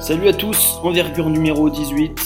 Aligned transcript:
Salut 0.00 0.28
à 0.28 0.32
tous, 0.32 0.78
envergure 0.82 1.30
numéro 1.30 1.70
18. 1.70 2.20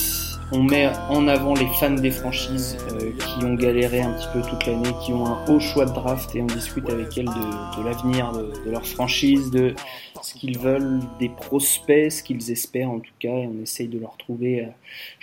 On 0.52 0.62
met 0.62 0.88
en 1.10 1.29
avant 1.29 1.54
les 1.54 1.66
fans 1.79 1.90
des 1.90 2.10
franchises 2.10 2.79
euh, 2.92 3.12
qui 3.12 3.45
ont 3.45 3.54
galéré 3.54 4.00
un 4.00 4.12
petit 4.12 4.29
peu 4.32 4.40
toute 4.40 4.64
l'année, 4.66 4.88
qui 5.04 5.12
ont 5.12 5.26
un 5.26 5.45
haut 5.48 5.60
choix 5.60 5.84
de 5.84 5.92
draft 5.92 6.34
et 6.34 6.40
on 6.40 6.46
discute 6.46 6.88
avec 6.88 7.18
elles 7.18 7.27
de, 7.27 7.84
l'avenir 7.84 8.32
de, 8.32 8.70
leur 8.70 8.86
franchise, 8.86 9.50
de 9.50 9.75
ce 10.22 10.34
qu'ils 10.34 10.59
veulent, 10.59 11.00
des 11.18 11.29
prospects, 11.29 12.11
ce 12.11 12.22
qu'ils 12.22 12.50
espèrent 12.50 12.91
en 12.91 13.00
tout 13.00 13.12
cas, 13.18 13.36
et 13.36 13.46
on 13.46 13.62
essaye 13.62 13.88
de 13.88 13.98
leur 13.98 14.16
trouver, 14.16 14.66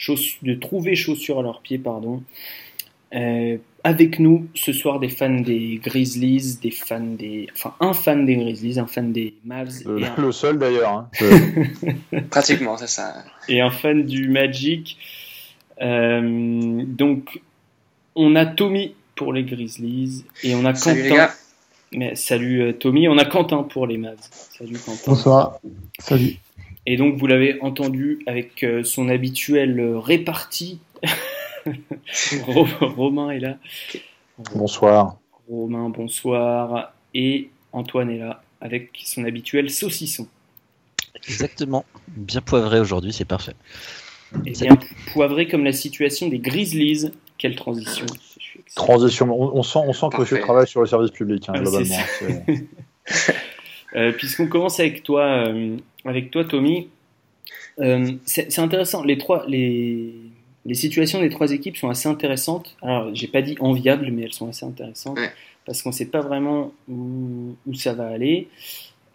euh, 0.09 0.15
de 0.43 0.53
trouver 0.53 0.95
chaussures 0.95 1.39
à 1.39 1.41
leurs 1.41 1.61
pieds, 1.61 1.79
pardon. 1.79 2.21
Euh, 3.13 3.57
avec 3.83 4.19
nous 4.19 4.47
ce 4.53 4.73
soir 4.73 4.99
des 4.99 5.09
fans 5.09 5.29
des 5.29 5.79
Grizzlies, 5.83 6.57
des 6.61 6.71
fans 6.71 6.99
des, 6.99 7.47
enfin 7.53 7.73
un 7.79 7.93
fan 7.93 8.25
des 8.25 8.35
Grizzlies, 8.35 8.79
un 8.79 8.87
fan 8.87 9.11
des 9.11 9.33
Mavs. 9.45 9.83
Le, 9.85 10.05
le 10.17 10.31
seul 10.31 10.59
d'ailleurs. 10.59 10.91
Hein. 10.91 11.09
Pratiquement, 12.29 12.77
c'est 12.77 12.87
ça. 12.87 13.23
Et 13.47 13.61
un 13.61 13.71
fan 13.71 14.03
du 14.03 14.29
Magic. 14.29 14.97
Euh, 15.81 16.83
donc 16.85 17.41
on 18.15 18.35
a 18.35 18.45
Tommy 18.45 18.93
pour 19.15 19.33
les 19.33 19.43
Grizzlies 19.43 20.25
et 20.43 20.53
on 20.53 20.63
a 20.65 20.75
salut 20.75 21.09
Quentin. 21.09 21.29
Mais 21.93 22.15
salut 22.15 22.61
euh, 22.61 22.73
Tommy, 22.73 23.07
on 23.07 23.17
a 23.17 23.25
Quentin 23.25 23.63
pour 23.63 23.87
les 23.87 23.97
Mavs. 23.97 24.17
Salut 24.31 24.77
Quentin. 24.77 25.01
Bonsoir. 25.07 25.59
Salut. 25.99 26.35
Et 26.85 26.97
donc 26.97 27.17
vous 27.17 27.27
l'avez 27.27 27.59
entendu 27.61 28.19
avec 28.27 28.63
euh, 28.63 28.83
son 28.83 29.09
habituel 29.09 29.81
réparti. 29.97 30.79
Romain 32.81 33.31
est 33.31 33.39
là. 33.39 33.57
Bonsoir. 34.55 35.17
Romain, 35.49 35.89
bonsoir. 35.89 36.93
Et 37.13 37.49
Antoine 37.73 38.09
est 38.09 38.19
là 38.19 38.41
avec 38.61 38.91
son 39.03 39.25
habituel 39.25 39.69
saucisson. 39.69 40.27
Exactement. 41.27 41.85
Bien 42.07 42.41
poivré 42.41 42.79
aujourd'hui, 42.79 43.13
c'est 43.13 43.25
parfait. 43.25 43.55
Et 44.45 44.51
bien 44.51 44.77
poivré 45.13 45.47
comme 45.47 45.63
la 45.63 45.73
situation 45.73 46.29
des 46.29 46.39
Grizzlies. 46.39 47.11
Quelle 47.37 47.55
transition. 47.55 48.05
Transition. 48.75 49.27
On, 49.31 49.63
sent, 49.63 49.79
on 49.83 49.93
sent 49.93 50.07
que 50.15 50.25
je 50.25 50.35
travaille 50.35 50.67
sur 50.67 50.81
le 50.81 50.87
service 50.87 51.11
public, 51.11 51.49
hein, 51.49 51.53
Ah, 51.55 51.59
globalement. 51.59 51.97
Euh, 53.93 54.13
Puisqu'on 54.13 54.47
commence 54.47 54.79
avec 54.79 55.03
toi, 55.03 55.47
euh, 55.49 55.75
avec 56.05 56.31
toi 56.31 56.45
Tommy, 56.45 56.87
euh, 57.79 58.13
c'est 58.23 58.49
c'est 58.49 58.61
intéressant. 58.61 59.03
Les 59.03 59.17
trois, 59.17 59.43
les, 59.49 60.13
les 60.65 60.75
situations 60.75 61.19
des 61.21 61.29
trois 61.29 61.51
équipes 61.51 61.77
sont 61.77 61.89
assez 61.89 62.07
intéressantes. 62.07 62.75
Alors, 62.81 63.13
j'ai 63.15 63.27
pas 63.27 63.41
dit 63.41 63.55
enviables, 63.59 64.09
mais 64.11 64.23
elles 64.23 64.33
sont 64.33 64.47
assez 64.47 64.65
intéressantes 64.65 65.17
Ouais. 65.17 65.31
parce 65.65 65.81
qu'on 65.81 65.89
ne 65.89 65.93
sait 65.95 66.05
pas 66.05 66.21
vraiment 66.21 66.71
où, 66.89 67.55
où 67.67 67.73
ça 67.73 67.93
va 67.93 68.07
aller. 68.07 68.47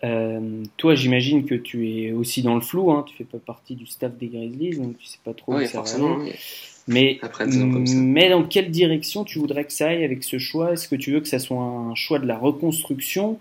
Euh, 0.05 0.63
toi, 0.77 0.95
j'imagine 0.95 1.45
que 1.47 1.55
tu 1.55 1.89
es 1.89 2.13
aussi 2.13 2.43
dans 2.43 2.55
le 2.55 2.61
flou. 2.61 2.91
Hein, 2.91 3.05
tu 3.09 3.15
fais 3.17 3.25
pas 3.25 3.39
partie 3.39 3.75
du 3.75 3.87
staff 3.87 4.17
des 4.19 4.27
Grizzlies, 4.27 4.77
donc 4.77 4.99
tu 4.99 5.07
sais 5.07 5.19
pas 5.25 5.33
trop 5.33 5.55
Oui, 5.55 5.63
où 5.65 5.67
ça 5.67 5.73
forcément. 5.73 6.17
va 6.17 6.23
aller. 6.25 6.35
Mais, 6.89 7.19
Après 7.23 7.45
comme 7.49 7.85
ça. 7.87 7.95
mais 7.97 8.29
dans 8.31 8.45
quelle 8.45 8.71
direction 8.71 9.25
tu 9.25 9.41
voudrais 9.41 9.65
que 9.65 9.73
ça 9.73 9.89
aille 9.89 10.05
avec 10.05 10.23
ce 10.23 10.39
choix? 10.39 10.73
Est-ce 10.75 10.87
que 10.89 10.95
tu 10.95 11.11
veux 11.13 11.21
que 11.21 11.27
ça 11.27 11.41
soit 11.41 11.57
un 11.61 11.95
choix 11.97 12.19
de 12.21 12.27
la 12.27 12.37
reconstruction 12.39 13.39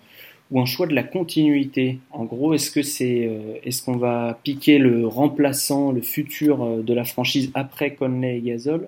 ou 0.52 0.62
un 0.62 0.66
choix 0.66 0.88
de 0.88 0.94
la 0.94 1.04
continuité 1.04 2.00
En 2.12 2.26
gros, 2.26 2.54
est-ce 2.54 2.72
que 2.72 2.82
c'est, 2.84 3.28
euh, 3.28 3.58
est-ce 3.64 3.84
qu'on 3.84 3.98
va 3.98 4.40
piquer 4.44 4.78
le 4.78 5.08
remplaçant, 5.08 5.92
le 5.92 6.02
futur 6.02 6.64
euh, 6.64 6.82
de 6.82 6.94
la 6.94 7.04
franchise 7.04 7.52
après 7.54 7.96
Conley 7.96 8.38
et 8.38 8.42
Gasol, 8.42 8.88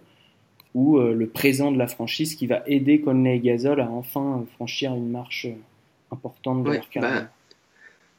ou 0.76 0.98
euh, 0.98 1.14
le 1.14 1.28
présent 1.28 1.72
de 1.72 1.78
la 1.78 1.88
franchise 1.88 2.36
qui 2.36 2.46
va 2.46 2.62
aider 2.68 3.02
Conley 3.02 3.38
et 3.38 3.40
Gasol 3.40 3.82
à 3.82 3.90
enfin 3.90 4.46
franchir 4.56 4.94
une 4.94 5.10
marche 5.10 5.48
importante 6.12 6.64
de 6.64 6.70
Ouais, 6.70 6.76
leur 6.76 6.90
carrière? 6.90 7.30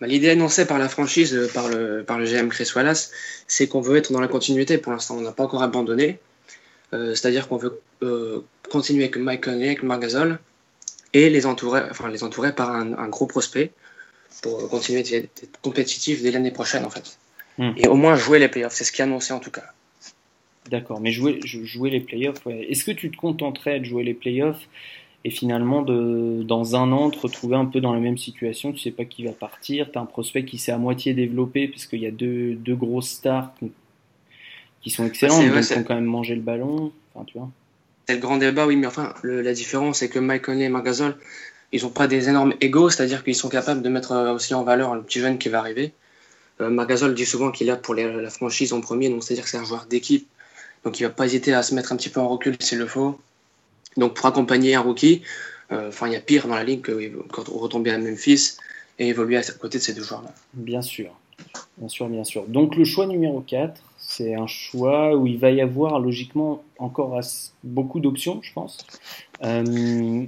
Bah, 0.01 0.07
L'idée 0.07 0.31
annoncée 0.31 0.67
par 0.67 0.79
la 0.79 0.89
franchise, 0.89 1.51
par 1.55 1.69
le, 1.69 2.05
par 2.05 2.19
le 2.19 2.25
GM 2.25 2.49
Chris 2.49 2.71
Wallace, 2.75 3.13
c'est 3.47 3.67
qu'on 3.69 3.81
veut 3.81 3.97
être 3.97 4.13
dans 4.13 4.21
la 4.21 4.29
continuité. 4.29 4.79
Pour 4.79 4.93
l'instant, 4.93 5.17
on 5.17 5.23
n'a 5.23 5.33
pas 5.33 5.45
encore 5.45 5.63
abandonné. 5.63 6.19
Euh, 6.93 7.15
C'est-à-dire 7.15 7.49
qu'on 7.49 7.57
veut 7.57 7.81
euh, 8.03 8.41
continuer 8.71 9.05
avec 9.05 9.17
Mike 9.17 9.45
Conley, 9.45 9.67
avec 9.67 9.83
Marc 9.83 10.03
Gasol, 10.03 10.39
et 11.15 11.31
les 11.31 11.47
entourer, 11.47 11.83
enfin, 11.91 12.09
les 12.09 12.23
entourer 12.23 12.55
par 12.55 12.71
un, 12.71 12.93
un 12.93 13.09
gros 13.09 13.27
prospect 13.27 13.73
pour 14.43 14.69
continuer 14.69 15.03
d'être 15.03 15.61
compétitif 15.63 16.23
dès 16.23 16.31
l'année 16.31 16.51
prochaine, 16.51 16.85
en 16.85 16.91
fait. 16.91 17.19
Hmm. 17.59 17.73
Et 17.77 17.89
au 17.89 17.95
moins 17.95 18.15
jouer 18.15 18.39
les 18.39 18.49
playoffs, 18.49 18.75
c'est 18.75 18.85
ce 18.85 18.93
qui 18.93 19.01
est 19.01 19.05
annoncé 19.05 19.33
en 19.33 19.41
tout 19.41 19.51
cas. 19.51 19.65
D'accord, 20.71 21.01
mais 21.01 21.11
jouer, 21.11 21.41
jou- 21.45 21.65
jouer 21.65 21.91
les 21.91 22.01
playoffs, 22.01 22.45
ouais. 22.47 22.67
est-ce 22.71 22.85
que 22.85 22.93
tu 22.93 23.11
te 23.11 23.17
contenterais 23.17 23.81
de 23.81 23.85
jouer 23.85 24.05
les 24.05 24.15
playoffs 24.15 24.69
et 25.25 25.31
finalement 25.31 25.83
de, 25.83 26.43
dans 26.45 26.77
un 26.77 26.93
an 26.93 27.11
te 27.11 27.19
retrouver 27.19 27.57
un 27.57 27.65
peu 27.65 27.81
dans 27.81 27.93
la 27.93 28.01
même 28.01 28.19
situation, 28.19 28.73
tu 28.73 28.79
sais 28.79 28.93
pas 28.93 29.05
qui 29.05 29.25
va 29.25 29.33
partir, 29.33 29.91
tu 29.91 29.99
as 29.99 30.01
un 30.03 30.07
prospect 30.07 30.45
qui 30.45 30.59
s'est 30.59 30.71
à 30.71 30.79
moitié 30.79 31.15
développé 31.15 31.67
puisqu'il 31.69 32.01
y 32.01 32.07
a 32.07 32.11
deux, 32.13 32.55
deux 32.55 32.77
grosses 32.77 33.09
stars 33.09 33.53
qui, 33.59 33.73
qui 34.83 34.91
sont 34.91 35.07
excellentes, 35.07 35.41
c'est 35.41 35.49
vrai, 35.49 35.61
donc 35.61 35.69
qui 35.69 35.79
ont 35.79 35.85
quand 35.85 35.95
même 35.97 36.05
mangé 36.05 36.35
le 36.37 36.43
ballon, 36.43 36.93
enfin 37.15 37.25
tu 37.25 37.39
vois. 37.39 37.51
C'est 38.09 38.15
le 38.15 38.21
grand 38.21 38.39
débat, 38.39 38.67
oui, 38.67 38.77
mais 38.77 38.87
enfin, 38.87 39.13
la 39.23 39.53
différence, 39.53 39.99
c'est 39.99 40.09
que 40.09 40.19
Mike 40.19 40.47
Conley 40.47 40.65
et 40.65 40.69
Marc 40.71 40.87
Gasol, 40.87 41.15
ils 41.73 41.83
n'ont 41.83 41.91
pas 41.91 42.07
des 42.07 42.31
énormes 42.31 42.55
égos, 42.63 42.89
c'est-à-dire 42.89 43.23
qu'ils 43.23 43.35
sont 43.35 43.51
capables 43.51 43.83
de 43.83 43.89
mettre 43.91 44.13
euh, 44.13 44.33
aussi 44.33 44.55
en 44.55 44.65
valeur 44.65 44.95
le 44.95 45.03
petit 45.03 45.21
jeune 45.21 45.37
qui 45.37 45.51
va 45.51 45.59
arriver. 45.59 45.93
Euh, 46.63 46.71
Marc 46.71 46.89
Gasol 46.89 47.13
dit 47.13 47.27
souvent 47.27 47.51
qu'il 47.51 47.69
est 47.69 47.71
là 47.71 47.77
pour 47.77 47.95
la 47.95 48.31
franchise 48.31 48.73
en 48.73 48.81
premier, 48.81 49.11
donc 49.11 49.23
c'est-à-dire 49.23 49.45
que 49.45 49.51
c'est 49.51 49.59
un 49.59 49.65
joueur 49.65 49.85
d'équipe, 49.85 50.27
donc 50.85 50.99
il 50.99 51.03
va 51.03 51.11
pas 51.11 51.27
hésiter 51.27 51.53
à 51.53 51.63
se 51.63 51.75
mettre 51.75 51.93
un 51.93 51.97
petit 51.97 52.09
peu 52.09 52.19
en 52.19 52.29
recul 52.29 52.57
s'il 52.61 52.79
le 52.79 52.87
faut. 52.87 53.21
Donc 53.99 54.15
pour 54.15 54.25
accompagner 54.25 54.75
un 54.75 54.81
rookie, 54.81 55.21
euh, 55.71 55.89
enfin 55.89 56.07
il 56.07 56.15
y 56.15 56.17
a 56.17 56.21
pire 56.21 56.49
dans 56.49 56.55
la 56.55 56.65
ligue 56.65 56.81
que 56.81 57.13
quand 57.31 57.51
on 57.51 57.59
retombe 57.59 57.87
à 57.89 57.99
Memphis 57.99 58.57
et 58.99 59.09
évoluer 59.09 59.37
à 59.37 59.43
côté 59.43 59.77
de 59.77 59.83
ces 59.83 59.93
deux 59.93 60.03
joueurs-là. 60.03 60.33
Bien 60.55 60.81
sûr, 60.81 61.15
bien 61.77 61.89
sûr, 61.89 62.09
bien 62.09 62.25
sûr. 62.25 62.47
Donc 62.47 62.75
le 62.75 62.87
choix 62.87 63.05
numéro 63.05 63.43
4, 63.43 63.83
c'est 64.19 64.35
un 64.35 64.49
choix 64.49 65.17
où 65.17 65.29
il 65.29 65.39
va 65.39 65.53
y 65.53 65.61
avoir 65.61 66.01
logiquement 66.01 66.65
encore 66.79 67.21
beaucoup 67.63 68.01
d'options, 68.01 68.41
je 68.43 68.53
pense. 68.53 68.85
Euh, 69.45 70.25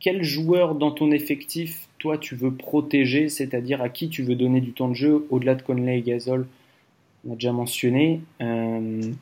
quel 0.00 0.22
joueur 0.24 0.74
dans 0.74 0.90
ton 0.90 1.12
effectif, 1.12 1.88
toi, 1.98 2.16
tu 2.16 2.34
veux 2.34 2.52
protéger, 2.52 3.28
c'est-à-dire 3.28 3.82
à 3.82 3.90
qui 3.90 4.08
tu 4.08 4.22
veux 4.22 4.34
donner 4.34 4.62
du 4.62 4.72
temps 4.72 4.88
de 4.88 4.94
jeu 4.94 5.26
au-delà 5.28 5.54
de 5.54 5.62
Conley 5.62 5.98
et 5.98 6.02
Gasol? 6.02 6.46
On 7.26 7.32
a 7.32 7.34
déjà 7.34 7.52
mentionné. 7.52 8.20
Euh, 8.40 9.12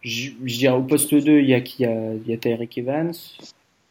je 0.00 0.30
je 0.42 0.56
dirais 0.56 0.74
au 0.74 0.82
poste 0.82 1.14
2, 1.14 1.40
il 1.40 1.48
y 1.48 1.54
a 1.54 1.60
qui? 1.60 1.82
Il 1.82 1.86
y 1.86 1.86
a, 1.86 2.14
il 2.14 2.26
y 2.26 2.32
a 2.32 2.38
Tyreek 2.38 2.78
Evans. 2.78 3.12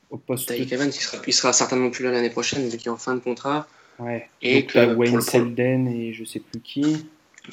Au 0.09 0.17
poste 0.17 0.51
Tyreek 0.51 0.71
Evans, 0.71 0.87
il 0.87 0.93
sera, 0.93 1.21
il 1.25 1.33
sera 1.33 1.53
certainement 1.53 1.91
plus 1.91 2.03
là 2.03 2.11
l'année 2.11 2.31
prochaine, 2.31 2.67
vu 2.67 2.77
qu'il 2.77 2.87
est 2.87 2.89
en 2.89 2.97
fin 2.97 3.13
de 3.13 3.19
contrat. 3.19 3.67
ouais. 3.99 4.27
Et 4.41 4.61
Donc, 4.63 4.71
que 4.71 4.95
Wayne 4.95 5.21
Selden 5.21 5.87
et 5.87 6.13
je 6.13 6.23
sais 6.23 6.39
plus 6.39 6.61
qui. 6.61 7.05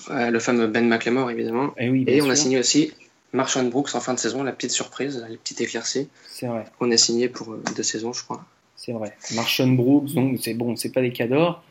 Le 0.08 0.38
fameux 0.38 0.66
Ben 0.66 0.86
McLemore, 0.86 1.30
évidemment. 1.30 1.74
Eh 1.78 1.88
oui, 1.88 2.04
Et 2.06 2.22
on 2.22 2.30
a 2.30 2.36
signé 2.36 2.58
aussi 2.58 2.92
Marshawn 3.32 3.70
Brooks 3.70 3.94
en 3.94 4.00
fin 4.00 4.14
de 4.14 4.18
saison, 4.18 4.42
la 4.42 4.52
petite 4.52 4.70
surprise, 4.70 5.24
la 5.28 5.36
petite 5.36 5.60
éclaircie. 5.60 6.08
C'est 6.28 6.46
vrai. 6.46 6.64
On 6.80 6.90
a 6.90 6.96
signé 6.96 7.28
pour 7.28 7.52
euh, 7.52 7.62
deux 7.76 7.82
saisons, 7.82 8.12
je 8.12 8.22
crois. 8.24 8.44
C'est 8.76 8.92
vrai. 8.92 9.14
Marshawn 9.34 9.76
Brooks, 9.76 10.14
donc 10.14 10.38
c'est 10.40 10.54
bon, 10.54 10.74
c'est 10.76 10.90
pas 10.92 11.00
des 11.02 11.12
cadors. 11.12 11.62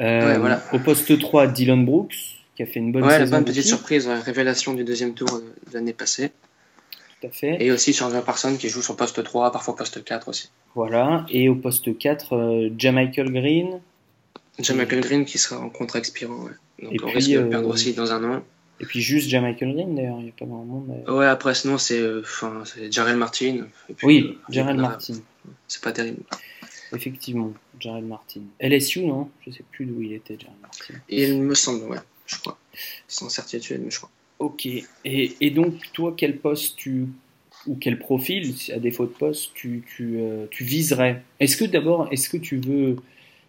Euh, 0.00 0.26
Ouais, 0.32 0.38
voilà. 0.38 0.62
Au 0.72 0.78
poste 0.78 1.18
3, 1.18 1.48
Dylan 1.48 1.84
Brooks, 1.84 2.14
qui 2.56 2.62
a 2.62 2.66
fait 2.66 2.78
une 2.80 2.90
bonne 2.92 3.02
ouais, 3.02 3.10
la 3.10 3.18
saison. 3.20 3.36
bonne 3.36 3.44
petite 3.44 3.64
surprise, 3.66 4.06
ouais, 4.06 4.18
révélation 4.18 4.72
du 4.74 4.84
deuxième 4.84 5.14
tour 5.14 5.28
euh, 5.34 5.40
de 5.68 5.74
l'année 5.74 5.92
passée. 5.92 6.30
Tout 7.20 7.26
à 7.26 7.30
fait. 7.30 7.56
Et 7.62 7.70
aussi 7.70 7.92
Chandler 7.92 8.20
Parsons 8.24 8.56
qui 8.56 8.68
joue 8.68 8.82
sur 8.82 8.96
poste 8.96 9.22
3, 9.22 9.52
parfois 9.52 9.76
poste 9.76 10.02
4 10.04 10.28
aussi. 10.28 10.50
Voilà. 10.74 11.26
Et 11.28 11.48
au 11.48 11.54
poste 11.54 11.96
4, 11.98 12.32
euh, 12.36 12.70
Jamichael 12.78 13.30
Green. 13.32 13.80
Jamichael 14.58 15.00
Green 15.00 15.24
qui 15.24 15.38
sera 15.38 15.60
en 15.60 15.70
contrat 15.70 15.98
expirant. 15.98 16.44
Ouais. 16.44 16.52
Donc 16.82 16.92
Et 16.94 17.00
on 17.02 17.06
puis, 17.06 17.16
risque 17.16 17.30
de 17.30 17.38
le 17.38 17.46
euh, 17.46 17.50
perdre 17.50 17.68
aussi 17.68 17.92
dans 17.94 18.12
un 18.12 18.24
an. 18.36 18.42
Et 18.80 18.84
puis 18.86 19.00
juste 19.00 19.28
Jamichael 19.28 19.74
Green, 19.74 19.94
d'ailleurs. 19.94 20.16
Il 20.18 20.24
n'y 20.24 20.30
a 20.30 20.32
pas 20.38 20.46
grand 20.46 20.64
monde. 20.64 20.86
d'ailleurs. 20.88 21.16
Ouais, 21.16 21.26
après 21.26 21.54
sinon 21.54 21.78
c'est 21.78 21.98
euh, 22.00 22.20
enfin, 22.22 22.62
c'est 22.64 22.90
Jarrell 22.92 23.16
Martin. 23.16 23.66
Et 23.88 23.94
puis, 23.94 24.06
Oui, 24.06 24.24
euh, 24.28 24.52
Jarrell 24.52 24.76
Martin. 24.76 25.14
C'est 25.68 25.82
pas 25.82 25.92
terrible. 25.92 26.22
Effectivement, 26.94 27.52
Jarrell 27.80 28.04
Martin. 28.04 28.40
LSU, 28.60 29.04
non? 29.04 29.28
Je 29.46 29.50
sais 29.50 29.64
plus 29.70 29.84
d'où 29.84 30.00
il 30.02 30.12
était, 30.12 30.36
Jarrell 30.38 30.58
Martin. 30.62 30.94
Il 31.08 31.42
me 31.42 31.54
semble, 31.54 31.84
ouais, 31.84 31.98
je 32.26 32.36
crois. 32.38 32.58
Sans 33.08 33.28
certitude, 33.28 33.80
mais 33.84 33.90
je 33.90 33.98
crois. 33.98 34.10
Ok. 34.38 34.66
Et, 34.66 34.84
et 35.40 35.50
donc, 35.50 35.74
toi, 35.92 36.14
quel 36.16 36.38
poste 36.38 36.76
tu. 36.76 37.06
Ou 37.66 37.76
quel 37.80 37.98
profil, 37.98 38.54
à 38.74 38.78
défaut 38.78 39.06
de 39.06 39.10
poste, 39.10 39.52
tu, 39.54 39.82
tu, 39.96 40.18
euh, 40.18 40.46
tu 40.50 40.64
viserais? 40.64 41.22
Est-ce 41.40 41.56
que 41.56 41.64
d'abord, 41.64 42.08
est-ce 42.12 42.28
que 42.28 42.36
tu 42.36 42.58
veux. 42.58 42.96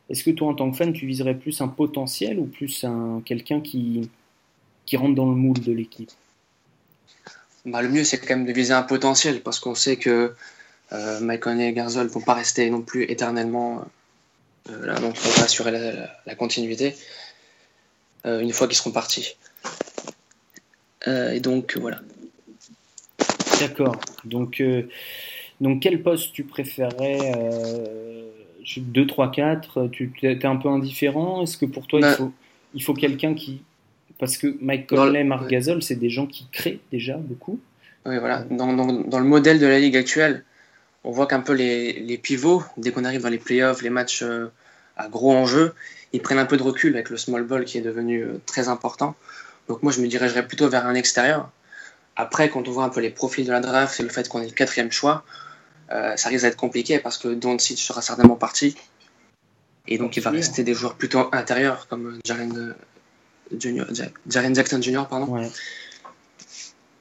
Est-ce 0.09 0.23
que 0.23 0.31
toi, 0.31 0.49
en 0.49 0.53
tant 0.53 0.69
que 0.71 0.77
fan, 0.77 0.93
tu 0.93 1.05
viserais 1.07 1.35
plus 1.35 1.61
un 1.61 1.67
potentiel 1.67 2.39
ou 2.39 2.45
plus 2.45 2.83
un 2.83 3.21
quelqu'un 3.25 3.59
qui, 3.61 4.09
qui 4.85 4.97
rentre 4.97 5.15
dans 5.15 5.29
le 5.29 5.35
moule 5.35 5.59
de 5.59 5.71
l'équipe? 5.71 6.11
Bah, 7.65 7.81
le 7.81 7.89
mieux, 7.89 8.03
c'est 8.03 8.19
quand 8.19 8.35
même 8.35 8.45
de 8.45 8.53
viser 8.53 8.73
un 8.73 8.83
potentiel 8.83 9.41
parce 9.41 9.59
qu'on 9.59 9.73
sait 9.73 9.97
que 9.97 10.35
euh, 10.91 11.19
Mike 11.21 11.41
Conley 11.41 11.69
et 11.69 11.73
Garzol 11.73 12.05
ne 12.05 12.11
vont 12.11 12.21
pas 12.21 12.35
rester 12.35 12.69
non 12.69 12.81
plus 12.81 13.03
éternellement 13.09 13.83
euh, 14.69 14.85
là, 14.85 14.99
donc 14.99 15.15
on 15.25 15.29
va 15.39 15.43
assurer 15.45 15.71
la, 15.71 15.91
la- 15.91 16.15
la 16.25 16.35
continuité 16.35 16.95
euh, 18.27 18.39
une 18.41 18.51
fois 18.53 18.67
qu'ils 18.67 18.77
seront 18.77 18.91
partis. 18.91 19.35
Euh, 21.07 21.31
et 21.31 21.39
donc 21.39 21.77
voilà. 21.77 21.99
D'accord. 23.59 23.99
Donc, 24.25 24.59
donc, 25.61 25.81
quel 25.81 26.01
poste 26.01 26.33
tu 26.33 26.43
préférerais 26.43 27.19
euh, 27.37 28.29
2, 28.77 29.07
3, 29.07 29.31
4, 29.31 29.87
tu 29.87 30.11
es 30.21 30.45
un 30.45 30.55
peu 30.57 30.69
indifférent? 30.69 31.43
Est-ce 31.43 31.57
que 31.57 31.65
pour 31.65 31.87
toi, 31.87 31.99
il 31.99 32.03
bah 32.03 32.13
faut, 32.13 32.31
il 32.73 32.83
faut 32.83 32.93
quelqu'un 32.93 33.33
qui. 33.33 33.61
Parce 34.19 34.37
que 34.37 34.55
Mike 34.61 34.87
Conley, 34.87 35.23
Marc 35.23 35.47
Gasol, 35.49 35.81
c'est 35.81 35.95
des 35.95 36.09
gens 36.09 36.25
qui 36.25 36.47
créent 36.51 36.79
déjà 36.91 37.17
beaucoup. 37.17 37.59
Oui, 38.05 38.17
voilà. 38.19 38.43
Dans, 38.49 38.73
dans, 38.73 38.91
dans, 38.91 39.19
le 39.19 39.25
modèle 39.25 39.59
de 39.59 39.65
la 39.65 39.79
ligue 39.79 39.97
actuelle, 39.97 40.43
on 41.03 41.11
voit 41.11 41.27
qu'un 41.27 41.41
peu 41.41 41.53
les, 41.53 41.93
les, 41.93 42.17
pivots, 42.17 42.63
dès 42.77 42.91
qu'on 42.91 43.03
arrive 43.03 43.21
dans 43.21 43.29
les 43.29 43.37
playoffs, 43.37 43.81
les 43.81 43.89
matchs 43.89 44.23
euh, 44.23 44.47
à 44.95 45.07
gros 45.07 45.33
enjeux, 45.33 45.73
ils 46.13 46.21
prennent 46.21 46.37
un 46.37 46.45
peu 46.45 46.55
de 46.57 46.63
recul 46.63 46.93
avec 46.93 47.09
le 47.09 47.17
small 47.17 47.43
ball 47.43 47.65
qui 47.65 47.77
est 47.77 47.81
devenu 47.81 48.21
euh, 48.21 48.41
très 48.45 48.69
important. 48.69 49.15
Donc 49.67 49.83
moi, 49.83 49.91
je 49.91 50.01
me 50.01 50.07
dirigerais 50.07 50.47
plutôt 50.47 50.69
vers 50.69 50.85
un 50.85 50.95
extérieur. 50.95 51.49
Après, 52.15 52.49
quand 52.49 52.67
on 52.67 52.71
voit 52.71 52.85
un 52.85 52.89
peu 52.89 53.01
les 53.01 53.09
profils 53.09 53.45
de 53.45 53.51
la 53.51 53.59
draft 53.59 53.99
et 53.99 54.03
le 54.03 54.09
fait 54.09 54.29
qu'on 54.29 54.41
est 54.41 54.47
le 54.47 54.53
quatrième 54.53 54.91
choix, 54.91 55.25
euh, 55.91 56.15
ça 56.15 56.29
risque 56.29 56.43
d'être 56.43 56.57
compliqué 56.57 56.99
parce 56.99 57.17
que 57.17 57.27
Doncic 57.27 57.77
sera 57.77 58.01
certainement 58.01 58.35
parti. 58.35 58.75
Et 59.87 59.97
donc, 59.97 60.17
il 60.17 60.21
va 60.21 60.31
rester 60.31 60.63
des 60.63 60.73
joueurs 60.73 60.95
plutôt 60.95 61.29
intérieurs 61.31 61.87
comme 61.87 62.19
Jaren, 62.25 62.75
Junior, 63.59 63.85
Jaren 64.27 64.55
Jackson 64.55 64.81
Jr. 64.81 65.03
Pardon. 65.07 65.27
Ouais. 65.27 65.47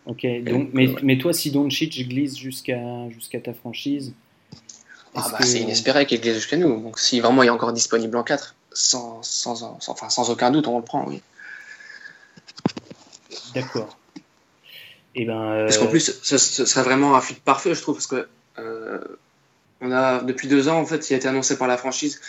Ok, 0.06 0.26
donc, 0.42 0.69
mais, 0.75 0.94
mais, 1.02 1.16
toi, 1.16 1.32
si 1.32 1.50
Doncic 1.50 2.06
glisse 2.08 2.36
jusqu'à 2.36 3.08
jusqu'à 3.08 3.40
ta 3.40 3.54
franchise. 3.54 4.12
Ah 5.14 5.26
bah, 5.30 5.38
C'est 5.40 5.60
inespéré 5.60 6.04
qu'il 6.06 6.20
glisse 6.20 6.34
jusqu'à 6.34 6.58
nous. 6.58 6.78
Donc, 6.82 6.98
si 6.98 7.20
vraiment 7.20 7.42
il 7.42 7.46
est 7.46 7.50
encore 7.50 7.72
disponible 7.72 8.16
en 8.16 8.22
4, 8.22 8.54
sans, 8.72 9.22
sans, 9.22 9.54
sans, 9.54 9.78
enfin, 9.88 10.10
sans 10.10 10.28
aucun 10.28 10.50
doute, 10.50 10.66
on 10.66 10.78
le 10.78 10.84
prend, 10.84 11.06
oui. 11.08 11.22
D'accord. 13.54 13.96
Et 15.14 15.22
eh 15.22 15.25
ben, 15.26 15.40
euh... 15.40 15.64
Parce 15.66 15.78
qu'en 15.78 15.87
plus, 15.87 16.20
ce, 16.22 16.37
serait 16.38 16.82
vraiment 16.82 17.14
un 17.14 17.20
fit 17.20 17.34
parfait, 17.34 17.75
je 17.75 17.80
trouve, 17.80 17.94
parce 17.94 18.08
que 18.08 18.16
euh, 18.16 18.28
on 18.58 19.92
a 19.92 20.22
depuis 20.22 20.48
deux 20.48 20.68
ans, 20.68 20.78
en 20.78 20.86
fait, 20.86 21.08
il 21.10 21.14
a 21.14 21.16
été 21.16 21.28
annoncé 21.28 21.58
par 21.58 21.68
la 21.68 21.76
franchise 21.76 22.20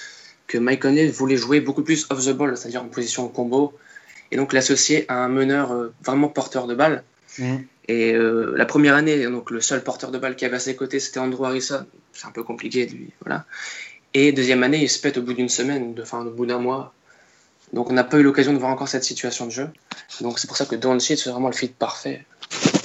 que 0.48 0.58
Mike 0.58 0.82
Conley 0.82 1.08
voulait 1.08 1.38
jouer 1.38 1.60
beaucoup 1.60 1.84
plus 1.84 2.06
off 2.10 2.24
the 2.26 2.32
ball, 2.32 2.56
c'est-à-dire 2.58 2.84
en 2.84 2.88
position 2.88 3.28
combo, 3.28 3.74
et 4.32 4.38
donc 4.38 4.54
l'associer 4.54 5.06
à 5.08 5.24
un 5.24 5.28
meneur 5.28 5.72
euh, 5.72 5.94
vraiment 6.04 6.28
porteur 6.28 6.68
de 6.68 6.76
balle. 6.76 7.04
Mmh. 7.40 7.56
Et 7.88 8.14
euh, 8.14 8.54
la 8.56 8.66
première 8.66 8.96
année, 8.96 9.26
donc 9.26 9.52
le 9.52 9.62
seul 9.62 9.84
porteur 9.84 10.12
de 10.12 10.18
balle 10.18 10.36
qui 10.36 10.46
avait 10.46 10.58
à 10.58 10.60
ses 10.60 10.76
côtés, 10.76 11.00
c'était 11.00 11.20
Andrew 11.20 11.46
Harrison. 11.46 11.86
C'est 12.14 12.28
un 12.28 12.32
peu 12.32 12.44
compliqué, 12.44 12.86
lui, 12.86 13.12
voilà. 13.24 13.46
Et 14.14 14.32
deuxième 14.32 14.64
année, 14.64 14.82
il 14.82 14.90
se 14.90 15.00
pète 15.00 15.18
au 15.18 15.22
bout 15.22 15.34
d'une 15.34 15.50
semaine, 15.50 15.94
de, 15.94 16.02
enfin, 16.02 16.26
au 16.26 16.32
bout 16.32 16.46
d'un 16.46 16.60
mois. 16.60 16.94
Donc 17.74 17.90
on 17.90 17.94
n'a 17.94 18.04
pas 18.04 18.18
eu 18.18 18.24
l'occasion 18.24 18.54
de 18.54 18.58
voir 18.58 18.72
encore 18.72 18.88
cette 18.88 19.04
situation 19.04 19.46
de 19.46 19.52
jeu. 19.52 19.70
Donc 20.22 20.40
c'est 20.40 20.48
pour 20.48 20.56
ça 20.56 20.66
que 20.66 20.76
Doncic 20.76 21.20
c'est 21.20 21.30
vraiment 21.30 21.50
le 21.50 21.56
fit 21.56 21.68
parfait 21.68 22.26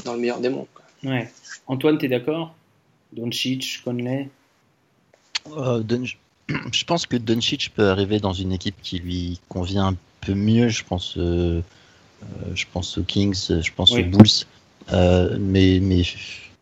dans 0.05 0.15
le 0.15 0.19
meilleur 0.19 0.41
des 0.41 0.49
mondes. 0.49 0.67
Ouais. 1.05 1.31
Antoine, 1.67 1.99
tu 1.99 2.07
es 2.07 2.09
d'accord? 2.09 2.55
Doncic, 3.13 3.81
Conley 3.85 4.29
euh, 5.53 5.83
Je 6.73 6.85
pense 6.85 7.07
que 7.07 7.17
Doncic 7.17 7.73
peut 7.75 7.89
arriver 7.89 8.19
dans 8.19 8.33
une 8.33 8.53
équipe 8.53 8.77
qui 8.83 8.99
lui 8.99 9.41
convient 9.49 9.89
un 9.89 9.97
peu 10.21 10.35
mieux. 10.35 10.69
Je 10.69 10.85
pense, 10.85 11.17
euh, 11.17 11.63
euh, 12.23 12.27
je 12.55 12.67
pense 12.73 12.99
aux 12.99 13.05
Kings, 13.05 13.63
je 13.63 13.73
pense 13.75 13.93
aux 13.93 14.03
Bulls. 14.03 14.47
mais, 14.91 15.81
mais, 15.81 16.03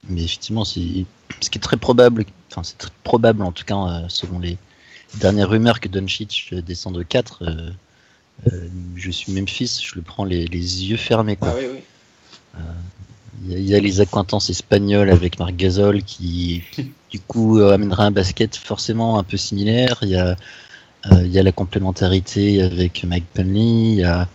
mais 0.09 0.25
effectivement, 0.25 0.65
ce 0.65 0.79
qui 0.79 1.07
est 1.41 1.61
très 1.61 1.77
probable, 1.77 2.25
enfin 2.51 2.63
c'est 2.63 2.79
très 2.79 2.91
probable 3.03 3.43
en 3.43 3.53
tout 3.53 3.65
cas 3.65 4.05
selon 4.09 4.39
les 4.39 4.59
dernières 5.15 5.49
rumeurs 5.49 5.81
que 5.81 5.89
Doncic 5.89 6.55
descend 6.55 6.95
de 6.95 7.03
4 7.03 7.71
euh, 8.47 8.69
je 8.97 9.11
suis 9.11 9.33
Memphis, 9.33 9.81
je 9.83 9.95
le 9.97 10.03
prends 10.03 10.25
les, 10.25 10.47
les 10.47 10.85
yeux 10.87 10.97
fermés. 10.97 11.37
Quoi. 11.37 11.51
Ah, 11.51 11.59
oui, 11.59 11.67
oui. 11.73 12.61
Euh, 13.47 13.59
il 13.59 13.69
y, 13.69 13.75
a 13.75 13.81
les 13.81 14.01
acquaintances 14.01 14.51
espagnoles 14.51 15.11
avec 15.11 15.39
Marc 15.39 15.55
Gasol 15.57 16.03
qui, 16.03 16.63
du 17.11 17.21
coup, 17.21 17.59
euh, 17.59 17.75
amènera 17.75 18.05
un 18.05 18.11
basket 18.11 18.57
forcément 18.57 19.19
un 19.19 19.25
peu 19.25 19.37
similaire. 19.37 19.99
Il 20.03 20.11
y 20.11 20.17
a, 20.17 20.37
il 21.11 21.29
y 21.29 21.39
a 21.39 21.43
la 21.43 21.53
complémentarité 21.53 22.63
avec 22.63 23.05
Mike 23.05 23.27
Penley. 23.35 23.93
Il 23.93 23.99
y 23.99 24.05
a, 24.05 24.29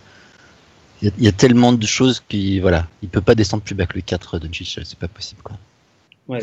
il 1.02 1.32
tellement 1.32 1.72
de 1.72 1.86
choses 1.86 2.22
qui, 2.28 2.60
voilà, 2.60 2.88
il 3.02 3.08
peut 3.08 3.20
pas 3.20 3.34
descendre 3.34 3.62
plus 3.62 3.74
bas 3.74 3.86
que 3.86 3.94
le 3.94 4.00
4 4.00 4.38
de 4.38 4.48
c'est 4.52 4.98
pas 4.98 5.08
possible. 5.08 5.42
Ouais. 6.28 6.40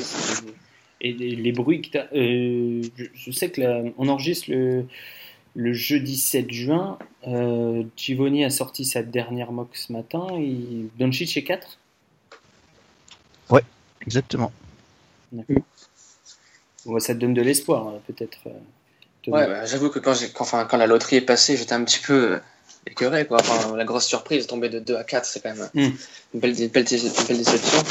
Et 1.04 1.13
les, 1.13 1.52
bruits 1.52 1.81
que 1.81 1.98
euh, 1.98 2.84
je, 2.96 3.06
je, 3.13 3.31
sais 3.31 3.50
que 3.50 3.62
là, 3.62 3.81
on 3.98 4.08
enregistre 4.08 4.52
le, 4.52 5.74
jeudi 5.74 6.16
7 6.16 6.52
juin, 6.52 7.00
euh, 7.28 7.84
a 8.46 8.50
sorti 8.52 8.86
sa 8.86 9.02
dernière 9.02 9.52
mock 9.52 9.69
ce 9.74 9.92
matin. 9.92 10.28
Doncic 11.00 11.36
est 11.36 11.44
4 11.44 11.80
Exactement. 14.06 14.51
ça 17.00 17.13
te 17.13 17.19
donne 17.19 17.33
de 17.33 17.42
l'espoir, 17.42 17.88
hein, 17.88 18.00
peut-être. 18.07 18.39
Euh, 18.48 19.31
ouais, 19.31 19.48
bah, 19.48 19.65
j'avoue 19.65 19.89
que 19.89 20.00
quand, 20.00 20.13
quand, 20.33 20.65
quand, 20.65 20.77
la 20.77 20.88
loterie 20.88 21.18
est 21.18 21.21
passée, 21.21 21.57
j'étais 21.57 21.74
un 21.74 21.83
petit 21.83 22.00
peu 22.00 22.33
euh, 22.33 22.39
écœuré. 22.88 23.25
Quoi. 23.25 23.39
la 23.75 23.86
grosse 23.86 24.06
surprise, 24.06 24.48
tomber 24.48 24.69
de 24.69 24.80
2 24.80 24.95
à 24.95 25.03
4, 25.03 25.25
c'est 25.25 25.42
quand 25.42 25.56
même 25.56 25.69
hmm. 25.74 25.95
une, 26.33 26.39
belle, 26.39 26.56
déception. 26.56 27.83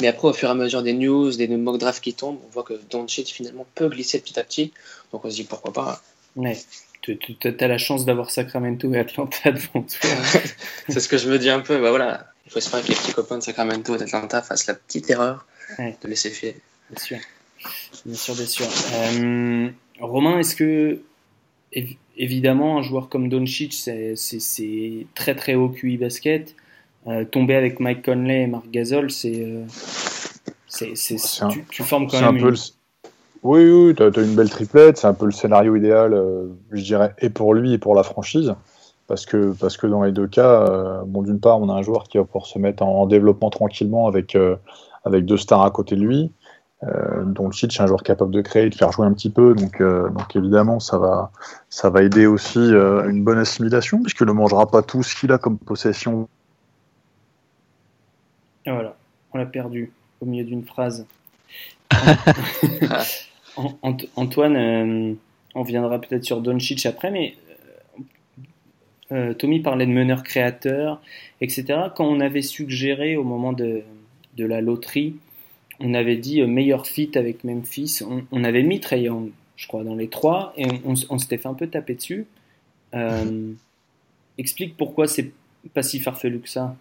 Mais 0.00 0.08
après, 0.08 0.28
au 0.28 0.32
fur 0.32 0.48
et 0.48 0.52
à 0.52 0.54
mesure 0.54 0.82
des 0.82 0.94
news, 0.94 1.30
des 1.32 1.48
mock 1.48 1.78
drafts 1.78 2.02
qui 2.02 2.14
tombent, 2.14 2.40
on 2.46 2.50
voit 2.50 2.64
que 2.64 2.74
Doncic 2.90 3.28
finalement 3.28 3.66
peut 3.74 3.88
glisser 3.88 4.20
petit 4.20 4.38
à 4.38 4.44
petit. 4.44 4.72
Donc 5.12 5.24
on 5.24 5.30
se 5.30 5.36
dit 5.36 5.44
pourquoi 5.44 5.72
pas. 5.72 6.02
Ouais 6.36 6.56
tu 7.02 7.18
as 7.60 7.68
la 7.68 7.78
chance 7.78 8.04
d'avoir 8.04 8.30
Sacramento 8.30 8.92
et 8.92 8.98
Atlanta 8.98 9.52
devant 9.52 9.82
toi. 9.82 10.10
c'est 10.88 11.00
ce 11.00 11.08
que 11.08 11.18
je 11.18 11.30
me 11.30 11.38
dis 11.38 11.50
un 11.50 11.60
peu. 11.60 11.80
Bah 11.80 11.90
voilà, 11.90 12.29
il 12.46 12.52
faut 12.52 12.58
espérer 12.58 12.82
que 12.82 12.88
les 12.88 12.94
petits 12.94 13.12
copains 13.12 13.38
de 13.38 13.42
Sacramento 13.42 13.94
et 13.94 13.98
d'Atlanta 13.98 14.42
fassent 14.42 14.66
la 14.66 14.74
petite 14.74 15.10
erreur 15.10 15.46
de 15.78 16.08
laisser 16.08 16.30
filer. 16.30 16.56
Bien 16.90 16.98
sûr, 16.98 17.18
bien 18.04 18.16
sûr, 18.16 18.34
bien 18.34 18.46
sûr. 18.46 18.66
Euh, 18.94 19.68
Romain, 20.00 20.38
est-ce 20.38 20.56
que 20.56 21.00
évidemment 22.16 22.78
un 22.78 22.82
joueur 22.82 23.08
comme 23.08 23.28
Doncic, 23.28 23.72
c'est 23.72 25.06
très 25.14 25.34
très 25.34 25.54
haut 25.54 25.68
QI 25.68 25.96
basket. 25.96 26.54
Euh, 27.06 27.24
tomber 27.24 27.54
avec 27.54 27.80
Mike 27.80 28.04
Conley 28.04 28.42
et 28.42 28.46
Marc 28.46 28.70
Gasol, 28.70 29.10
c'est 29.10 29.42
euh, 29.42 29.64
tu, 30.76 31.64
tu, 31.70 31.82
formes 31.82 32.06
quand 32.08 32.20
même. 32.20 32.36
Une... 32.36 32.54
Oui, 33.42 33.64
oui, 33.70 33.94
tu 33.94 34.02
as, 34.02 34.22
une 34.22 34.34
belle 34.34 34.50
triplette, 34.50 34.98
c'est 34.98 35.06
un 35.06 35.14
peu 35.14 35.24
le 35.24 35.32
scénario 35.32 35.74
idéal, 35.76 36.12
euh, 36.12 36.48
je 36.72 36.82
dirais, 36.82 37.14
et 37.20 37.30
pour 37.30 37.54
lui 37.54 37.72
et 37.72 37.78
pour 37.78 37.94
la 37.94 38.02
franchise. 38.02 38.54
Parce 39.10 39.26
que, 39.26 39.52
parce 39.58 39.76
que 39.76 39.86
dans 39.86 40.02
les 40.02 40.12
deux 40.12 40.26
cas, 40.26 40.62
euh, 40.62 41.02
bon, 41.04 41.22
d'une 41.22 41.40
part, 41.40 41.60
on 41.60 41.68
a 41.68 41.74
un 41.74 41.82
joueur 41.82 42.04
qui 42.04 42.16
va 42.16 42.24
pouvoir 42.24 42.46
se 42.46 42.58
mettre 42.58 42.82
en, 42.82 43.06
développement 43.06 43.50
tranquillement 43.50 44.06
avec, 44.06 44.36
euh, 44.36 44.56
avec 45.04 45.26
deux 45.26 45.36
stars 45.36 45.62
à 45.62 45.70
côté 45.70 45.96
de 45.96 46.02
lui. 46.02 46.32
donc 47.26 47.52
Chich 47.52 47.78
est 47.78 47.82
un 47.82 47.86
joueur 47.86 48.02
capable 48.02 48.30
de 48.30 48.40
créer, 48.40 48.70
de 48.70 48.74
faire 48.74 48.92
jouer 48.92 49.06
un 49.06 49.12
petit 49.12 49.30
peu. 49.30 49.54
Donc, 49.54 49.82
donc 49.82 50.36
évidemment, 50.36 50.80
ça 50.80 50.96
va, 50.96 51.30
ça 51.68 51.90
va 51.90 52.02
aider 52.02 52.26
aussi 52.26 52.60
une 52.60 53.22
bonne 53.22 53.38
assimilation, 53.38 54.00
puisqu'il 54.00 54.28
ne 54.28 54.32
mangera 54.32 54.70
pas 54.70 54.80
tout 54.82 55.02
ce 55.02 55.14
qu'il 55.14 55.32
a 55.32 55.38
comme 55.38 55.58
possession. 55.58 56.28
Et 58.64 58.70
voilà, 58.70 58.94
on 59.34 59.38
l'a 59.38 59.46
perdu 59.46 59.92
au 60.20 60.26
milieu 60.26 60.44
d'une 60.44 60.64
phrase. 60.64 61.04
Antoine, 64.16 64.56
euh, 64.56 65.14
on 65.54 65.62
viendra 65.62 65.98
peut-être 66.00 66.24
sur 66.24 66.40
Doncic 66.40 66.86
après, 66.86 67.10
mais 67.10 67.34
euh, 69.12 69.30
euh, 69.30 69.34
Tommy 69.34 69.60
parlait 69.60 69.86
de 69.86 69.92
meneur 69.92 70.22
créateur, 70.22 71.00
etc. 71.40 71.64
Quand 71.94 72.06
on 72.06 72.20
avait 72.20 72.42
suggéré 72.42 73.16
au 73.16 73.24
moment 73.24 73.52
de, 73.52 73.82
la 74.38 74.60
loterie, 74.60 75.16
on 75.80 75.94
avait 75.94 76.16
dit 76.16 76.42
meilleur 76.42 76.86
fit 76.86 77.10
avec 77.14 77.44
Memphis, 77.44 78.00
on, 78.30 78.44
avait 78.44 78.62
mis 78.62 78.80
Trey 78.80 79.06
je 79.56 79.66
crois, 79.66 79.84
dans 79.84 79.94
les 79.94 80.08
trois, 80.08 80.54
et 80.56 80.66
on, 80.84 81.18
s'était 81.18 81.36
fait 81.36 81.48
un 81.48 81.54
peu 81.54 81.66
taper 81.66 81.94
dessus. 81.94 82.26
explique 84.38 84.76
pourquoi 84.76 85.06
c'est 85.06 85.32
pas 85.74 85.82
si 85.82 86.00
farfelu 86.00 86.40
que 86.40 86.48
ça. 86.48 86.74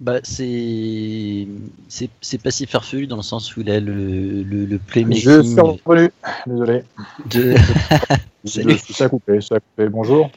Bah, 0.00 0.18
c'est 0.22 1.46
c'est 1.88 2.42
pas 2.42 2.50
si 2.50 2.66
farfelu 2.66 3.06
dans 3.06 3.16
le 3.16 3.22
sens 3.22 3.54
où 3.54 3.60
il 3.60 3.70
a 3.70 3.80
le, 3.80 4.42
le, 4.42 4.64
le 4.64 4.78
playmaking. 4.78 5.22
Je 5.22 5.42
suis 5.42 6.10
désolé. 6.46 6.82
De... 7.30 7.54
Salut. 8.44 8.78
Ça 8.78 9.04
a 9.04 9.08
coupé, 9.08 9.40
ça 9.40 9.56
a 9.56 9.60
coupé. 9.60 9.88
Bonjour. 9.88 10.30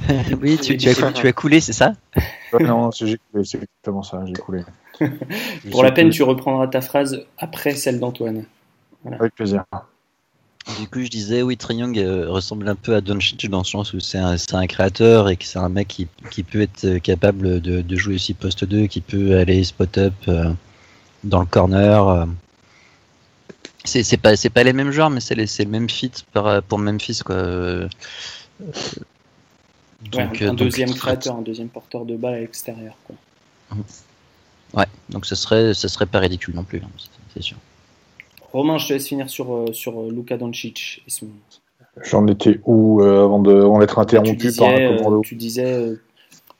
oui, 0.42 0.58
tu, 0.58 0.76
tu, 0.76 0.88
as, 0.88 1.12
tu 1.12 1.26
as 1.26 1.32
coulé, 1.32 1.60
c'est 1.60 1.72
ça? 1.72 1.94
Non, 2.60 2.90
c'est 2.90 3.18
exactement 3.42 4.02
ça, 4.02 4.22
j'ai 4.26 4.34
coulé. 4.34 4.62
Pour 5.70 5.82
la 5.82 5.92
peine, 5.92 6.10
tu 6.10 6.22
reprendras 6.22 6.66
ta 6.66 6.80
phrase 6.80 7.24
après 7.38 7.74
celle 7.74 7.98
d'Antoine. 7.98 8.44
Avec 9.10 9.34
plaisir. 9.34 9.64
Du 10.80 10.88
coup, 10.88 11.00
je 11.00 11.08
disais, 11.08 11.42
oui, 11.42 11.56
Young 11.70 11.96
euh, 11.98 12.28
ressemble 12.28 12.68
un 12.68 12.74
peu 12.74 12.94
à 12.96 13.00
Doncic 13.00 13.48
dans 13.48 13.58
le 13.58 13.64
sens 13.64 13.92
où 13.94 14.00
c'est 14.00 14.18
un, 14.18 14.36
un, 14.52 14.66
créateur 14.66 15.28
et 15.28 15.36
que 15.36 15.44
c'est 15.44 15.60
un 15.60 15.68
mec 15.68 15.86
qui, 15.86 16.08
qui, 16.30 16.42
peut 16.42 16.60
être 16.60 16.98
capable 16.98 17.60
de, 17.60 17.82
de, 17.82 17.96
jouer 17.96 18.16
aussi 18.16 18.34
poste 18.34 18.64
2, 18.64 18.86
qui 18.86 19.00
peut 19.00 19.38
aller 19.38 19.62
spot-up 19.62 20.12
euh, 20.26 20.52
dans 21.22 21.40
le 21.40 21.46
corner. 21.46 22.26
Euh. 23.94 24.02
C'est 24.02 24.16
pas, 24.16 24.34
pas 24.52 24.64
les 24.64 24.72
mêmes 24.72 24.90
joueurs, 24.90 25.10
mais 25.10 25.20
c'est 25.20 25.34
le 25.34 25.70
même 25.70 25.88
fit 25.88 26.12
pour 26.68 26.78
Memphis. 26.78 27.20
Quoi. 27.24 27.88
Donc, 30.10 30.42
un, 30.42 30.54
deuxième 30.54 30.94
créateur, 30.94 31.36
un 31.36 31.42
deuxième 31.42 31.68
porteur 31.68 32.04
de 32.04 32.16
balle 32.16 32.34
à 32.34 32.40
l'extérieur. 32.40 32.94
Ouais, 34.74 34.84
donc 35.08 35.26
ce 35.26 35.34
serait, 35.34 35.74
ce 35.74 35.88
serait 35.88 36.06
pas 36.06 36.18
ridicule 36.18 36.54
non 36.54 36.64
plus, 36.64 36.78
hein, 36.78 36.90
c'est 37.34 37.42
sûr. 37.42 37.56
Romain, 38.52 38.78
je 38.78 38.88
te 38.88 38.92
laisse 38.92 39.08
finir 39.08 39.28
sur, 39.28 39.66
sur 39.72 40.02
Luka 40.10 40.36
Doncic 40.36 41.02
et 41.06 41.10
son. 41.10 41.28
J'en 42.02 42.26
étais 42.26 42.60
où 42.64 43.02
avant 43.02 43.40
d'être 43.40 43.98
interrompu 43.98 44.52
par 44.52 44.68
un 44.68 44.96
commando 44.96 45.22
Tu 45.22 45.34
disais 45.34 45.94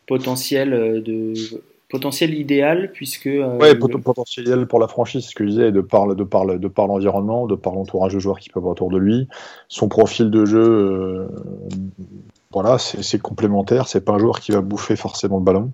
potentiel 0.06 0.70
de 1.04 1.34
potentiel 1.96 2.34
idéal 2.34 2.90
puisque 2.92 3.26
euh, 3.26 3.74
potentiel 4.04 4.66
pour 4.66 4.78
la 4.78 4.88
franchise 4.88 5.24
ce 5.24 5.34
que 5.34 5.44
je 5.44 5.50
disais 5.50 5.72
de 5.72 5.80
par 5.80 6.14
de 6.14 6.24
par 6.24 6.46
de 6.46 6.68
par 6.68 6.86
l'environnement 6.86 7.46
de 7.46 7.54
par 7.54 7.74
l'entourage 7.74 8.14
de 8.14 8.18
joueurs 8.18 8.38
qui 8.38 8.50
peuvent 8.50 8.66
autour 8.66 8.90
de 8.90 8.98
lui. 8.98 9.28
Son 9.68 9.88
profil 9.88 10.30
de 10.30 10.44
jeu 10.44 10.62
euh, 10.62 11.28
voilà 12.50 12.78
c'est 12.78 13.18
complémentaire 13.18 13.88
c'est 13.88 14.04
pas 14.04 14.12
un 14.12 14.18
joueur 14.18 14.40
qui 14.40 14.52
va 14.52 14.60
bouffer 14.60 14.96
forcément 14.96 15.38
le 15.38 15.44
ballon. 15.44 15.72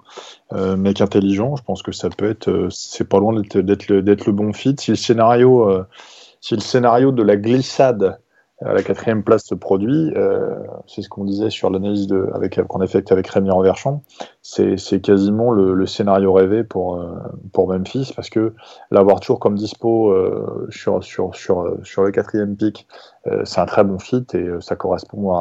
Euh, 0.52 0.76
mec 0.76 1.00
intelligent 1.00 1.57
je 1.57 1.62
pense 1.64 1.83
que 1.83 1.93
ça 1.93 2.09
peut 2.09 2.31
être 2.31 2.69
c'est 2.71 3.09
pas 3.09 3.19
loin 3.19 3.35
d'être 3.35 3.88
le, 3.88 4.00
le 4.00 4.33
bon 4.33 4.52
fit. 4.52 4.76
Si 4.79 4.93
le 4.93 4.97
scénario 4.97 5.85
si 6.41 6.55
le 6.55 6.61
scénario 6.61 7.11
de 7.11 7.23
la 7.23 7.37
glissade 7.37 8.19
la 8.64 8.83
quatrième 8.83 9.23
place 9.23 9.45
se 9.45 9.54
produit, 9.54 10.12
euh, 10.14 10.57
c'est 10.87 11.02
ce 11.02 11.09
qu'on 11.09 11.25
disait 11.25 11.50
sur 11.50 11.71
l'analyse 11.71 12.09
qu'on 12.09 12.81
a 12.81 12.87
avec 13.11 13.28
Rémi 13.28 13.50
Renverchon, 13.50 14.02
c'est 14.42 15.00
quasiment 15.02 15.50
le, 15.50 15.87
scénario 15.87 16.33
rêvé 16.33 16.62
pour, 16.62 16.97
euh, 16.97 17.16
pour 17.52 17.69
Memphis, 17.69 18.12
parce 18.14 18.31
que 18.31 18.54
l'avoir 18.90 19.21
toujours 19.21 19.40
comme 19.40 19.57
dispo 19.57 20.11
euh, 20.11 20.69
sur, 20.71 21.00
le 21.00 22.11
quatrième 22.11 22.57
pic, 22.57 22.87
c'est 23.45 23.61
un 23.61 23.66
très 23.66 23.85
bon 23.85 23.99
fit 23.99 24.25
et 24.35 24.49
ça 24.61 24.76
correspond 24.76 25.33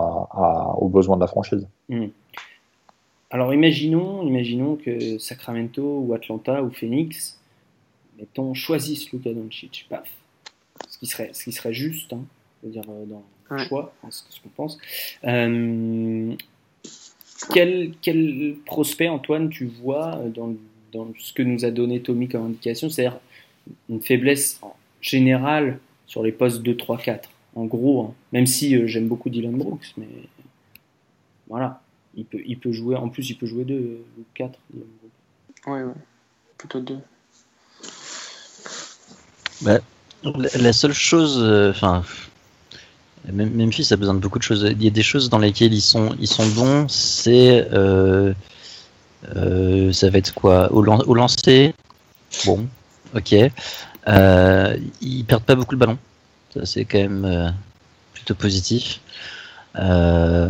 aux 0.78 0.90
besoins 0.90 1.16
de 1.16 1.22
la 1.22 1.28
franchise. 1.28 1.68
Hmm. 1.90 2.08
Alors 3.30 3.54
imaginons, 3.54 4.24
imaginons 4.24 4.76
que 4.76 5.18
Sacramento 5.18 6.00
ou 6.06 6.14
Atlanta 6.14 6.62
ou 6.64 6.70
Phoenix, 6.70 7.40
mettons, 8.20 8.54
choisissent 8.54 9.12
Luka 9.12 9.34
Doncic, 9.34 9.88
paf. 9.90 10.12
Ce 10.90 11.06
ce 11.06 11.44
qui 11.44 11.52
serait 11.52 11.74
juste, 11.74 12.14
hein 12.14 12.24
dire 12.70 12.84
euh, 12.90 13.06
dans 13.06 13.24
le 13.50 13.64
choix, 13.66 13.94
ce 14.10 14.24
qu'on 14.42 14.50
pense. 14.50 14.78
Euh, 15.24 16.34
quel, 17.54 17.94
quel, 18.02 18.56
prospect, 18.66 19.08
Antoine, 19.10 19.50
tu 19.50 19.66
vois 19.66 20.22
dans, 20.34 20.54
dans, 20.92 21.08
ce 21.18 21.34
que 21.34 21.42
nous 21.42 21.66
a 21.66 21.72
donné 21.72 22.02
Tommy 22.02 22.28
comme 22.28 22.46
indication? 22.46 22.90
C'est-à-dire 22.90 23.20
une 23.90 24.02
faiblesse 24.02 24.62
générale 25.02 25.80
sur 26.06 26.24
les 26.24 26.32
postes 26.32 26.62
2, 26.62 26.78
3, 26.78 26.98
4. 26.98 27.30
En 27.56 27.66
gros, 27.66 28.04
hein. 28.04 28.14
même 28.32 28.48
si 28.48 28.76
euh, 28.76 28.88
j'aime 28.88 29.08
beaucoup 29.08 29.30
Dylan 29.30 29.58
Brooks, 29.58 29.94
mais 29.98 30.08
voilà, 31.50 31.82
il 32.16 32.24
peut, 32.24 32.42
il 32.46 32.58
peut 32.58 32.72
jouer, 32.72 32.96
en 32.96 33.10
plus 33.10 33.30
il 33.30 33.38
peut 33.38 33.46
jouer 33.46 33.66
2 33.66 33.76
ou 34.18 34.24
4. 34.36 34.58
Ouais, 35.68 35.84
ouais, 35.84 35.94
plutôt 36.58 36.80
2. 36.80 36.98
Bah, 39.64 39.80
la 40.24 40.72
seule 40.72 40.94
chose, 40.94 41.44
enfin, 41.70 42.04
Memphis 43.30 43.88
a 43.92 43.98
besoin 43.98 44.16
de 44.16 44.20
beaucoup 44.20 44.40
de 44.40 44.44
choses. 44.44 44.68
Il 44.72 44.84
y 44.84 44.88
a 44.88 44.92
des 44.92 45.04
choses 45.04 45.30
dans 45.30 45.38
lesquelles 45.38 45.74
ils 45.74 45.82
sont, 45.82 46.16
ils 46.20 46.28
sont 46.28 46.48
bons. 46.48 46.88
C'est, 46.88 47.68
euh, 47.72 48.34
euh, 49.36 49.92
ça 49.94 50.10
va 50.10 50.18
être 50.18 50.34
quoi? 50.34 50.72
Au, 50.72 50.82
lancer? 51.14 51.76
Bon, 52.46 52.68
ok. 53.16 53.36
Euh, 54.08 54.78
ils 55.02 55.24
perdent 55.26 55.44
pas 55.44 55.56
beaucoup 55.56 55.76
de 55.76 55.80
ballons. 55.80 56.00
Ça 56.54 56.66
c'est 56.66 56.86
quand 56.86 56.98
même 56.98 57.26
euh, 57.26 57.50
plutôt 58.14 58.36
positif. 58.36 59.00
Euh, 59.78 60.50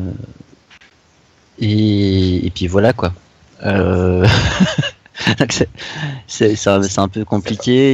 et, 1.59 2.45
et, 2.45 2.49
puis 2.49 2.67
voilà 2.67 2.93
quoi. 2.93 3.13
c'est 6.27 6.67
un, 6.67 6.81
un, 6.97 7.07
peu 7.07 7.23
compliqué 7.25 7.93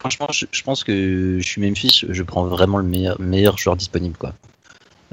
franchement, 0.00 0.28
je, 0.30 0.62
pense 0.62 0.84
que 0.84 1.38
je 1.40 1.46
suis 1.46 1.60
Memphis, 1.60 2.04
je 2.08 2.22
prends 2.22 2.44
vraiment 2.44 2.78
le 2.78 2.84
meilleur, 2.84 3.20
meilleur 3.20 3.58
joueur 3.58 3.76
disponible. 3.76 4.16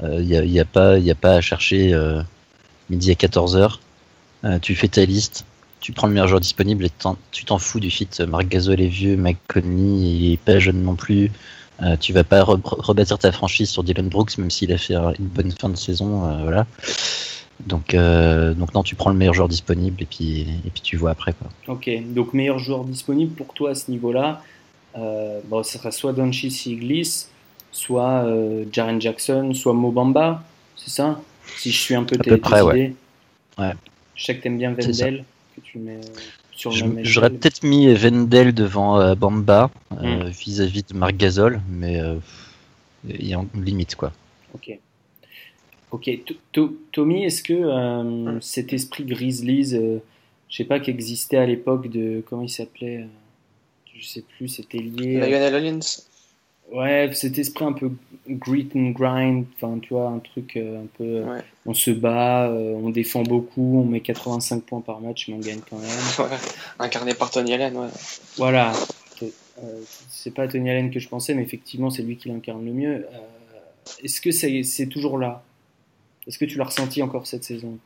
Il 0.02 0.20
n'y 0.20 0.36
euh, 0.36 0.64
a, 0.74 0.98
y 0.98 1.10
a 1.10 1.14
pas 1.14 1.34
à 1.34 1.40
chercher 1.40 1.94
euh, 1.94 2.22
midi 2.90 3.10
à 3.10 3.14
14h. 3.14 3.78
Euh, 4.44 4.58
tu 4.58 4.74
fais 4.74 4.88
ta 4.88 5.04
liste, 5.04 5.44
tu 5.80 5.92
prends 5.92 6.06
le 6.06 6.12
meilleur 6.12 6.28
joueur 6.28 6.40
disponible 6.40 6.84
et 6.84 6.90
tu 7.32 7.44
t'en 7.44 7.58
fous 7.58 7.80
du 7.80 7.90
fit. 7.90 8.08
Marc 8.28 8.48
Gasol 8.48 8.80
est 8.80 8.88
vieux, 8.88 9.16
Mike 9.16 9.38
Conley 9.48 9.66
il 9.66 10.38
pas 10.38 10.58
jeune 10.58 10.82
non 10.82 10.94
plus. 10.94 11.30
tu 12.00 12.12
vas 12.12 12.24
pas 12.24 12.42
rebâtir 12.44 13.18
ta 13.18 13.32
franchise 13.32 13.70
sur 13.70 13.82
Dylan 13.82 14.08
Brooks, 14.08 14.36
même 14.38 14.50
s'il 14.50 14.72
a 14.72 14.78
fait 14.78 14.94
une 14.94 15.26
bonne 15.26 15.52
fin 15.52 15.68
de 15.68 15.76
saison. 15.76 16.40
voilà. 16.42 16.66
Donc, 17.64 17.94
donc 17.94 18.74
non, 18.74 18.82
tu 18.82 18.94
prends 18.94 19.10
le 19.10 19.16
meilleur 19.16 19.34
joueur 19.34 19.48
disponible 19.48 20.02
et 20.02 20.06
puis, 20.06 20.42
et 20.64 20.70
puis 20.70 20.82
tu 20.82 20.96
vois 20.96 21.10
après. 21.10 21.32
Quoi. 21.32 21.48
Ok, 21.74 21.90
donc 22.12 22.34
meilleur 22.34 22.58
joueur 22.58 22.84
disponible 22.84 23.34
pour 23.34 23.54
toi 23.54 23.70
à 23.70 23.74
ce 23.74 23.90
niveau-là. 23.90 24.42
Euh, 24.98 25.40
bon, 25.44 25.62
ce 25.62 25.78
sera 25.78 25.90
soit 25.90 26.12
Donchi 26.12 26.50
s'il 26.50 26.80
glisse, 26.80 27.30
soit 27.72 28.24
euh, 28.24 28.64
Jaren 28.72 29.00
Jackson, 29.00 29.52
soit 29.54 29.74
Mobamba, 29.74 30.42
c'est 30.76 30.90
ça? 30.90 31.20
Si 31.58 31.70
je 31.70 31.78
suis 31.78 31.94
un 31.94 32.04
peu 32.04 32.16
tes, 32.16 32.36
près, 32.38 32.62
ouais. 32.62 32.94
ouais. 33.58 33.72
Je 34.14 34.24
sais 34.24 34.36
que 34.36 34.42
t'aimes 34.42 34.58
bien 34.58 34.72
Vendel, 34.72 35.24
que 35.54 35.60
tu 35.60 35.78
mets 35.78 35.96
euh, 35.96 36.20
sur 36.52 36.72
J'aurais 36.72 37.30
peut-être 37.30 37.62
mis 37.62 37.92
Vendel 37.94 38.54
devant 38.54 39.14
Bamba 39.14 39.70
hmm. 39.90 40.24
vis-à-vis 40.24 40.82
de 40.82 40.94
Marc 40.94 41.16
Gasol, 41.16 41.60
mais 41.68 42.00
il 43.06 43.26
y 43.26 43.34
a 43.34 43.38
une 43.38 43.64
limite 43.64 43.94
quoi. 43.94 44.12
Ok. 44.54 44.78
Ok, 45.92 46.10
Tommy, 46.92 47.24
est-ce 47.24 47.42
que 47.42 47.54
hmm. 47.54 48.40
cet 48.42 48.72
esprit 48.72 49.04
Grizzlies, 49.04 49.70
je 50.48 50.56
sais 50.56 50.64
pas, 50.64 50.80
qui 50.80 50.90
existait 50.90 51.36
à 51.36 51.46
l'époque 51.46 51.88
de. 51.88 52.22
Comment 52.28 52.42
il 52.42 52.50
s'appelait 52.50 53.06
je 53.98 54.06
sais 54.06 54.22
plus, 54.22 54.48
c'était 54.48 54.78
lié. 54.78 55.18
Lionel 55.18 55.54
Hollins 55.54 55.80
Ouais, 56.72 57.08
cet 57.12 57.38
esprit 57.38 57.64
un 57.64 57.72
peu 57.72 57.92
grit 58.28 58.68
and 58.74 58.90
grind, 58.90 59.46
enfin 59.54 59.78
tu 59.78 59.94
vois, 59.94 60.08
un 60.08 60.18
truc 60.18 60.56
euh, 60.56 60.82
un 60.82 60.86
peu. 60.98 61.04
Euh, 61.04 61.40
on 61.64 61.74
se 61.74 61.92
bat, 61.92 62.48
euh, 62.48 62.74
on 62.74 62.90
défend 62.90 63.22
beaucoup, 63.22 63.80
on 63.80 63.84
met 63.84 64.00
85 64.00 64.64
points 64.64 64.80
par 64.80 65.00
match, 65.00 65.28
mais 65.28 65.34
on 65.34 65.38
gagne 65.38 65.60
quand 65.70 65.78
même. 65.78 66.30
incarné 66.80 67.14
par 67.14 67.30
Tony 67.30 67.54
Allen, 67.54 67.76
ouais. 67.76 67.86
Voilà. 68.36 68.72
c'est 70.10 70.34
pas 70.34 70.48
Tony 70.48 70.68
Allen 70.68 70.90
que 70.90 70.98
je 70.98 71.08
pensais, 71.08 71.34
mais 71.34 71.42
effectivement, 71.42 71.88
c'est 71.88 72.02
lui 72.02 72.16
qui 72.16 72.28
l'incarne 72.28 72.64
le 72.64 72.72
mieux. 72.72 73.06
Est-ce 74.02 74.20
que 74.20 74.32
c'est 74.32 74.86
toujours 74.86 75.18
là? 75.18 75.44
Est-ce 76.26 76.38
que 76.38 76.44
tu 76.44 76.58
l'as 76.58 76.64
ressenti 76.64 77.02
encore 77.02 77.26
cette 77.26 77.44
saison? 77.44 77.78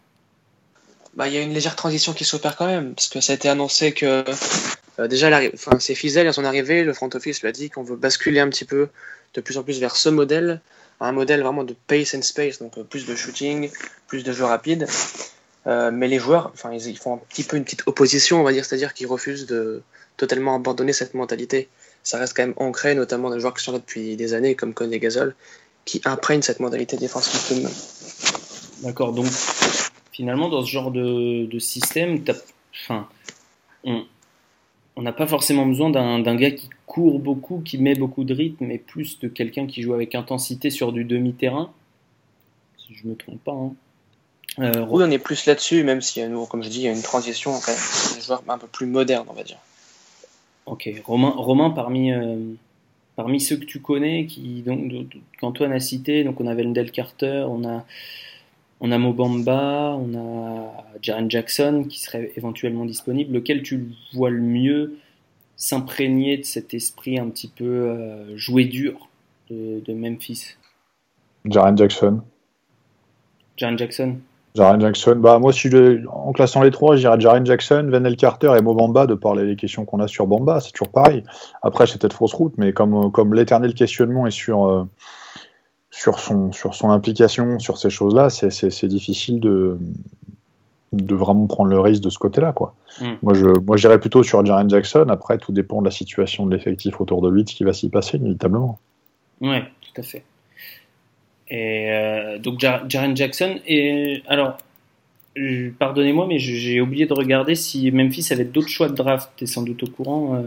Bah, 1.14 1.28
il 1.28 1.34
y 1.34 1.38
a 1.38 1.42
une 1.42 1.52
légère 1.52 1.76
transition 1.76 2.12
qui 2.12 2.24
s'opère 2.24 2.56
quand 2.56 2.66
même, 2.66 2.94
parce 2.94 3.08
que 3.08 3.20
ça 3.20 3.32
a 3.32 3.36
été 3.36 3.48
annoncé 3.48 3.92
que 3.92 4.24
euh, 4.98 5.08
déjà, 5.08 5.40
c'est 5.78 5.94
Fizel 5.94 6.26
à 6.28 6.32
son 6.32 6.44
arrivée, 6.44 6.84
le 6.84 6.92
front 6.92 7.10
office 7.14 7.40
lui 7.40 7.48
a 7.48 7.52
dit 7.52 7.70
qu'on 7.70 7.82
veut 7.82 7.96
basculer 7.96 8.40
un 8.40 8.48
petit 8.48 8.64
peu 8.64 8.88
de 9.34 9.40
plus 9.40 9.58
en 9.58 9.62
plus 9.62 9.80
vers 9.80 9.96
ce 9.96 10.08
modèle, 10.08 10.60
un 11.00 11.12
modèle 11.12 11.42
vraiment 11.42 11.64
de 11.64 11.74
pace 11.86 12.14
and 12.14 12.22
space, 12.22 12.58
donc 12.58 12.76
euh, 12.78 12.84
plus 12.84 13.06
de 13.06 13.14
shooting, 13.14 13.70
plus 14.06 14.22
de 14.22 14.32
jeux 14.32 14.44
rapides. 14.44 14.86
Euh, 15.66 15.90
mais 15.90 16.08
les 16.08 16.18
joueurs, 16.18 16.50
enfin, 16.54 16.72
ils, 16.72 16.98
font 16.98 17.14
un 17.14 17.20
petit 17.28 17.44
peu 17.44 17.56
une 17.56 17.64
petite 17.64 17.82
opposition, 17.86 18.40
on 18.40 18.44
va 18.44 18.52
dire, 18.52 18.64
c'est-à-dire 18.64 18.94
qu'ils 18.94 19.06
refusent 19.06 19.46
de 19.46 19.82
totalement 20.16 20.54
abandonner 20.54 20.92
cette 20.92 21.14
mentalité. 21.14 21.68
Ça 22.02 22.18
reste 22.18 22.34
quand 22.34 22.42
même 22.42 22.54
ancré, 22.56 22.94
notamment 22.94 23.30
des 23.30 23.40
joueurs 23.40 23.54
qui 23.54 23.62
sont 23.62 23.72
là 23.72 23.78
depuis 23.78 24.16
des 24.16 24.34
années, 24.34 24.54
comme 24.54 24.72
Cone 24.74 24.92
et 24.92 24.98
Gasol, 24.98 25.34
qui 25.84 26.00
imprègnent 26.04 26.42
cette 26.42 26.60
modalité 26.60 26.96
défensive 26.96 27.40
tout 27.48 27.54
de 27.54 27.64
même. 27.64 27.72
D'accord, 28.82 29.12
donc 29.12 29.26
finalement, 30.12 30.48
dans 30.48 30.62
ce 30.62 30.70
genre 30.70 30.90
de, 30.90 31.46
de 31.46 31.58
système, 31.58 32.22
enfin, 32.84 33.08
on, 33.84 34.04
n'a 35.02 35.12
pas 35.12 35.26
forcément 35.26 35.66
besoin 35.66 35.90
d'un 35.90 36.34
gars 36.36 36.50
qui 36.50 36.68
court 36.86 37.18
beaucoup, 37.18 37.62
qui 37.64 37.78
met 37.78 37.94
beaucoup 37.94 38.24
de 38.24 38.34
rythme, 38.34 38.66
mais 38.66 38.78
plus 38.78 39.18
de 39.20 39.28
quelqu'un 39.28 39.66
qui 39.66 39.82
joue 39.82 39.94
avec 39.94 40.14
intensité 40.14 40.70
sur 40.70 40.92
du 40.92 41.04
demi-terrain. 41.04 41.72
Si 42.78 42.94
je 42.94 43.06
me 43.06 43.14
trompe 43.14 43.42
pas. 43.44 43.52
Hein. 43.52 43.72
Euh, 44.58 44.86
oui, 44.90 45.04
on 45.06 45.10
est 45.10 45.18
plus 45.18 45.46
là-dessus, 45.46 45.84
même 45.84 46.00
a, 46.00 46.46
comme 46.46 46.62
je 46.62 46.68
dis, 46.68 46.80
il 46.80 46.84
y 46.84 46.88
a 46.88 46.92
une 46.92 47.02
transition, 47.02 47.54
en 47.54 47.60
fait, 47.60 48.16
des 48.16 48.22
joueurs 48.22 48.42
un 48.48 48.58
peu 48.58 48.66
plus 48.66 48.86
modernes, 48.86 49.26
on 49.28 49.34
va 49.34 49.44
dire. 49.44 49.58
Ok, 50.66 50.90
Romain, 51.04 51.30
Romain 51.30 51.70
parmi, 51.70 52.12
euh, 52.12 52.36
parmi 53.20 53.38
ceux 53.38 53.58
que 53.58 53.66
tu 53.66 53.80
connais, 53.80 54.24
qui 54.24 54.62
donc 54.62 54.90
qu'Antoine 55.38 55.72
a 55.72 55.78
cité, 55.78 56.24
donc 56.24 56.40
on 56.40 56.46
a 56.46 56.54
Wendell 56.54 56.90
Carter, 56.90 57.44
on 57.46 57.68
a 57.68 57.84
on 58.80 58.90
a 58.92 58.96
Mobamba, 58.96 59.94
on 60.00 60.18
a 60.18 60.86
Jaren 61.02 61.30
Jackson 61.30 61.84
qui 61.86 62.00
serait 62.00 62.32
éventuellement 62.36 62.86
disponible. 62.86 63.34
Lequel 63.34 63.62
tu 63.62 63.88
vois 64.14 64.30
le 64.30 64.40
mieux 64.40 64.96
s'imprégner 65.56 66.38
de 66.38 66.44
cet 66.44 66.72
esprit 66.72 67.18
un 67.18 67.28
petit 67.28 67.48
peu 67.48 67.66
euh, 67.66 68.34
joué 68.38 68.64
dur 68.64 69.10
de, 69.50 69.92
Memphis? 69.92 70.56
Jaren 71.44 71.76
Jackson. 71.76 72.22
Jaren 73.58 73.76
Jackson 73.76 74.16
Jaren 74.54 74.80
Jackson, 74.80 75.16
bah 75.16 75.38
moi 75.38 75.52
si 75.52 75.70
je, 75.70 76.06
en 76.08 76.32
classant 76.32 76.62
les 76.62 76.70
trois, 76.70 76.96
je 76.96 77.00
dirais 77.02 77.20
Jaren 77.20 77.46
Jackson, 77.46 77.88
Venel 77.88 78.16
Carter 78.16 78.52
et 78.58 78.62
Mobamba 78.62 79.06
de 79.06 79.14
parler 79.14 79.46
des 79.46 79.56
questions 79.56 79.84
qu'on 79.84 80.00
a 80.00 80.08
sur 80.08 80.26
Bamba, 80.26 80.60
c'est 80.60 80.72
toujours 80.72 80.90
pareil. 80.90 81.22
Après 81.62 81.86
c'est 81.86 82.00
peut-être 82.00 82.16
fausse 82.16 82.34
route, 82.34 82.54
mais 82.56 82.72
comme, 82.72 83.12
comme 83.12 83.34
l'éternel 83.34 83.74
questionnement 83.74 84.26
est 84.26 84.32
sur, 84.32 84.66
euh, 84.66 84.88
sur 85.90 86.18
son, 86.18 86.50
sur 86.52 86.74
son 86.74 86.90
implication 86.90 87.58
sur 87.58 87.78
ces 87.78 87.90
choses-là, 87.90 88.28
c'est 88.30 88.86
difficile 88.86 89.38
de, 89.40 89.78
de 90.92 91.14
vraiment 91.14 91.46
prendre 91.46 91.70
le 91.70 91.80
risque 91.80 92.02
de 92.02 92.10
ce 92.10 92.18
côté-là. 92.18 92.52
Quoi. 92.52 92.74
Mm. 93.00 93.06
Moi, 93.22 93.34
je, 93.34 93.46
moi, 93.46 93.76
j'irais 93.76 94.00
plutôt 94.00 94.22
sur 94.22 94.44
Jaren 94.44 94.68
Jackson. 94.68 95.06
Après, 95.08 95.38
tout 95.38 95.52
dépend 95.52 95.80
de 95.80 95.86
la 95.86 95.90
situation 95.90 96.46
de 96.46 96.54
l'effectif 96.54 97.00
autour 97.00 97.22
de 97.22 97.28
lui, 97.28 97.44
de 97.44 97.48
ce 97.48 97.54
qui 97.54 97.64
va 97.64 97.72
s'y 97.72 97.88
passer, 97.88 98.18
inévitablement. 98.18 98.78
Ouais, 99.40 99.64
tout 99.80 100.00
à 100.00 100.02
fait. 100.02 100.24
Et 101.50 101.86
euh, 101.90 102.38
donc, 102.38 102.60
Jar- 102.60 102.88
Jaren 102.88 103.16
Jackson. 103.16 103.58
Et 103.66 104.22
alors, 104.28 104.56
pardonnez-moi, 105.78 106.26
mais 106.28 106.38
j'ai 106.38 106.80
oublié 106.80 107.06
de 107.06 107.12
regarder 107.14 107.54
si 107.54 107.90
Memphis 107.90 108.26
avait 108.32 108.44
d'autres 108.44 108.68
choix 108.68 108.88
de 108.88 108.94
draft. 108.94 109.30
T'es 109.36 109.46
sans 109.46 109.62
doute 109.62 109.82
au 109.82 109.86
courant, 109.88 110.34
euh, 110.36 110.42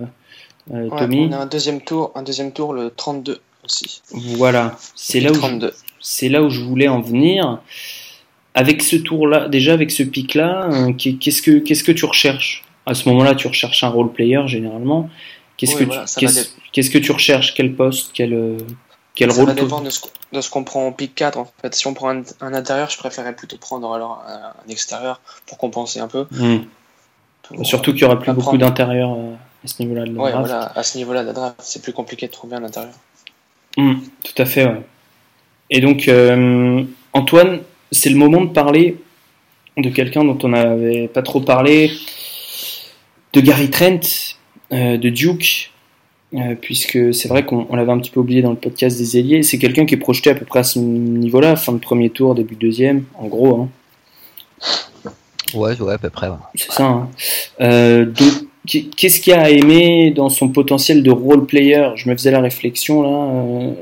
euh, 0.74 0.90
Ouais, 0.90 1.00
Tommy. 1.00 1.28
on 1.30 1.34
a 1.34 1.38
un 1.40 1.46
deuxième 1.46 1.82
tour, 1.82 2.12
un 2.16 2.24
deuxième 2.24 2.52
tour 2.52 2.74
le 2.74 2.90
32 2.90 3.40
aussi. 3.66 4.02
Voilà, 4.12 4.78
c'est 4.96 5.20
là 5.20 5.32
où 5.32 5.36
je- 5.36 5.40
32. 5.40 5.74
c'est 6.00 6.30
là 6.30 6.42
où 6.44 6.50
je 6.50 6.62
voulais 6.62 6.88
en 6.88 7.02
venir. 7.02 7.60
Avec 8.56 8.84
ce 8.84 8.96
tour-là, 8.98 9.48
déjà 9.50 9.74
avec 9.74 9.90
ce 9.90 10.04
pic-là, 10.04 10.70
qu'est- 10.98 11.14
qu'est-ce 11.14 11.42
que 11.42 11.58
qu'est-ce 11.58 11.84
que 11.84 11.92
tu 11.92 12.06
recherches? 12.06 12.64
À 12.86 12.94
ce 12.94 13.10
moment-là, 13.10 13.34
tu 13.36 13.48
recherches 13.48 13.84
un 13.84 13.88
role 13.90 14.12
player 14.12 14.42
généralement. 14.48 15.10
Qu'est-ce 15.58 15.74
Oui, 15.76 15.80
que 15.82 15.86
voilà, 15.86 16.06
tu 16.06 16.26
qu'est-ce 16.72 16.90
que 16.92 16.98
tu 17.00 17.12
recherches? 17.12 17.54
Quel 17.56 17.74
poste? 17.74 18.12
Quel 18.14 18.34
euh, 18.34 18.58
quel 19.16 19.32
Ça 19.32 19.38
rôle 19.38 19.48
va 19.48 19.54
dépendre 19.54 19.84
de 19.84 19.90
ce, 19.90 20.00
qu'on- 20.02 20.10
de 20.32 20.42
ce 20.42 20.50
qu'on 20.50 20.64
prend 20.64 20.88
en 20.88 20.92
pick 20.92 21.14
4 21.16 21.38
en 21.38 21.48
fait. 21.62 21.74
Si 21.76 21.86
on 21.88 21.94
prend 21.94 22.10
un, 22.10 22.24
un 22.42 22.54
intérieur, 22.54 22.90
je 22.90 22.98
préférerais 22.98 23.36
plutôt 23.36 23.58
prendre 23.58 23.92
alors 23.94 24.24
un, 24.28 24.54
un 24.68 24.70
extérieur 24.72 25.22
pour 25.46 25.58
compenser 25.58 26.00
un 26.00 26.08
peu. 26.08 26.26
Hmm. 26.32 26.60
Pour- 27.44 27.66
Surtout 27.66 27.92
qu'il 27.94 28.02
y 28.02 28.06
aura 28.06 28.20
plus 28.20 28.32
beaucoup 28.32 28.42
prendre- 28.48 28.60
d'intérieurs 28.60 29.14
euh, 29.14 29.34
à 29.64 29.68
ce 29.68 29.82
niveau-là 29.82 30.06
de 30.06 30.16
la 30.16 30.22
Ouais, 30.22 30.32
draft. 30.32 30.48
voilà, 30.48 30.72
à 30.76 30.84
ce 30.84 30.98
niveau-là 30.98 31.22
de 31.22 31.28
la 31.28 31.34
draft, 31.34 31.56
c'est 31.60 31.82
plus 31.82 31.94
compliqué 31.94 32.28
de 32.28 32.32
trouver 32.32 32.56
un 32.56 32.64
intérieur. 32.64 32.94
Hmm, 33.78 33.96
tout 34.24 34.42
à 34.42 34.46
fait, 34.46 34.66
ouais. 34.66 34.82
Et 35.70 35.80
donc, 35.82 36.08
euh, 36.08 36.84
Antoine, 37.14 37.62
c'est 37.92 38.10
le 38.10 38.16
moment 38.16 38.42
de 38.42 38.52
parler 38.52 38.98
de 39.78 39.90
quelqu'un 39.90 40.24
dont 40.24 40.38
on 40.44 40.50
n'avait 40.50 41.08
pas 41.08 41.22
trop 41.24 41.42
parlé, 41.42 41.92
de 43.34 43.42
Gary 43.42 43.70
Trent, 43.72 44.00
euh, 44.72 44.98
de 44.98 45.10
Duke, 45.10 45.72
euh, 46.36 46.56
puisque 46.60 47.14
c'est 47.14 47.28
vrai 47.28 47.46
qu'on 47.46 47.66
on 47.70 47.76
l'avait 47.76 47.92
un 47.92 48.00
petit 48.00 48.12
peu 48.12 48.20
oublié 48.20 48.42
dans 48.42 48.50
le 48.52 48.56
podcast 48.58 48.98
des 48.98 49.18
ailiers. 49.18 49.44
C'est 49.44 49.58
quelqu'un 49.60 49.86
qui 49.86 49.94
est 49.96 49.98
projeté 49.98 50.30
à 50.30 50.36
peu 50.36 50.46
près 50.46 50.60
à 50.60 50.64
ce 50.64 50.80
niveau-là, 50.80 51.56
fin 51.56 51.74
de 51.74 51.78
premier 51.80 52.10
tour, 52.10 52.36
début 52.36 52.56
de 52.56 52.60
deuxième, 52.62 53.04
en 53.16 53.28
gros. 53.28 53.62
Hein. 53.62 53.70
Ouais, 55.54 55.80
ouais, 55.80 55.94
à 55.94 55.98
peu 55.98 56.10
près. 56.10 56.28
ouais. 56.30 56.36
C'est 56.56 56.72
ça. 56.72 56.86
hein. 56.86 57.10
Euh, 57.62 58.06
donc, 58.06 58.34
qu'est-ce 58.66 59.20
qu'il 59.20 59.34
y 59.34 59.36
a 59.36 59.42
à 59.44 59.50
aimer 59.50 60.12
dans 60.12 60.30
son 60.30 60.50
potentiel 60.50 61.04
de 61.04 61.12
role 61.12 61.46
player? 61.46 61.90
Je 61.96 62.10
me 62.10 62.16
faisais 62.16 62.32
la 62.32 62.40
réflexion 62.42 63.02
là. 63.04 63.10
euh, 63.10 63.74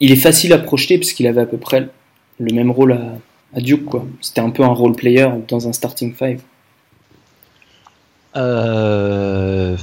il 0.00 0.10
est 0.12 0.16
facile 0.16 0.52
à 0.54 0.58
projeter 0.58 0.98
parce 0.98 1.12
qu'il 1.12 1.26
avait 1.26 1.42
à 1.42 1.46
peu 1.46 1.58
près 1.58 1.86
le 2.38 2.54
même 2.54 2.70
rôle 2.70 2.92
à, 2.92 3.18
à 3.54 3.60
Duke 3.60 3.84
quoi. 3.84 4.04
C'était 4.22 4.40
un 4.40 4.50
peu 4.50 4.62
un 4.64 4.68
role 4.72 4.96
player 4.96 5.28
dans 5.46 5.68
un 5.68 5.72
starting 5.72 6.14
five. 6.14 6.40
Euh, 8.36 9.76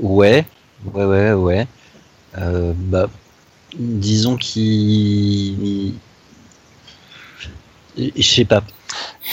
ouais, 0.00 0.44
ouais, 0.86 1.04
ouais, 1.04 1.32
ouais. 1.32 1.66
Euh, 2.38 2.72
bah, 2.76 3.10
disons 3.78 4.36
qu'il. 4.36 5.94
Je 7.96 8.22
sais 8.22 8.44
pas. 8.44 8.62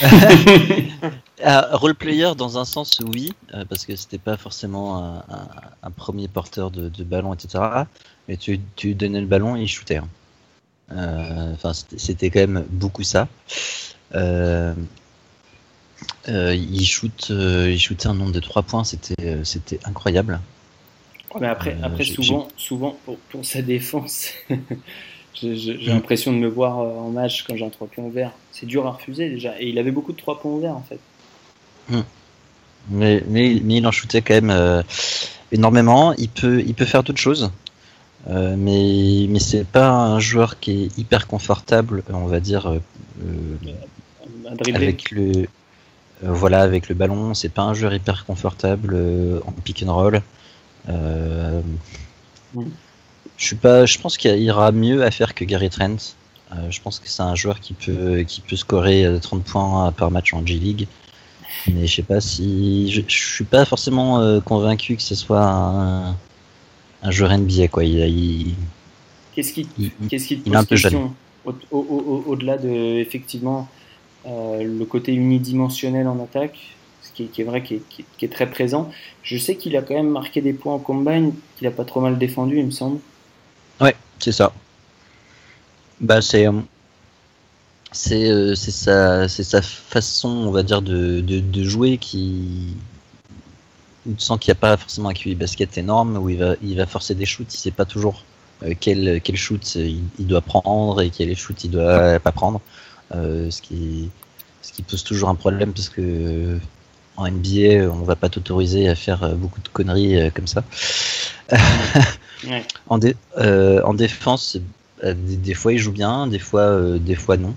Ah, 1.44 1.68
role 1.72 1.94
player 1.94 2.32
dans 2.36 2.58
un 2.58 2.64
sens 2.64 3.00
oui, 3.14 3.32
euh, 3.54 3.64
parce 3.64 3.86
que 3.86 3.94
c'était 3.94 4.18
pas 4.18 4.36
forcément 4.36 4.98
un, 4.98 5.18
un- 5.18 5.48
un 5.84 5.90
premier 5.92 6.26
porteur 6.26 6.72
de, 6.72 6.88
de 6.88 7.04
ballon, 7.04 7.32
etc. 7.32 7.86
Mais 8.26 8.36
tu, 8.36 8.58
tu 8.74 8.96
donnais 8.96 9.20
le 9.20 9.26
ballon 9.28 9.54
et 9.56 9.62
il 9.62 9.68
shootait. 9.68 9.98
hein. 9.98 10.08
Euh, 10.92 11.52
Enfin, 11.54 11.72
c'était- 11.74 12.30
quand 12.30 12.40
même 12.40 12.64
beaucoup 12.70 13.04
ça. 13.04 13.28
Euh, 14.16 14.74
il 16.54 16.84
shoot, 16.86 17.30
il 17.30 17.78
shootait 17.78 18.06
un 18.08 18.14
nombre 18.14 18.32
de 18.32 18.40
3 18.40 18.62
points, 18.62 18.84
c'était, 18.84 19.44
c'était 19.44 19.80
incroyable. 19.84 20.40
Mais 21.40 21.46
après, 21.48 21.72
Euh, 21.80 21.86
après 21.86 22.04
souvent, 22.04 22.48
souvent 22.56 22.96
pour, 23.04 23.16
pour 23.30 23.44
sa 23.44 23.62
défense, 23.62 24.30
j'ai 25.34 25.54
j'ai- 25.56 25.78
j'ai 25.80 25.90
Mm. 25.90 25.94
l'impression 25.94 26.32
de 26.32 26.38
me 26.38 26.48
voir 26.48 26.80
euh, 26.80 26.90
en 26.98 27.10
match 27.10 27.44
quand 27.46 27.56
j'ai 27.56 27.64
un 27.64 27.70
3 27.70 27.86
points 27.88 28.04
ouverts. 28.04 28.32
C'est 28.52 28.66
dur 28.66 28.86
à 28.86 28.92
refuser 28.92 29.28
déjà. 29.30 29.60
Et 29.60 29.68
il 29.68 29.78
avait 29.78 29.90
beaucoup 29.92 30.12
de 30.12 30.18
3 30.18 30.40
points 30.40 30.52
ouverts 30.52 30.76
en 30.76 30.82
fait. 30.88 30.98
Mais, 32.90 33.22
mais, 33.28 33.60
mais 33.62 33.76
il 33.76 33.86
en 33.86 33.90
shootait 33.92 34.22
quand 34.22 34.34
même 34.34 34.50
euh, 34.50 34.82
énormément. 35.52 36.14
Il 36.14 36.28
peut, 36.30 36.62
il 36.66 36.74
peut 36.74 36.84
faire 36.86 37.02
d'autres 37.02 37.20
choses. 37.20 37.50
Euh, 38.28 38.56
mais 38.58 39.26
mais 39.28 39.38
c'est 39.38 39.64
pas 39.64 39.88
un 39.90 40.18
joueur 40.20 40.58
qui 40.58 40.84
est 40.84 40.98
hyper 40.98 41.26
confortable, 41.26 42.02
on 42.12 42.26
va 42.26 42.40
dire, 42.40 42.66
avec 44.74 45.10
le 45.10 45.46
voilà 46.22 46.62
avec 46.62 46.88
le 46.88 46.94
ballon. 46.94 47.34
C'est 47.34 47.48
pas 47.48 47.62
un 47.62 47.74
joueur 47.74 47.94
hyper 47.94 48.24
confortable 48.26 48.96
en 49.46 49.52
pick 49.52 49.84
and 49.86 49.94
roll. 49.94 50.20
Euh, 50.88 51.60
Mm. 52.54 52.62
Je 53.36 53.44
suis 53.44 53.56
pas, 53.56 53.84
je 53.84 53.98
pense 53.98 54.16
qu'il 54.16 54.36
ira 54.38 54.72
mieux 54.72 55.04
à 55.04 55.10
faire 55.10 55.34
que 55.34 55.44
Gary 55.44 55.68
Trent. 55.68 55.96
Euh, 56.52 56.70
je 56.70 56.80
pense 56.80 56.98
que 56.98 57.08
c'est 57.08 57.22
un 57.22 57.34
joueur 57.34 57.60
qui 57.60 57.74
peut 57.74 58.22
qui 58.22 58.40
peut 58.40 58.56
scorer 58.56 59.04
euh, 59.04 59.18
30 59.18 59.44
points 59.44 59.92
par 59.92 60.10
match 60.10 60.32
en 60.32 60.44
G 60.46 60.54
League. 60.54 60.88
Mais 61.70 61.86
je 61.86 61.96
sais 61.96 62.02
pas 62.02 62.20
si 62.22 62.90
je, 62.90 63.02
je 63.06 63.16
suis 63.34 63.44
pas 63.44 63.64
forcément 63.66 64.20
euh, 64.20 64.40
convaincu 64.40 64.96
que 64.96 65.02
ce 65.02 65.14
soit 65.14 65.44
un, 65.44 66.16
un 67.02 67.10
joueur 67.10 67.36
NBA 67.36 67.68
quoi. 67.68 67.84
Il, 67.84 67.98
il- 67.98 68.54
Qu'est-ce 69.34 69.52
qui, 69.52 69.68
il- 69.78 69.90
qu'est-ce 70.08 70.26
qui 70.26 70.38
te 70.40 70.48
pose 70.48 70.66
question 70.66 71.12
au- 71.44 71.52
au- 71.70 71.76
au- 71.78 72.24
Au-delà 72.28 72.56
de 72.56 72.68
effectivement 72.98 73.68
euh, 74.26 74.62
le 74.64 74.84
côté 74.86 75.12
unidimensionnel 75.12 76.08
en 76.08 76.18
attaque, 76.24 76.58
qui 77.26 77.42
est, 77.42 77.44
vrai, 77.44 77.62
qui 77.62 77.82
est, 78.22 78.32
très 78.32 78.48
présent. 78.48 78.90
Je 79.22 79.36
sais 79.36 79.56
qu'il 79.56 79.76
a 79.76 79.82
quand 79.82 79.94
même 79.94 80.10
marqué 80.10 80.40
des 80.40 80.52
points 80.52 80.74
en 80.74 80.78
combine, 80.78 81.32
qu'il 81.56 81.66
a 81.66 81.70
pas 81.70 81.84
trop 81.84 82.00
mal 82.00 82.18
défendu, 82.18 82.58
il 82.58 82.66
me 82.66 82.70
semble. 82.70 83.00
Ouais, 83.80 83.94
c'est 84.18 84.32
ça. 84.32 84.52
Bah 86.00 86.22
c'est 86.22 86.46
euh, 86.46 86.52
c'est 87.90 88.30
euh, 88.30 88.54
sa 88.54 89.28
sa 89.28 89.62
façon 89.62 90.28
on 90.28 90.52
va 90.52 90.62
dire 90.62 90.80
de, 90.80 91.20
de, 91.20 91.64
jouer 91.64 91.98
qui 91.98 92.76
sens 94.18 94.38
qu'il 94.38 94.52
n'y 94.52 94.58
a 94.58 94.60
pas 94.60 94.76
forcément 94.76 95.08
un 95.08 95.14
QI 95.14 95.34
basket 95.34 95.76
énorme 95.76 96.16
où 96.16 96.30
il 96.30 96.38
va 96.38 96.54
il 96.62 96.76
va 96.76 96.86
forcer 96.86 97.16
des 97.16 97.26
shoots, 97.26 97.52
il 97.52 97.58
sait 97.58 97.72
pas 97.72 97.84
toujours 97.84 98.22
euh, 98.62 98.74
quel 98.78 99.20
quel 99.22 99.36
shoot 99.36 99.74
il, 99.74 100.02
il 100.20 100.26
doit 100.28 100.40
prendre 100.40 101.02
et 101.02 101.10
quel 101.10 101.34
shoot 101.36 101.64
il 101.64 101.72
doit 101.72 102.20
pas 102.20 102.32
prendre. 102.32 102.60
Euh, 103.14 103.50
ce 103.50 103.62
qui 103.62 104.10
ce 104.60 104.72
qui 104.72 104.82
pose 104.82 105.02
toujours 105.02 105.30
un 105.30 105.34
problème 105.34 105.72
parce 105.72 105.88
que 105.88 106.58
en 107.18 107.26
NBA 107.26 107.90
on 107.92 108.02
va 108.04 108.16
pas 108.16 108.28
t'autoriser 108.30 108.88
à 108.88 108.94
faire 108.94 109.22
euh, 109.24 109.34
beaucoup 109.34 109.60
de 109.60 109.68
conneries 109.68 110.16
euh, 110.16 110.30
comme 110.34 110.46
ça. 110.46 110.64
Ouais. 112.48 112.64
En, 112.86 112.98
dé- 112.98 113.16
euh, 113.38 113.82
en 113.82 113.94
défense, 113.94 114.56
euh, 115.02 115.12
des, 115.12 115.36
des 115.36 115.54
fois 115.54 115.72
il 115.72 115.78
joue 115.78 115.90
bien, 115.90 116.28
des 116.28 116.38
fois, 116.38 116.60
euh, 116.60 116.98
des 116.98 117.16
fois 117.16 117.36
non. 117.36 117.52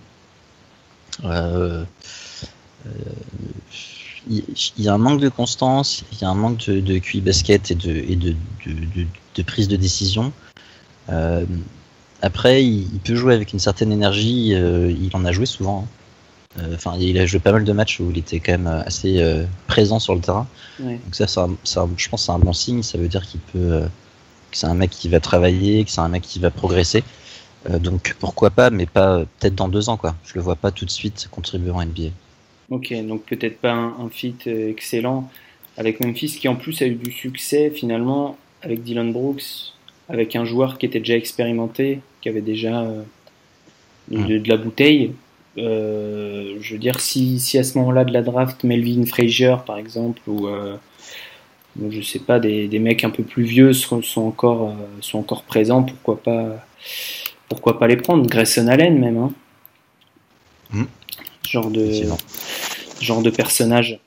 Euh, 1.24 1.84
euh, 2.88 2.90
Il 4.28 4.44
y, 4.80 4.88
a 4.90 4.94
un 4.94 4.98
manque 4.98 5.20
de 5.22 5.30
constance, 5.30 6.04
il 6.12 6.20
y 6.22 6.26
a 6.26 6.30
un 6.30 6.34
manque 6.36 6.66
de, 6.68 6.80
de 6.80 6.98
QI 6.98 7.22
basket 7.22 7.70
et 7.72 7.76
de, 7.76 7.92
et 7.92 8.16
de, 8.16 8.32
de, 8.66 8.72
de- 8.74 9.08
de 9.36 9.44
prise 9.44 9.68
de 9.68 9.76
décision. 9.76 10.34
Euh, 11.10 11.46
après, 12.24 12.64
il, 12.64 12.92
il 12.94 13.00
peut 13.00 13.16
jouer 13.16 13.36
avec 13.36 13.54
une 13.54 13.60
certaine 13.60 13.92
énergie, 13.92 14.54
euh, 14.56 14.92
il 14.92 15.10
en 15.16 15.26
a 15.26 15.32
joué 15.32 15.46
souvent. 15.46 15.86
hein. 15.86 15.88
Euh, 16.60 16.76
Enfin, 16.76 16.96
il 17.00 17.18
a 17.18 17.26
joué 17.26 17.40
pas 17.40 17.52
mal 17.52 17.64
de 17.64 17.72
matchs 17.74 18.00
où 18.00 18.10
il 18.12 18.18
était 18.18 18.40
quand 18.40 18.52
même 18.54 18.68
assez 18.68 19.22
euh, 19.22 19.46
présent 19.68 20.00
sur 20.00 20.16
le 20.16 20.22
terrain. 20.22 20.48
Ouais. 20.80 20.96
Donc 21.04 21.16
ça, 21.16 21.28
c'est 21.28 21.40
un- 21.40 21.56
je 21.64 22.10
pense 22.10 22.22
que 22.22 22.26
c'est 22.26 22.32
un 22.32 22.40
bon 22.40 22.54
signe. 22.54 22.84
Ça 22.84 22.98
veut 22.98 23.08
dire 23.08 23.26
qu'il 23.26 23.40
peut, 23.40 23.60
euh, 23.60 23.86
que 24.52 24.58
c'est 24.58 24.68
un 24.68 24.74
mec 24.74 24.90
qui 24.90 25.08
va 25.10 25.20
travailler, 25.20 25.84
que 25.86 25.92
c'est 25.92 26.02
un 26.02 26.10
mec 26.10 26.24
qui 26.24 26.40
va 26.40 26.52
progresser. 26.52 27.04
Euh, 27.70 27.78
donc 27.80 28.16
pourquoi 28.20 28.50
pas, 28.50 28.70
mais 28.70 28.86
pas 28.86 29.18
euh, 29.20 29.26
peut-être 29.40 29.56
dans 29.56 29.70
deux 29.70 29.88
ans 29.90 29.96
quoi. 29.98 30.16
Je 30.26 30.34
le 30.36 30.42
vois 30.42 30.56
pas 30.56 30.72
tout 30.72 30.84
de 30.86 30.90
suite 30.92 31.28
contribuer 31.32 31.72
en 31.72 31.82
NBA. 31.86 32.10
Ok, 32.70 32.94
donc 33.08 33.24
peut-être 33.26 33.60
pas 33.60 33.72
un, 33.74 33.90
un 34.00 34.10
fit 34.10 34.36
euh, 34.48 34.70
excellent 34.70 35.30
avec 35.78 36.04
Memphis 36.04 36.38
qui 36.40 36.48
en 36.48 36.56
plus 36.56 36.82
a 36.82 36.86
eu 36.88 36.96
du 36.96 37.12
succès 37.12 37.70
finalement 37.70 38.38
avec 38.62 38.84
Dylan 38.84 39.12
Brooks, 39.14 39.44
avec 40.10 40.36
un 40.36 40.44
joueur 40.44 40.78
qui 40.80 40.86
était 40.86 41.00
déjà 41.00 41.16
expérimenté, 41.16 42.02
qui 42.22 42.30
avait 42.30 42.42
déjà 42.42 42.82
euh, 42.82 43.04
de, 44.10 44.38
de 44.40 44.50
la 44.50 44.58
bouteille. 44.58 45.12
Euh, 45.58 46.56
je 46.62 46.74
veux 46.74 46.80
dire, 46.80 47.00
si, 47.02 47.40
si 47.40 47.58
à 47.58 47.64
ce 47.64 47.78
moment-là 47.78 48.06
de 48.06 48.14
la 48.14 48.22
draft, 48.22 48.64
Melvin 48.64 49.06
Frazier 49.06 49.56
par 49.66 49.78
exemple, 49.78 50.22
ou 50.28 50.48
euh, 50.48 50.78
je 51.90 52.02
sais 52.02 52.20
pas, 52.20 52.40
des, 52.40 52.70
des 52.70 52.80
mecs 52.80 53.04
un 53.04 53.10
peu 53.10 53.24
plus 53.24 53.44
vieux 53.44 53.74
sont, 53.74 54.02
sont 54.02 54.22
encore, 54.22 54.70
euh, 54.70 54.74
sont 55.02 55.20
encore 55.20 55.44
présents, 55.44 55.84
pourquoi 55.84 56.22
pas, 56.22 56.66
pourquoi 57.50 57.80
pas 57.80 57.88
les 57.88 57.98
prendre? 57.98 58.26
Grayson 58.28 58.68
Allen 58.68 58.98
même, 58.98 59.18
hein. 59.18 59.34
Mm. 60.72 60.84
Genre 61.50 61.70
de, 61.70 61.92
genre 63.02 63.22
de 63.22 63.30
personnage. 63.30 64.00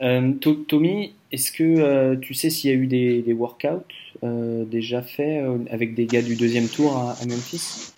To- 0.00 0.64
Tommy, 0.66 1.12
est-ce 1.30 1.52
que 1.52 2.16
tu 2.16 2.34
sais 2.34 2.50
s'il 2.50 2.70
y 2.70 2.72
a 2.72 2.76
eu 2.76 2.88
des, 2.88 3.22
des 3.22 3.32
workouts 3.32 3.84
déjà 4.22 5.02
faits 5.02 5.44
avec 5.70 5.94
des 5.94 6.06
gars 6.06 6.22
du 6.22 6.34
deuxième 6.34 6.66
tour 6.66 6.96
à, 6.96 7.12
à 7.12 7.24
Memphis? 7.26 7.92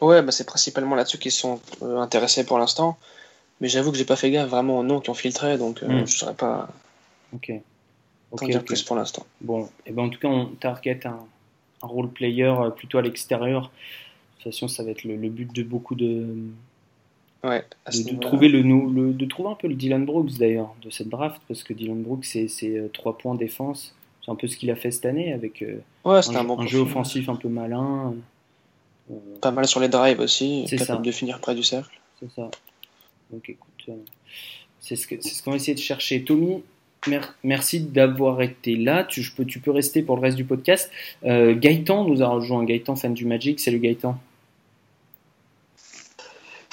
Ouais, 0.00 0.22
bah 0.22 0.32
c'est 0.32 0.46
principalement 0.46 0.94
là-dessus 0.96 1.18
qu'ils 1.18 1.32
sont 1.32 1.60
euh, 1.82 1.98
intéressés 1.98 2.44
pour 2.44 2.58
l'instant. 2.58 2.98
Mais 3.60 3.68
j'avoue 3.68 3.92
que 3.92 3.98
j'ai 3.98 4.06
pas 4.06 4.16
fait 4.16 4.30
gaffe 4.30 4.48
vraiment 4.48 4.78
aux 4.78 4.82
noms 4.82 5.00
qui 5.00 5.10
ont 5.10 5.14
filtré, 5.14 5.58
donc 5.58 5.82
euh, 5.82 5.88
Hmm. 5.88 6.06
je 6.06 6.18
saurais 6.18 6.34
pas 6.34 6.68
Ok. 7.34 7.52
t'en 8.36 8.46
Ok, 8.46 8.50
dire 8.50 8.60
ok. 8.60 8.66
plus 8.66 8.82
pour 8.82 8.96
l'instant. 8.96 9.26
Bon, 9.42 9.68
et 9.86 9.92
ben 9.92 10.04
en 10.04 10.08
tout 10.08 10.18
cas, 10.18 10.28
on 10.28 10.46
target 10.46 11.06
un, 11.06 11.18
un 11.82 11.86
role 11.86 12.08
player 12.10 12.44
euh, 12.44 12.70
plutôt 12.70 12.98
à 12.98 13.02
l'extérieur. 13.02 13.62
De 13.64 14.44
toute 14.44 14.52
façon, 14.52 14.68
ça 14.68 14.82
va 14.82 14.90
être 14.92 15.04
le, 15.04 15.16
le 15.16 15.28
but 15.28 15.52
de 15.52 15.62
beaucoup 15.62 15.94
de, 15.94 16.26
Ouais, 17.44 17.64
de, 17.92 18.02
de 18.02 18.16
trouver 18.20 18.48
le, 18.48 18.62
le- 18.62 19.12
de 19.12 19.26
trouver 19.26 19.50
un 19.50 19.54
peu 19.54 19.68
le 19.68 19.74
Dylan 19.74 20.04
Brooks 20.04 20.38
d'ailleurs 20.38 20.74
de 20.82 20.90
cette 20.90 21.08
draft 21.08 21.40
parce 21.48 21.62
que 21.62 21.72
Dylan 21.74 22.02
Brooks 22.02 22.24
c'est 22.24 22.48
c'est, 22.48 22.76
euh, 22.78 22.88
trois 22.92 23.18
points 23.18 23.34
défense. 23.34 23.94
C'est 24.24 24.30
un 24.30 24.34
peu 24.36 24.46
ce 24.46 24.56
qu'il 24.56 24.70
a 24.70 24.76
fait 24.76 24.90
cette 24.90 25.06
année 25.06 25.32
avec 25.32 25.62
Ouais, 26.04 26.20
un, 26.26 26.30
un, 26.30 26.32
jeu- 26.32 26.46
bon 26.46 26.58
un 26.58 26.66
jeu 26.66 26.78
offensif 26.80 27.28
un 27.28 27.36
peu 27.36 27.48
malin. 27.48 28.14
Pas 29.40 29.50
mal 29.50 29.66
sur 29.66 29.80
les 29.80 29.88
drives 29.88 30.20
aussi, 30.20 30.64
C'est 30.68 30.76
capable 30.76 31.04
ça. 31.04 31.10
de 31.10 31.12
finir 31.12 31.40
près 31.40 31.54
du 31.54 31.62
cercle. 31.62 31.98
C'est 32.20 32.30
ça. 32.34 32.50
Donc 33.32 33.48
écoute, 33.48 33.70
euh, 33.88 33.92
c'est 34.80 34.96
ce 34.96 35.42
qu'on 35.42 35.50
va 35.50 35.56
essayer 35.56 35.74
de 35.74 35.80
chercher. 35.80 36.22
Tommy, 36.24 36.62
mer- 37.06 37.34
merci 37.44 37.80
d'avoir 37.80 38.40
été 38.42 38.76
là. 38.76 39.04
Tu, 39.04 39.22
je 39.22 39.32
peux, 39.34 39.44
tu 39.44 39.58
peux 39.60 39.70
rester 39.70 40.02
pour 40.02 40.16
le 40.16 40.22
reste 40.22 40.36
du 40.36 40.44
podcast. 40.44 40.90
Euh, 41.24 41.54
Gaëtan 41.58 42.04
nous 42.04 42.22
a 42.22 42.28
rejoint. 42.28 42.64
Gaëtan, 42.64 42.96
fan 42.96 43.14
du 43.14 43.24
Magic. 43.26 43.58
Salut 43.60 43.78
Gaëtan. 43.80 44.18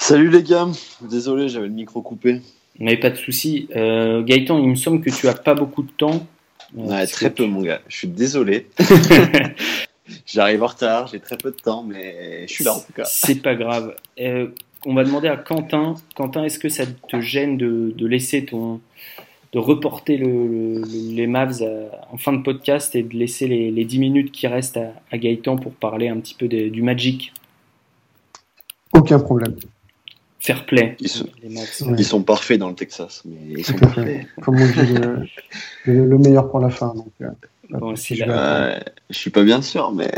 Salut 0.00 0.30
les 0.30 0.42
gars, 0.42 0.68
désolé 1.02 1.48
j'avais 1.48 1.66
le 1.66 1.72
micro 1.72 2.00
coupé. 2.02 2.40
Mais 2.78 2.96
pas 2.96 3.10
de 3.10 3.16
souci. 3.16 3.68
Euh, 3.74 4.22
Gaëtan, 4.22 4.58
il 4.58 4.68
me 4.68 4.76
semble 4.76 5.00
que 5.02 5.10
tu 5.10 5.26
as 5.28 5.34
pas 5.34 5.54
beaucoup 5.54 5.82
de 5.82 5.90
temps. 5.90 6.26
Ouais, 6.74 7.06
très 7.06 7.30
peu 7.30 7.46
mon 7.46 7.62
gars, 7.62 7.80
je 7.88 7.96
suis 7.96 8.08
désolé. 8.08 8.68
J'arrive 10.26 10.62
en 10.62 10.66
retard, 10.66 11.06
j'ai 11.08 11.20
très 11.20 11.36
peu 11.36 11.50
de 11.50 11.56
temps, 11.56 11.82
mais 11.82 12.46
je 12.46 12.52
suis 12.52 12.64
là 12.64 12.74
en 12.74 12.80
tout 12.80 12.92
cas. 12.92 13.04
C'est 13.04 13.42
pas 13.42 13.54
grave. 13.54 13.94
Euh, 14.20 14.48
on 14.86 14.94
va 14.94 15.04
demander 15.04 15.28
à 15.28 15.36
Quentin. 15.36 15.94
Quentin, 16.14 16.44
est-ce 16.44 16.58
que 16.58 16.68
ça 16.68 16.84
te 16.86 17.20
gêne 17.20 17.56
de, 17.56 17.92
de 17.96 18.06
laisser 18.06 18.44
ton. 18.44 18.80
de 19.54 19.58
reporter 19.58 20.18
le- 20.18 20.26
le- 20.26 20.80
le- 20.82 21.14
les 21.14 21.26
Mavs 21.26 21.62
à- 21.62 22.06
en 22.12 22.18
fin 22.18 22.34
de 22.34 22.42
podcast 22.42 22.94
et 22.94 23.02
de 23.02 23.16
laisser 23.16 23.48
les, 23.48 23.70
les 23.70 23.84
10 23.86 23.98
minutes 23.98 24.30
qui 24.30 24.46
restent 24.46 24.76
à, 24.76 24.92
à 25.10 25.16
Gaëtan 25.16 25.56
pour 25.56 25.72
parler 25.72 26.08
un 26.08 26.18
petit 26.20 26.34
peu 26.34 26.48
du 26.48 26.82
Magic? 26.82 27.32
Aucun 28.92 29.18
problème. 29.18 29.54
Fair 30.40 30.66
play. 30.66 30.96
Ils 31.00 31.08
sont- 31.08 31.26
Les 31.42 31.48
Mavs. 31.48 31.66
Ouais. 31.82 31.94
Ils 31.98 32.04
sont 32.04 32.22
parfaits 32.22 32.58
dans 32.58 32.68
le 32.68 32.74
Texas, 32.74 33.22
mais 33.24 33.36
ils 33.58 33.64
sont 33.64 33.74
parfaits. 33.78 34.04
fait. 34.06 34.26
Comme 34.42 34.56
on 34.60 34.66
dit, 34.66 34.92
le, 34.92 35.26
le- 35.92 36.06
le 36.06 36.18
meilleur 36.18 36.48
pour 36.50 36.60
la 36.60 36.70
fin. 36.70 36.94
Donc, 36.94 37.08
euh, 37.22 37.28
Bon, 37.70 37.94
je 37.94 38.24
la- 38.24 38.82
je 39.10 39.18
suis 39.18 39.30
pas 39.30 39.42
bien 39.44 39.60
sûr, 39.62 39.92
mais 39.92 40.10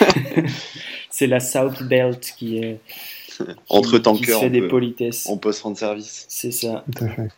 C'est 1.10 1.26
la 1.26 1.40
South 1.40 1.82
Belt 1.82 2.34
qui 2.36 2.58
est. 2.58 2.80
qui- 3.26 3.42
entre 3.68 3.90
qui 3.90 3.96
se 3.96 4.02
tankers, 4.02 4.40
fait 4.40 4.46
on 4.46 4.50
des 4.50 4.60
peut, 4.60 4.68
politesses. 4.68 5.26
on 5.28 5.38
peut 5.38 5.52
se 5.52 5.62
rendre 5.62 5.78
service. 5.78 6.26
C'est 6.28 6.50
ça. 6.52 6.84
Tout 6.96 7.04
à 7.04 7.08
fait. 7.08 7.28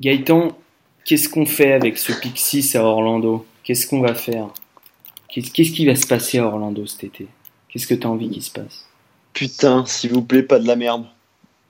Gaëtan, 0.00 0.48
qu'est-ce 1.04 1.28
qu'on 1.28 1.46
fait 1.46 1.72
avec 1.72 1.98
ce 1.98 2.12
pick 2.12 2.36
6 2.38 2.74
à 2.76 2.82
Orlando? 2.84 3.46
Qu'est-ce 3.64 3.86
qu'on 3.86 4.00
va 4.00 4.14
faire? 4.14 4.48
Qu'est-ce 5.28 5.50
qu'est-ce 5.52 5.70
qui 5.70 5.86
va 5.86 5.94
se 5.94 6.06
passer 6.06 6.38
à 6.38 6.46
Orlando 6.46 6.84
cet 6.86 7.04
été? 7.04 7.28
Qu'est-ce 7.68 7.86
que 7.86 7.94
tu 7.94 8.06
as 8.06 8.10
envie 8.10 8.28
qu'il 8.30 8.42
se 8.42 8.50
passe? 8.50 8.86
Putain, 9.32 9.86
s'il 9.86 10.12
vous 10.12 10.22
plaît, 10.22 10.42
pas 10.42 10.58
de 10.58 10.66
la 10.66 10.74
merde. 10.74 11.04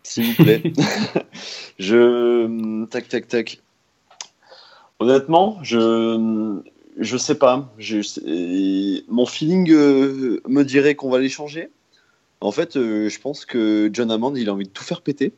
S'il 0.03 0.25
vous 0.25 0.43
plaît. 0.45 0.63
je. 1.79 2.87
Tac, 2.87 3.09
tac, 3.09 3.29
tac. 3.29 3.59
Honnêtement, 4.99 5.59
je. 5.63 6.61
Je 7.01 7.17
sais 7.17 7.35
pas. 7.35 7.73
Je... 7.79 7.99
Mon 9.09 9.27
feeling 9.27 9.71
euh, 9.73 10.41
me 10.47 10.63
dirait 10.63 10.95
qu'on 10.95 11.11
va 11.11 11.19
les 11.19 11.29
changer. 11.31 11.71
En 12.43 12.53
fait, 12.53 12.77
euh, 12.77 13.09
je 13.09 13.21
pense 13.21 13.45
que 13.45 13.91
John 13.93 14.11
Hammond, 14.11 14.35
il 14.37 14.49
a 14.49 14.53
envie 14.53 14.65
de 14.67 14.71
tout 14.71 14.85
faire 14.85 15.01
péter. 15.03 15.33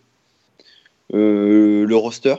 Euh, 1.14 1.84
le 1.86 1.96
roster 1.96 2.34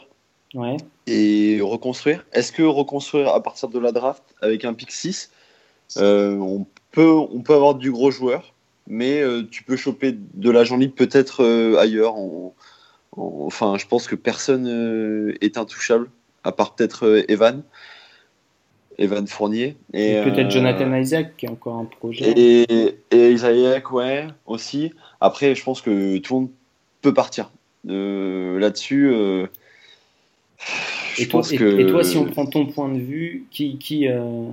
Ouais. 0.53 0.77
et 1.07 1.59
reconstruire. 1.61 2.25
Est-ce 2.31 2.51
que 2.51 2.61
reconstruire 2.61 3.29
à 3.29 3.41
partir 3.41 3.69
de 3.69 3.79
la 3.79 3.91
draft 3.91 4.23
avec 4.41 4.65
un 4.65 4.73
pick 4.75 4.91
6, 4.91 5.31
euh, 5.97 6.35
on, 6.35 6.67
peut, 6.91 7.09
on 7.09 7.41
peut 7.41 7.53
avoir 7.55 7.73
du 7.75 7.91
gros 7.91 8.11
joueur, 8.11 8.53
mais 8.87 9.23
tu 9.49 9.63
peux 9.63 9.75
choper 9.75 10.15
de 10.15 10.51
l'agent 10.51 10.77
libre 10.77 10.93
peut-être 10.95 11.43
ailleurs. 11.79 12.15
en- 12.15 12.53
en- 13.17 13.43
enfin, 13.47 13.77
je 13.79 13.87
pense 13.87 14.07
que 14.07 14.15
personne 14.15 15.35
est 15.41 15.57
intouchable, 15.57 16.09
à 16.43 16.51
part 16.51 16.75
peut-être 16.75 17.25
Evan, 17.29 17.63
Evan 18.97 19.27
Fournier. 19.27 19.75
Et, 19.93 20.13
Et 20.13 20.21
Peut-être 20.23 20.47
euh, 20.47 20.49
Jonathan 20.49 20.93
Isaac 20.95 21.35
qui 21.37 21.47
a 21.47 21.51
encore 21.51 21.77
un 21.77 21.85
projet. 21.85 22.31
et, 22.37 22.95
et 23.11 23.31
Isaac, 23.31 23.91
ouais, 23.91 24.27
aussi. 24.45 24.91
Après, 25.21 25.55
je 25.55 25.63
pense 25.63 25.81
que 25.81 26.17
tout 26.19 26.33
le 26.35 26.39
monde 26.41 26.49
peut 27.01 27.13
partir. 27.13 27.51
Euh, 27.89 28.59
Là-dessus, 28.59 29.07
euh, 29.11 29.47
je 31.15 31.23
Et 31.23 31.27
toi, 31.27 31.41
pense 31.41 31.51
et- 31.51 31.57
que. 31.57 31.79
et 31.79 31.87
toi, 31.87 32.03
si 32.03 32.17
on 32.17 32.25
prend 32.25 32.45
ton 32.45 32.65
point 32.65 32.89
de 32.89 32.99
vue, 32.99 33.45
qui, 33.51 33.77
qui, 33.77 34.07
euh, 34.07 34.47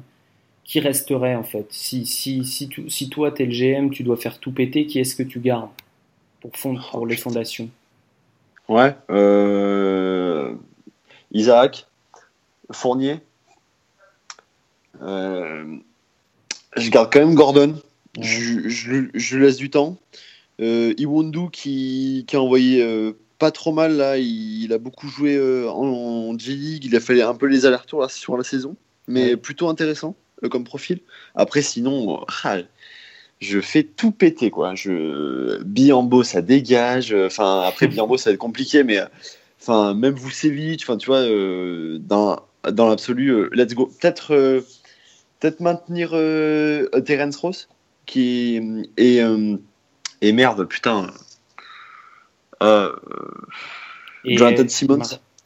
qui 0.65 0.81
resterait 0.81 1.35
en 1.37 1.45
fait? 1.45 1.67
Si, 1.71 2.07
si, 2.07 2.45
si, 2.45 2.69
tu- 2.69 2.89
si 2.91 3.09
toi, 3.09 3.31
tu 3.33 3.43
es 3.43 3.47
le 3.47 3.53
GM, 3.53 3.91
tu 3.91 4.03
dois 4.03 4.17
faire 4.17 4.39
tout 4.39 4.53
péter, 4.53 4.87
qui 4.87 4.99
est-ce 4.99 5.15
que 5.15 5.23
tu 5.23 5.39
gardes 5.41 5.71
pour, 6.41 6.57
fond, 6.57 6.77
pour 6.91 7.07
les 7.07 7.17
fondations? 7.17 7.69
Ouais. 8.69 8.95
euh, 9.11 10.55
Isaac, 11.33 11.87
Fournier. 12.73 13.17
Euh, 15.03 15.77
je 16.77 16.91
garde 16.91 17.13
quand 17.13 17.21
même 17.21 17.35
Gordon. 17.35 17.77
Je, 18.21 18.69
je 18.69 19.39
laisse 19.39 19.57
du 19.57 19.71
temps. 19.71 19.99
Euh, 20.61 20.93
Iwondu 20.99 21.49
qui, 21.51 22.25
qui 22.29 22.37
a 22.37 22.43
envoyé 22.43 22.83
euh, 22.83 23.13
pas 23.39 23.51
trop 23.51 23.73
mal 23.73 23.97
là. 23.97 24.19
Il, 24.19 24.65
il 24.65 24.73
a 24.73 24.79
beaucoup 24.79 25.09
joué 25.09 25.37
euh, 25.37 25.71
en, 25.71 26.39
G-League. 26.39 26.85
Il 26.85 26.95
a 26.97 27.01
fait 27.01 27.23
un 27.23 27.35
peu 27.35 27.47
les 27.47 27.65
allers-retours 27.67 28.03
là, 28.03 28.09
sur 28.09 28.37
la 28.37 28.45
saison. 28.45 28.77
Mais 29.09 29.31
Ouais. 29.31 29.37
plutôt 29.37 29.69
intéressant 29.69 30.15
comme 30.51 30.65
profil. 30.65 31.01
Après, 31.35 31.61
sinon, 31.61 32.25
ah, 32.45 32.59
je 33.41 33.61
fais 33.61 33.83
tout 33.83 34.11
péter 34.11 34.51
quoi. 34.51 34.75
Je 34.75 35.63
Biambo 35.63 36.23
ça 36.23 36.43
dégage. 36.43 37.15
Enfin 37.15 37.63
après 37.67 37.87
Biambo 37.89 38.17
ça 38.17 38.31
va 38.31 38.35
être 38.35 38.41
compliqué, 38.41 38.85
mais 38.85 39.01
enfin 39.61 39.95
même 39.95 40.15
Vucevic. 40.15 40.83
Enfin 40.83 40.97
tu 40.97 41.07
vois 41.07 41.25
dans 41.99 42.41
dans 42.71 42.89
l'absolu, 42.89 43.49
let's 43.53 43.75
go. 43.75 43.87
Peut-être 44.01 44.63
peut-être 45.41 45.61
maintenir 45.61 46.11
euh, 46.13 46.87
Terence 47.05 47.37
Ross 47.37 47.69
qui 48.07 48.61
et 48.97 49.23
euh, 49.23 49.57
et 50.21 50.33
merde 50.33 50.67
putain. 50.67 51.09
Euh, 52.63 52.93
Et- 54.25 54.37
Jonathan 54.37 54.69
Simmons. 54.69 54.99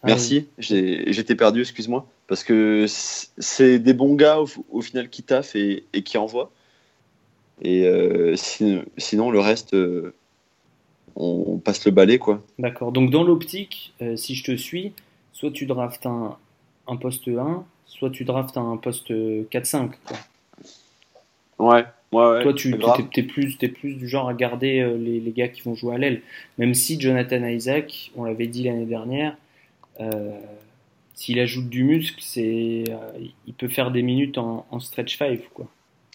Ah 0.03 0.09
Merci, 0.09 0.49
j'étais 0.59 1.35
perdu, 1.35 1.63
excuse-moi. 1.63 2.07
Parce 2.27 2.45
que 2.45 2.85
c'est 2.89 3.79
des 3.79 3.95
bons 3.95 4.15
gars 4.17 4.39
au, 4.41 4.49
au 4.71 4.83
final 4.83 5.09
qui 5.09 5.23
taffent 5.23 5.57
et, 5.57 5.85
et 5.95 6.03
qui 6.03 6.19
envoient. 6.19 6.51
Et 7.63 7.87
euh, 7.87 8.37
si- 8.37 8.81
sinon, 8.99 9.31
le 9.31 9.41
reste, 9.41 9.73
euh, 9.73 10.13
on 11.17 11.57
passe 11.59 11.85
le 11.87 11.91
balai, 11.93 12.19
quoi. 12.19 12.43
D'accord. 12.59 12.93
Donc 12.93 13.11
dans 13.11 13.23
l'optique, 13.23 13.95
euh, 14.03 14.17
si 14.17 14.35
je 14.35 14.45
te 14.45 14.57
suis, 14.57 14.93
soit 15.33 15.51
tu 15.53 15.65
draftes 15.65 16.05
un, 16.05 16.37
un 16.87 16.97
poste 16.97 17.29
1, 17.29 17.65
soit 17.87 18.11
tu 18.11 18.25
draftes 18.25 18.57
un 18.57 18.77
poste 18.77 19.11
4-5. 19.11 19.91
quoi. 20.07 20.17
Ouais, 21.59 21.85
ouais, 22.13 22.27
ouais. 22.37 22.43
Toi, 22.43 22.53
tu 22.55 22.75
es, 22.75 23.23
plus, 23.23 23.57
t'es 23.59 23.69
plus 23.69 23.95
du 23.95 24.09
genre 24.09 24.29
à 24.29 24.35
garder 24.35 24.81
euh, 24.81 24.97
les, 24.99 25.21
les 25.21 25.31
gars 25.33 25.49
qui 25.49 25.63
vont 25.63 25.75
jouer 25.75 25.95
à 25.95 25.99
l'aile. 25.99 26.23
Même 26.59 26.75
si 26.75 27.01
Jonathan 27.01 27.45
Isaac, 27.47 28.11
on 28.17 28.25
l'avait 28.25 28.49
dit 28.49 28.65
l'année 28.65 28.87
dernière, 28.87 29.37
euh, 30.01 30.33
s'il 31.15 31.39
ajoute 31.39 31.69
du 31.69 31.85
muscle, 31.85 32.19
c'est, 32.21 32.85
euh, 32.89 33.11
il 33.47 33.55
peut 33.55 33.69
faire 33.69 33.91
des 33.93 34.03
minutes 34.03 34.37
en, 34.39 34.67
en 34.71 34.81
stretch 34.81 35.17
5, 35.17 35.41
quoi. 35.55 35.67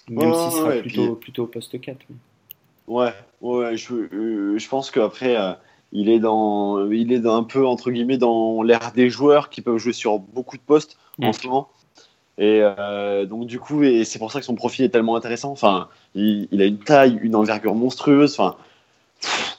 Même 0.09 0.29
Ouais, 0.31 0.35
s'il 0.35 0.51
sera 0.51 0.69
ouais, 0.69 0.81
plutôt, 0.81 1.15
puis- 1.15 1.25
plutôt 1.25 1.43
au 1.43 1.47
poste 1.47 1.79
4. 1.79 1.97
mais- 2.09 2.15
Ouais, 2.87 3.13
ouais, 3.41 3.77
je, 3.77 3.93
euh, 3.93 4.57
je 4.57 4.67
pense 4.67 4.89
qu'après, 4.91 5.37
euh, 5.37 5.53
il 5.91 6.09
est 6.09 6.19
dans, 6.19 6.89
il 6.91 7.11
est 7.11 7.19
dans 7.19 7.35
un 7.35 7.43
peu 7.43 7.65
entre 7.65 7.91
guillemets 7.91 8.17
dans 8.17 8.61
l'ère 8.63 8.91
des 8.93 9.09
joueurs 9.09 9.49
qui 9.49 9.61
peuvent 9.61 9.77
jouer 9.77 9.93
sur 9.93 10.19
beaucoup 10.19 10.57
de 10.57 10.61
postes 10.61 10.97
en 11.21 11.33
ce 11.33 11.47
moment. 11.47 11.69
Et 12.37 12.61
euh, 12.61 13.25
donc 13.25 13.47
du 13.47 13.59
coup, 13.59 13.83
et 13.83 14.05
c'est 14.05 14.17
pour 14.19 14.31
ça 14.31 14.39
que 14.39 14.45
son 14.45 14.55
profil 14.55 14.85
est 14.85 14.89
tellement 14.89 15.15
intéressant. 15.17 15.51
Enfin, 15.51 15.89
il, 16.15 16.47
il 16.51 16.61
a 16.61 16.65
une 16.65 16.79
taille, 16.79 17.19
une 17.21 17.35
envergure 17.35 17.75
monstrueuse. 17.75 18.39
Enfin, 18.39 18.55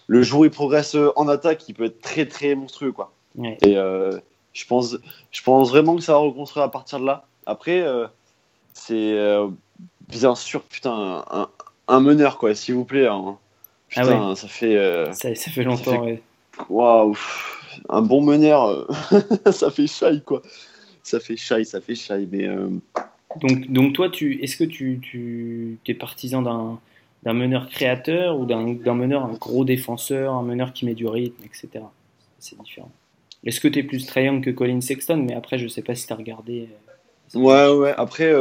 le 0.07 0.23
jour 0.23 0.40
où 0.40 0.45
il 0.47 0.51
progresse 0.51 0.97
en 1.16 1.29
attaque, 1.29 1.69
il 1.69 1.75
peut 1.75 1.85
être 1.85 2.01
très 2.01 2.27
très 2.27 2.55
monstrueux, 2.55 2.93
quoi. 2.93 3.12
Ouais. 3.37 3.59
Et 3.62 3.77
euh, 3.77 4.19
je 4.55 4.64
pense, 4.66 4.97
je 5.31 5.43
pense 5.43 5.69
vraiment 5.69 5.95
que 5.97 6.03
ça 6.03 6.12
va 6.12 6.19
reconstruire 6.19 6.64
à 6.64 6.71
partir 6.71 7.01
de 7.01 7.05
là. 7.05 7.27
Après, 7.45 7.83
euh, 7.83 8.07
c'est 8.73 9.14
bien 10.09 10.35
sûr, 10.35 10.62
putain, 10.62 11.25
un, 11.31 11.49
un 11.87 12.01
meneur, 12.01 12.38
quoi, 12.38 12.55
s'il 12.55 12.77
vous 12.77 12.85
plaît. 12.87 13.07
hein. 13.07 13.37
Ah 13.96 14.03
Putain, 14.03 14.35
ça 14.37 14.48
fait. 14.48 14.76
euh, 14.76 15.12
Ça, 15.12 15.35
ça 15.35 15.50
fait 15.50 15.64
longtemps, 15.64 16.05
fait- 16.05 16.12
ouais. 16.12 16.22
Waouh, 16.68 17.16
un 17.88 18.03
bon 18.03 18.22
meneur, 18.22 18.66
euh, 18.66 18.87
ça 19.53 19.70
fait 19.70 19.87
shy, 19.87 20.22
quoi. 20.24 20.42
Ça 21.03 21.18
fait 21.20 21.37
shy, 21.37 21.64
ça 21.64 21.81
fait 21.81 21.94
shy, 21.94 22.29
mais. 22.31 22.46
euh, 22.46 22.68
Donc, 23.40 23.70
donc 23.70 23.92
toi, 23.94 24.11
tu, 24.11 24.42
est-ce 24.42 24.57
que 24.57 24.64
tu, 24.64 25.00
tu 25.03 25.79
es 25.87 25.94
partisan 25.94 26.42
d'un, 26.42 26.79
d'un 27.22 27.33
meneur 27.33 27.68
créateur 27.68 28.38
ou 28.38 28.44
d'un, 28.44 28.74
d'un 28.74 28.94
meneur 28.94 29.24
un 29.24 29.33
gros 29.33 29.64
défenseur, 29.64 30.35
un 30.35 30.42
meneur 30.42 30.72
qui 30.72 30.85
met 30.85 30.94
du 30.94 31.07
rythme, 31.07 31.42
etc. 31.44 31.85
c'est 32.38 32.61
différent. 32.61 32.90
Est-ce 33.44 33.61
que 33.61 33.68
tu 33.68 33.79
es 33.79 33.83
plus 33.83 34.05
Trae 34.07 34.40
que 34.42 34.50
Colin 34.50 34.81
Sexton? 34.83 35.16
Mais 35.26 35.35
après, 35.35 35.59
je 35.59 35.66
sais 35.68 35.83
pas 35.83 35.94
si 35.94 36.07
tu 36.07 36.12
as 36.12 36.16
regardé. 36.16 36.68
Euh, 37.35 37.38
ouais, 37.38 37.68
ouais. 37.79 37.94
Après, 37.96 38.35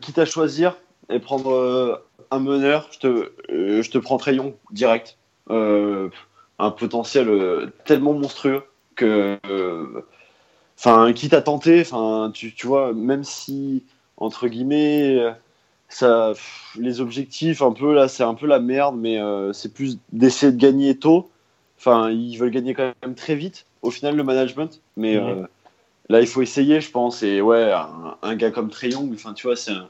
quitte 0.00 0.18
à 0.18 0.24
choisir 0.24 0.76
et 1.10 1.18
prendre 1.18 2.02
un 2.30 2.38
meneur, 2.38 2.88
je 2.92 2.98
te, 2.98 3.32
je 3.48 3.90
te 3.90 3.98
prends 3.98 4.18
Trae 4.18 4.54
direct. 4.70 5.18
un 5.48 6.70
potentiel 6.70 7.72
tellement 7.84 8.14
monstrueux 8.14 8.62
que. 8.94 9.38
Enfin, 10.78 11.12
quitte 11.12 11.34
à 11.34 11.42
tenter, 11.42 11.82
enfin, 11.82 12.30
tu, 12.34 12.54
tu 12.54 12.66
vois, 12.66 12.92
même 12.92 13.22
si, 13.22 13.84
entre 14.16 14.48
guillemets 14.48 15.18
ça, 15.88 16.32
les 16.76 17.00
objectifs, 17.00 17.62
un 17.62 17.72
peu 17.72 17.94
là, 17.94 18.08
c'est 18.08 18.24
un 18.24 18.34
peu 18.34 18.46
la 18.46 18.58
merde, 18.58 18.96
mais 18.98 19.18
c'est 19.52 19.72
plus 19.72 19.98
d'essayer 20.12 20.50
de 20.50 20.58
gagner 20.58 20.98
tôt 20.98 21.30
Enfin, 21.84 22.12
ils 22.12 22.36
veulent 22.36 22.52
gagner 22.52 22.74
quand 22.74 22.92
même 23.02 23.16
très 23.16 23.34
vite, 23.34 23.66
au 23.82 23.90
final, 23.90 24.14
le 24.14 24.22
management. 24.22 24.80
Mais 24.96 25.16
euh, 25.16 25.42
là, 26.08 26.20
il 26.20 26.28
faut 26.28 26.40
essayer, 26.40 26.80
je 26.80 26.88
pense. 26.92 27.24
Et 27.24 27.40
ouais, 27.40 27.72
un, 28.22 28.36
gars 28.36 28.52
comme 28.52 28.70
Trey 28.70 28.94
enfin, 28.94 29.32
tu 29.32 29.48
vois, 29.48 29.56
c'est 29.56 29.72
un, 29.72 29.88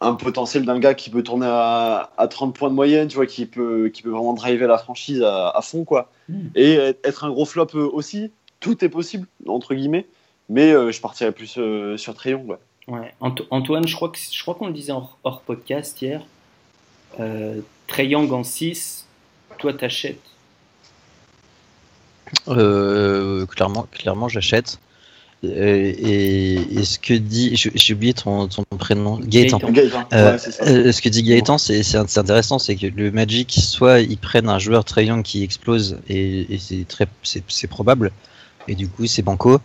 potentiel 0.00 0.64
d'un 0.64 0.78
gars 0.78 0.94
qui 0.94 1.10
peut 1.10 1.22
tourner 1.22 1.48
à, 1.48 2.28
30 2.30 2.54
points 2.54 2.70
de 2.70 2.74
moyenne, 2.74 3.08
tu 3.08 3.16
vois, 3.16 3.26
qui 3.26 3.46
peut, 3.46 3.90
qui 3.92 4.02
peut 4.02 4.10
vraiment 4.10 4.34
driver 4.34 4.68
la 4.68 4.78
franchise 4.78 5.22
à, 5.22 5.60
fond, 5.62 5.84
quoi. 5.84 6.10
Hmm. 6.28 6.48
Et 6.54 6.74
être 7.04 7.24
un 7.24 7.30
gros 7.30 7.44
flop 7.44 7.68
euh, 7.74 7.88
aussi, 7.92 8.30
tout 8.60 8.84
est 8.84 8.88
possible, 8.88 9.26
entre 9.46 9.74
guillemets. 9.74 10.06
Mais 10.48 10.72
euh, 10.72 10.92
je 10.92 11.00
partirais 11.00 11.32
plus 11.32 11.58
sur 11.96 12.14
Trey 12.14 12.34
ouais. 12.34 12.56
ouais. 12.86 13.14
Antoine, 13.20 13.86
je 13.86 13.94
crois, 13.94 14.08
que, 14.08 14.18
je 14.18 14.40
crois 14.40 14.54
qu'on 14.54 14.68
le 14.68 14.72
disait 14.72 14.92
hors, 14.92 15.42
podcast 15.44 16.00
hier. 16.00 16.22
Euh, 17.20 17.60
en 17.98 18.44
6, 18.44 19.06
toi 19.58 19.72
t'achètes 19.72 20.20
euh, 22.48 23.46
clairement, 23.46 23.86
clairement, 23.90 24.28
j'achète. 24.28 24.78
Euh, 25.44 25.92
et, 25.98 26.84
ce 26.84 26.98
que 26.98 27.14
dit, 27.14 27.52
j'ai 27.54 27.94
oublié 27.94 28.12
ton, 28.12 28.48
prénom, 28.78 29.18
Gaëtan. 29.18 29.60
Euh, 30.12 30.38
ce 30.92 31.00
que 31.00 31.08
dit 31.08 31.22
Gaëtan, 31.22 31.58
c'est 31.58 31.96
intéressant, 31.96 32.58
c'est 32.58 32.76
que 32.76 32.86
le 32.86 33.10
Magic, 33.10 33.52
soit 33.52 34.00
ils 34.00 34.18
prennent 34.18 34.48
un 34.48 34.58
joueur 34.58 34.84
très 34.84 35.06
young 35.06 35.22
qui 35.22 35.42
explose, 35.42 35.98
et, 36.08 36.58
c'est 36.58 36.86
très, 36.88 37.06
c'est 37.22 37.66
probable, 37.66 38.10
et 38.66 38.74
du 38.74 38.88
coup 38.88 39.06
c'est 39.06 39.22
banco. 39.22 39.60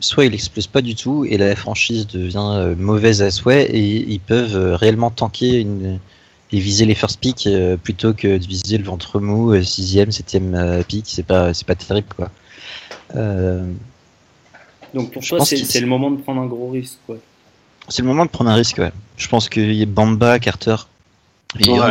soit 0.00 0.24
il 0.24 0.34
explose 0.34 0.66
pas 0.66 0.80
du 0.80 0.94
tout 0.94 1.24
et 1.24 1.36
la 1.36 1.54
franchise 1.56 2.06
devient 2.06 2.74
mauvaise 2.78 3.20
à 3.22 3.30
souhait 3.30 3.64
et 3.64 4.04
ils 4.08 4.20
peuvent 4.20 4.74
réellement 4.74 5.10
tanker 5.10 5.60
une, 5.60 5.98
et 6.52 6.60
viser 6.60 6.84
les 6.84 6.94
first 6.94 7.20
picks 7.20 7.46
euh, 7.46 7.76
plutôt 7.76 8.14
que 8.14 8.38
de 8.38 8.46
viser 8.46 8.78
le 8.78 8.84
ventre 8.84 9.20
mou, 9.20 9.54
6ème, 9.54 10.08
euh, 10.08 10.10
7ème 10.10 10.54
euh, 10.54 10.82
pick, 10.82 11.04
c'est 11.08 11.24
pas, 11.24 11.52
c'est 11.52 11.66
pas 11.66 11.74
terrible 11.74 12.08
quoi. 12.16 12.30
Donc 14.94 15.12
pour 15.12 15.22
toi, 15.22 15.44
c'est, 15.44 15.80
le 15.80 15.86
moment 15.86 16.10
de 16.10 16.20
prendre 16.20 16.40
un 16.40 16.46
gros 16.46 16.70
risque. 16.70 16.98
C'est 17.88 18.02
le 18.02 18.08
moment 18.08 18.24
de 18.24 18.30
prendre 18.30 18.50
un 18.50 18.54
risque, 18.54 18.78
ouais. 18.78 18.92
Je 19.16 19.28
pense 19.28 19.48
qu'il 19.48 19.72
y 19.72 19.82
a 19.82 19.86
Bamba, 19.86 20.38
Carter, 20.38 20.76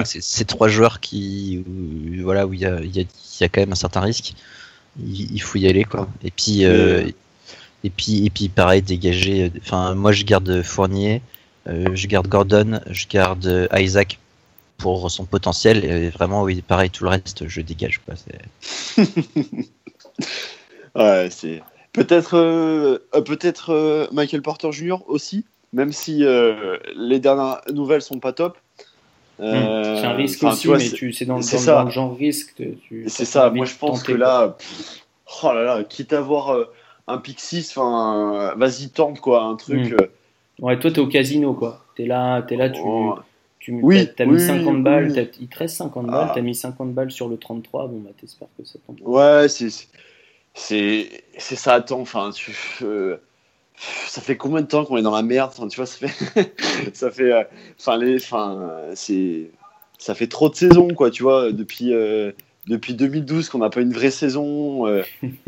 c'est, 0.06 0.22
c'est 0.22 0.46
trois 0.46 0.68
joueurs 0.68 1.00
qui, 1.00 1.64
où, 1.66 2.24
voilà, 2.24 2.46
où 2.46 2.54
il 2.54 2.60
y 2.60 2.66
a, 2.66 2.82
y, 2.82 3.08
y 3.40 3.44
a, 3.44 3.50
quand 3.50 3.62
même 3.62 3.72
un 3.72 3.76
certain 3.76 4.02
risque. 4.02 4.34
Il, 5.06 5.42
faut 5.42 5.58
y 5.58 5.68
aller 5.68 5.84
quoi. 5.84 6.08
Et 6.24 6.32
puis, 6.32 6.62
et 6.64 7.90
puis, 7.90 8.26
et 8.26 8.30
puis 8.30 8.50
pareil, 8.50 8.82
dégager. 8.82 9.52
Enfin, 9.62 9.94
moi 9.94 10.12
je 10.12 10.24
garde 10.24 10.62
Fournier, 10.62 11.22
je 11.66 12.08
garde 12.08 12.28
Gordon, 12.28 12.80
je 12.90 13.06
garde 13.08 13.70
Isaac 13.74 14.20
pour 14.78 15.12
son 15.12 15.26
potentiel. 15.26 15.84
Et 15.84 16.10
vraiment, 16.10 16.44
oui, 16.44 16.62
pareil, 16.62 16.90
tout 16.90 17.04
le 17.04 17.10
reste, 17.10 17.48
je 17.48 17.62
dégage. 17.62 18.02
Quoi. 18.06 18.16
ouais, 20.96 21.30
c'est 21.30 21.62
peut-être 21.96 22.38
euh, 22.38 23.00
peut-être 23.26 23.72
euh, 23.72 24.08
Michael 24.12 24.42
Porter 24.42 24.72
Jr. 24.72 24.98
aussi, 25.08 25.46
même 25.74 25.92
si 25.92 26.24
euh, 26.24 26.78
les 26.96 27.20
dernières 27.20 27.62
nouvelles 27.74 28.02
sont 28.02 28.20
pas 28.20 28.34
top. 28.34 28.58
Hmm. 29.38 29.52
c'est 29.84 30.06
un 30.06 30.14
risque 30.14 30.44
aussi, 30.44 30.70
mais 30.70 30.78
tu, 30.78 31.12
c'est 31.12 31.26
dans, 31.26 31.38
le 31.38 31.92
genre 31.92 32.16
risque. 32.16 32.64
C'est 33.08 33.26
ça, 33.26 33.50
moi 33.50 33.66
je 33.66 33.76
pense 33.76 34.02
que 34.02 34.14
là, 34.14 34.56
oh 35.44 35.52
là 35.54 35.64
là, 35.64 35.84
quitte 35.84 36.14
à 36.14 36.20
avoir 36.20 36.58
un 37.08 37.18
Pixis, 37.18 37.68
enfin, 37.76 38.54
vas-y, 38.56 38.90
tente 38.90 39.20
quoi, 39.20 39.44
un 39.44 39.56
truc. 39.56 39.92
Hmm. 39.92 40.64
Ouais, 40.64 40.80
toi 40.80 40.90
t'es 40.90 41.00
au 41.00 41.08
casino 41.08 41.54
quoi. 41.54 41.84
T'es 41.98 42.06
là, 42.06 42.46
es 42.50 42.56
là, 42.56 42.70
tu, 42.70 42.80
oh. 42.82 43.16
Tu 43.60 43.72
oui, 43.82 44.08
as, 44.20 44.26
mis 44.26 44.40
50 44.40 44.84
balles, 44.84 45.28
il 45.42 45.48
te 45.48 45.58
reste 45.58 45.78
50 45.78 46.06
balles, 46.06 46.30
tu 46.34 46.40
as 46.40 46.42
mis 46.44 46.54
50 46.54 46.94
balles 46.94 47.10
sur 47.10 47.28
le 47.28 47.38
33, 47.38 47.88
bon 47.88 48.00
bah 48.00 48.12
t'espères 48.16 48.48
que 48.58 48.64
ça 48.64 48.78
tombe. 48.86 49.00
Ouais, 49.04 49.48
c'est 49.50 49.70
c'est 50.56 51.24
ça 51.38 51.74
attend, 51.74 52.00
enfin 52.00 52.32
tu 52.34 52.56
euh, 52.82 53.18
ça 54.08 54.22
fait 54.22 54.38
combien 54.38 54.62
de 54.62 54.68
temps 54.68 54.86
qu'on 54.86 54.98
est 54.98 55.02
dans 55.02 55.16
la 55.16 55.22
merde, 55.22 55.52
enfin, 55.54 55.68
tu 55.68 55.76
vois, 55.76 55.86
ça 55.86 56.08
fait 56.08 56.54
ça 56.94 57.12
fait 57.12 57.34
euh, 57.34 57.44
enfin 57.78 57.98
les 57.98 58.16
enfin 58.16 58.72
c'est 58.96 59.52
ça 60.00 60.16
fait 60.16 60.28
trop 60.28 60.50
de 60.50 60.56
saisons 60.56 60.88
quoi, 60.88 61.12
tu 61.12 61.24
vois, 61.24 61.52
depuis 61.52 61.94
euh, 61.94 62.32
depuis 62.68 62.94
2012 62.94 63.50
qu'on 63.50 63.60
n'a 63.60 63.70
pas 63.70 63.82
une 63.82 63.94
vraie 63.94 64.10
saison, 64.10 64.86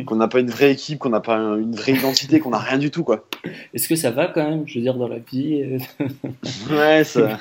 qu'on 0.05 0.15
n'a 0.17 0.27
pas 0.27 0.39
une 0.39 0.51
vraie 0.51 0.73
équipe, 0.73 0.99
qu'on 0.99 1.09
n'a 1.09 1.21
pas 1.21 1.37
une 1.37 1.75
vraie 1.75 1.93
identité, 1.93 2.39
qu'on 2.39 2.51
n'a 2.51 2.59
rien 2.59 2.77
du 2.77 2.91
tout 2.91 3.03
quoi. 3.03 3.25
Est-ce 3.73 3.87
que 3.87 3.95
ça 3.95 4.11
va 4.11 4.27
quand 4.27 4.47
même, 4.47 4.67
je 4.67 4.75
veux 4.75 4.81
dire 4.81 4.95
dans 4.95 5.07
la 5.07 5.17
vie 5.19 5.79
Ouais, 6.69 7.03
ça, 7.05 7.39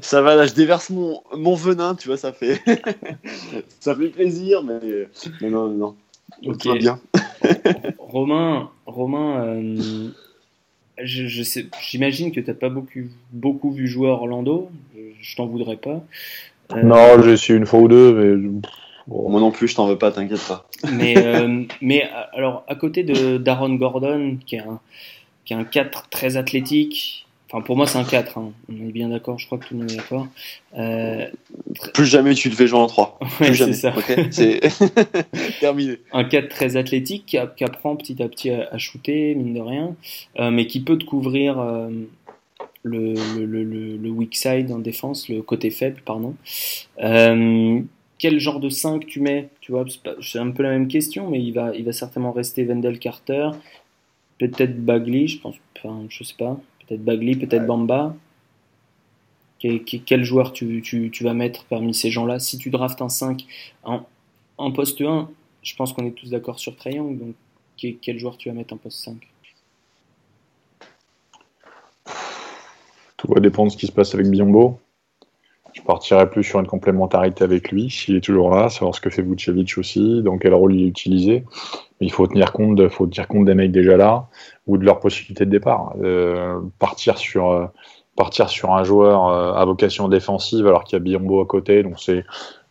ça 0.00 0.22
va. 0.22 0.34
Là, 0.34 0.46
je 0.46 0.54
déverse 0.54 0.88
mon, 0.88 1.20
mon 1.36 1.56
venin, 1.56 1.94
tu 1.94 2.08
vois, 2.08 2.16
ça 2.16 2.32
fait 2.32 2.62
ça 3.80 3.94
fait 3.94 4.08
plaisir, 4.08 4.62
mais, 4.62 5.08
mais 5.42 5.50
non, 5.50 5.68
non. 5.68 5.96
Ok. 6.46 6.78
bien. 6.78 7.00
Romain, 7.98 8.70
Romain, 8.86 9.42
euh, 9.44 10.10
je, 11.02 11.42
sais, 11.42 11.66
j'imagine 11.80 12.32
que 12.32 12.40
tu 12.40 12.46
n'as 12.46 12.54
pas 12.54 12.68
beaucoup, 12.68 13.00
beaucoup 13.32 13.70
vu 13.70 13.86
jouer 13.86 14.08
Orlando. 14.08 14.70
Je, 15.20 15.36
t'en 15.36 15.46
voudrais 15.46 15.76
pas. 15.76 16.04
Non, 16.82 17.22
j'ai 17.22 17.36
su 17.36 17.56
une 17.56 17.66
fois 17.66 17.80
ou 17.80 17.88
deux, 17.88 18.12
mais 18.12 18.60
moi 19.06 19.40
non 19.40 19.50
plus, 19.50 19.68
je 19.68 19.76
t'en 19.76 19.86
veux 19.86 19.98
pas, 19.98 20.10
t'inquiète 20.10 20.46
pas. 20.46 20.66
Mais, 20.92 21.14
euh, 21.16 21.64
mais 21.80 22.04
euh, 22.04 22.22
alors, 22.32 22.64
à 22.68 22.74
côté 22.74 23.02
de 23.02 23.38
Darren 23.38 23.74
Gordon, 23.74 24.38
qui 24.44 24.56
est 24.56 24.60
un, 24.60 24.80
qui 25.44 25.54
est 25.54 25.56
un 25.56 25.64
4 25.64 26.08
très 26.10 26.36
athlétique, 26.36 27.26
enfin 27.50 27.62
pour 27.62 27.76
moi 27.76 27.86
c'est 27.86 27.98
un 27.98 28.04
4, 28.04 28.38
hein. 28.38 28.52
on 28.68 28.74
est 28.74 28.92
bien 28.92 29.08
d'accord, 29.08 29.38
je 29.38 29.46
crois 29.46 29.58
que 29.58 29.66
tout 29.66 29.74
le 29.74 29.80
monde 29.80 29.90
est 29.90 29.96
d'accord. 29.96 30.26
Euh, 30.76 31.26
Plus 31.94 32.06
jamais 32.06 32.34
tu 32.34 32.50
te 32.50 32.54
fais 32.54 32.66
jouer 32.66 32.78
en 32.78 32.86
3. 32.86 33.18
Plus 33.38 33.54
jamais. 33.54 33.72
c'est 33.72 33.80
ça. 33.80 33.94
c'est 34.30 34.60
terminé. 35.60 35.98
Un 36.12 36.24
4 36.24 36.48
très 36.48 36.76
athlétique 36.76 37.26
qui, 37.26 37.64
apprend 37.64 37.96
petit 37.96 38.22
à 38.22 38.28
petit 38.28 38.50
à, 38.50 38.76
shooter, 38.78 39.34
mine 39.34 39.54
de 39.54 39.60
rien, 39.60 39.96
mais 40.50 40.66
qui 40.66 40.80
peut 40.80 40.98
te 40.98 41.04
couvrir. 41.04 41.56
Le, 42.84 43.14
le, 43.36 43.44
le, 43.64 43.96
le, 43.96 44.10
weak 44.10 44.36
side 44.36 44.70
en 44.70 44.78
défense, 44.78 45.28
le 45.28 45.42
côté 45.42 45.70
faible, 45.70 46.00
pardon. 46.04 46.36
Euh, 47.02 47.82
quel 48.18 48.40
genre 48.40 48.60
de 48.60 48.68
5 48.68 49.06
tu 49.06 49.20
mets 49.20 49.48
Tu 49.60 49.72
vois, 49.72 49.84
c'est 50.20 50.38
un 50.38 50.50
peu 50.50 50.62
la 50.62 50.70
même 50.70 50.88
question, 50.88 51.30
mais 51.30 51.40
il 51.40 51.52
va, 51.52 51.74
il 51.74 51.84
va 51.84 51.92
certainement 51.92 52.32
rester 52.32 52.64
Wendell 52.64 52.98
Carter, 52.98 53.50
peut-être 54.38 54.84
Bagley, 54.84 55.28
je 55.28 55.38
pense, 55.38 55.56
enfin, 55.76 56.04
je 56.08 56.24
sais 56.24 56.34
pas, 56.36 56.58
peut-être 56.88 57.04
Bagley, 57.04 57.36
peut-être 57.36 57.66
Bamba. 57.66 58.14
Quel, 59.58 60.22
joueur 60.22 60.52
tu, 60.52 60.82
tu, 60.82 61.10
tu, 61.10 61.24
vas 61.24 61.34
mettre 61.34 61.64
parmi 61.64 61.92
ces 61.92 62.10
gens-là 62.10 62.38
Si 62.38 62.58
tu 62.58 62.70
draftes 62.70 63.02
un 63.02 63.08
5 63.08 63.44
en, 63.82 64.06
en 64.56 64.70
poste 64.70 65.00
1, 65.00 65.28
je 65.62 65.74
pense 65.74 65.92
qu'on 65.92 66.06
est 66.06 66.12
tous 66.12 66.30
d'accord 66.30 66.60
sur 66.60 66.76
Triangle, 66.76 67.18
donc 67.18 67.34
quel 67.76 68.18
joueur 68.18 68.36
tu 68.36 68.48
vas 68.48 68.54
mettre 68.54 68.74
en 68.74 68.76
poste 68.76 69.04
5 69.04 69.16
Tout 73.16 73.32
va 73.32 73.40
dépendre 73.40 73.68
de 73.68 73.72
ce 73.72 73.76
qui 73.76 73.86
se 73.88 73.92
passe 73.92 74.14
avec 74.14 74.28
Biombo. 74.28 74.78
Je 75.74 75.82
partirais 75.82 76.30
plus 76.30 76.44
sur 76.44 76.60
une 76.60 76.66
complémentarité 76.66 77.44
avec 77.44 77.70
lui, 77.70 77.90
s'il 77.90 78.16
est 78.16 78.20
toujours 78.20 78.50
là, 78.50 78.68
savoir 78.68 78.94
ce 78.94 79.00
que 79.00 79.10
fait 79.10 79.22
Vucevic 79.22 79.76
aussi, 79.76 80.22
dans 80.22 80.38
quel 80.38 80.54
rôle 80.54 80.74
il 80.74 80.84
est 80.84 80.88
utilisé. 80.88 81.44
Il 82.00 82.12
faut 82.12 82.26
tenir 82.26 82.52
compte, 82.52 82.76
de, 82.76 82.88
faut 82.88 83.06
tenir 83.06 83.26
compte 83.26 83.44
des 83.44 83.54
mecs 83.54 83.72
déjà 83.72 83.96
là 83.96 84.26
ou 84.66 84.78
de 84.78 84.84
leur 84.84 85.00
possibilité 85.00 85.44
de 85.44 85.50
départ. 85.50 85.94
Euh, 86.02 86.60
partir 86.78 87.18
sur 87.18 87.50
euh, 87.50 87.66
partir 88.16 88.48
sur 88.48 88.72
un 88.72 88.84
joueur 88.84 89.28
euh, 89.28 89.52
à 89.54 89.64
vocation 89.64 90.08
défensive 90.08 90.66
alors 90.66 90.84
qu'il 90.84 90.96
y 90.96 91.00
a 91.00 91.00
Biombo 91.00 91.40
à 91.40 91.46
côté, 91.46 91.82
donc 91.82 91.98
c'est 91.98 92.24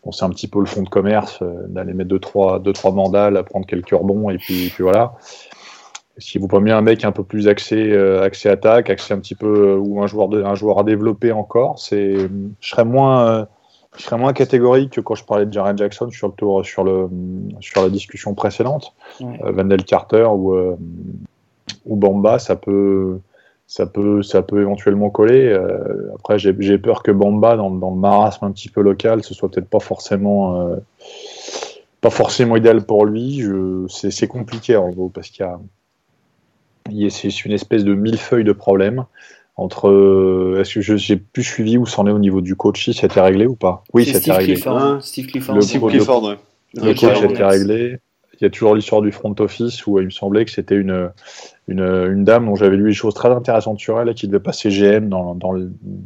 bon, 0.04 0.12
un 0.22 0.30
petit 0.30 0.48
peu 0.48 0.60
le 0.60 0.66
fond 0.66 0.84
de 0.84 0.90
commerce 0.90 1.44
d'aller 1.68 1.94
mettre 1.94 2.10
deux 2.10 2.20
trois 2.20 2.60
deux 2.60 2.74
trois 2.74 2.92
mandales, 2.92 3.44
prendre 3.44 3.66
quelques 3.66 3.90
rebonds 3.90 4.30
et 4.30 4.38
puis, 4.38 4.68
et 4.68 4.70
puis 4.70 4.84
voilà 4.84 5.16
si 6.20 6.40
vous 6.40 6.48
prenez 6.48 6.72
un 6.72 6.82
mec 6.82 7.06
un 7.06 7.12
peu 7.12 7.24
plus 7.24 7.48
axé, 7.48 7.96
axé 7.96 8.50
attaque, 8.50 8.90
axé 8.90 9.14
un 9.14 9.20
petit 9.20 9.36
peu, 9.36 9.76
ou 9.76 10.02
un 10.02 10.08
joueur, 10.08 10.30
de, 10.30 10.42
un 10.42 10.56
joueur 10.56 10.80
à 10.80 10.84
développer 10.84 11.32
encore, 11.32 11.78
c'est, 11.78 12.16
je 12.18 12.70
serais 12.70 12.86
moins, 12.86 13.48
je 13.98 14.04
serais 14.04 14.18
moins 14.18 14.34
catégorique 14.34 14.94
que 14.94 15.02
quand 15.02 15.16
je 15.16 15.24
parlais 15.24 15.46
de 15.46 15.54
Jaren 15.54 15.78
Jackson 15.78 16.10
sur 16.12 16.28
le 16.28 16.34
tour, 16.34 16.66
sur 16.66 16.84
le, 16.84 17.10
sur 17.62 17.82
la 17.82 17.90
discussion 17.90 18.34
précédente. 18.34 18.94
Vandel 19.20 19.84
Carter 19.84 20.28
ou, 20.32 20.56
ou 21.86 21.96
Bamba, 21.96 22.40
ça 22.40 22.56
peut, 22.56 23.20
ça 23.66 23.86
peut, 23.86 24.22
ça 24.22 24.42
peut 24.42 24.62
éventuellement 24.62 25.10
coller. 25.10 25.58
après, 26.16 26.38
j'ai 26.38 26.78
peur 26.78 27.04
que 27.04 27.12
Bamba, 27.12 27.56
dans, 27.58 27.72
dans, 27.72 27.92
le 27.92 27.98
marasme 27.98 28.46
un 28.46 28.52
petit 28.52 28.70
peu 28.70 28.82
local, 28.82 29.24
ce 29.24 29.34
soit 29.34 29.50
peut-être 29.50 29.70
pas 29.70 29.80
forcément 29.80 30.76
pas 32.02 32.10
forcément 32.10 32.56
idéal 32.56 32.86
pour 32.86 33.06
lui. 33.06 33.44
C'est 33.90 34.28
compliqué 34.28 34.76
en 34.76 34.90
gros 34.90 35.10
parce 35.10 35.30
qu'il 35.30 35.46
y 36.92 37.06
a, 37.06 37.10
c'est 37.10 37.46
une 37.46 37.52
espèce 37.52 37.84
de 37.84 37.94
millefeuille 37.94 38.44
de 38.44 38.52
problèmes 38.52 39.06
entre 39.58 39.90
euh, 39.90 40.62
est-ce 40.62 40.76
que 40.76 40.98
j'ai 40.98 41.18
plus 41.18 41.44
suivi 41.44 41.78
où 41.78 41.86
c'en 41.86 42.06
est 42.08 42.12
au 42.12 42.20
niveau 42.20 42.42
du 42.42 42.56
coach 42.56 42.86
si 42.86 42.94
c'était 42.94 43.22
réglé 43.22 43.48
ou 43.48 43.56
pas? 43.56 43.84
Oui 43.94 44.06
c'était 44.06 44.32
réglé. 44.32 44.54
Clifford, 44.54 45.02
Steve 45.02 45.28
Clifford, 45.28 45.56
le, 45.56 46.88
le, 46.88 46.94
coach 46.94 47.24
était 47.24 47.44
réglé. 47.44 47.98
Il 48.40 48.44
y 48.44 48.46
a 48.46 48.52
toujours 48.52 48.76
l'histoire 48.76 49.02
du 49.02 49.12
front 49.12 49.34
office 49.40 49.88
où 49.88 50.00
il 50.00 50.06
me 50.06 50.10
semblait 50.12 50.46
que 50.46 50.52
c'était 50.52 50.76
une, 50.76 51.10
une, 51.68 52.24
dame 52.24 52.46
dont 52.46 52.56
j'avais 52.56 52.78
lu 52.78 52.90
des 52.90 52.94
choses 52.94 53.16
très 53.16 53.30
intéressantes 53.30 53.80
sur 53.80 54.00
elle 54.00 54.10
et 54.10 54.14
qui 54.14 54.28
devait 54.28 54.40
passer 54.40 54.70
GM 54.70 55.10
dans, 55.10 55.34
dans 55.34 55.54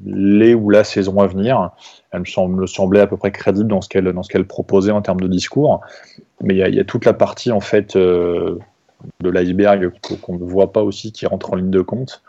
les 0.05 0.53
ou 0.53 0.69
la 0.69 0.85
saison 0.85 1.19
à 1.19 1.27
venir. 1.27 1.71
Elle 2.11 2.21
me, 2.21 2.25
semble, 2.25 2.65
semblait 2.69 3.01
à 3.01 3.07
peu 3.07 3.17
près 3.17 3.31
crédible 3.31 3.67
dans 3.67 3.81
ce 3.81 3.89
qu'elle 3.89 4.05
dans 4.13 4.23
ce 4.23 4.29
qu'elle 4.29 4.47
proposait 4.47 4.91
en 4.91 5.01
termes 5.01 5.19
de 5.19 5.27
discours. 5.27 5.81
Mais 6.41 6.53
il 6.53 6.57
y 6.57 6.63
a, 6.63 6.69
il 6.69 6.75
y 6.75 6.79
a 6.79 6.85
toute 6.85 7.03
la 7.03 7.13
partie 7.13 7.51
en 7.51 7.59
fait 7.59 7.97
euh, 7.97 8.57
de 9.21 9.29
l'iceberg 9.29 9.91
qu'on 10.21 10.33
ne 10.37 10.43
voit 10.43 10.71
pas 10.71 10.83
aussi 10.83 11.11
qui 11.11 11.25
rentre 11.25 11.53
en 11.53 11.55
ligne 11.55 11.71
de 11.71 11.81
compte. 11.81 12.23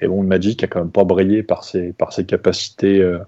Et 0.00 0.06
bon, 0.06 0.22
Magic 0.22 0.62
a 0.64 0.66
quand 0.66 0.80
même 0.80 0.90
pas 0.90 1.04
brillé 1.04 1.42
par 1.42 1.64
ses, 1.64 1.92
par 1.92 2.12
ses 2.12 2.24
capacités 2.24 3.00
euh, 3.00 3.18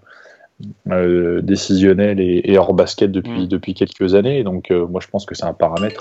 euh, 0.90 1.40
décisionnelles 1.42 2.20
et, 2.20 2.56
hors 2.58 2.74
basket 2.74 3.10
depuis, 3.10 3.44
mm. 3.44 3.48
depuis 3.48 3.74
quelques 3.74 4.14
années. 4.14 4.42
donc, 4.44 4.70
euh, 4.70 4.86
moi, 4.86 5.00
je 5.02 5.08
pense 5.08 5.26
que 5.26 5.34
c'est 5.34 5.44
un 5.44 5.54
paramètre. 5.54 6.00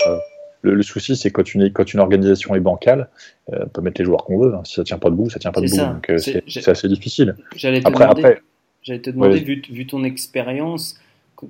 Le, 0.62 0.82
souci, 0.82 1.16
c'est 1.16 1.30
quand 1.30 1.54
une, 1.54 1.72
quand 1.72 1.94
une 1.94 2.00
organisation 2.00 2.54
est 2.54 2.60
bancale, 2.60 3.08
on 3.48 3.66
peut 3.68 3.80
mettre 3.80 3.98
les 3.98 4.04
joueurs 4.04 4.24
qu'on 4.24 4.38
veut. 4.38 4.54
Hein. 4.54 4.60
Si 4.64 4.74
ça 4.74 4.84
tient 4.84 4.98
pas 4.98 5.08
debout, 5.08 5.30
ça 5.30 5.38
tient 5.38 5.52
pas 5.52 5.62
debout. 5.62 5.76
Donc, 5.76 6.12
c'est 6.18 6.68
assez 6.68 6.88
difficile. 6.88 7.34
J'allais 7.56 7.80
demander, 7.80 8.36
te 8.84 9.10
demander 9.10 9.40
vu, 9.40 9.62
vu 9.70 9.86
ton 9.86 10.04
expérience, 10.04 10.98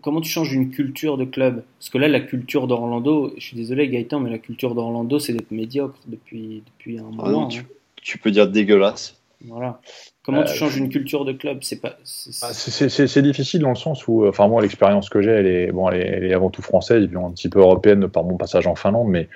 comment 0.03 0.20
tu 0.20 0.31
changes 0.31 0.53
une 0.53 0.70
culture 0.70 1.16
de 1.16 1.24
club? 1.24 1.62
Parce 1.79 1.90
que 1.90 1.98
là, 1.98 2.09
la 2.09 2.20
culture 2.20 2.66
d'Orlando, 2.66 3.33
je 3.37 3.42
suis 3.42 3.57
désolé 3.57 3.88
Gaëtan, 3.88 4.20
mais 4.20 4.31
la 4.31 4.38
culture 4.38 4.74
d'Orlando, 4.74 5.18
c'est 5.18 5.33
d'être 5.33 5.50
médiocre 5.50 5.98
depuis, 6.07 6.62
depuis 6.66 6.98
un 6.98 7.07
ah 7.18 7.24
moment. 7.24 7.48
Hein. 7.53 7.62
tu, 7.96 8.18
peux 8.18 8.31
dire 8.31 8.48
dégueulasse. 8.48 9.16
Voilà. 9.46 9.81
Comment 10.22 10.44
tu 10.44 10.53
euh, 10.53 10.55
changes 10.55 10.76
une 10.76 10.90
culture 10.90 11.24
de 11.24 11.33
club? 11.33 11.59
C'est 11.62 11.81
pas. 11.81 11.96
C'est 12.05 12.40
ah, 12.42 13.22
difficile 13.22 13.62
dans 13.62 13.70
le 13.70 13.74
sens 13.74 14.07
où, 14.07 14.26
enfin 14.26 14.46
moi, 14.48 14.61
l'expérience 14.61 15.09
que 15.09 15.22
j'ai, 15.22 15.31
elle 15.31 15.46
est 15.46 15.72
bon, 15.72 15.88
elle 15.88 16.24
est, 16.24 16.35
avant 16.35 16.50
tout 16.50 16.61
française 16.61 17.03
et 17.03 17.09
puis 17.09 17.16
un 17.16 17.31
petit 17.31 17.48
peu 17.48 17.61
européenne 17.61 18.07
par 18.09 18.24
mon 18.24 18.37
passage 18.37 18.66
en 18.66 18.74
Finlande, 18.74 19.09
mais 19.09 19.29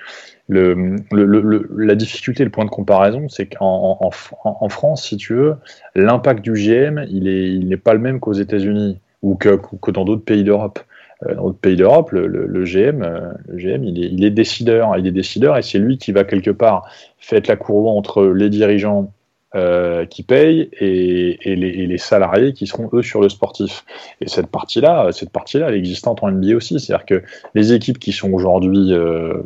le, 0.47 0.95
le, 1.11 1.67
la 1.75 1.95
difficulté, 1.95 2.43
le 2.43 2.51
point 2.51 2.65
de 2.65 2.69
comparaison, 2.69 3.27
c'est 3.29 3.47
qu'en 3.47 3.97
en, 3.99 4.11
en, 4.43 4.69
France, 4.69 5.07
si 5.07 5.17
tu 5.17 5.33
veux, 5.33 5.55
l'impact 5.95 6.43
du 6.43 6.53
GM, 6.53 7.03
il 7.09 7.27
est, 7.27 7.49
il 7.49 7.67
n'est 7.67 7.77
pas 7.77 7.93
le 7.93 7.99
même 7.99 8.19
qu'aux 8.19 8.33
États-Unis 8.33 8.99
ou 9.21 9.35
que, 9.35 9.59
que 9.81 9.91
dans 9.91 10.05
d'autres 10.05 10.25
pays 10.25 10.43
d'Europe. 10.43 10.79
Euh, 11.23 11.35
dans 11.35 11.45
d'autres 11.45 11.59
pays 11.59 11.75
d'Europe, 11.75 12.11
le, 12.11 12.27
GM, 12.27 13.01
le 13.47 13.57
GM 13.57 13.83
euh, 13.83 13.89
il, 13.89 14.25
est, 14.25 14.29
décideur. 14.31 14.97
Il 14.97 15.07
est 15.07 15.11
décideur 15.11 15.57
et 15.57 15.61
c'est 15.61 15.79
lui 15.79 15.97
qui 15.97 16.11
va 16.11 16.23
quelque 16.23 16.51
part 16.51 16.89
faire 17.17 17.41
la 17.47 17.55
courroie 17.55 17.91
entre 17.91 18.25
les 18.25 18.49
dirigeants 18.49 19.11
euh, 19.55 20.05
qui 20.05 20.23
payent 20.23 20.69
et, 20.79 21.55
les, 21.55 21.97
salariés 21.97 22.51
qui 22.51 22.67
seront 22.67 22.89
eux 22.93 23.01
sur 23.01 23.21
le 23.21 23.29
sportif. 23.29 23.85
Et 24.19 24.27
cette 24.27 24.47
partie-là, 24.47 25.11
cette 25.13 25.29
partie-là, 25.29 25.69
elle 25.69 25.75
est 25.75 25.79
existante 25.79 26.21
en 26.23 26.31
NBA 26.31 26.55
aussi. 26.55 26.79
C'est-à-dire 26.79 27.05
que 27.05 27.23
les 27.53 27.73
équipes 27.73 27.99
qui 27.99 28.11
sont 28.11 28.33
aujourd'hui 28.33 28.93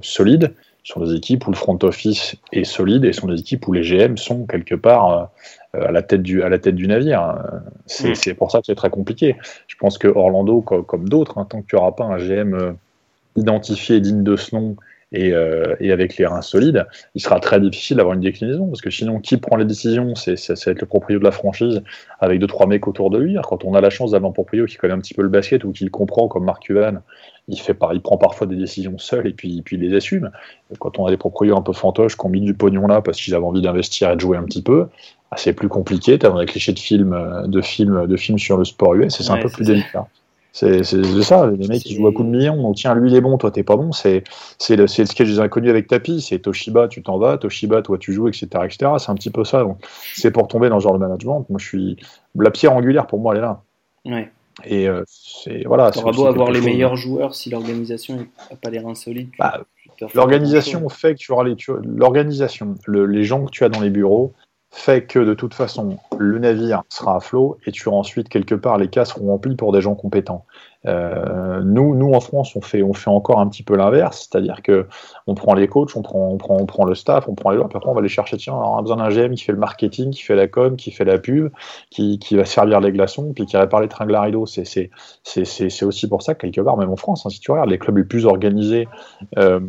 solides 0.02 0.54
sont 0.84 1.02
des 1.02 1.14
équipes 1.14 1.46
où 1.46 1.52
le 1.52 1.56
front 1.56 1.78
office 1.84 2.36
est 2.52 2.64
solide 2.64 3.06
et 3.06 3.14
sont 3.14 3.28
des 3.28 3.40
équipes 3.40 3.68
où 3.68 3.74
les 3.74 3.84
GM 3.84 4.18
sont 4.18 4.48
quelque 4.48 4.74
part 4.74 5.30
à 5.74 5.92
la 5.92 6.02
tête 6.02 6.24
du, 6.24 6.42
à 6.44 6.50
la 6.50 6.60
tête 6.60 6.76
du 6.76 6.88
navire. 6.88 7.38
Mm. 8.02 8.14
C'est 8.16 8.34
pour 8.34 8.52
ça 8.52 8.60
que 8.60 8.66
c'est 8.66 8.76
très 8.76 8.90
compliqué. 8.90 9.36
Je 9.68 9.76
pense 9.78 9.98
que 9.98 10.08
Orlando, 10.08 10.62
comme, 10.62 11.08
d'autres, 11.08 11.38
hein, 11.38 11.46
tant 11.50 11.62
que 11.62 11.68
tu 11.68 11.76
n'auras 11.76 11.92
pas 11.92 12.06
un 12.06 12.18
GM 12.18 12.54
euh, 12.54 12.72
identifié 13.36 14.00
digne 14.00 14.24
de 14.24 14.36
ce 14.36 14.56
nom 14.56 14.76
et, 15.12 15.34
euh, 15.34 15.76
et, 15.80 15.92
avec 15.92 16.18
les 16.18 16.28
reins 16.28 16.42
solides, 16.42 16.86
il 17.16 17.22
sera 17.22 17.40
très 17.40 17.60
difficile 17.60 17.98
d'avoir 17.98 18.14
une 18.14 18.22
déclinaison 18.22 18.68
parce 18.68 18.82
que 18.82 18.92
sinon, 18.92 19.20
qui 19.20 19.38
prend 19.38 19.56
les 19.56 19.66
décisions? 19.66 20.14
C'est 20.16 20.34
être 20.34 20.82
le 20.82 20.86
propriétaire 20.86 21.20
de 21.20 21.26
la 21.26 21.32
franchise 21.32 21.82
avec 22.20 22.40
deux 22.40 22.48
trois 22.48 22.68
mecs 22.68 22.88
autour 22.88 23.10
de 23.10 23.18
lui. 23.18 23.38
quand 23.44 23.66
on 23.66 23.74
a 23.74 23.82
la 23.82 23.90
chance 23.90 24.12
d'avoir 24.12 24.30
un 24.30 24.34
propriétaire 24.34 24.68
qui 24.68 24.78
connaît 24.78 24.94
un 24.94 25.00
petit 25.00 25.16
peu 25.16 25.24
le 25.24 25.30
basket 25.30 25.64
ou 25.64 25.72
qui 25.72 25.84
le 25.84 25.90
comprend, 25.90 26.28
comme 26.28 26.46
Mark 26.46 26.64
Cuban, 26.64 27.00
il 27.48 27.60
fait 27.60 27.76
il 27.94 28.02
prend 28.02 28.18
parfois 28.18 28.46
des 28.46 28.56
décisions 28.56 29.00
seul 29.00 29.26
et 29.26 29.34
puis, 29.34 29.64
puis 29.64 29.78
il 29.78 29.82
les 29.82 29.96
assume. 29.96 30.30
Quand 30.78 31.00
on 31.00 31.08
a 31.08 31.10
des 31.10 31.18
propriétaires 31.18 31.58
un 31.58 31.64
peu 31.64 31.74
fantoches 31.74 32.16
qui 32.16 32.26
ont 32.26 32.30
mis 32.30 32.42
du 32.42 32.54
pognon 32.54 32.86
là 32.86 33.02
parce 33.02 33.20
qu'ils 33.20 33.34
avaient 33.34 33.46
envie 33.46 33.64
d'investir 33.64 34.12
et 34.12 34.16
de 34.16 34.22
jouer 34.22 34.38
un 34.38 34.44
petit 34.44 34.62
peu, 34.62 34.88
c'est 35.38 35.54
plus 35.54 35.70
compliqué. 35.70 36.18
Tu 36.18 36.26
as 36.26 36.32
des 36.32 36.46
clichés 36.46 36.74
de 36.74 36.80
films, 36.80 37.14
euh, 37.14 37.48
de 37.48 37.62
films, 37.62 38.08
de 38.08 38.18
films 38.18 38.40
sur 38.40 38.58
le 38.58 38.66
sport 38.66 38.96
US, 38.96 39.20
et 39.20 39.24
c'est 39.24 39.32
un 39.32 39.38
peu 39.38 39.50
plus 39.50 39.66
délicat. 39.66 40.08
C'est 40.52 40.84
ça, 40.84 41.48
les 41.48 41.68
mecs 41.68 41.84
qui 41.84 41.94
jouent 41.94 42.08
à 42.08 42.12
coups 42.12 42.28
de 42.28 42.36
millions, 42.36 42.62
donc 42.62 42.76
tiens, 42.76 42.96
lui 42.96 43.12
il 43.12 43.16
est 43.16 43.22
bon, 43.22 43.38
toi 43.38 43.52
t'es 43.52 43.64
pas 43.64 43.78
bon, 43.78 43.92
c'est 43.92 44.24
le, 44.70 44.76
le 44.76 44.88
sketch 44.88 45.28
des 45.28 45.40
inconnus 45.40 45.70
avec 45.70 45.88
tapis, 45.88 46.22
c'est 46.22 46.40
Toshiba, 46.40 46.88
tu 46.88 47.04
t'en 47.04 47.20
vas, 47.20 47.38
Toshiba, 47.38 47.84
toi 47.84 47.98
tu 48.00 48.14
joues, 48.14 48.28
etc. 48.28 48.48
etc. 48.66 48.92
C'est 48.98 49.12
un 49.12 49.16
petit 49.16 49.30
peu 49.30 49.44
ça, 49.44 49.62
donc 49.62 49.78
c'est 50.16 50.32
pour 50.32 50.48
tomber 50.48 50.70
dans 50.70 50.80
ce 50.80 50.86
genre 50.86 50.94
de 50.94 51.00
management. 51.00 51.46
Moi 51.50 51.60
je 51.60 51.66
suis. 51.66 51.98
La 52.36 52.50
pierre 52.50 52.74
angulaire 52.74 53.06
pour 53.06 53.20
moi 53.20 53.36
elle 53.36 53.40
est 53.40 53.42
là. 53.42 53.62
Ouais. 54.06 54.32
Et 54.66 54.90
euh, 54.90 55.04
c'est 55.08 55.64
voilà. 55.66 55.92
Beau 55.92 56.26
avoir 56.26 56.52
les 56.52 56.62
meilleurs 56.62 56.96
joueurs 56.96 57.36
si 57.36 57.50
l'organisation 57.50 58.18
n'a 58.18 58.58
pas 58.62 58.70
les 58.70 58.80
reins 58.80 58.96
solides. 58.96 59.30
Bah, 59.38 59.62
l'organisation 60.16 60.90
fait 60.90 61.14
que 61.14 61.20
tu 61.20 61.32
auras 61.32 61.44
les. 61.44 61.56
L'organisation, 61.86 62.76
les 62.88 63.24
gens 63.24 63.46
que 63.46 63.52
tu 63.52 63.64
as 63.64 63.70
dans 63.70 63.82
les 63.82 63.92
bureaux, 63.92 64.34
fait 64.72 65.08
que 65.08 65.20
de 65.20 65.34
toute 65.34 65.54
façon, 65.54 65.98
le 66.18 66.40
navire 66.40 66.84
sera 66.90 67.18
à 67.18 67.20
flot 67.20 67.58
et 67.66 67.72
tu 67.72 67.88
auras 67.88 67.98
ensuite 67.98 68.30
quelque 68.30 68.56
part 68.56 68.78
les 68.78 68.88
cas 68.88 69.06
seront 69.06 69.28
remplis 69.28 69.56
pour 69.56 69.72
des 69.72 69.82
gens 69.82 69.96
compétents. 69.96 70.46
Euh, 70.86 71.62
nous, 71.62 71.96
nous 71.96 72.14
en 72.14 72.22
France, 72.22 72.56
on 72.56 72.62
fait, 72.62 72.82
on 72.84 72.94
fait 72.94 73.10
encore 73.10 73.40
un 73.40 73.48
petit 73.48 73.64
peu 73.64 73.76
l'inverse, 73.76 74.30
c'est-à-dire 74.30 74.62
que 74.62 74.88
on 75.28 75.36
prend 75.36 75.54
les 75.54 75.68
coachs, 75.68 75.96
on 75.96 76.02
prend, 76.02 76.30
on 76.30 76.38
prend, 76.38 76.58
on 76.58 76.66
prend 76.66 76.86
le 76.86 76.96
staff, 76.96 77.28
on 77.28 77.36
prend 77.36 77.52
les 77.52 77.58
gens, 77.58 77.68
puis 77.68 77.78
après 77.78 77.90
on 77.90 77.94
va 77.94 78.02
les 78.02 78.08
chercher. 78.08 78.38
Tiens, 78.38 78.54
on 78.54 78.78
a 78.78 78.82
besoin 78.82 78.98
d'un 78.98 79.10
GM 79.10 79.34
qui 79.34 79.44
fait 79.44 79.52
le 79.52 79.58
marketing, 79.58 80.12
qui 80.12 80.24
fait 80.24 80.36
la 80.36 80.48
com, 80.48 80.78
qui 80.78 80.92
fait 80.92 81.04
la 81.04 81.18
pub, 81.18 81.52
qui, 81.90 82.18
qui 82.20 82.36
va 82.38 82.46
servir 82.46 82.80
les 82.80 82.92
glaçons, 82.92 83.34
puis 83.34 83.46
qui 83.46 83.58
répare 83.58 83.82
les 83.82 83.90
rideaux. 84.18 84.46
C'est, 84.46 84.66
c'est, 84.66 84.90
c'est, 85.24 85.46
c'est 85.46 85.86
aussi 85.86 86.08
pour 86.08 86.22
ça 86.22 86.34
que 86.34 86.48
quelque 86.48 86.62
part, 86.62 86.78
même 86.78 86.90
en 86.90 86.96
France, 86.96 87.26
hein, 87.26 87.30
si 87.30 87.40
tu 87.40 87.52
regardes 87.52 87.70
les 87.70 87.78
clubs 87.78 87.98
les 87.98 88.06
plus 88.06 88.26
organisés 88.26 88.88
euh, 89.38 89.60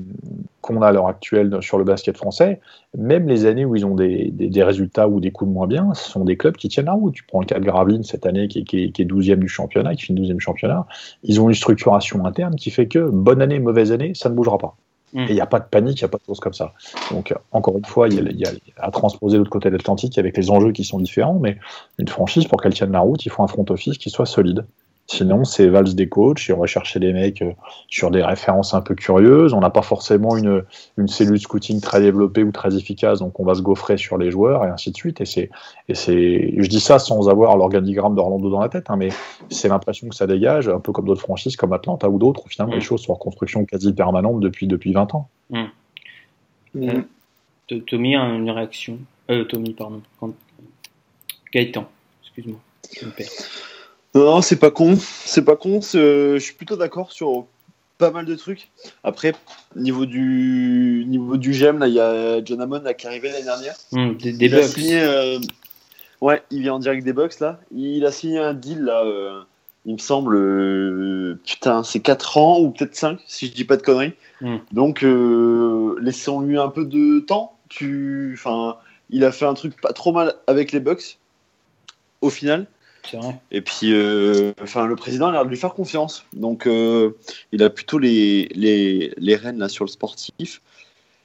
qu'on 0.60 0.80
a 0.82 0.88
à 0.88 0.92
l'heure 0.92 1.08
actuelle 1.08 1.58
sur 1.60 1.78
le 1.78 1.84
basket 1.84 2.16
français, 2.16 2.60
même 2.96 3.28
les 3.28 3.46
années 3.46 3.64
où 3.64 3.74
ils 3.74 3.86
ont 3.86 3.94
des, 3.94 4.30
des, 4.30 4.62
résultats 4.62 5.08
ou 5.08 5.20
des 5.20 5.30
coups 5.30 5.48
de 5.48 5.54
moins 5.54 5.66
bien, 5.66 5.92
ce 5.94 6.10
sont 6.10 6.24
des 6.24 6.36
clubs 6.36 6.56
qui 6.56 6.68
tiennent 6.68 6.86
la 6.86 6.92
route. 6.92 7.14
Tu 7.14 7.24
prends 7.24 7.40
le 7.40 7.46
cas 7.46 7.58
de 7.58 7.64
Gravelines 7.64 8.02
cette 8.02 8.26
année 8.26 8.48
qui, 8.48 8.64
qui, 8.64 8.92
qui 8.92 9.02
est 9.02 9.04
12e 9.04 9.36
du 9.36 9.48
championnat, 9.48 9.94
qui 9.94 10.06
finit 10.06 10.28
12e 10.28 10.40
championnat 10.40 10.86
ils 11.22 11.40
ont 11.40 11.48
une 11.48 11.54
structuration 11.54 12.24
interne 12.24 12.56
qui 12.56 12.70
fait 12.70 12.88
que 12.88 12.98
bonne 12.98 13.42
année, 13.42 13.58
mauvaise 13.58 13.92
année, 13.92 14.12
ça 14.14 14.28
ne 14.28 14.34
bougera 14.34 14.58
pas. 14.58 14.76
Mm. 15.12 15.18
Et 15.20 15.28
il 15.30 15.34
n'y 15.34 15.40
a 15.40 15.46
pas 15.46 15.60
de 15.60 15.64
panique, 15.64 16.00
il 16.00 16.04
n'y 16.04 16.06
a 16.06 16.08
pas 16.08 16.18
de 16.18 16.24
choses 16.24 16.40
comme 16.40 16.54
ça. 16.54 16.72
Donc, 17.10 17.34
encore 17.52 17.76
une 17.76 17.84
fois, 17.84 18.08
il 18.08 18.38
y, 18.38 18.44
a, 18.46 18.50
à 18.76 18.90
transposer 18.90 19.34
de 19.34 19.38
l'autre 19.38 19.50
côté 19.50 19.70
de 19.70 19.76
l'Atlantique 19.76 20.18
avec 20.18 20.36
les 20.36 20.50
enjeux 20.50 20.72
qui 20.72 20.84
sont 20.84 20.98
différents, 20.98 21.38
mais 21.38 21.58
une 21.98 22.08
franchise, 22.08 22.46
pour 22.46 22.60
qu'elle 22.60 22.74
tienne 22.74 22.92
la 22.92 23.00
route, 23.00 23.24
il 23.24 23.30
faut 23.30 23.42
un 23.42 23.48
front 23.48 23.64
office 23.70 23.98
qui 23.98 24.10
soit 24.10 24.26
solide. 24.26 24.64
Sinon, 25.12 25.42
c'est 25.42 25.66
valse 25.66 25.96
des 25.96 26.08
coachs 26.08 26.48
et 26.48 26.52
on 26.52 26.60
va 26.60 26.66
chercher 26.66 27.00
des 27.00 27.12
mecs 27.12 27.42
euh, 27.42 27.50
sur 27.88 28.12
des 28.12 28.22
références 28.22 28.74
un 28.74 28.80
peu 28.80 28.94
curieuses. 28.94 29.52
On 29.54 29.58
n'a 29.58 29.68
pas 29.68 29.82
forcément 29.82 30.36
une, 30.36 30.62
une 30.96 31.08
cellule 31.08 31.40
scouting 31.40 31.80
très 31.80 32.00
développée 32.00 32.44
ou 32.44 32.52
très 32.52 32.76
efficace, 32.76 33.18
donc 33.18 33.40
on 33.40 33.44
va 33.44 33.56
se 33.56 33.60
gaufrer 33.60 33.96
sur 33.96 34.18
les 34.18 34.30
joueurs 34.30 34.64
et 34.64 34.68
ainsi 34.68 34.92
de 34.92 34.96
suite. 34.96 35.20
Et 35.20 35.24
c'est, 35.24 35.50
et 35.88 35.96
c'est, 35.96 36.54
je 36.56 36.68
dis 36.68 36.78
ça 36.78 37.00
sans 37.00 37.28
avoir 37.28 37.56
l'organigramme 37.56 38.14
d'Orlando 38.14 38.50
dans 38.50 38.60
la 38.60 38.68
tête, 38.68 38.88
hein, 38.88 38.94
mais 38.96 39.08
c'est 39.48 39.66
l'impression 39.66 40.08
que 40.08 40.14
ça 40.14 40.28
dégage, 40.28 40.68
un 40.68 40.78
peu 40.78 40.92
comme 40.92 41.06
d'autres 41.06 41.22
franchises 41.22 41.56
comme 41.56 41.72
Atlanta 41.72 42.08
ou 42.08 42.20
d'autres, 42.20 42.44
où 42.46 42.48
finalement 42.48 42.74
les 42.74 42.78
mm. 42.78 42.82
choses 42.82 43.02
sont 43.02 43.12
en 43.12 43.16
construction 43.16 43.64
quasi 43.64 43.92
permanente 43.92 44.38
depuis, 44.38 44.68
depuis 44.68 44.92
20 44.92 45.12
ans. 45.16 45.28
Mm. 45.50 45.64
Mm. 46.74 47.02
Tommy 47.88 48.14
a 48.14 48.22
une 48.26 48.48
réaction. 48.48 48.96
Euh, 49.28 49.42
Tommy, 49.42 49.74
pardon. 49.74 50.02
Gaëtan, 51.52 51.88
excuse-moi. 52.22 52.60
Non, 54.14 54.42
c'est 54.42 54.56
pas 54.56 54.70
con. 54.70 54.98
C'est 55.24 55.44
pas 55.44 55.56
con. 55.56 55.80
Je 55.80 56.38
suis 56.38 56.54
plutôt 56.54 56.76
d'accord 56.76 57.12
sur 57.12 57.46
pas 58.00 58.10
mal 58.10 58.24
de 58.24 58.34
trucs. 58.34 58.70
Après, 59.04 59.34
niveau 59.76 60.06
du 60.06 61.04
niveau 61.06 61.36
du 61.36 61.52
GM, 61.52 61.78
là, 61.78 61.86
il 61.86 61.94
y 61.94 62.00
a 62.00 62.44
John 62.44 62.60
Hammond 62.60 62.82
qui 62.98 63.06
est 63.06 63.08
arrivé 63.08 63.30
l'année 63.30 63.44
dernière. 63.44 63.76
Hmm, 63.92 64.14
des, 64.14 64.30
il 64.40 64.54
a 64.56 64.62
signé, 64.62 65.00
euh, 65.00 65.38
Ouais, 66.20 66.42
il 66.50 66.62
vient 66.62 66.74
en 66.74 66.78
direct 66.80 67.04
des 67.04 67.12
Bucks 67.12 67.38
là. 67.38 67.60
Il 67.70 68.04
a 68.04 68.10
signé 68.10 68.38
un 68.38 68.54
deal 68.54 68.82
là. 68.82 69.04
Euh, 69.04 69.42
il 69.86 69.94
me 69.94 69.98
semble, 69.98 70.36
euh, 70.36 71.40
putain, 71.46 71.82
c'est 71.84 72.00
4 72.00 72.36
ans 72.36 72.60
ou 72.60 72.70
peut-être 72.70 72.94
5, 72.94 73.18
si 73.26 73.46
je 73.46 73.52
dis 73.52 73.64
pas 73.64 73.76
de 73.76 73.82
conneries. 73.82 74.12
Hmm. 74.42 74.58
Donc, 74.72 75.02
laissons-lui 75.02 76.58
un 76.58 76.68
peu 76.68 76.84
de 76.84 77.20
temps. 77.20 77.56
Tu... 77.68 78.32
Enfin, 78.34 78.76
il 79.08 79.24
a 79.24 79.32
fait 79.32 79.46
un 79.46 79.54
truc 79.54 79.80
pas 79.80 79.92
trop 79.92 80.12
mal 80.12 80.34
avec 80.46 80.72
les 80.72 80.80
Bucks, 80.80 81.18
au 82.20 82.28
final. 82.28 82.66
Et 83.50 83.60
puis, 83.60 83.92
euh, 83.92 84.52
enfin, 84.62 84.86
le 84.86 84.96
président 84.96 85.28
a 85.28 85.32
l'air 85.32 85.44
de 85.44 85.50
lui 85.50 85.56
faire 85.56 85.74
confiance. 85.74 86.24
Donc, 86.32 86.66
euh, 86.66 87.16
il 87.52 87.62
a 87.62 87.70
plutôt 87.70 87.98
les, 87.98 88.48
les, 88.54 89.12
les 89.16 89.36
rênes 89.36 89.58
là, 89.58 89.68
sur 89.68 89.84
le 89.84 89.90
sportif. 89.90 90.62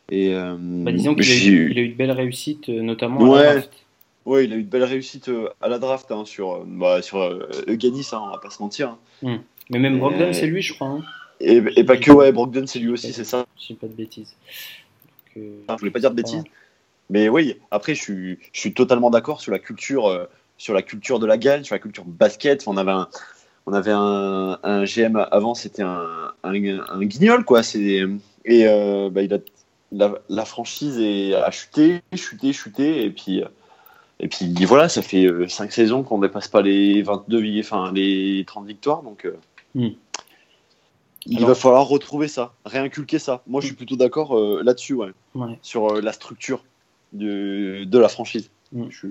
Et, 0.09 0.33
euh, 0.33 0.55
bah, 0.59 0.91
disons 0.91 1.15
qu'il 1.15 1.31
a, 1.31 1.35
eu, 1.35 1.71
il 1.71 1.79
a 1.79 1.81
eu 1.81 1.89
de 1.89 1.95
belles 1.95 2.11
réussites, 2.11 2.69
notamment 2.69 3.21
ouais, 3.21 3.39
à 3.39 3.43
la 3.43 3.53
draft. 3.53 3.73
Ouais, 4.25 4.45
il 4.45 4.53
a 4.53 4.55
eu 4.55 4.63
de 4.63 4.69
belles 4.69 4.83
réussites 4.83 5.29
à 5.61 5.67
la 5.67 5.79
draft 5.79 6.11
hein, 6.11 6.23
sur, 6.25 6.63
bah, 6.65 7.01
sur 7.01 7.21
Euganis, 7.67 8.07
hein, 8.11 8.21
on 8.23 8.31
va 8.31 8.37
pas 8.39 8.49
se 8.49 8.61
mentir. 8.61 8.89
Hein. 8.89 8.99
Hmm. 9.21 9.37
Mais 9.69 9.79
même 9.79 9.99
Brogdon, 9.99 10.33
c'est 10.33 10.47
lui, 10.47 10.61
je 10.61 10.73
crois. 10.73 10.87
Hein. 10.87 11.03
Et, 11.39 11.61
et 11.75 11.83
pas 11.83 11.97
que, 11.97 12.11
ouais, 12.11 12.31
Brogdon, 12.31 12.65
c'est 12.67 12.79
lui 12.79 12.89
aussi, 12.89 13.13
c'est 13.13 13.23
ça. 13.23 13.45
Je 13.59 13.67
dis 13.67 13.73
pas 13.73 13.87
de 13.87 13.93
bêtises. 13.93 14.35
Donc, 15.35 15.45
je 15.69 15.79
voulais 15.79 15.91
pas 15.91 15.99
dire 15.99 16.11
de 16.11 16.15
bêtises. 16.15 16.43
Mais 17.09 17.29
oui, 17.29 17.57
après, 17.69 17.93
je 17.93 18.01
suis, 18.01 18.39
je 18.51 18.59
suis 18.59 18.73
totalement 18.73 19.09
d'accord 19.09 19.41
sur 19.41 19.51
la 19.51 19.59
culture, 19.59 20.27
sur 20.57 20.73
la 20.73 20.81
culture 20.81 21.19
de 21.19 21.25
la 21.25 21.37
gagne, 21.37 21.63
sur 21.63 21.75
la 21.75 21.79
culture 21.79 22.05
basket. 22.05 22.61
Enfin, 22.61 22.71
on 22.73 22.77
avait 22.77 22.91
un, 22.91 23.07
on 23.65 23.73
avait 23.73 23.91
un, 23.91 24.59
un 24.63 24.83
GM 24.85 25.15
avant, 25.31 25.53
c'était 25.55 25.81
un, 25.83 26.31
un, 26.43 26.53
un 26.53 27.03
guignol, 27.05 27.43
quoi. 27.45 27.61
Et 27.73 28.67
euh, 28.67 29.09
bah, 29.11 29.21
il 29.23 29.33
a, 29.33 29.39
la, 29.91 30.13
la 30.29 30.45
franchise 30.45 30.99
est, 30.99 31.33
a 31.33 31.51
chuté, 31.51 32.01
chuté, 32.15 32.53
chuté, 32.53 33.03
et 33.05 33.09
puis, 33.09 33.41
euh, 33.43 33.47
et 34.19 34.27
puis 34.27 34.53
voilà, 34.65 34.87
ça 34.87 35.01
fait 35.01 35.27
5 35.47 35.71
saisons 35.71 36.03
qu'on 36.03 36.19
dépasse 36.19 36.47
pas 36.47 36.61
les 36.61 37.01
22, 37.01 37.39
vi- 37.39 37.59
enfin 37.59 37.91
les 37.93 38.43
30 38.47 38.65
victoires, 38.67 39.01
donc. 39.03 39.25
euh, 39.25 39.35
Hmm. 39.73 39.89
Il 41.25 41.37
Alors- 41.37 41.49
va 41.49 41.55
falloir 41.55 41.87
retrouver 41.87 42.27
ça, 42.27 42.53
réinculquer 42.65 43.17
ça. 43.19 43.41
Moi, 43.47 43.59
je 43.59 43.65
suis 43.67 43.75
plutôt 43.75 43.95
d'accord 43.95 44.37
euh, 44.37 44.61
là-dessus, 44.63 44.93
ouais, 44.93 45.09
ouais. 45.33 45.57
sur 45.63 45.95
euh, 45.95 46.01
la 46.01 46.13
structure 46.13 46.63
de, 47.13 47.83
de 47.83 47.99
la 47.99 48.07
franchise. 48.09 48.51
Mm. 48.71 48.83
Je, 48.89 49.07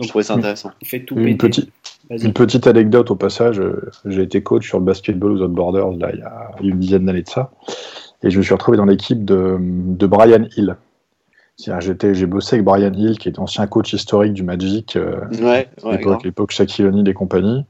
je 0.00 0.08
trouvais 0.08 0.24
ça 0.24 0.34
intéressant. 0.34 0.70
On 0.82 0.84
fait 0.84 1.00
tout 1.04 1.16
Une 1.16 1.36
péter. 1.36 1.36
petite, 1.48 1.70
Vas-y. 2.08 2.24
une 2.24 2.32
petite 2.32 2.66
anecdote 2.66 3.10
au 3.10 3.16
passage, 3.16 3.60
euh, 3.60 3.90
j'ai 4.04 4.22
été 4.22 4.42
coach 4.42 4.66
sur 4.66 4.78
le 4.78 4.84
basketball 4.84 5.32
aux 5.32 5.40
Autres 5.42 5.54
Borders 5.54 5.90
là, 5.92 6.10
il 6.12 6.18
y 6.20 6.22
a 6.22 6.50
une 6.62 6.78
dizaine 6.78 7.04
d'années 7.06 7.22
de 7.22 7.28
ça, 7.28 7.50
et 8.22 8.30
je 8.30 8.38
me 8.38 8.42
suis 8.42 8.52
retrouvé 8.54 8.76
dans 8.76 8.84
l'équipe 8.86 9.24
de, 9.24 9.56
de 9.60 10.06
Brian 10.06 10.44
Hill. 10.56 10.76
J'ai 11.58 12.24
bossé 12.26 12.56
avec 12.56 12.64
Brian 12.64 12.92
Hill, 12.94 13.18
qui 13.18 13.28
est 13.28 13.38
ancien 13.38 13.66
coach 13.66 13.92
historique 13.92 14.32
du 14.32 14.42
Magic, 14.42 14.96
euh, 14.96 15.20
Ouais, 15.42 15.68
ouais, 15.84 16.00
l'époque, 16.24 16.52
Shaquille 16.52 16.86
O'Neal 16.86 17.06
et 17.06 17.12
compagnie. 17.12 17.66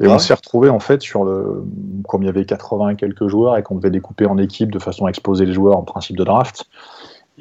Et 0.00 0.04
Grave. 0.04 0.16
on 0.16 0.18
s'est 0.18 0.34
retrouvé 0.34 0.68
en 0.68 0.80
fait 0.80 1.00
sur 1.00 1.22
le, 1.24 1.62
comme 2.08 2.24
il 2.24 2.26
y 2.26 2.28
avait 2.28 2.44
80 2.44 2.88
et 2.90 2.96
quelques 2.96 3.28
joueurs 3.28 3.56
et 3.56 3.62
qu'on 3.62 3.76
devait 3.76 3.90
découper 3.92 4.26
en 4.26 4.36
équipes 4.36 4.72
de 4.72 4.80
façon 4.80 5.06
à 5.06 5.10
exposer 5.10 5.46
les 5.46 5.52
joueurs 5.52 5.76
en 5.76 5.82
principe 5.84 6.16
de 6.16 6.24
draft. 6.24 6.64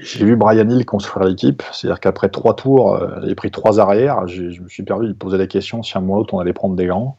J'ai 0.02 0.24
vu 0.24 0.38
Brian 0.38 0.70
Hill 0.70 0.86
construire 0.86 1.28
l'équipe, 1.28 1.62
c'est-à-dire 1.74 2.00
qu'après 2.00 2.30
trois 2.30 2.56
tours, 2.56 2.96
euh, 2.96 3.18
avait 3.18 3.36
pris 3.36 3.52
trois 3.52 3.82
arrières. 3.82 4.28
Je 4.28 4.62
me 4.62 4.70
suis 4.70 4.84
perdu 4.84 5.08
de 5.08 5.14
poser 5.14 5.38
la 5.38 5.48
question 5.48 5.84
si 5.84 5.96
à 5.96 5.98
un 5.98 6.02
moment 6.02 6.16
ou 6.16 6.18
l'autre 6.20 6.34
on 6.34 6.40
allait 6.40 6.54
prendre 6.54 6.76
des 6.76 6.86
grands. 6.86 7.18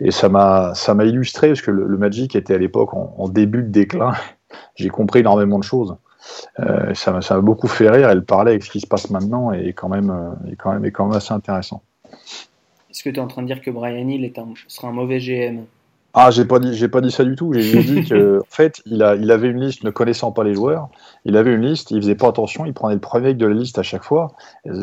Et 0.00 0.10
ça 0.10 0.28
m'a, 0.28 0.74
illustré 1.04 1.48
parce 1.48 1.62
que 1.62 1.70
le, 1.70 1.96
Magic 1.96 2.36
était 2.36 2.54
à 2.54 2.58
l'époque 2.58 2.92
en, 2.92 3.28
début 3.28 3.62
de 3.62 3.68
déclin. 3.68 4.12
J'ai 4.76 4.90
compris 4.90 5.20
énormément 5.20 5.58
de 5.58 5.64
choses. 5.64 5.96
Euh, 6.60 6.92
ça 6.94 7.12
m'a, 7.12 7.40
beaucoup 7.40 7.68
fait 7.68 7.88
rire. 7.88 8.10
Elle 8.10 8.24
parlait 8.24 8.52
avec 8.52 8.64
ce 8.64 8.70
qui 8.70 8.80
se 8.80 8.86
passe 8.86 9.08
maintenant 9.10 9.52
et 9.52 9.72
quand 9.72 9.88
même, 9.88 10.10
euh, 10.10 10.54
quand 10.58 10.72
même, 10.72 10.84
est 10.84 10.90
quand 10.90 11.06
même 11.06 11.16
assez 11.16 11.32
intéressant. 11.32 11.82
Est-ce 12.90 13.02
que 13.02 13.10
tu 13.10 13.16
es 13.16 13.20
en 13.20 13.28
train 13.28 13.42
de 13.42 13.46
dire 13.46 13.62
que 13.62 13.70
Brian 13.70 14.08
Hill 14.08 14.24
est 14.24 14.38
un, 14.38 14.48
sera 14.68 14.88
un 14.88 14.92
mauvais 14.92 15.20
GM 15.20 15.64
Ah, 16.16 16.30
j'ai 16.30 16.44
pas 16.44 16.60
dit, 16.60 16.74
j'ai 16.74 16.86
pas 16.88 17.00
dit 17.00 17.10
ça 17.10 17.24
du 17.24 17.34
tout. 17.34 17.52
J'ai 17.52 17.82
dit 17.82 18.04
que, 18.04 18.38
en 18.42 18.44
fait, 18.48 18.80
il, 18.86 19.02
a, 19.02 19.16
il 19.16 19.30
avait 19.32 19.48
une 19.48 19.60
liste 19.60 19.82
ne 19.82 19.90
connaissant 19.90 20.30
pas 20.30 20.44
les 20.44 20.54
joueurs. 20.54 20.88
Il 21.24 21.36
avait 21.36 21.52
une 21.52 21.62
liste, 21.62 21.90
il 21.90 22.00
faisait 22.00 22.14
pas 22.14 22.28
attention, 22.28 22.64
il 22.66 22.72
prenait 22.72 22.94
le 22.94 23.00
premier 23.00 23.28
mec 23.28 23.36
de 23.36 23.46
la 23.46 23.54
liste 23.54 23.78
à 23.78 23.82
chaque 23.82 24.04
fois. 24.04 24.32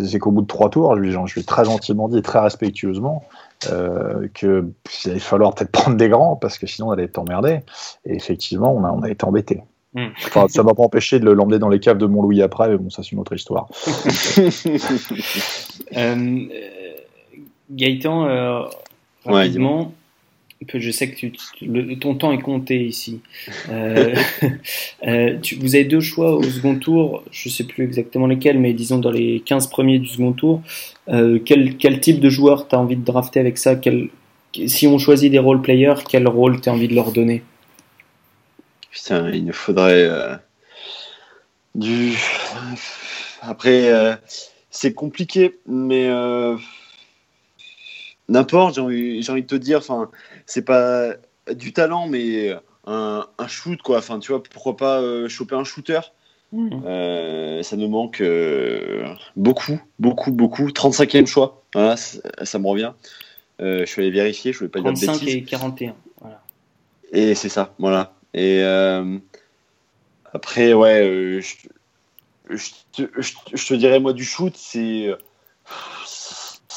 C'est 0.06 0.20
qu'au 0.20 0.32
bout 0.32 0.42
de 0.42 0.48
trois 0.48 0.70
tours, 0.70 0.94
je 0.96 1.02
lui, 1.02 1.12
je 1.12 1.34
lui 1.34 1.42
ai 1.42 1.44
très 1.46 1.64
gentiment 1.66 2.10
dit 2.10 2.18
et 2.18 2.22
très 2.22 2.40
respectueusement 2.40 3.24
euh, 3.72 4.28
que 4.34 4.66
il 5.06 5.12
allait 5.12 5.20
falloir 5.20 5.56
peut-être 5.56 5.72
prendre 5.72 5.96
des 5.96 6.10
grands 6.10 6.36
parce 6.36 6.58
que 6.58 6.68
sinon 6.68 6.90
on 6.90 6.92
allait 6.92 7.04
être 7.06 7.18
emmerdé. 7.18 7.62
Et 8.06 8.14
effectivement, 8.16 8.74
on 8.76 8.84
a, 8.84 8.92
on 8.92 9.02
a 9.02 9.10
été 9.10 9.24
embêté. 9.26 9.62
Hmm. 9.94 10.08
Enfin, 10.26 10.48
ça 10.48 10.64
m'a 10.64 10.74
pas 10.74 10.84
empêché 10.84 11.20
de 11.20 11.26
le- 11.26 11.34
l'emmener 11.34 11.60
dans 11.60 11.68
les 11.70 11.80
caves 11.80 11.98
de 11.98 12.06
Montlouis 12.06 12.42
après, 12.42 12.70
mais 12.70 12.78
bon, 12.78 12.90
ça 12.90 13.04
c'est 13.04 13.12
une 13.12 13.20
autre 13.20 13.34
histoire. 13.36 13.68
Euh, 15.98 16.46
Gaëtan, 17.70 18.26
euh, 18.28 18.62
Ouais, 19.26 19.34
rapidement, 19.34 19.86
que 19.86 19.92
je 20.74 20.92
sais 20.92 21.12
que 21.12 21.94
ton 21.96 22.16
temps 22.16 22.32
est 22.32 22.42
compté 22.42 22.86
ici. 22.86 23.22
Euh, 23.70 24.16
euh, 25.08 25.38
vous 25.60 25.76
avez 25.76 25.86
deux 25.86 26.00
choix 26.00 26.34
au 26.34 26.44
second 26.44 26.76
tour, 26.76 27.24
je 27.32 27.50
sais 27.50 27.64
plus 27.64 27.84
exactement 27.84 28.28
lesquels, 28.28 28.60
mais 28.60 28.74
disons 28.74 29.00
dans 29.00 29.12
les 29.12 29.42
15 29.42 29.68
premiers 29.68 30.00
du 30.00 30.08
second 30.08 30.34
tour. 30.34 30.62
Euh, 31.10 31.40
quel, 31.44 32.00
type 32.00 32.20
de 32.20 32.30
joueur 32.30 32.68
tu 32.68 32.76
as 32.76 32.80
envie 32.80 32.96
de 32.96 33.04
drafter 33.04 33.40
avec 33.40 33.58
ça? 33.58 33.80
Si 34.68 34.88
on 34.88 34.98
choisit 34.98 35.32
des 35.32 35.40
role 35.40 35.62
players, 35.62 36.04
quel 36.08 36.28
rôle 36.28 36.62
tu 36.62 36.70
as 36.70 36.74
envie 36.74 36.88
de 36.88 36.96
leur 36.96 37.12
donner? 37.12 37.44
Putain, 38.92 39.30
il 39.32 39.46
nous 39.46 39.54
faudrait 39.54 40.10
du. 41.74 42.14
Après, 43.42 43.90
c'est 44.70 44.94
compliqué, 44.94 45.60
mais 45.66 46.10
n'importe. 48.32 48.76
J'ai 48.76 48.82
envie, 48.82 49.26
envie 49.30 49.44
de 49.44 49.48
te 49.48 49.56
dire, 49.56 49.80
enfin, 49.80 50.10
c'est 50.52 50.64
pas 50.64 51.14
du 51.56 51.72
talent, 51.72 52.08
mais 52.08 52.54
un, 52.86 53.26
un 53.38 53.48
shoot, 53.48 53.82
quoi. 53.82 54.00
Enfin, 54.00 54.20
tu 54.20 54.32
vois, 54.34 54.44
pourquoi 54.44 54.76
pas 54.76 55.02
euh, 55.02 55.30
choper 55.30 55.56
un 55.56 55.64
shooter? 55.64 56.02
Euh, 56.54 57.64
Ça 57.64 57.78
nous 57.78 57.88
manque 57.88 58.20
euh, 58.20 59.08
beaucoup, 59.38 59.80
beaucoup, 60.00 60.32
beaucoup. 60.32 60.68
35e 60.68 61.26
choix, 61.26 61.64
voilà, 61.74 61.96
ça, 61.96 62.60
me 62.60 62.68
revient. 62.68 62.92
Je 63.60 63.86
suis 63.86 64.02
allé 64.02 64.12
vérifier, 64.12 64.52
je 64.52 64.58
voulais 64.58 64.70
pas 64.70 64.82
dire 64.82 64.92
de 64.92 64.98
35 65.00 65.20
bêtises. 65.22 65.36
et 65.36 65.44
41. 65.44 65.96
Voilà. 66.20 66.42
Et 67.14 67.34
c'est 67.36 67.48
ça, 67.48 67.74
voilà. 67.80 68.14
Et 68.34 68.62
après, 70.34 70.74
ouais, 70.74 71.40
je, 71.42 71.70
je 72.50 72.70
te, 72.92 73.10
je, 73.22 73.34
je 73.54 73.68
te 73.68 73.74
dirais, 73.74 74.02
moi, 74.02 74.12
du 74.12 74.26
shoot, 74.26 74.54
c'est. 74.58 75.16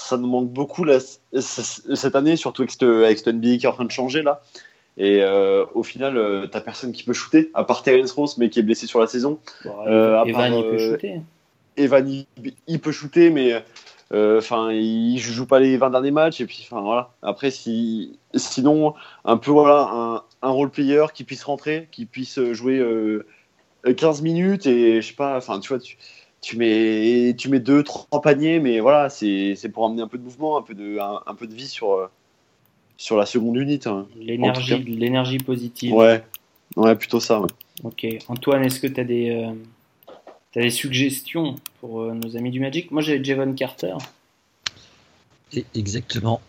Ça 0.05 0.17
nous 0.17 0.27
manque 0.27 0.51
beaucoup 0.51 0.85
là, 0.85 0.99
cette 1.39 2.17
année, 2.17 2.37
surtout 2.37 2.63
avec 2.63 2.71
cette, 2.71 2.83
avec 2.83 3.19
cette 3.19 3.29
NBA 3.29 3.57
qui 3.57 3.67
est 3.67 3.69
en 3.69 3.73
train 3.73 3.85
de 3.85 3.91
changer 3.91 4.23
là. 4.23 4.43
Et 4.97 5.23
euh, 5.23 5.65
au 5.75 5.83
final, 5.83 6.17
euh, 6.17 6.47
t'as 6.47 6.61
personne 6.61 6.93
qui 6.93 7.03
peut 7.03 7.13
shooter, 7.13 7.51
à 7.55 7.65
part 7.65 7.83
Terence 7.83 8.13
Ross, 8.13 8.39
mais 8.39 8.49
qui 8.49 8.61
est 8.61 8.63
blessé 8.63 8.87
sur 8.87 9.01
la 9.01 9.07
saison. 9.07 9.41
Euh, 9.67 10.21
à 10.21 10.27
Evan, 10.27 10.35
part, 10.35 10.59
il 10.59 10.63
peut 10.63 10.75
euh, 10.75 10.91
shooter. 10.91 11.21
Evan, 11.77 12.09
il, 12.09 12.27
il 12.69 12.81
peut 12.81 12.93
shooter, 12.93 13.31
mais 13.31 13.65
euh, 14.13 14.39
enfin, 14.39 14.71
il 14.71 15.19
joue 15.19 15.47
pas 15.47 15.59
les 15.59 15.77
20 15.77 15.91
derniers 15.91 16.13
matchs. 16.13 16.41
Et 16.41 16.47
puis, 16.47 16.67
enfin, 16.71 16.81
voilà. 16.81 17.11
Après, 17.23 17.51
si, 17.51 18.19
sinon, 18.35 18.95
un 19.25 19.37
peu, 19.37 19.51
voilà, 19.51 19.89
un, 19.91 20.23
un 20.43 20.51
role 20.51 20.71
player 20.71 21.07
qui 21.13 21.25
puisse 21.25 21.43
rentrer, 21.43 21.89
qui 21.91 22.07
puisse 22.07 22.39
jouer 22.53 22.79
euh, 22.79 23.27
15 23.85 24.23
minutes 24.23 24.67
et 24.67 25.03
je 25.03 25.09
sais 25.09 25.15
pas, 25.15 25.37
enfin, 25.37 25.59
tu 25.61 25.69
vois, 25.69 25.79
tu, 25.79 25.99
tu 26.45 26.59
mets, 26.59 27.35
tu 27.39 27.49
mets 27.49 27.59
deux, 27.61 27.83
trois 27.83 28.21
paniers, 28.21 28.61
mais 28.61 28.79
voilà, 28.81 29.09
c'est 29.09 29.55
c'est 29.57 29.71
pour 29.71 29.87
amener 29.87 30.03
un 30.03 30.09
peu 30.09 30.19
de 30.19 30.23
mouvement, 30.25 30.59
un 30.59 30.63
peu 30.63 30.75
de, 30.75 30.99
un, 30.99 31.21
un 31.27 31.35
peu 31.35 31.47
de 31.47 31.55
vie 31.55 31.67
sur, 31.67 31.93
euh, 31.93 32.07
sur 32.99 33.17
la 33.17 33.25
seconde 33.25 33.57
unité. 33.57 33.89
hein. 33.89 34.07
L'énergie, 34.21 35.39
positive. 35.39 35.95
Ouais, 35.95 36.23
ouais, 36.77 36.95
plutôt 36.97 37.19
ça. 37.21 37.41
ouais. 37.41 37.47
Ok. 37.83 38.07
Antoine, 38.29 38.63
est-ce 38.63 38.79
que 38.79 38.87
tu 38.87 39.01
as 39.01 39.05
des, 39.05 39.31
euh, 39.31 39.53
t'as 40.53 40.61
des 40.61 40.71
suggestions 40.71 41.55
pour 41.81 42.03
euh, 42.03 42.13
nos 42.13 42.37
amis 42.37 42.51
du 42.51 42.61
Magic? 42.61 42.91
Moi, 42.91 43.01
j'ai 43.01 43.25
Javon 43.25 43.55
Carter. 43.55 43.95
Et- 45.55 45.65
Exactement. 45.75 46.41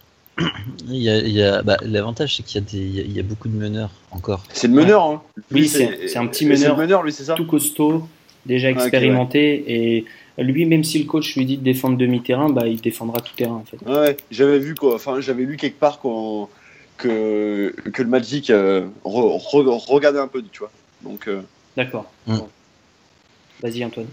Il 0.90 0.98
y 0.98 1.42
a, 1.42 1.64
bah, 1.64 1.78
L'avantage, 1.84 2.36
c'est 2.36 2.44
qu'il 2.44 2.60
y, 2.62 2.64
a 2.64 2.68
des- 2.70 2.78
il 3.06 3.12
y 3.12 3.16
y 3.16 3.20
a 3.22 3.24
beaucoup 3.24 3.48
de 3.48 3.56
meneurs 3.56 3.92
encore. 4.12 4.44
C'est 4.52 4.68
le 4.68 4.74
meneur. 4.74 5.04
Hein. 5.06 5.22
Oui, 5.52 5.62
Lui, 5.62 5.70
c'est- 5.70 6.10
c'est 6.10 6.18
un 6.18 6.28
petit 6.28 6.44
c'est 6.44 6.50
meneur. 6.50 6.76
meneur, 6.78 7.04
lui, 7.04 7.14
c'est 7.14 7.24
ça 7.24 7.36
Tout 7.36 7.46
costaud, 7.46 8.06
déjà 8.46 8.70
expérimenté. 8.72 9.64
Et 9.68 10.06
lui, 10.38 10.66
même 10.66 10.84
si 10.84 11.00
le 11.00 11.06
coach 11.06 11.36
lui 11.36 11.46
dit 11.46 11.58
de 11.58 11.64
défendre 11.64 11.98
demi-terrain, 11.98 12.50
bah, 12.50 12.68
il 12.68 12.82
défendra 12.82 13.22
tout 13.22 13.34
terrain, 13.36 13.56
en 13.56 13.66
fait. 13.66 13.78
Ouais, 13.90 14.18
j'avais 14.32 14.60
vu 14.60 14.76
quoi. 14.76 14.96
Enfin, 14.96 15.20
j'avais 15.22 15.44
lu 15.44 15.58
quelque 15.58 15.80
part 15.80 16.00
qu'on- 16.00 16.48
que 16.98 17.76
que 17.94 18.02
le 18.02 18.08
Magic 18.10 18.50
euh, 18.50 18.86
re- 19.04 19.38
re- 19.38 19.86
regardait 19.90 20.20
un 20.20 20.28
peu, 20.30 20.42
tu 20.52 20.60
vois. 20.60 20.72
Donc, 21.04 21.28
euh, 21.28 21.42
D'accord. 21.76 22.10
Hmm. 22.26 22.38
Vas-y, 23.62 23.84
Antoine. 23.84 24.08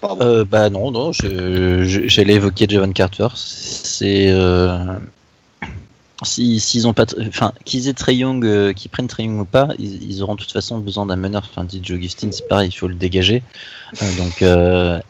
pardon. 0.00 0.24
Euh, 0.24 0.44
bah 0.44 0.70
non, 0.70 0.90
non, 0.92 1.10
j'allais 1.12 2.34
évoquer 2.34 2.66
Javon 2.68 2.92
Carter. 2.92 3.26
C'est 3.34 4.28
euh, 6.22 6.24
si 6.26 6.60
s'ils 6.60 6.86
ont 6.86 6.92
pas, 6.92 7.06
enfin 7.28 7.52
qu'ils 7.64 7.88
aient 7.88 7.92
Trey 7.94 8.16
Young, 8.16 8.44
euh, 8.44 8.72
qu'ils 8.72 8.90
prennent 8.90 9.08
Trey 9.08 9.24
Young 9.24 9.40
ou 9.40 9.44
pas, 9.44 9.68
ils, 9.78 10.02
ils 10.10 10.22
auront 10.22 10.34
de 10.34 10.40
toute 10.40 10.52
façon 10.52 10.78
besoin 10.78 11.06
d'un 11.06 11.16
meneur. 11.16 11.42
Enfin, 11.50 11.64
dit 11.64 11.80
Joe 11.82 11.96
Augustine, 11.96 12.32
c'est 12.32 12.46
pareil, 12.48 12.68
il 12.68 12.72
faut 12.76 12.88
le 12.88 12.94
dégager. 12.94 13.42
Euh, 14.02 14.16
donc 14.16 14.42
euh, 14.42 15.00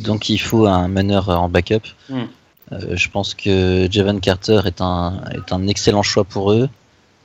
donc 0.00 0.28
il 0.28 0.38
faut 0.38 0.66
un 0.66 0.88
meneur 0.88 1.28
en 1.30 1.48
backup. 1.48 1.82
Hmm. 2.08 2.24
Je 2.70 3.08
pense 3.08 3.34
que 3.34 3.88
Javon 3.90 4.18
Carter 4.20 4.60
est 4.66 4.80
un 4.82 5.22
est 5.32 5.52
un 5.52 5.66
excellent 5.68 6.02
choix 6.02 6.24
pour 6.24 6.52
eux. 6.52 6.68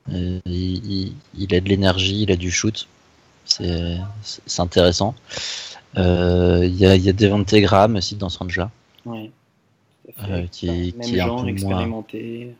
Il, 0.10 0.42
il- 0.46 1.14
il 1.38 1.54
a 1.56 1.60
de 1.60 1.68
l'énergie, 1.70 2.22
il 2.24 2.32
a 2.32 2.36
du 2.38 2.50
shoot. 2.52 2.88
C'est 3.46 4.00
intéressant. 4.60 5.16
Il 5.98 6.76
y, 6.76 6.86
a, 6.86 6.96
y 6.96 7.10
a 7.10 7.14
Devante 7.14 7.54
Graham 7.56 7.98
aussi 7.98 8.16
dans 8.16 8.30
Sanja, 8.30 8.72
Ouais. 9.06 9.32
Tout 10.06 10.12
à 10.18 10.26
fait. 10.28 10.32
euh, 10.34 10.46
qui, 10.52 10.68
Même 10.68 11.02
qui 11.02 11.18
est 11.18 11.22
un 11.22 11.28
peu 11.28 11.32
moins, 11.34 11.46
expérimenté. 11.48 12.56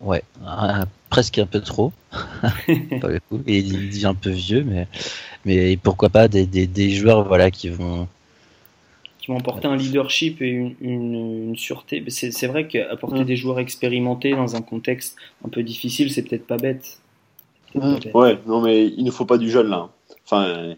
Ouais, 0.00 0.22
un- 0.44 0.86
presque 1.10 1.38
un 1.38 1.46
peu 1.46 1.60
trop, 1.60 1.92
pas. 3.00 3.08
Et 3.46 3.58
il 3.58 3.88
dit 3.90 4.06
un 4.06 4.14
peu 4.14 4.30
vieux, 4.30 4.64
mais 4.64 4.86
mais 5.44 5.76
pourquoi 5.78 6.10
pas 6.10 6.28
des, 6.28 6.46
des, 6.46 6.66
des 6.66 6.90
joueurs 6.90 7.26
voilà 7.28 7.50
qui 7.50 7.68
vont 7.70 8.08
qui 9.18 9.28
vont 9.30 9.38
apporter 9.38 9.66
un 9.66 9.76
leadership 9.76 10.40
et 10.42 10.48
une, 10.48 10.74
une, 10.80 11.14
une 11.50 11.56
sûreté. 11.56 12.04
C'est 12.08 12.30
c'est 12.32 12.46
vrai 12.46 12.68
qu'apporter 12.68 13.20
Mm. 13.20 13.24
des 13.24 13.36
joueurs 13.36 13.58
expérimentés 13.58 14.30
dans 14.32 14.56
un 14.56 14.62
contexte 14.62 15.16
un 15.44 15.48
peu 15.48 15.62
difficile, 15.62 16.10
c'est 16.12 16.22
peut-être 16.22 16.46
pas 16.46 16.58
bête. 16.58 17.00
C'est 17.72 18.14
Ouais, 18.14 18.38
non, 18.46 18.62
mais 18.62 18.86
il 18.86 19.04
ne 19.04 19.10
faut 19.10 19.26
pas 19.26 19.38
du 19.38 19.50
jeune 19.50 19.68
là. 19.68 19.90
Enfin, 20.24 20.74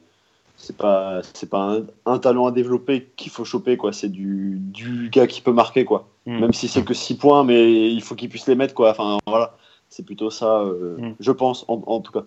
c'est 0.59 0.77
pas, 0.77 1.21
c'est 1.33 1.49
pas 1.49 1.79
un, 2.05 2.19
talent 2.19 2.47
à 2.47 2.53
développer 2.53 3.09
qu'il 3.17 3.31
faut 3.31 3.45
choper, 3.45 3.77
quoi. 3.77 3.93
C'est 3.93 4.09
du, 4.11 4.59
du 4.59 5.09
gars 5.09 5.27
qui 5.27 5.41
peut 5.41 5.53
marquer, 5.53 5.85
quoi. 5.87 6.09
Mm. 6.27 6.41
Même 6.41 6.53
si 6.53 6.69
c'est 6.69 6.85
que 6.85 6.93
6 6.95 7.17
points, 7.17 7.45
mais 7.45 7.91
il 7.91 8.03
faut 8.03 8.15
qu'il 8.15 8.29
puisse 8.29 8.47
les 8.49 8.55
mettre, 8.57 8.75
quoi. 8.75 8.91
Enfin, 8.91 9.19
voilà. 9.27 9.57
C'est 9.89 10.05
plutôt 10.05 10.31
ça, 10.31 10.61
euh, 10.61 10.99
Mm. 10.99 11.15
je 11.21 11.33
pense, 11.33 11.65
en, 11.69 11.83
en 11.87 12.01
tout 12.01 12.13
cas. 12.13 12.25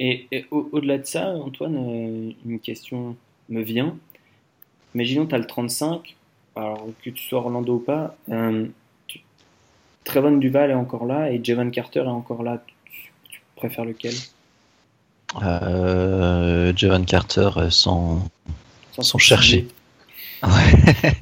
Et, 0.00 0.26
et 0.32 0.46
au- 0.50 0.68
au-delà 0.72 0.98
de 0.98 1.04
ça, 1.04 1.28
Antoine, 1.34 1.76
euh, 1.76 2.32
une 2.46 2.58
question 2.60 3.16
me 3.50 3.60
vient. 3.60 3.96
Imaginons 4.94 5.26
tu 5.26 5.34
as 5.34 5.38
le 5.38 5.46
35, 5.46 6.16
alors 6.56 6.86
que 7.02 7.10
tu 7.10 7.22
sois 7.22 7.40
Orlando 7.40 7.74
ou 7.74 7.78
pas, 7.80 8.16
euh, 8.30 8.66
tu- 9.06 9.20
Trevon 10.04 10.36
Duval 10.38 10.70
est 10.70 10.74
encore 10.74 11.06
là 11.06 11.30
et 11.32 11.42
Javon 11.42 11.70
Carter 11.70 12.00
est 12.00 12.06
encore 12.06 12.42
là. 12.42 12.62
Tu, 12.86 13.12
tu 13.30 13.40
préfères 13.56 13.84
lequel? 13.84 14.14
Euh, 15.42 16.72
Javon 16.76 17.04
Carter 17.04 17.50
euh, 17.56 17.70
sans. 17.70 18.28
Sans 18.96 19.02
Sans 19.02 19.18
chercher. 19.18 19.66
Ouais. 20.42 21.14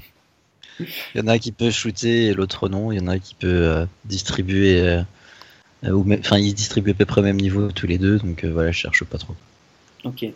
il 0.81 0.87
y 1.17 1.21
en 1.21 1.29
a 1.29 1.39
qui 1.39 1.53
peut 1.53 1.71
shooter 1.71 2.27
et 2.27 2.35
l'autre 2.35 2.69
non. 2.69 2.91
Il 2.93 2.99
y 2.99 3.01
en 3.01 3.07
a 3.09 3.19
qui 3.19 3.35
peut 3.35 3.47
euh, 3.49 3.87
distribuer. 4.07 4.81
euh, 4.81 5.03
ou 5.93 6.05
Enfin, 6.19 6.39
ils 6.39 6.55
distribuent 6.55 6.91
à 6.91 6.95
peu 6.95 7.05
près 7.07 7.21
au 7.21 7.25
même 7.25 7.41
niveau 7.41 7.71
tous 7.73 7.87
les 7.87 7.99
deux, 7.99 8.19
donc 8.19 8.45
voilà, 8.45 8.71
je 8.73 8.79
cherche 8.79 9.05
pas 9.05 9.17
trop. 9.19 9.35
Ok, 10.05 10.27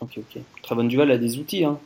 ok, 0.00 0.10
ok. 0.18 0.42
Trevon 0.62 0.84
Duval 0.84 1.10
a 1.12 1.18
des 1.18 1.38
outils, 1.38 1.64
hein. 1.64 1.78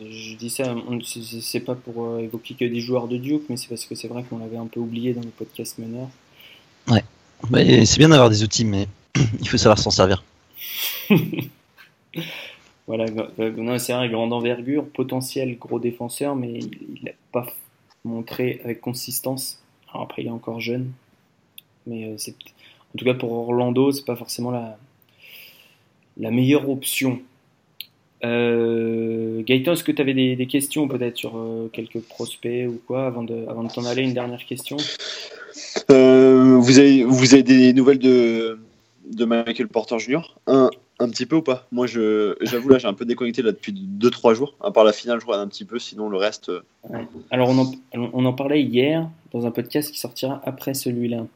Je 0.00 0.36
dis 0.36 0.50
ça, 0.50 0.74
on- 0.88 1.00
c'est- 1.02 1.60
pas 1.60 1.74
pour 1.74 2.04
euh, 2.06 2.18
évoquer 2.20 2.54
que 2.54 2.64
des 2.64 2.80
joueurs 2.80 3.08
de 3.08 3.16
Duke, 3.16 3.42
mais 3.48 3.56
c'est 3.56 3.68
parce 3.68 3.84
que 3.84 3.94
c'est 3.94 4.08
vrai 4.08 4.24
qu'on 4.24 4.38
l'avait 4.38 4.56
un 4.56 4.66
peu 4.66 4.80
oublié 4.80 5.12
dans 5.12 5.20
le 5.22 5.28
podcast 5.28 5.78
meneur. 5.78 6.08
Mais 7.50 7.84
c'est 7.86 7.98
bien 7.98 8.08
d'avoir 8.08 8.30
des 8.30 8.44
outils, 8.44 8.64
mais 8.64 8.86
il 9.40 9.48
faut 9.48 9.56
savoir 9.56 9.78
s'en 9.78 9.90
servir. 9.90 10.22
Voilà, 12.88 13.06
c'est 13.78 13.92
vrai, 13.92 14.08
grande 14.08 14.32
envergure, 14.32 14.84
potentiel 14.88 15.56
gros 15.56 15.78
défenseur, 15.78 16.34
mais 16.34 16.58
il 16.58 17.04
n'a 17.04 17.12
pas 17.30 17.46
montré 18.04 18.60
avec 18.64 18.80
consistance. 18.80 19.62
Après, 19.94 20.22
il 20.22 20.28
est 20.28 20.32
encore 20.32 20.60
jeune, 20.60 20.90
mais 21.86 22.06
euh, 22.06 22.16
en 22.16 22.98
tout 22.98 23.04
cas 23.04 23.14
pour 23.14 23.32
Orlando, 23.32 23.92
c'est 23.92 24.04
pas 24.04 24.16
forcément 24.16 24.50
la, 24.50 24.76
la 26.18 26.30
meilleure 26.30 26.68
option. 26.68 27.20
Euh, 28.24 29.42
Gaëtan, 29.42 29.72
est-ce 29.72 29.84
que 29.84 29.92
tu 29.92 30.00
avais 30.00 30.14
des, 30.14 30.46
questions 30.46 30.86
peut-être 30.86 31.16
sur 31.16 31.36
euh, 31.36 31.68
quelques 31.72 32.00
prospects 32.00 32.68
ou 32.68 32.80
quoi 32.86 33.06
avant 33.06 33.22
de, 33.22 33.44
t'en 33.74 33.84
aller 33.84 34.02
Une 34.02 34.14
dernière 34.14 34.44
question? 34.44 34.76
Euh, 35.90 36.56
vous, 36.58 36.78
avez, 36.78 37.04
vous 37.04 37.34
avez 37.34 37.42
des 37.42 37.72
nouvelles 37.72 37.98
de, 37.98 38.60
de 39.10 39.24
Michael 39.24 39.68
Porter 39.68 39.98
Jr. 39.98 40.36
un, 40.46 40.70
un 41.02 41.10
petit 41.10 41.26
peu 41.26 41.36
ou 41.36 41.42
pas? 41.42 41.66
Moi, 41.72 41.86
je- 41.86 42.34
j'avoue, 42.40 42.68
là, 42.68 42.78
j'ai 42.78 42.88
un 42.88 42.94
peu 42.94 43.04
déconnecté 43.04 43.42
là, 43.42 43.52
depuis 43.52 43.72
2-3 43.72 44.34
jours. 44.34 44.54
À 44.62 44.70
part 44.70 44.84
la 44.84 44.92
finale, 44.92 45.20
je 45.20 45.26
regarde 45.26 45.44
un 45.44 45.48
petit 45.48 45.64
peu. 45.64 45.78
Sinon, 45.78 46.08
le 46.08 46.16
reste. 46.16 46.48
euh, 46.48 46.60
Alors, 47.30 47.50
on 47.50 47.58
en, 47.58 47.70
on 48.12 48.24
en 48.24 48.32
parlait 48.32 48.62
hier 48.62 49.08
dans 49.32 49.46
un 49.46 49.50
podcast 49.50 49.90
qui 49.92 49.98
sortira 49.98 50.40
après 50.44 50.74
celui-là. 50.74 51.26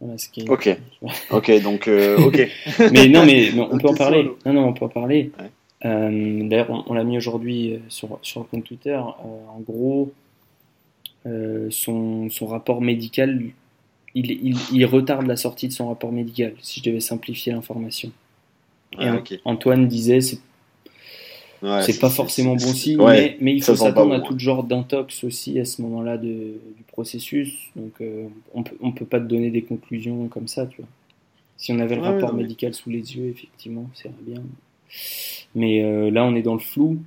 Voilà, 0.00 0.18
ce 0.18 0.28
qui 0.28 0.40
est- 0.42 0.50
Ok. 0.50 0.68
Ok, 1.30 1.62
donc, 1.62 1.88
euh, 1.88 2.18
ok. 2.18 2.48
mais 2.92 3.08
non, 3.08 3.24
mais, 3.26 3.50
on 3.58 3.78
peut 3.78 3.88
en 3.88 3.94
parler. 3.94 4.30
Non, 4.44 4.52
non, 4.52 4.68
on 4.68 4.72
peut 4.72 4.84
en 4.84 4.88
parler. 4.90 5.30
Ouais. 5.38 5.50
Euh, 5.84 6.48
D'ailleurs, 6.48 6.70
on, 6.70 6.84
on 6.86 6.94
l'a 6.94 7.04
mis 7.04 7.16
aujourd'hui 7.16 7.78
sur, 7.88 8.18
sur 8.22 8.40
le 8.40 8.46
compte 8.46 8.64
Twitter. 8.64 8.96
En 8.96 9.60
gros, 9.66 10.12
son, 11.70 12.28
son 12.30 12.46
rapport 12.46 12.80
médical, 12.80 13.42
il, 14.14 14.30
il, 14.30 14.56
il 14.72 14.84
retarde 14.86 15.26
la 15.26 15.36
sortie 15.36 15.68
de 15.68 15.72
son 15.72 15.88
rapport 15.88 16.12
médical, 16.12 16.52
si 16.62 16.80
je 16.80 16.84
devais 16.84 17.00
simplifier 17.00 17.52
l'information. 17.52 18.10
Et 19.00 19.06
Ah. 19.06 19.22
Antoine 19.44 19.86
disait, 19.88 20.20
c'est 20.20 20.38
Ouais, 21.62 21.82
c'est 21.82 21.98
pas 21.98 22.10
forcément 22.10 22.54
bon 22.54 22.72
signe, 22.74 23.00
ouais, 23.00 23.14
mais, 23.14 23.36
mais 23.40 23.54
il 23.54 23.62
faut 23.62 23.74
s'attendre 23.74 24.14
à 24.14 24.20
tout 24.20 24.38
genre 24.38 24.62
d'intox 24.62 25.24
aussi 25.24 25.58
à 25.58 25.64
ce 25.64 25.80
moment-là 25.82 26.18
du 26.18 26.52
processus. 26.88 27.70
Donc, 27.74 27.92
euh, 28.02 28.26
on 28.52 28.62
peut, 28.62 28.76
on 28.80 28.92
peut 28.92 29.06
pas 29.06 29.18
te 29.20 29.24
donner 29.24 29.50
des 29.50 29.62
conclusions 29.62 30.28
comme 30.28 30.48
ça, 30.48 30.66
tu 30.66 30.76
vois. 30.82 30.88
Si 31.56 31.72
on 31.72 31.78
avait 31.78 31.96
le 31.96 32.02
Ouais, 32.02 32.08
rapport 32.08 32.30
non, 32.32 32.36
mais- 32.36 32.42
médical 32.42 32.74
sous 32.74 32.90
les 32.90 33.16
yeux, 33.16 33.28
effectivement, 33.30 33.88
c'est 33.94 34.10
bien. 34.22 34.42
Mais 35.54 35.82
euh, 35.82 36.10
là, 36.10 36.24
on 36.26 36.34
est 36.34 36.42
dans 36.42 36.52
le 36.54 36.60
flou. 36.60 36.98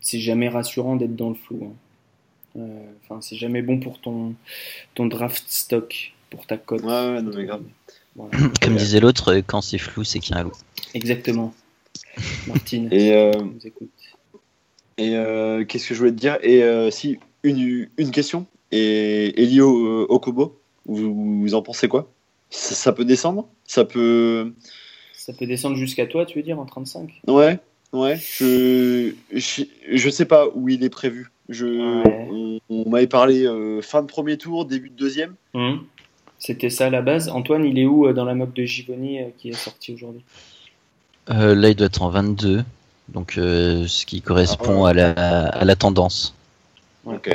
C'est 0.00 0.20
jamais 0.20 0.48
rassurant 0.48 0.94
d'être 0.96 1.16
dans 1.16 1.28
le 1.30 1.34
flou. 1.34 1.58
hein. 1.64 2.60
Euh, 2.60 2.82
Enfin, 3.04 3.20
c'est 3.20 3.36
jamais 3.36 3.62
bon 3.62 3.78
pour 3.80 3.98
ton, 4.00 4.34
ton 4.94 5.06
draft 5.06 5.42
stock, 5.48 6.12
pour 6.30 6.46
ta 6.46 6.56
cote. 6.56 6.82
Ouais, 6.82 6.88
ouais, 6.88 7.20
non, 7.22 7.32
mais 7.36 7.44
grave. 7.44 7.62
Voilà. 8.16 8.36
Comme 8.62 8.76
disait 8.76 9.00
l'autre, 9.00 9.34
euh, 9.34 9.42
quand 9.46 9.60
c'est 9.60 9.78
flou, 9.78 10.04
c'est 10.04 10.18
qu'il 10.18 10.34
y 10.34 10.38
a 10.38 10.40
un 10.40 10.44
loup. 10.44 10.52
Exactement. 10.94 11.54
Martine, 12.46 12.88
Et, 12.92 13.12
euh, 13.14 13.32
je 13.32 13.38
vous 13.38 13.66
écoute. 13.66 13.90
et 14.96 15.16
euh, 15.16 15.64
qu'est-ce 15.64 15.88
que 15.88 15.94
je 15.94 15.98
voulais 16.00 16.10
te 16.12 16.16
dire? 16.16 16.38
Et 16.42 16.62
euh, 16.64 16.90
si, 16.90 17.18
une, 17.44 17.88
une 17.96 18.10
question? 18.10 18.46
Et 18.72 19.40
Elio 19.42 19.86
euh, 19.86 20.06
Okobo, 20.08 20.58
vous, 20.86 21.40
vous 21.40 21.54
en 21.54 21.62
pensez 21.62 21.88
quoi? 21.88 22.10
Ça, 22.50 22.74
ça 22.74 22.92
peut 22.92 23.04
descendre? 23.04 23.48
Ça 23.64 23.84
peut. 23.84 24.52
Ça 25.14 25.32
peut 25.32 25.46
descendre 25.46 25.76
jusqu'à 25.76 26.06
toi, 26.06 26.24
tu 26.26 26.38
veux 26.38 26.42
dire, 26.42 26.58
en 26.58 26.64
35 26.66 27.20
Ouais, 27.28 27.58
ouais. 27.92 28.16
Je, 28.16 29.12
je, 29.32 29.62
je 29.92 30.10
sais 30.10 30.24
pas 30.24 30.46
où 30.54 30.68
il 30.68 30.82
est 30.82 30.90
prévu. 30.90 31.30
Je, 31.48 31.66
Ouais. 31.66 32.28
On, 32.30 32.60
on 32.70 32.88
m'avait 32.90 33.06
parlé 33.06 33.44
euh, 33.46 33.80
fin 33.82 34.02
de 34.02 34.06
premier 34.06 34.36
tour, 34.38 34.64
début 34.64 34.90
de 34.90 34.96
deuxième. 34.96 35.34
Hum. 35.54 35.84
C'était 36.38 36.70
ça 36.70 36.86
à 36.86 36.90
la 36.90 37.02
base. 37.02 37.28
Antoine, 37.28 37.64
il 37.64 37.78
est 37.78 37.84
où 37.86 38.06
euh, 38.06 38.12
dans 38.12 38.24
la 38.24 38.34
mock 38.34 38.52
de 38.54 38.64
Givoni 38.64 39.20
euh, 39.20 39.24
qui 39.38 39.50
est 39.50 39.54
sortie 39.54 39.94
aujourd'hui? 39.94 40.22
Euh, 41.30 41.54
là, 41.54 41.68
il 41.70 41.74
doit 41.76 41.86
être 41.88 42.02
en 42.02 42.10
22, 42.10 42.64
donc 43.08 43.36
euh, 43.38 43.86
ce 43.86 44.06
qui 44.06 44.22
correspond 44.22 44.84
Ah 44.84 44.90
à, 44.90 44.92
la, 44.94 45.10
à 45.48 45.64
la 45.64 45.76
tendance. 45.76 46.34
Ok. 47.04 47.28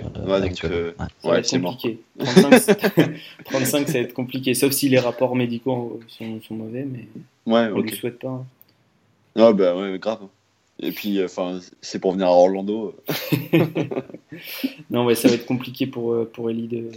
euh, 0.66 0.91
Ouais, 1.24 1.39
euh, 1.39 1.43
c'est 1.43 1.58
mort. 1.60 1.74
compliqué. 1.78 1.99
35, 2.20 2.58
c'est- 2.60 3.14
35, 3.45 3.88
ça 3.88 3.93
va 3.93 3.99
être 3.99 4.14
compliqué, 4.14 4.54
sauf 4.54 4.72
si 4.72 4.88
les 4.89 4.99
rapports 4.99 5.36
médicaux 5.36 5.99
sont, 6.08 6.39
sont 6.47 6.56
mauvais, 6.56 6.86
mais 6.86 7.08
Ouais, 7.45 7.70
on 7.74 7.78
ne 7.80 7.84
le 7.84 7.91
souhaite 7.91 8.20
pas. 8.20 8.30
hein. 8.30 8.45
Ah 9.36 9.51
bah 9.51 9.76
ouais, 9.76 9.97
grave. 9.99 10.20
Et 10.80 10.91
puis, 10.91 11.20
euh, 11.20 11.26
enfin, 11.26 11.60
c'est 11.82 11.99
pour 11.99 12.12
venir 12.14 12.28
à 12.28 12.32
Orlando. 12.32 12.95
Non, 14.89 15.06
ouais, 15.06 15.16
ça 15.16 15.28
va 15.28 15.36
être 15.36 15.45
compliqué 15.45 15.86
pour, 15.88 16.14
euh, 16.14 16.30
pour 16.32 16.49
Ellie 16.49 16.68
de. 16.68 16.91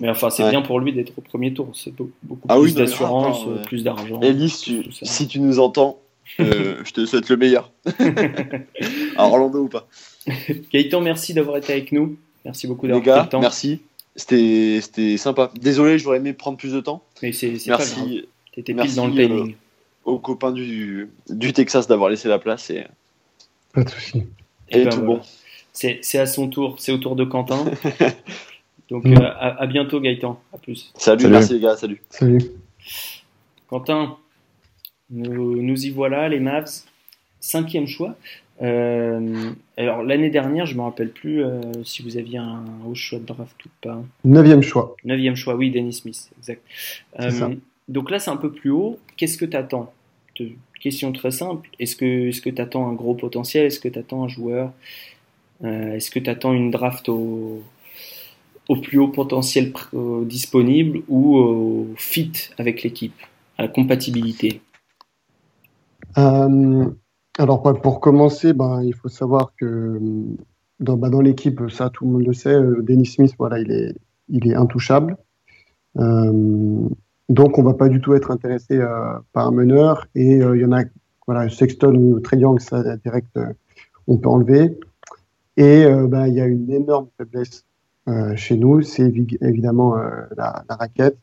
Mais 0.00 0.08
enfin, 0.08 0.30
c'est 0.30 0.42
Ouais. 0.42 0.50
bien 0.50 0.62
pour 0.62 0.80
lui 0.80 0.92
d'être 0.92 1.12
au 1.16 1.20
premier 1.20 1.52
tour. 1.54 1.70
C'est 1.74 1.92
beau- 1.94 2.10
beaucoup 2.22 2.46
Ah 2.48 2.54
plus 2.56 2.64
oui, 2.64 2.72
d'assurance, 2.74 3.46
plus 3.66 3.84
d'argent. 3.84 4.20
Elise, 4.20 4.58
tu- 4.60 4.84
si 4.90 5.28
tu 5.28 5.38
nous 5.40 5.60
entends, 5.60 6.00
euh, 6.40 6.80
je 6.84 6.92
te 6.92 7.06
souhaite 7.06 7.28
le 7.28 7.36
meilleur. 7.36 7.70
à 9.16 9.26
Orlando 9.26 9.60
ou 9.60 9.68
pas 9.68 9.86
Gaëtan, 10.72 11.00
merci 11.00 11.34
d'avoir 11.34 11.56
été 11.58 11.72
avec 11.72 11.92
nous. 11.92 12.16
Merci 12.44 12.66
beaucoup 12.66 12.86
d'avoir 12.86 13.02
pris 13.02 13.10
gars, 13.10 13.22
le 13.24 13.28
temps. 13.28 13.40
merci. 13.40 13.80
C'était 14.16 14.78
c'était 14.82 15.16
sympa. 15.16 15.50
Désolé, 15.60 15.98
j'aurais 15.98 16.18
aimé 16.18 16.32
prendre 16.32 16.56
plus 16.58 16.72
de 16.72 16.80
temps. 16.80 17.02
Mais 17.22 17.32
c'est. 17.32 17.52
Merci 17.66 18.26
T'étais 18.52 18.72
pile 18.72 18.76
merci, 18.76 18.96
dans 18.96 19.06
le 19.08 19.20
euh, 19.20 19.46
aux 20.04 20.18
copains 20.18 20.52
du, 20.52 21.10
du 21.28 21.52
Texas 21.52 21.88
d'avoir 21.88 22.08
laissé 22.10 22.28
la 22.28 22.38
place 22.38 22.70
et, 22.70 22.84
Pas 23.72 23.82
de 23.82 23.90
souci. 23.90 24.22
et 24.68 24.84
ben 24.84 24.88
tout 24.90 25.00
voilà. 25.00 25.18
bon. 25.18 25.20
C'est 25.72 25.98
c'est 26.02 26.18
à 26.20 26.26
son 26.26 26.48
tour. 26.48 26.76
C'est 26.78 26.92
au 26.92 26.98
tour 26.98 27.16
de 27.16 27.24
Quentin. 27.24 27.64
Donc, 28.90 29.04
Mm. 29.04 29.14
euh, 29.14 29.20
à, 29.38 29.62
à 29.62 29.66
bientôt, 29.66 30.00
Gaëtan. 30.00 30.40
À 30.52 30.58
plus. 30.58 30.92
Salut, 30.96 31.22
Salut. 31.22 31.32
merci 31.32 31.54
les 31.54 31.60
gars, 31.60 31.76
salut. 31.76 32.02
Salut. 32.10 32.40
Quentin, 33.68 34.16
nous, 35.10 35.60
nous 35.62 35.86
y 35.86 35.90
voilà, 35.90 36.28
les 36.28 36.40
Mavs. 36.40 36.82
Cinquième 37.40 37.86
choix. 37.86 38.16
Euh, 38.62 39.50
alors, 39.76 40.02
l'année 40.02 40.30
dernière, 40.30 40.64
je 40.66 40.76
me 40.76 40.82
rappelle 40.82 41.10
plus 41.10 41.44
euh, 41.44 41.60
si 41.84 42.02
vous 42.02 42.16
aviez 42.16 42.38
un 42.38 42.64
haut 42.86 42.94
choix 42.94 43.18
de 43.18 43.24
draft 43.24 43.62
ou 43.64 43.68
pas. 43.82 44.02
Neuvième 44.24 44.62
choix. 44.62 44.96
Neuvième 45.04 45.34
choix, 45.36 45.54
oui, 45.56 45.70
Dennis 45.70 45.94
Smith, 45.94 46.30
exact. 46.38 46.62
Euh, 47.20 47.30
ça. 47.30 47.50
donc 47.88 48.10
là, 48.10 48.18
c'est 48.18 48.30
un 48.30 48.36
peu 48.36 48.50
plus 48.52 48.70
haut. 48.70 48.98
Qu'est-ce 49.16 49.36
que 49.38 49.44
tu 49.44 49.56
attends 49.56 49.92
Question 50.80 51.12
très 51.12 51.30
simple. 51.30 51.68
Est-ce 51.78 51.96
que 51.96 52.28
est-ce 52.28 52.40
que 52.42 52.50
tu 52.50 52.60
attends 52.60 52.88
un 52.88 52.92
gros 52.92 53.14
potentiel? 53.14 53.66
Est-ce 53.66 53.80
que 53.80 53.88
tu 53.88 53.98
attends 53.98 54.24
un 54.24 54.28
joueur? 54.28 54.72
Euh, 55.64 55.94
Est-ce 55.94 56.10
que 56.10 56.18
tu 56.18 56.28
attends 56.30 56.52
une 56.52 56.70
draft 56.70 57.08
au, 57.08 57.62
au 58.68 58.76
plus 58.76 58.98
haut 58.98 59.08
potentiel 59.08 59.72
euh, 59.94 60.24
disponible 60.24 61.02
ou 61.08 61.36
au 61.36 61.86
fit 61.96 62.32
avec 62.58 62.82
l'équipe, 62.82 63.14
à 63.58 63.62
la 63.62 63.68
compatibilité 63.68 64.60
Euh, 66.16 66.86
alors, 67.38 67.62
pour 67.82 68.00
commencer, 68.00 68.52
bah, 68.52 68.80
il 68.84 68.94
faut 68.94 69.08
savoir 69.08 69.52
que 69.58 69.64
euh, 69.64 70.00
dans, 70.78 71.20
l'équipe, 71.20 71.60
ça 71.68 71.90
tout 71.90 72.04
le 72.04 72.12
monde 72.12 72.26
le 72.26 72.32
sait, 72.32 72.54
euh, 72.54 72.80
Dennis 72.82 73.06
Smith, 73.06 73.34
voilà, 73.38 73.58
il 73.58 73.72
est, 73.72 73.94
il 74.28 74.48
est 74.48 74.54
intouchable. 74.54 75.16
Euh, 75.98 76.88
donc, 77.28 77.58
on 77.58 77.62
va 77.62 77.74
pas 77.74 77.88
du 77.88 78.00
tout 78.00 78.14
être 78.14 78.30
intéressé 78.30 78.76
euh, 78.76 79.18
par 79.32 79.48
un 79.48 79.50
meneur. 79.50 80.06
Et 80.14 80.42
euh, 80.42 80.56
il 80.56 80.62
y 80.62 80.64
en 80.64 80.72
a, 80.72 80.84
voilà, 81.26 81.48
Sexton 81.48 81.94
ou 81.96 82.20
Triangle, 82.20 82.60
ça 82.60 82.96
direct, 82.98 83.36
euh, 83.36 83.52
on 84.06 84.18
peut 84.18 84.28
enlever. 84.28 84.78
Et 85.56 85.84
euh, 85.84 86.06
bah, 86.06 86.28
il 86.28 86.34
y 86.34 86.40
a 86.40 86.46
une 86.46 86.70
énorme 86.70 87.08
faiblesse 87.16 87.64
euh, 87.64 87.73
chez 88.36 88.56
nous, 88.56 88.82
c'est 88.82 89.08
évi- 89.08 89.38
évidemment 89.42 89.96
euh, 89.96 90.22
la, 90.36 90.64
la 90.68 90.76
raquette. 90.76 91.16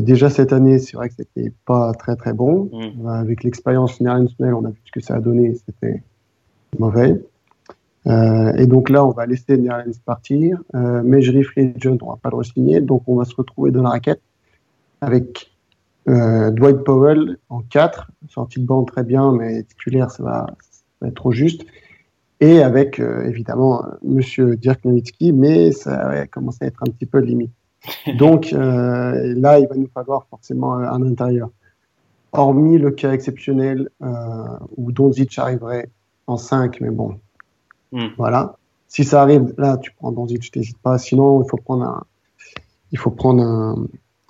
déjà 0.00 0.28
cette 0.28 0.52
année, 0.52 0.78
c'est 0.78 0.96
vrai 0.96 1.08
que 1.08 1.14
c'était 1.16 1.52
pas 1.66 1.92
très 1.94 2.16
très 2.16 2.32
bon. 2.32 2.68
Mm. 2.72 3.06
avec 3.06 3.44
l'expérience 3.44 4.00
Nerlens 4.00 4.28
on 4.40 4.64
a 4.64 4.70
vu 4.70 4.80
ce 4.84 4.92
que 4.92 5.00
ça 5.00 5.14
a 5.14 5.20
donné, 5.20 5.54
c'était 5.54 6.02
mauvais. 6.78 7.20
et 8.06 8.66
donc 8.66 8.88
là, 8.90 9.04
on 9.04 9.10
va 9.10 9.26
laisser 9.26 9.56
Nerlens 9.56 9.98
partir. 10.04 10.62
mais 10.74 11.22
je 11.22 11.42
Free 11.42 11.72
John, 11.76 11.98
on 12.02 12.10
va 12.10 12.16
pas 12.16 12.30
le 12.30 12.36
re-signer, 12.36 12.80
donc 12.80 13.02
on 13.06 13.16
va 13.16 13.24
se 13.24 13.34
retrouver 13.34 13.70
dans 13.70 13.82
la 13.82 13.90
raquette 13.90 14.20
avec 15.00 15.50
Dwight 16.06 16.82
Powell 16.84 17.36
en 17.48 17.60
4, 17.62 18.10
sortie 18.28 18.60
de 18.60 18.66
banc 18.66 18.82
très 18.84 19.04
bien, 19.04 19.32
mais 19.32 19.62
titulaire, 19.62 20.10
ça 20.10 20.22
va, 20.22 20.46
ça 20.70 20.82
va 21.02 21.08
être 21.08 21.14
trop 21.14 21.32
juste 21.32 21.64
et 22.40 22.62
avec 22.62 22.98
euh, 22.98 23.24
évidemment 23.26 23.84
Monsieur 24.02 24.56
Dirk 24.56 24.84
Nowitzki, 24.84 25.32
mais 25.32 25.72
ça 25.72 26.08
a 26.08 26.26
commencé 26.26 26.64
à 26.64 26.66
être 26.66 26.82
un 26.82 26.90
petit 26.90 27.06
peu 27.06 27.18
limite. 27.18 27.52
Donc 28.18 28.52
euh, 28.52 29.34
là, 29.36 29.58
il 29.58 29.68
va 29.68 29.76
nous 29.76 29.88
falloir 29.92 30.26
forcément 30.28 30.74
un 30.74 31.02
intérieur. 31.02 31.50
Hormis 32.32 32.78
le 32.78 32.90
cas 32.92 33.12
exceptionnel 33.12 33.90
euh, 34.02 34.44
où 34.76 34.92
Donzic 34.92 35.38
arriverait 35.38 35.90
en 36.26 36.36
5, 36.36 36.80
mais 36.80 36.90
bon, 36.90 37.18
hmm. 37.92 38.08
voilà. 38.16 38.56
Si 38.88 39.04
ça 39.04 39.22
arrive, 39.22 39.52
là, 39.58 39.76
tu 39.76 39.92
prends 39.92 40.12
Donzic, 40.12 40.50
t'hésites 40.50 40.78
pas. 40.78 40.98
Sinon, 40.98 41.42
il 41.42 41.48
faut 41.48 41.56
prendre 41.56 41.84
un, 41.84 42.04
il 42.92 42.98
faut 42.98 43.10
prendre 43.10 43.42
un, 43.42 43.86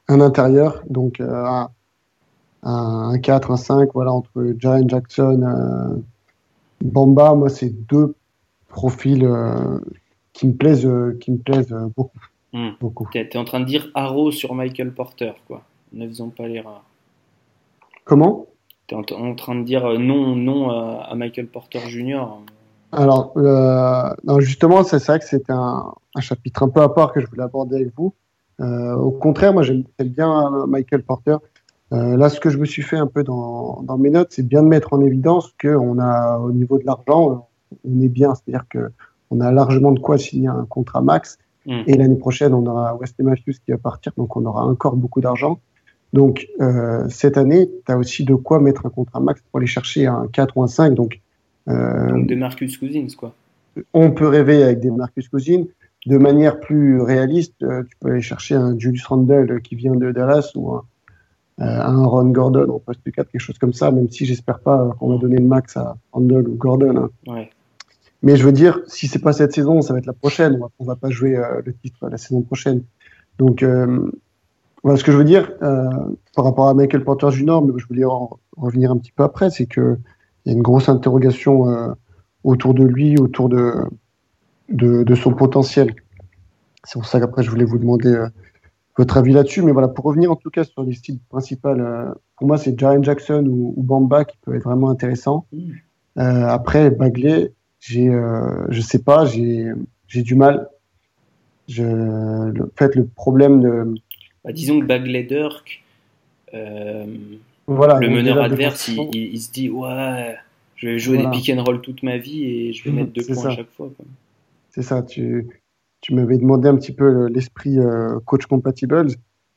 un 0.09 0.21
intérieur, 0.21 0.83
donc 0.89 1.21
un, 1.21 1.69
un 2.63 3.19
4, 3.19 3.51
un 3.51 3.57
5, 3.57 3.91
voilà, 3.95 4.13
entre 4.13 4.55
Jaren 4.59 4.89
Jackson, 4.89 6.03
Bamba, 6.83 7.35
moi, 7.35 7.49
c'est 7.49 7.71
deux 7.71 8.15
profils 8.69 9.25
euh, 9.25 9.79
qui 10.33 10.47
me 10.47 10.55
plaisent, 10.55 10.87
euh, 10.87 11.17
qui 11.21 11.33
me 11.33 11.39
plaisent 11.39 11.73
euh, 11.73 11.89
beaucoup. 11.97 12.19
Beaucoup. 12.81 13.07
Tu 13.13 13.19
es, 13.19 13.37
en 13.37 13.45
train 13.45 13.61
de 13.61 13.65
dire 13.65 13.91
Arrow 13.95 14.33
sur 14.33 14.55
Michael 14.55 14.93
Porter, 14.93 15.35
quoi. 15.47 15.63
Ne 15.93 16.09
faisons 16.09 16.31
pas 16.31 16.49
l'erreur. 16.49 16.83
Comment? 18.05 18.47
Tu 18.89 18.95
es 18.97 19.15
en, 19.15 19.35
train 19.37 19.55
de 19.55 19.63
dire 19.63 19.89
non, 20.01 20.35
non 20.35 20.71
à, 20.71 21.15
Michael 21.15 21.47
Porter 21.47 21.79
Jr. 21.87 22.27
Alors, 22.91 23.35
justement, 24.41 24.83
c'est 24.83 25.05
vrai 25.05 25.21
que 25.21 25.25
c'était 25.27 25.53
un, 25.53 25.95
chapitre 26.19 26.65
un 26.65 26.69
peu 26.69 26.81
à 26.81 26.89
part 26.89 27.13
que 27.13 27.21
je 27.21 27.27
voulais 27.29 27.45
aborder 27.45 27.77
avec 27.77 27.93
vous. 27.97 28.15
au 28.59 29.13
contraire, 29.13 29.53
moi, 29.53 29.63
j'aime 29.63 29.85
bien 30.01 30.67
Michael 30.67 31.05
Porter. 31.05 31.37
Euh, 31.93 32.17
là, 32.17 32.29
ce 32.29 32.39
que 32.39 32.51
je 32.51 32.59
me 32.59 32.65
suis 32.65 32.83
fait 32.83 32.97
un 32.97 33.07
peu 33.07 33.25
dans, 33.25 33.83
dans 33.83 33.99
mes 33.99 34.11
notes, 34.11 34.29
c'est 34.31 34.47
bien 34.47 34.63
de 34.63 34.69
mettre 34.69 34.93
en 34.93 35.01
évidence 35.01 35.53
qu'on 35.61 35.99
a, 35.99 36.39
au 36.39 36.53
niveau 36.53 36.79
de 36.79 36.85
l'argent, 36.85 37.49
on 37.85 38.01
est 38.01 38.09
bien. 38.09 38.35
C'est-à-dire 38.35 38.65
qu'on 38.71 39.41
a 39.41 39.51
largement 39.51 39.93
de 39.93 39.99
quoi 39.99 40.17
signer 40.19 40.49
un 40.49 40.67
contrat 40.69 41.03
max. 41.03 41.39
Mm. 41.67 41.83
Et 41.87 41.95
l'année 41.95 42.17
prochaine, 42.17 42.55
on 42.55 42.65
aura 42.67 42.97
Wesley 42.97 43.25
Matthews 43.25 43.55
qui 43.65 43.73
va 43.73 43.79
partir, 43.79 44.13
donc 44.17 44.37
on 44.37 44.45
aura 44.45 44.65
encore 44.65 44.97
beaucoup 44.97 45.21
d'argent. 45.21 45.61
Donc, 46.13 46.49
euh, 46.61 47.09
cette 47.09 47.37
année, 47.37 47.69
tu 47.87 47.93
as 47.93 47.97
aussi 47.97 48.25
de 48.25 48.35
quoi 48.35 48.61
mettre 48.61 48.87
un 48.87 48.91
contrat 48.91 49.21
max 49.21 49.41
pour 49.43 49.59
aller 49.59 49.69
chercher 49.69 50.07
un 50.07 50.27
4 50.33 50.57
ou 50.57 50.63
un 50.63 50.69
5. 50.69 50.95
Donc, 50.95 51.21
euh, 51.69 52.25
des 52.25 52.37
Marcus 52.37 52.77
Cousins, 52.79 53.07
quoi. 53.17 53.33
On 53.95 54.11
peut 54.11 54.27
rêver 54.27 54.63
avec 54.63 54.81
des 54.81 54.91
Marcus 54.91 55.29
Cousins. 55.29 55.65
De 56.07 56.19
manière 56.19 56.59
plus 56.59 57.01
réaliste, 57.01 57.55
tu 57.59 57.97
peux 58.01 58.11
aller 58.11 58.23
chercher 58.23 58.55
un 58.55 58.77
Julius 58.77 59.07
Randle 59.07 59.61
qui 59.63 59.77
vient 59.77 59.95
de 59.95 60.11
Dallas 60.11 60.51
ou 60.57 60.73
un, 60.73 60.83
un 61.61 62.05
Ron 62.05 62.31
Gordon 62.31 62.71
en 62.71 62.79
poste 62.79 63.03
4, 63.05 63.31
quelque 63.31 63.41
chose 63.41 63.59
comme 63.59 63.73
ça, 63.73 63.91
même 63.91 64.11
si 64.11 64.25
j'espère 64.25 64.61
pas 64.61 64.97
qu'on 64.99 65.11
va 65.11 65.19
donner 65.19 65.37
le 65.37 65.45
max 65.45 65.77
à 65.77 65.97
Randall 66.13 66.49
ou 66.49 66.55
Gordon. 66.55 67.11
Hein. 67.29 67.45
Mais 68.23 68.37
je 68.37 68.45
veux 68.45 68.53
dire, 68.53 68.81
si 68.87 69.07
c'est 69.07 69.19
pas 69.19 69.33
cette 69.33 69.53
saison, 69.53 69.83
ça 69.83 69.93
va 69.93 69.99
être 69.99 70.07
la 70.07 70.13
prochaine. 70.15 70.59
On 70.79 70.85
va, 70.85 70.95
va 70.95 70.97
pas 70.97 71.11
jouer 71.11 71.37
euh, 71.37 71.61
le 71.65 71.75
titre 71.75 72.09
la 72.09 72.19
saison 72.19 72.43
prochaine. 72.43 72.83
Donc, 73.39 73.63
euh, 73.63 74.11
voilà 74.83 74.99
ce 74.99 75.05
que 75.05 75.13
je 75.13 75.19
veux 75.19 75.25
dire 75.25 75.53
par 75.61 76.45
rapport 76.45 76.69
à 76.69 76.75
Michael 76.75 77.05
Porter 77.05 77.31
Jr., 77.31 77.61
mais 77.63 77.73
je 77.77 77.87
voulais 77.87 78.05
en 78.05 78.39
revenir 78.57 78.91
un 78.91 78.97
petit 78.97 79.13
peu 79.13 79.23
après, 79.23 79.51
c'est 79.51 79.67
que 79.67 79.99
il 80.45 80.53
y 80.53 80.55
a 80.55 80.57
une 80.57 80.63
grosse 80.63 80.89
interrogation 80.89 81.95
autour 82.45 82.73
de 82.73 82.85
lui, 82.85 83.19
autour 83.19 83.51
de, 83.51 83.75
de, 84.71 85.03
de 85.03 85.15
son 85.15 85.35
potentiel. 85.35 85.95
C'est 86.85 86.95
pour 86.95 87.05
ça 87.05 87.21
qu'après, 87.21 87.43
je 87.43 87.51
voulais 87.51 87.67
vous 87.67 87.77
demander 87.77 88.27
votre 89.01 89.17
avis 89.17 89.33
là-dessus. 89.33 89.63
Mais 89.63 89.73
voilà, 89.73 89.89
pour 89.89 90.05
revenir 90.05 90.31
en 90.31 90.37
tout 90.37 90.51
cas 90.51 90.65
sur 90.65 90.83
les 90.83 90.93
styles 90.93 91.19
principaux, 91.29 91.69
euh, 91.69 92.13
pour 92.37 92.47
moi, 92.47 92.59
c'est 92.59 92.79
Jaren 92.79 93.03
Jackson 93.03 93.45
ou, 93.49 93.83
Bamba 93.83 94.25
qui 94.25 94.37
peut 94.43 94.55
être 94.55 94.65
vraiment 94.65 94.91
intéressant. 94.91 95.47
Mm. 95.53 95.71
Euh, 96.19 96.47
après, 96.49 96.91
Bagley, 96.91 97.53
j'ai, 97.81 98.09
euh, 98.09 98.67
je 98.69 98.81
sais 98.81 99.03
pas, 99.03 99.25
j'ai, 99.25 99.73
j'ai 100.07 100.23
du 100.23 100.35
mal. 100.35 100.69
Je, 101.69 101.83
le, 101.83 102.65
en 102.65 102.77
fait, 102.77 102.95
le 102.95 103.07
problème 103.07 103.63
de. 103.63 103.95
Bah, 104.45 104.53
disons 104.53 104.81
que 104.81 104.85
Bagley 104.87 105.23
Dirk, 105.23 105.83
voilà, 107.67 108.01
le 108.01 108.11
meneur 108.11 108.43
adverse, 108.43 108.89
il, 108.89 109.41
se 109.41 109.53
dit 109.53 109.71
Ouais, 109.71 110.37
je 110.77 110.89
vais 110.89 110.99
jouer 110.99 111.19
des 111.19 111.31
pick 111.31 111.49
and 111.51 111.63
roll 111.63 111.81
toute 111.81 112.03
ma 112.03 112.19
vie 112.19 112.45
et 112.45 112.73
je 112.73 112.85
vais 112.85 112.91
mm, 112.91 112.95
mettre 112.97 113.13
deux 113.13 113.25
points 113.25 113.47
à 113.47 113.57
chaque 113.57 113.71
fois. 113.71 113.91
C'est 114.71 114.83
ça, 114.83 115.03
tu 115.03 115.49
tu 116.01 116.15
m'avais 116.15 116.39
demandé 116.39 116.69
un 116.69 116.77
petit 116.77 116.93
peu 116.93 117.27
l'esprit 117.27 117.79
euh, 117.79 118.19
coach 118.25 118.47
compatible. 118.47 119.07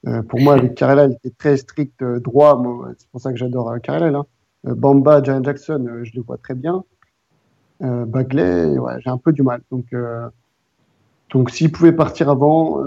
Euh, 0.06 0.22
pour 0.24 0.42
moi, 0.42 0.56
avec 0.56 0.76
Carrella, 0.76 1.06
il 1.06 1.14
était 1.14 1.30
très 1.30 1.56
strict, 1.56 2.02
euh, 2.02 2.20
droit. 2.20 2.62
C'est 2.98 3.08
pour 3.10 3.22
ça 3.22 3.32
que 3.32 3.38
j'adore 3.38 3.74
Carrella. 3.82 4.20
Hein. 4.20 4.26
Bamba, 4.66 5.22
Jan 5.24 5.44
Jackson, 5.44 5.86
je 6.04 6.12
le 6.16 6.22
vois 6.22 6.38
très 6.38 6.56
bien. 6.56 6.84
Bagley, 7.82 8.74
j'ai 9.00 9.10
un 9.10 9.18
peu 9.18 9.34
du 9.34 9.44
mal. 9.44 9.62
Donc, 9.72 9.94
donc 11.32 11.50
s'il 11.50 11.70
pouvait 11.70 11.92
partir 11.92 12.30
avant, 12.30 12.82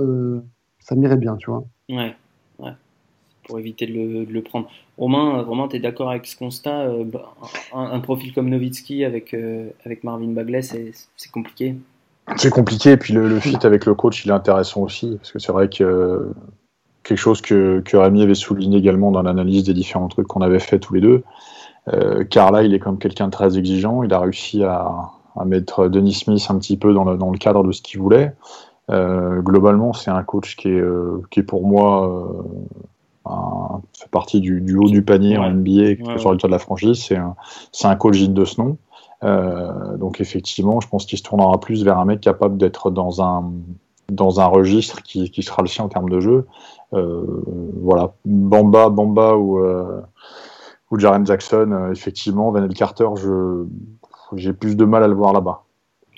ça 0.79 0.95
m'irait 0.95 1.19
bien, 1.19 1.37
tu 1.37 1.51
vois. 1.51 1.67
Ouais. 1.91 2.17
Pour 3.47 3.59
éviter 3.59 3.87
de 3.87 4.25
le, 4.25 4.41
prendre. 4.41 4.71
Romain, 4.97 5.43
Romain 5.43 5.69
tu 5.69 5.77
es 5.77 5.81
d'accord 5.81 6.09
avec 6.09 6.25
ce 6.25 6.35
constat 6.35 6.89
bah, 7.05 7.35
un, 7.75 8.01
profil 8.01 8.33
comme 8.33 8.49
Novitsky 8.49 9.05
avec, 9.05 9.37
avec 9.85 10.03
Marvin 10.03 10.33
Bagley, 10.33 10.63
c'est 10.63 11.31
compliqué 11.31 11.75
c'est 12.37 12.51
compliqué, 12.51 12.93
et 12.93 12.97
puis 12.97 13.14
le, 13.14 13.29
le, 13.29 13.39
fit 13.41 13.59
avec 13.62 13.87
le 13.87 13.95
coach, 13.95 14.24
il 14.24 14.31
est 14.31 14.35
intéressant 14.35 14.83
aussi, 14.83 15.16
parce 15.16 15.33
que 15.33 15.39
c'est 15.39 15.53
vrai 15.53 15.68
que 15.68 16.33
quelque 17.05 17.18
chose 17.18 17.41
que, 17.41 17.81
que 17.81 17.97
Rémi 17.97 18.22
avait 18.22 18.35
souligné 18.35 18.79
également 18.79 19.12
dans 19.12 19.22
l'analyse 19.22 19.64
des 19.64 19.74
différents 19.74 20.09
trucs 20.09 20.27
qu'on 20.27 20.41
avait 20.41 20.59
fait 20.59 20.81
tous 20.81 20.95
les 20.95 21.01
deux. 21.01 21.22
Euh, 21.93 22.24
Carla, 22.24 22.64
il 22.64 22.74
est 22.74 22.81
comme 22.81 22.99
quelqu'un 22.99 23.27
de 23.27 23.31
très 23.31 23.57
exigeant, 23.57 24.03
il 24.03 24.12
a 24.12 24.18
réussi 24.18 24.64
à, 24.64 25.11
à 25.37 25.45
mettre 25.45 25.89
Denis 25.89 26.14
Smith 26.14 26.45
un 26.49 26.59
petit 26.59 26.77
peu 26.77 26.93
dans 26.93 27.05
le, 27.05 27.16
dans 27.16 27.31
le 27.31 27.39
cadre 27.39 27.62
de 27.62 27.72
ce 27.72 27.83
qu'il 27.83 28.01
voulait. 28.01 28.35
Euh, 28.91 29.41
globalement, 29.41 29.93
c'est 29.93 30.11
un 30.11 30.22
coach 30.22 30.57
qui 30.57 30.68
est, 30.68 30.81
euh, 30.81 31.22
qui 31.31 31.41
est 31.41 31.43
pour 31.43 31.66
moi 31.66 32.09
euh, 32.09 33.31
un, 33.31 33.81
fait 33.93 34.09
partie 34.11 34.41
du, 34.41 34.61
du, 34.61 34.77
haut 34.77 34.89
du 34.89 35.03
panier 35.03 35.37
en 35.39 35.51
NBA, 35.51 35.70
ouais, 35.70 36.18
sur 36.18 36.31
le 36.31 36.39
toit 36.39 36.49
de 36.49 36.53
la 36.53 36.59
franchise. 36.59 37.03
C'est 37.03 37.16
un, 37.16 37.35
un 37.85 37.97
coach 37.97 38.18
digne 38.18 38.35
de 38.35 38.45
ce 38.45 38.61
nom. 38.61 38.79
Euh, 39.25 39.97
donc 39.97 40.21
effectivement, 40.21 40.81
je 40.81 40.89
pense 40.89 41.07
qu'il 41.07 41.19
se 41.19 41.23
tournera 41.23 41.59
plus 41.59 41.85
vers 41.85 41.99
un 41.99 42.05
mec 42.05 42.21
capable 42.21 42.57
d'être 42.57 42.91
dans 42.91 43.23
un 43.23 43.53
dans 44.09 44.39
un 44.39 44.47
registre 44.47 45.03
qui, 45.03 45.31
qui, 45.33 45.43
sera 45.43 45.62
le 45.62 45.69
sien 45.69 45.85
en 45.85 45.89
termes 45.89 46.09
de 46.09 46.21
jeu. 46.21 46.47
Euh, 46.93 47.43
voilà, 47.81 48.14
Bamba, 48.25 48.89
Bamba 48.89 49.37
ou 49.37 49.59
euh, 49.59 50.01
ou 50.91 50.99
Jaren 50.99 51.27
Jackson, 51.27 51.91
effectivement, 51.91 52.53
Vanel 52.53 52.73
Carter, 52.73 53.09
je 53.17 53.64
j'ai 54.35 54.53
plus 54.53 54.77
de 54.77 54.85
mal 54.85 55.03
à 55.03 55.09
le 55.09 55.14
voir 55.14 55.33
là-bas. 55.33 55.62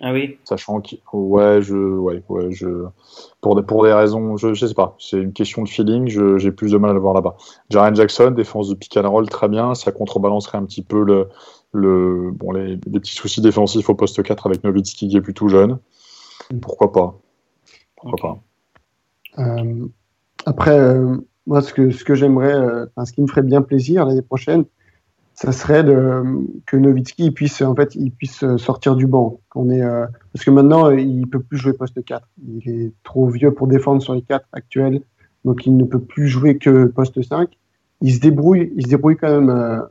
Ah 0.00 0.12
oui. 0.12 0.38
Sachant 0.44 0.80
que 0.80 0.94
ouais, 1.12 1.60
je 1.60 1.74
ouais, 1.74 2.22
ouais, 2.28 2.52
je 2.52 2.84
pour 3.40 3.56
des 3.56 3.62
pour 3.62 3.84
des 3.84 3.92
raisons, 3.92 4.36
je, 4.36 4.54
je 4.54 4.66
sais 4.66 4.74
pas, 4.74 4.94
c'est 4.98 5.20
une 5.20 5.32
question 5.32 5.62
de 5.62 5.68
feeling, 5.68 6.06
j'ai 6.38 6.52
plus 6.52 6.72
de 6.72 6.78
mal 6.78 6.90
à 6.90 6.94
le 6.94 7.00
voir 7.00 7.14
là-bas. 7.14 7.36
Jaren 7.70 7.96
Jackson, 7.96 8.30
défense 8.30 8.68
de 8.68 8.74
pick 8.74 8.96
and 8.96 9.10
roll 9.10 9.28
très 9.28 9.48
bien, 9.48 9.74
ça 9.74 9.90
contrebalancerait 9.90 10.58
un 10.58 10.64
petit 10.64 10.82
peu 10.82 11.02
le 11.02 11.28
le, 11.72 12.30
bon, 12.32 12.52
les, 12.52 12.76
petits 12.76 13.14
soucis 13.14 13.40
défensifs 13.40 13.88
au 13.88 13.94
poste 13.94 14.22
4 14.22 14.46
avec 14.46 14.64
Novitski 14.64 15.08
qui 15.08 15.16
est 15.16 15.20
plutôt 15.20 15.48
jeune. 15.48 15.78
Pourquoi 16.60 16.92
pas 16.92 17.18
Pourquoi 17.96 18.40
pas 19.36 19.42
euh, 19.42 19.86
Après, 20.46 20.78
euh, 20.78 21.16
moi, 21.46 21.60
ce 21.60 21.72
que, 21.72 21.90
ce 21.90 22.04
que 22.04 22.14
j'aimerais, 22.14 22.54
euh, 22.54 22.86
ce 23.04 23.12
qui 23.12 23.22
me 23.22 23.26
ferait 23.26 23.42
bien 23.42 23.62
plaisir 23.62 24.06
l'année 24.06 24.22
prochaine, 24.22 24.64
ça 25.34 25.52
serait 25.52 25.84
de, 25.84 26.22
que 26.66 26.76
Novitski 26.76 27.30
puisse, 27.30 27.62
en 27.62 27.74
fait, 27.74 27.94
il 27.94 28.10
puisse 28.10 28.44
sortir 28.56 28.96
du 28.96 29.06
banc. 29.06 29.38
Qu'on 29.50 29.70
est, 29.70 29.82
parce 30.32 30.44
que 30.44 30.50
maintenant, 30.50 30.90
il 30.90 31.28
peut 31.28 31.38
plus 31.38 31.58
jouer 31.58 31.74
poste 31.74 32.04
4. 32.04 32.28
Il 32.48 32.68
est 32.68 32.92
trop 33.04 33.28
vieux 33.28 33.54
pour 33.54 33.68
défendre 33.68 34.02
sur 34.02 34.14
les 34.14 34.22
4 34.22 34.48
actuels, 34.52 35.00
donc 35.44 35.64
il 35.64 35.76
ne 35.76 35.84
peut 35.84 36.00
plus 36.00 36.26
jouer 36.26 36.58
que 36.58 36.86
poste 36.86 37.22
5. 37.22 37.48
Il 38.00 38.12
se 38.12 38.18
débrouille, 38.18 38.72
il 38.74 38.82
se 38.82 38.88
débrouille 38.88 39.16
quand 39.16 39.40
même 39.40 39.84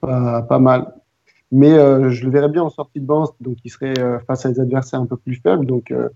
pas, 0.00 0.42
pas 0.42 0.58
mal 0.58 0.92
mais 1.52 1.70
euh, 1.70 2.10
je 2.10 2.24
le 2.24 2.30
verrais 2.30 2.48
bien 2.48 2.62
en 2.62 2.70
sortie 2.70 2.98
de 2.98 3.04
banc, 3.04 3.30
donc 3.40 3.58
il 3.62 3.70
serait 3.70 3.92
euh, 3.98 4.18
face 4.26 4.46
à 4.46 4.50
des 4.50 4.58
adversaires 4.58 5.00
un 5.00 5.06
peu 5.06 5.18
plus 5.18 5.34
faibles, 5.34 5.66
donc 5.66 5.92
euh, 5.92 6.08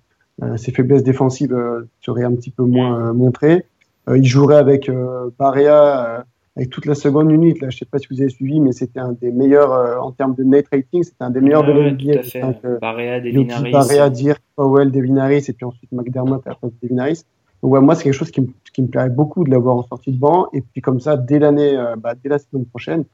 ses 0.56 0.72
faiblesses 0.72 1.02
défensives 1.02 1.56
seraient 2.00 2.24
un 2.24 2.34
petit 2.34 2.50
peu 2.50 2.64
moins 2.64 3.12
montrées. 3.12 3.64
il 4.14 4.24
jouerait 4.24 4.56
avec 4.56 4.90
Barea 5.38 6.26
avec 6.56 6.68
toute 6.68 6.84
la 6.84 6.94
seconde 6.94 7.30
unité. 7.30 7.60
Là, 7.60 7.70
je 7.70 7.78
sais 7.78 7.86
pas 7.86 7.98
si 7.98 8.06
vous 8.10 8.20
avez 8.20 8.28
suivi, 8.28 8.60
mais 8.60 8.72
c'était 8.72 9.00
un 9.00 9.12
des 9.12 9.30
meilleurs 9.30 10.02
en 10.04 10.12
termes 10.12 10.34
de 10.34 10.44
net 10.44 10.66
rating. 10.70 11.02
C'était 11.04 11.24
un 11.24 11.30
des 11.30 11.40
meilleurs 11.40 11.64
de 11.64 11.72
l'NBA. 11.72 12.78
Barea, 12.80 13.20
Devin 13.20 13.48
Harris. 13.48 13.72
Barea, 13.72 14.10
Dirk, 14.10 14.42
Powell, 14.56 14.90
Devin 14.90 15.16
Harris, 15.16 15.46
et 15.48 15.54
puis 15.54 15.64
ensuite 15.64 15.90
McDermott 15.90 16.46
à 16.46 16.50
la 16.50 16.56
place 16.56 16.72
de 16.82 16.86
Devin 16.86 16.98
Harris. 16.98 17.24
ouais, 17.62 17.80
moi, 17.80 17.94
c'est 17.94 18.04
quelque 18.04 18.12
chose 18.12 18.30
qui, 18.30 18.42
me 18.42 18.88
plairait 18.88 19.08
beaucoup 19.08 19.42
de 19.42 19.50
l'avoir 19.50 19.76
en 19.76 19.84
sortie 19.84 20.12
de 20.12 20.18
banc. 20.18 20.48
Et 20.52 20.60
puis, 20.60 20.82
comme 20.82 21.00
ça, 21.00 21.16
dès 21.16 21.38
l'année, 21.38 21.82
bah, 21.96 22.12
dès 22.14 22.28
la 22.28 22.38
saison 22.38 22.62
prochaine, 22.64 23.04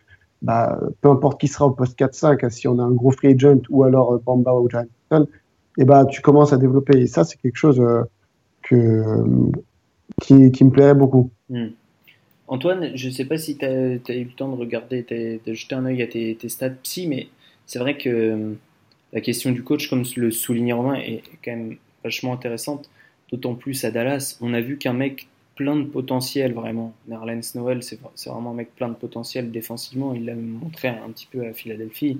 bah, 0.42 0.78
peu 1.00 1.08
importe 1.08 1.40
qui 1.40 1.48
sera 1.48 1.66
au 1.66 1.70
poste 1.70 1.98
4-5, 1.98 2.50
si 2.50 2.68
on 2.68 2.78
a 2.78 2.82
un 2.82 2.90
gros 2.90 3.10
free 3.10 3.28
agent 3.34 3.60
ou 3.70 3.84
alors 3.84 4.20
Bamba 4.20 4.52
ou 4.54 4.68
Johnson, 4.68 5.28
et 5.78 5.84
bah, 5.84 6.04
tu 6.04 6.20
commences 6.20 6.52
à 6.52 6.58
développer. 6.58 6.98
Et 6.98 7.06
ça, 7.06 7.24
c'est 7.24 7.40
quelque 7.40 7.56
chose 7.56 7.82
que, 8.62 9.24
qui, 10.20 10.34
me 10.34 10.70
plairait 10.70 10.94
beaucoup. 10.94 11.30
Hmm. 11.48 11.68
Antoine, 12.48 12.94
je 12.94 13.08
ne 13.08 13.12
sais 13.12 13.24
pas 13.24 13.38
si 13.38 13.56
tu 13.56 13.64
as, 13.64 14.16
eu 14.16 14.24
le 14.24 14.36
temps 14.36 14.50
de 14.54 14.56
regarder, 14.60 15.02
de 15.44 15.54
jeter 15.54 15.74
un 15.74 15.86
œil 15.86 16.02
à 16.02 16.06
tes, 16.06 16.36
stats 16.48 16.70
psy, 16.70 17.06
mais 17.06 17.28
c'est 17.66 17.78
vrai 17.78 17.96
que 17.96 18.10
euh, 18.10 18.52
la 19.12 19.20
question 19.20 19.52
du 19.52 19.62
coach, 19.62 19.88
comme 19.88 20.04
le 20.16 20.30
soulignait 20.30 20.72
Romain, 20.72 20.96
est 20.96 21.22
quand 21.44 21.52
même 21.52 21.76
vachement 22.04 22.32
intéressante, 22.32 22.90
d'autant 23.30 23.54
plus 23.54 23.84
à 23.84 23.90
Dallas. 23.90 24.36
On 24.40 24.52
a 24.54 24.60
vu 24.60 24.76
qu'un 24.76 24.92
mec 24.92 25.28
plein 25.54 25.76
de 25.76 25.84
potentiel, 25.84 26.52
vraiment. 26.52 26.94
Nerlens 27.08 27.54
Noel, 27.54 27.82
c'est 27.82 28.00
vraiment 28.26 28.50
un 28.50 28.54
mec 28.54 28.74
plein 28.74 28.88
de 28.88 28.94
potentiel 28.94 29.50
défensivement. 29.50 30.14
Il 30.14 30.26
l'a 30.26 30.34
montré 30.34 30.88
un 30.88 31.10
petit 31.10 31.26
peu 31.30 31.46
à 31.46 31.52
Philadelphie. 31.52 32.18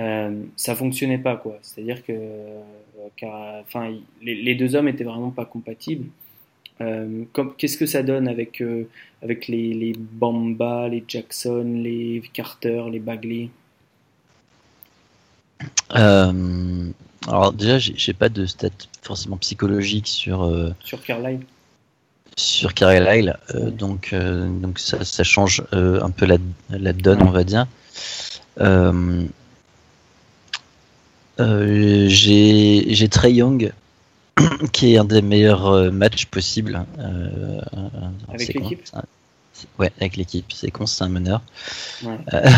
Euh, 0.00 0.42
ça 0.56 0.74
fonctionnait 0.74 1.18
pas, 1.18 1.36
quoi. 1.36 1.58
C'est-à-dire 1.62 2.04
que 2.04 2.12
euh, 2.12 3.60
enfin, 3.62 3.94
les, 4.22 4.54
deux 4.54 4.74
hommes 4.74 4.88
étaient 4.88 5.04
vraiment 5.04 5.30
pas 5.30 5.44
compatibles. 5.44 6.08
Euh, 6.80 7.24
qu'est-ce 7.58 7.76
que 7.76 7.86
ça 7.86 8.02
donne 8.02 8.26
avec, 8.28 8.60
euh, 8.60 8.88
avec 9.22 9.48
les, 9.48 9.74
les, 9.74 9.92
Bamba, 9.96 10.88
les 10.88 11.04
Jackson, 11.06 11.80
les 11.82 12.22
Carter, 12.32 12.84
les 12.90 12.98
Bagley? 12.98 13.50
Alors 15.90 17.52
déjà, 17.52 17.78
j'ai 17.78 18.12
pas 18.14 18.28
de 18.28 18.46
stats 18.46 18.70
forcément 19.02 19.36
psychologiques 19.36 20.08
sur 20.08 20.50
sur 20.82 21.00
Carlisle. 21.04 21.46
Sur 22.36 22.74
Carlisle, 22.74 23.36
donc 23.54 24.14
donc 24.14 24.78
ça, 24.78 25.04
ça 25.04 25.22
change 25.22 25.62
un 25.72 26.10
peu 26.10 26.26
la, 26.26 26.38
la 26.70 26.92
donne, 26.92 27.22
on 27.22 27.30
va 27.30 27.44
dire. 27.44 27.66
j'ai 32.08 33.08
Trey 33.10 33.32
Young 33.34 33.72
qui 34.72 34.94
est 34.94 34.98
un 34.98 35.04
des 35.04 35.22
meilleurs 35.22 35.66
euh, 35.66 35.90
matchs 35.90 36.26
possibles. 36.26 36.84
Euh, 36.98 37.60
avec 38.28 38.54
l'équipe 38.54 38.82
Ouais, 39.78 39.92
avec 39.98 40.16
l'équipe. 40.16 40.50
C'est 40.52 40.70
con, 40.70 40.86
c'est 40.86 41.04
un 41.04 41.08
meneur. 41.08 41.42
Euh, 42.32 42.50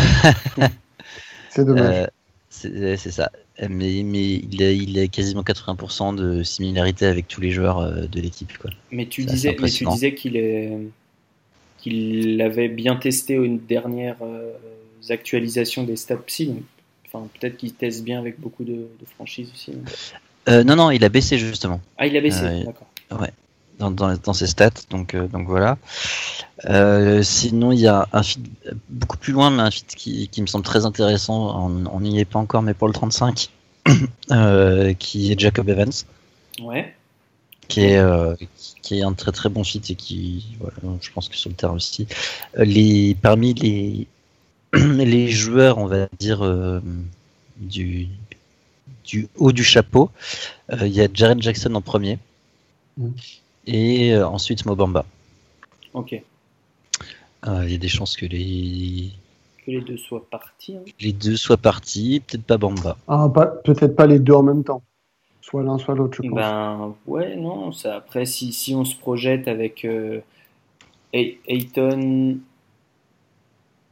c'est 1.49 1.63
dommage. 1.63 2.07
c'est 2.49 2.97
ça. 2.97 3.31
Mais, 3.61 4.03
mais 4.03 4.33
il, 4.51 4.63
a, 4.63 4.71
il 4.71 4.99
a 4.99 5.07
quasiment 5.07 5.41
80% 5.41 6.15
de 6.15 6.43
similarité 6.43 7.05
avec 7.05 7.27
tous 7.27 7.39
les 7.39 7.51
joueurs 7.51 8.07
de 8.07 8.19
l'équipe. 8.19 8.51
Mais 8.91 9.05
tu 9.05 9.23
disais, 9.23 9.55
mais 9.59 9.69
tu 9.69 9.85
disais 9.85 10.13
qu'il 10.13 10.35
est 10.35 10.71
qu'il 11.77 12.41
avait 12.41 12.67
bien 12.67 12.95
testé 12.95 13.33
une 13.35 13.59
dernière 13.59 14.17
actualisation 15.09 15.83
des 15.83 15.95
stats 15.95 16.17
psy. 16.17 16.53
Enfin, 17.05 17.27
peut-être 17.39 17.57
qu'il 17.57 17.73
teste 17.73 18.03
bien 18.03 18.19
avec 18.19 18.39
beaucoup 18.39 18.63
de, 18.63 18.73
de 18.73 19.05
franchises 19.15 19.51
aussi. 19.53 19.73
Euh, 20.49 20.63
non, 20.63 20.75
non, 20.75 20.91
il 20.91 21.03
a 21.03 21.09
baissé 21.09 21.37
justement. 21.37 21.81
Ah, 21.97 22.07
il 22.07 22.15
a 22.17 22.21
baissé, 22.21 22.43
euh, 22.43 22.63
d'accord. 22.63 22.87
Ouais, 23.19 23.31
dans, 23.79 23.91
dans, 23.91 24.33
ses 24.33 24.47
stats, 24.47 24.71
donc, 24.89 25.13
euh, 25.13 25.27
donc 25.27 25.47
voilà. 25.47 25.77
sinon, 27.23 27.71
il 27.71 27.79
y 27.79 27.87
a 27.87 28.07
un 28.13 28.23
feed 28.23 28.47
beaucoup 28.89 29.17
plus 29.17 29.33
loin, 29.33 29.49
mais 29.49 29.61
un 29.61 29.71
feed 29.71 29.87
qui, 29.87 30.27
qui 30.29 30.41
me 30.41 30.47
semble 30.47 30.65
très 30.65 30.85
intéressant. 30.85 31.69
On 31.91 31.99
n'y 31.99 32.19
est 32.19 32.25
pas 32.25 32.39
encore, 32.39 32.61
mais 32.61 32.73
pour 32.73 32.87
le 32.87 32.93
35, 32.93 33.49
qui 34.99 35.31
est 35.31 35.39
Jacob 35.39 35.69
Evans. 35.69 35.91
Ouais. 36.61 36.93
Qui 37.67 37.81
est, 37.81 38.03
qui 38.81 38.99
est 38.99 39.03
un 39.03 39.13
très 39.13 39.31
très 39.31 39.49
bon 39.49 39.63
feed 39.63 39.89
et 39.89 39.95
qui, 39.95 40.45
voilà, 40.59 40.97
je 41.01 41.09
pense 41.11 41.29
que 41.29 41.35
sur 41.35 41.49
le 41.49 41.55
terrain 41.55 41.73
aussi. 41.73 42.07
les, 42.57 43.15
parmi 43.21 43.53
les, 43.53 44.07
les 44.73 45.29
joueurs, 45.29 45.79
on 45.79 45.87
va 45.87 46.07
dire, 46.19 46.43
du, 47.57 48.07
du 49.05 49.27
haut 49.37 49.51
du 49.51 49.63
chapeau, 49.63 50.09
euh, 50.71 50.87
il 50.87 50.93
y 50.93 51.01
a 51.01 51.07
Jaren 51.13 51.41
Jackson 51.41 51.73
en 51.75 51.81
premier. 51.81 52.19
Mm. 52.97 53.09
Et 53.67 54.13
euh, 54.13 54.27
ensuite 54.27 54.65
Mobamba. 54.65 55.05
Ok. 55.93 56.21
Euh, 57.47 57.63
il 57.65 57.71
y 57.71 57.75
a 57.75 57.77
des 57.77 57.87
chances 57.87 58.15
que 58.15 58.25
les. 58.25 59.11
Que 59.65 59.71
les 59.71 59.81
deux 59.81 59.97
soient 59.97 60.25
partis. 60.29 60.75
Hein. 60.75 60.83
Les 60.99 61.11
deux 61.11 61.35
soient 61.35 61.57
partis, 61.57 62.21
peut-être 62.25 62.43
pas 62.43 62.57
Bamba. 62.57 62.97
Ah, 63.07 63.31
peut-être 63.63 63.95
pas 63.95 64.05
les 64.05 64.19
deux 64.19 64.33
en 64.33 64.43
même 64.43 64.63
temps. 64.63 64.83
Soit 65.41 65.63
l'un, 65.63 65.77
soit 65.77 65.95
l'autre, 65.95 66.17
je 66.21 66.27
pense. 66.27 66.35
Ben, 66.35 66.95
ouais, 67.07 67.35
non. 67.35 67.71
Ça, 67.71 67.95
après, 67.95 68.25
si, 68.25 68.51
si 68.51 68.75
on 68.75 68.85
se 68.85 68.95
projette 68.95 69.47
avec 69.47 69.85
euh, 69.85 70.21
Ayton, 71.13 72.39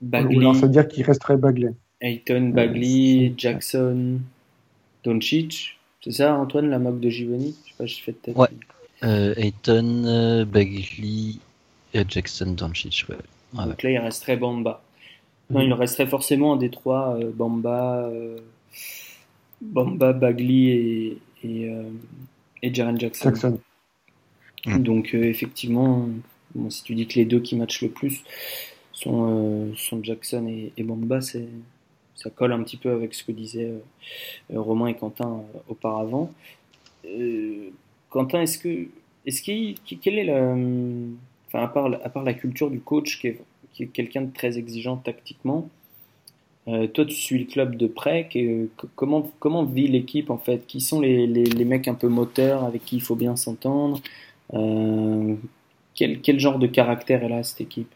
Bagley. 0.02 0.54
ça 0.54 0.66
veut 0.66 0.72
dire 0.72 0.88
qu'il 0.88 1.06
resterait 1.06 1.38
Bagley. 1.38 1.74
Ayton, 2.02 2.50
Bagley, 2.50 3.34
Jackson. 3.38 4.20
Doncic, 5.04 5.78
c'est 6.02 6.12
ça 6.12 6.36
Antoine, 6.36 6.70
la 6.70 6.80
moque 6.80 7.00
de 7.00 7.10
Givoni 7.10 7.56
Je 7.66 7.70
sais 7.70 7.78
pas, 7.78 7.86
je 7.86 8.02
fais 8.02 8.14
peut-être. 8.14 8.38
Ouais. 8.38 8.48
Euh, 9.04 9.34
Ayton, 9.38 10.04
euh, 10.06 10.46
Bagley, 10.46 11.36
Jackson, 11.94 12.54
Doncic, 12.58 13.06
ouais. 13.10 13.18
Donc 13.54 13.84
là, 13.84 13.92
il 13.92 13.98
resterait 14.00 14.38
Bamba. 14.38 14.82
Non, 15.50 15.62
il 15.62 15.74
resterait 15.74 16.08
forcément 16.08 16.54
un 16.54 16.58
des 16.58 16.70
trois, 16.70 17.18
euh, 17.20 17.32
Bamba, 17.34 18.10
Bamba, 19.62 20.14
Bagley 20.14 20.66
et, 20.66 21.18
et, 21.44 21.72
et 22.62 22.74
Jaren 22.74 23.00
Jackson. 23.00 23.60
Mm. 24.66 24.78
Donc 24.80 25.14
effectivement, 25.14 26.08
si 26.70 26.84
tu 26.84 26.96
dis 26.96 27.06
que 27.06 27.16
les 27.16 27.26
deux 27.26 27.42
qui 27.42 27.56
matchent 27.56 27.82
le 27.82 27.90
plus 27.90 28.24
sont, 28.94 29.72
sont 29.76 30.02
Jackson 30.02 30.48
et, 30.48 30.72
et 30.78 30.84
Bamba, 30.84 31.22
c'est 31.22 31.48
ça 32.16 32.30
colle 32.30 32.54
un 32.54 32.64
petit 32.64 32.78
peu 32.78 32.92
avec 32.92 33.14
ce 33.14 33.24
que 33.24 33.32
disaient 33.32 33.72
euh, 34.54 34.62
Romain 34.62 34.88
et 34.88 34.96
Quentin 34.96 35.44
euh, 35.56 35.60
auparavant. 35.68 36.32
Euh, 37.06 37.70
Quentin, 38.14 38.42
est-ce 38.42 38.60
que, 38.60 38.88
est-ce 39.26 39.42
qu'il, 39.42 39.76
quelle 40.02 40.20
est 40.20 40.26
la, 40.26 40.56
enfin 41.48 41.64
à 41.64 41.68
part, 41.68 41.88
à 41.88 42.10
part 42.10 42.24
la 42.24 42.36
culture 42.36 42.70
du 42.70 42.80
coach 42.80 43.20
qui 43.20 43.28
est, 43.28 43.42
qui 43.74 43.84
est 43.84 43.88
quelqu'un 43.88 44.22
de 44.22 44.32
très 44.32 44.60
exigeant 44.60 44.98
tactiquement, 44.98 45.68
toi, 46.66 47.06
tu 47.06 47.16
suis 47.16 47.40
le 47.40 47.46
club 47.46 47.76
de 47.76 47.88
près. 47.88 48.30
comment, 48.96 49.30
comment 49.40 49.66
vit 49.66 49.88
l'équipe 49.88 50.30
en 50.30 50.38
fait? 50.38 50.66
Qui 50.66 50.80
sont 50.80 51.02
les, 51.02 51.28
les, 51.28 51.66
mecs 51.66 51.90
un 51.90 51.94
peu 51.94 52.08
moteurs 52.08 52.64
avec 52.64 52.86
qui 52.86 52.98
il 52.98 53.02
faut 53.02 53.16
bien 53.16 53.36
s'entendre 53.36 54.00
quel, 55.96 56.22
quel, 56.22 56.40
genre 56.40 56.60
de 56.60 56.68
caractère 56.68 57.24
est 57.24 57.30
là 57.30 57.44
cette 57.44 57.62
équipe? 57.62 57.94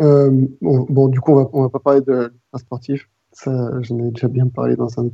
Euh, 0.00 0.46
bon, 0.60 1.08
du 1.08 1.20
coup, 1.20 1.32
on 1.32 1.36
va, 1.36 1.50
on 1.52 1.62
va 1.62 1.68
pas 1.68 1.78
parler 1.78 2.00
de 2.00 2.32
sportif. 2.56 3.08
Ça, 3.32 3.70
j'en 3.82 3.98
ai 4.00 4.10
déjà 4.10 4.28
bien 4.28 4.48
parlé 4.48 4.76
dans 4.76 4.98
un 4.98 5.08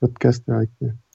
podcast 0.00 0.48
avec. 0.48 0.70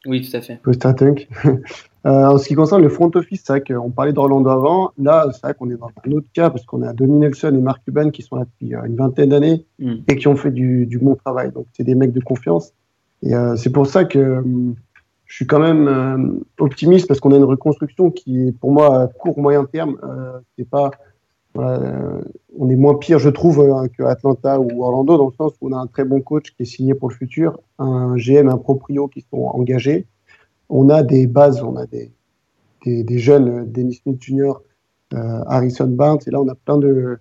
Euh, 0.06 0.10
oui, 0.10 0.28
tout 0.28 0.36
à 0.36 0.42
fait. 0.42 0.60
Post 0.62 0.86
euh, 0.86 1.60
en 2.04 2.38
ce 2.38 2.48
qui 2.48 2.56
concerne 2.56 2.82
le 2.82 2.90
front 2.90 3.12
office, 3.16 3.44
c'est 3.46 3.54
vrai 3.54 3.62
qu'on 3.62 3.92
parlait 3.92 4.14
d'Orlando 4.14 4.50
avant. 4.50 4.92
Là, 4.98 5.28
c'est 5.32 5.42
vrai 5.42 5.54
qu'on 5.54 5.70
est 5.70 5.78
dans 5.78 5.90
un 6.06 6.12
autre 6.12 6.28
cas 6.34 6.50
parce 6.50 6.66
qu'on 6.66 6.82
a 6.84 6.94
Donny 6.94 7.18
Nelson 7.20 7.54
et 7.56 7.62
Mark 7.62 7.84
Cuban 7.86 8.12
qui 8.12 8.22
sont 8.22 8.36
là 8.36 8.46
depuis 8.46 8.74
une 8.74 8.96
vingtaine 8.96 9.30
d'années 9.30 9.66
mm. 9.80 9.96
et 10.08 10.16
qui 10.16 10.28
ont 10.28 10.36
fait 10.36 10.52
du, 10.52 10.86
du, 10.86 11.00
bon 11.00 11.16
travail. 11.16 11.52
Donc, 11.52 11.68
c'est 11.74 11.84
des 11.84 11.96
mecs 11.96 12.14
de 12.14 12.20
confiance. 12.20 12.74
Et 13.24 13.32
c'est 13.56 13.72
pour 13.72 13.88
ça 13.88 14.06
que 14.06 14.44
je 15.26 15.36
suis 15.36 15.48
quand 15.48 15.60
même 15.60 16.44
optimiste 16.60 17.08
parce 17.08 17.20
qu'on 17.20 17.32
a 17.32 17.38
une 17.38 17.44
reconstruction 17.44 18.12
qui 18.12 18.50
est 18.50 18.52
pour 18.52 18.72
moi 18.72 19.04
à 19.04 19.08
court 19.08 19.40
moyen 19.40 19.66
terme. 19.66 19.98
c'est 20.56 20.70
pas 20.70 20.92
euh, 21.58 22.22
on 22.58 22.70
est 22.70 22.76
moins 22.76 22.96
pire, 22.96 23.20
je 23.20 23.30
trouve, 23.30 23.60
euh, 23.62 23.88
que 23.98 24.04
Atlanta 24.04 24.60
ou 24.60 24.84
Orlando, 24.84 25.18
dans 25.18 25.28
le 25.28 25.34
sens 25.34 25.54
où 25.62 25.70
on 25.70 25.74
a 25.74 25.78
un 25.78 25.88
très 25.88 26.06
bon 26.06 26.22
coach 26.22 26.52
qui 26.56 26.64
est 26.64 26.66
signé 26.66 26.94
pour 26.94 27.10
le 27.10 27.16
futur, 27.16 27.60
un 27.80 28.16
GM, 28.16 28.50
un 28.50 28.58
proprio 28.58 29.08
qui 29.08 29.26
sont 29.30 29.44
engagés. 29.44 30.06
On 30.70 30.90
a 30.90 31.04
des 31.04 31.28
bases, 31.28 31.62
on 31.62 31.76
a 31.76 31.86
des, 31.86 32.12
des, 32.86 33.20
jeunes, 33.20 33.50
euh, 33.50 33.64
Dennis 33.66 34.02
Smith 34.04 34.22
Jr., 34.22 34.54
Harrison 35.48 35.88
Barnes, 35.88 36.20
et 36.28 36.32
là 36.32 36.42
on 36.42 36.48
a 36.50 36.56
plein 36.56 36.78
de, 36.78 37.20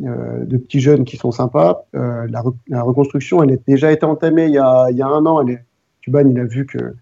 de 0.00 0.56
petits 0.56 0.80
jeunes 0.80 1.04
qui 1.04 1.16
sont 1.16 1.30
sympas. 1.30 1.84
La, 1.92 2.42
reconstruction, 2.82 3.44
elle 3.44 3.52
a 3.52 3.56
déjà 3.68 3.92
été 3.92 4.04
entamée 4.04 4.46
il 4.46 4.54
y 4.54 4.58
a, 4.58 4.88
il 4.90 4.96
y 4.96 5.02
a 5.02 5.06
un 5.06 5.24
an. 5.24 5.42
Elle 5.42 5.50
est, 5.50 5.64
Cuban, 6.00 6.28
il 6.28 6.40
a 6.40 6.44
vu 6.44 6.66
que 6.66 6.94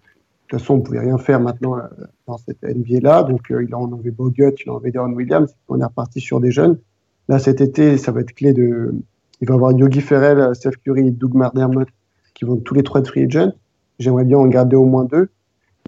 toute 0.48 0.60
façon, 0.60 0.74
on 0.74 0.76
ne 0.78 0.82
pouvait 0.82 1.00
rien 1.00 1.18
faire 1.18 1.40
maintenant 1.40 1.76
euh, 1.76 1.82
dans 2.26 2.38
cette 2.38 2.62
NBA-là. 2.62 3.24
Donc, 3.24 3.50
euh, 3.50 3.64
il 3.64 3.74
a 3.74 3.78
enlevé 3.78 4.10
Bogut, 4.10 4.54
il 4.64 4.68
a 4.68 4.74
enlevé 4.74 4.92
Darren 4.92 5.12
Williams. 5.12 5.54
On 5.68 5.80
est 5.80 5.84
reparti 5.84 6.20
sur 6.20 6.40
des 6.40 6.50
jeunes. 6.50 6.78
Là, 7.28 7.38
cet 7.38 7.60
été, 7.60 7.96
ça 7.98 8.12
va 8.12 8.20
être 8.20 8.32
clé 8.32 8.52
de. 8.52 8.94
Il 9.40 9.48
va 9.48 9.54
y 9.54 9.56
avoir 9.56 9.72
Yogi 9.72 10.00
Ferrell, 10.00 10.54
Steph 10.54 10.76
Curry, 10.84 11.10
Doug 11.10 11.34
Mardermott 11.34 11.88
qui 12.34 12.44
vont 12.44 12.56
tous 12.56 12.74
les 12.74 12.82
trois 12.82 13.00
de 13.00 13.08
free 13.08 13.24
agent. 13.24 13.52
J'aimerais 13.98 14.24
bien 14.24 14.38
en 14.38 14.46
garder 14.46 14.76
au 14.76 14.84
moins 14.84 15.04
deux. 15.04 15.28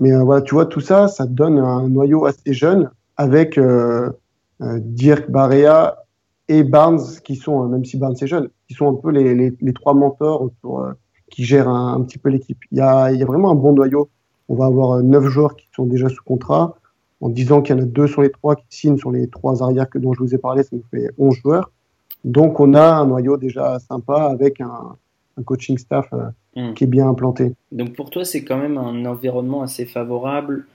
Mais 0.01 0.13
euh, 0.13 0.23
voilà, 0.23 0.43
tu 0.43 0.55
vois, 0.55 0.67
tout 0.67 0.81
ça, 0.81 1.09
ça 1.09 1.27
donne 1.27 1.59
un 1.59 1.89
noyau 1.89 2.27
assez 2.27 2.53
jeune 2.53 2.91
avec 3.17 3.59
Dirk 4.61 5.31
Barrea 5.31 6.05
et 6.49 6.63
Barnes, 6.63 7.03
qui 7.25 7.37
sont, 7.37 7.67
même 7.69 7.85
si 7.85 7.97
Barnes 7.97 8.15
est 8.21 8.27
jeune, 8.27 8.49
qui 8.69 8.75
sont 8.75 8.89
un 8.89 8.95
peu 8.95 9.11
les, 9.11 9.35
les, 9.35 9.73
trois 9.73 9.95
mentors 9.95 10.51
qui 11.31 11.45
gèrent 11.45 11.69
un, 11.69 12.01
petit 12.03 12.19
peu 12.19 12.29
l'équipe. 12.29 12.59
Il 12.71 12.79
y 12.79 12.81
a, 12.81 13.11
y 13.11 13.23
a 13.23 13.27
vraiment 13.27 13.51
un 13.51 13.57
bon 13.57 13.73
noyau 13.73 14.09
on 14.49 14.55
va 14.55 14.67
avoir 14.67 14.93
euh, 14.93 15.03
neuf 15.03 15.25
joueurs 15.25 15.57
qui 15.57 15.67
sont 15.75 15.87
déjà 15.87 16.09
sous 16.09 16.23
contrat. 16.25 16.77
en 17.21 17.29
disant 17.29 17.63
qu'il 17.63 17.77
y 17.77 17.79
en 17.79 17.83
a 17.83 17.87
deux 17.87 18.07
sur 18.07 18.23
les 18.23 18.31
trois 18.31 18.57
qui 18.57 18.65
signent 18.71 18.99
sur 18.99 19.11
les 19.11 19.29
trois 19.29 19.63
arrières 19.63 19.89
que 19.89 19.99
dont 19.99 20.13
je 20.13 20.21
vous 20.21 20.35
ai 20.35 20.39
parlé, 20.39 20.63
ça 20.63 20.71
nous 20.73 20.85
fait 20.91 21.11
11 21.19 21.35
joueurs. 21.37 21.71
Donc 22.25 22.61
on 22.61 22.75
a 22.75 22.95
un 22.95 23.07
noyau 23.07 23.37
déjà 23.37 23.79
sympa 23.81 24.23
avec 24.31 24.61
un, 24.61 24.97
coaching 25.45 25.79
staff 25.79 26.09
euh, 26.13 26.31
hmm. 26.57 26.75
qui 26.75 26.85
est 26.85 26.89
bien 26.89 27.09
implanté. 27.09 27.55
Donc 27.71 27.95
pour 27.95 28.11
toi, 28.11 28.25
c'est 28.25 28.43
quand 28.43 28.59
même 28.59 28.77
un 28.77 29.05
environnement 29.05 29.63
assez 29.63 29.87
favorable 29.87 30.67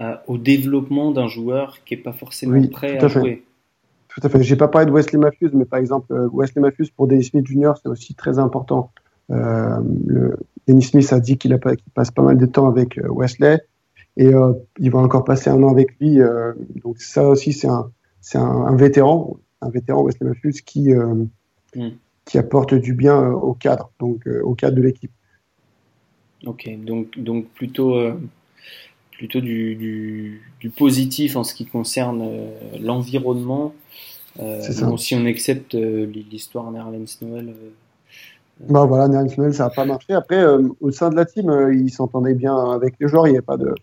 euh, 0.00 0.14
au 0.26 0.38
développement 0.38 1.10
d'un 1.10 1.28
joueur 1.28 1.84
qui 1.84 1.94
n'est 1.94 2.02
pas 2.02 2.12
forcément 2.12 2.66
prêt 2.68 2.98
à, 2.98 3.08
jouer. 3.08 3.44
Tout 4.08 4.20
à 4.22 4.30
fait. 4.30 4.42
J'ai 4.42 4.56
pas 4.56 4.68
parlé 4.68 4.86
de 4.86 4.92
Wesley 4.92 5.18
Matthews, 5.18 5.50
mais 5.52 5.66
par 5.66 5.78
exemple, 5.78 6.14
Wesley 6.32 6.62
Matthews 6.62 6.86
pour 6.96 7.06
Dennis 7.06 7.24
Smith 7.24 7.46
Jr., 7.46 7.72
c'est 7.82 7.90
aussi 7.90 8.14
très 8.14 8.38
important. 8.38 8.90
Le, 9.28 10.36
Dennis 10.66 10.82
Smith 10.82 11.12
a 11.12 11.20
dit 11.20 11.38
qu'il 11.38 11.58
passe 11.94 12.10
pas 12.10 12.22
mal 12.22 12.36
de 12.36 12.46
temps 12.46 12.68
avec 12.68 12.98
Wesley 13.08 13.60
et 14.16 14.32
il 14.78 14.90
va 14.90 14.98
encore 14.98 15.24
passer 15.24 15.50
un 15.50 15.62
an 15.62 15.70
avec 15.70 15.98
lui. 16.00 16.18
donc 16.82 16.98
ça 16.98 17.28
aussi, 17.28 17.52
c'est 17.52 17.68
un, 17.68 17.90
un, 18.34 18.40
un, 18.40 18.76
vétéran 18.76 19.36
un 19.60 19.70
vétéran 19.70 20.02
Wesley 20.02 20.28
Matthews 20.28 20.62
qui, 20.64 20.92
euh, 20.92 21.24
qui 22.24 22.38
apporte 22.38 22.74
du 22.74 22.94
bien 22.94 23.20
euh, 23.20 23.32
au 23.32 23.54
cadre, 23.54 23.90
donc 23.98 24.26
euh, 24.26 24.42
au 24.42 24.54
cadre 24.54 24.76
de 24.76 24.82
l'équipe. 24.82 25.10
Ok, 26.44 26.68
donc, 26.84 27.18
donc 27.18 27.46
plutôt, 27.48 27.98
plutôt 29.10 29.40
du, 29.40 29.74
du, 30.60 30.70
positif 30.70 31.34
en 31.34 31.44
ce 31.44 31.54
qui 31.54 31.66
concerne 31.66 32.28
l'environnement. 32.78 33.74
si 34.98 35.14
on 35.14 35.24
accepte 35.24 35.74
l'histoire 35.74 36.70
Nerlens 36.70 37.18
Noël. 37.22 37.54
Bah 38.60 38.84
voilà, 38.86 39.08
Noël, 39.08 39.54
ça 39.54 39.64
n'a 39.64 39.70
pas 39.70 39.84
marché. 39.84 40.14
Après, 40.14 40.44
au 40.80 40.90
sein 40.90 41.10
de 41.10 41.16
la 41.16 41.26
team, 41.26 41.70
il 41.72 41.90
s'entendait 41.90 42.34
bien 42.34 42.56
avec 42.70 42.94
les 42.98 43.08
joueurs, 43.08 43.28
il 43.28 43.32
n'y 43.32 43.38
a 43.38 43.42
pas 43.42 43.56
de, 43.56 43.74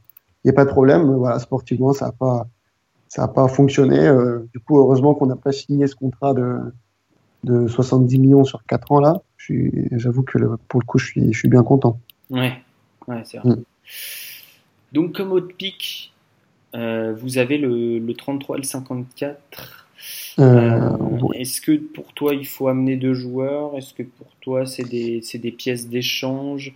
il 0.44 0.50
a 0.50 0.54
pas 0.54 0.66
de 0.66 0.70
problème. 0.70 1.14
Voilà, 1.14 1.40
sportivement, 1.40 1.94
ça 1.94 2.08
n'a 2.08 2.12
pas, 2.12 2.48
ça 3.08 3.28
pas 3.28 3.48
fonctionné. 3.48 4.00
Euh, 4.00 4.40
du 4.52 4.60
coup, 4.60 4.78
heureusement 4.78 5.14
qu'on 5.14 5.28
n'a 5.28 5.36
pas 5.36 5.52
signé 5.52 5.88
ce 5.88 5.96
contrat 5.96 6.34
de, 6.34 6.60
de 7.44 7.68
70 7.68 8.20
millions 8.20 8.44
sur 8.44 8.66
4 8.66 8.92
ans 8.92 9.00
là. 9.00 9.22
J'avoue 9.92 10.24
que 10.24 10.38
pour 10.68 10.80
le 10.80 10.86
coup, 10.86 10.98
je 10.98 11.06
suis, 11.06 11.34
je 11.34 11.38
suis 11.38 11.50
bien 11.50 11.64
content. 11.64 12.00
Ouais, 12.30 12.54
ouais 13.08 13.22
c'est 13.26 13.38
vrai. 13.38 13.50
Mm. 13.50 13.64
Donc, 14.94 15.16
comme 15.16 15.32
autre 15.32 15.54
pic, 15.58 16.14
euh, 16.76 17.14
vous 17.14 17.38
avez 17.38 17.58
le, 17.58 18.00
le, 18.00 18.14
33 18.14 18.58
et 18.58 18.62
le 18.62 18.66
54. 18.66 19.83
Euh, 20.40 20.98
est-ce 21.36 21.62
que 21.62 21.78
pour 21.78 22.14
toi, 22.14 22.34
il 22.34 22.46
faut 22.46 22.68
amener 22.68 22.96
deux 22.96 23.14
joueurs? 23.14 23.78
Est-ce 23.78 23.94
que 23.94 24.04
pour 24.04 24.28
toi, 24.42 24.66
c'est 24.66 24.88
des, 24.88 25.22
des, 25.34 25.52
pièces 25.52 25.88
d'échange? 25.88 26.74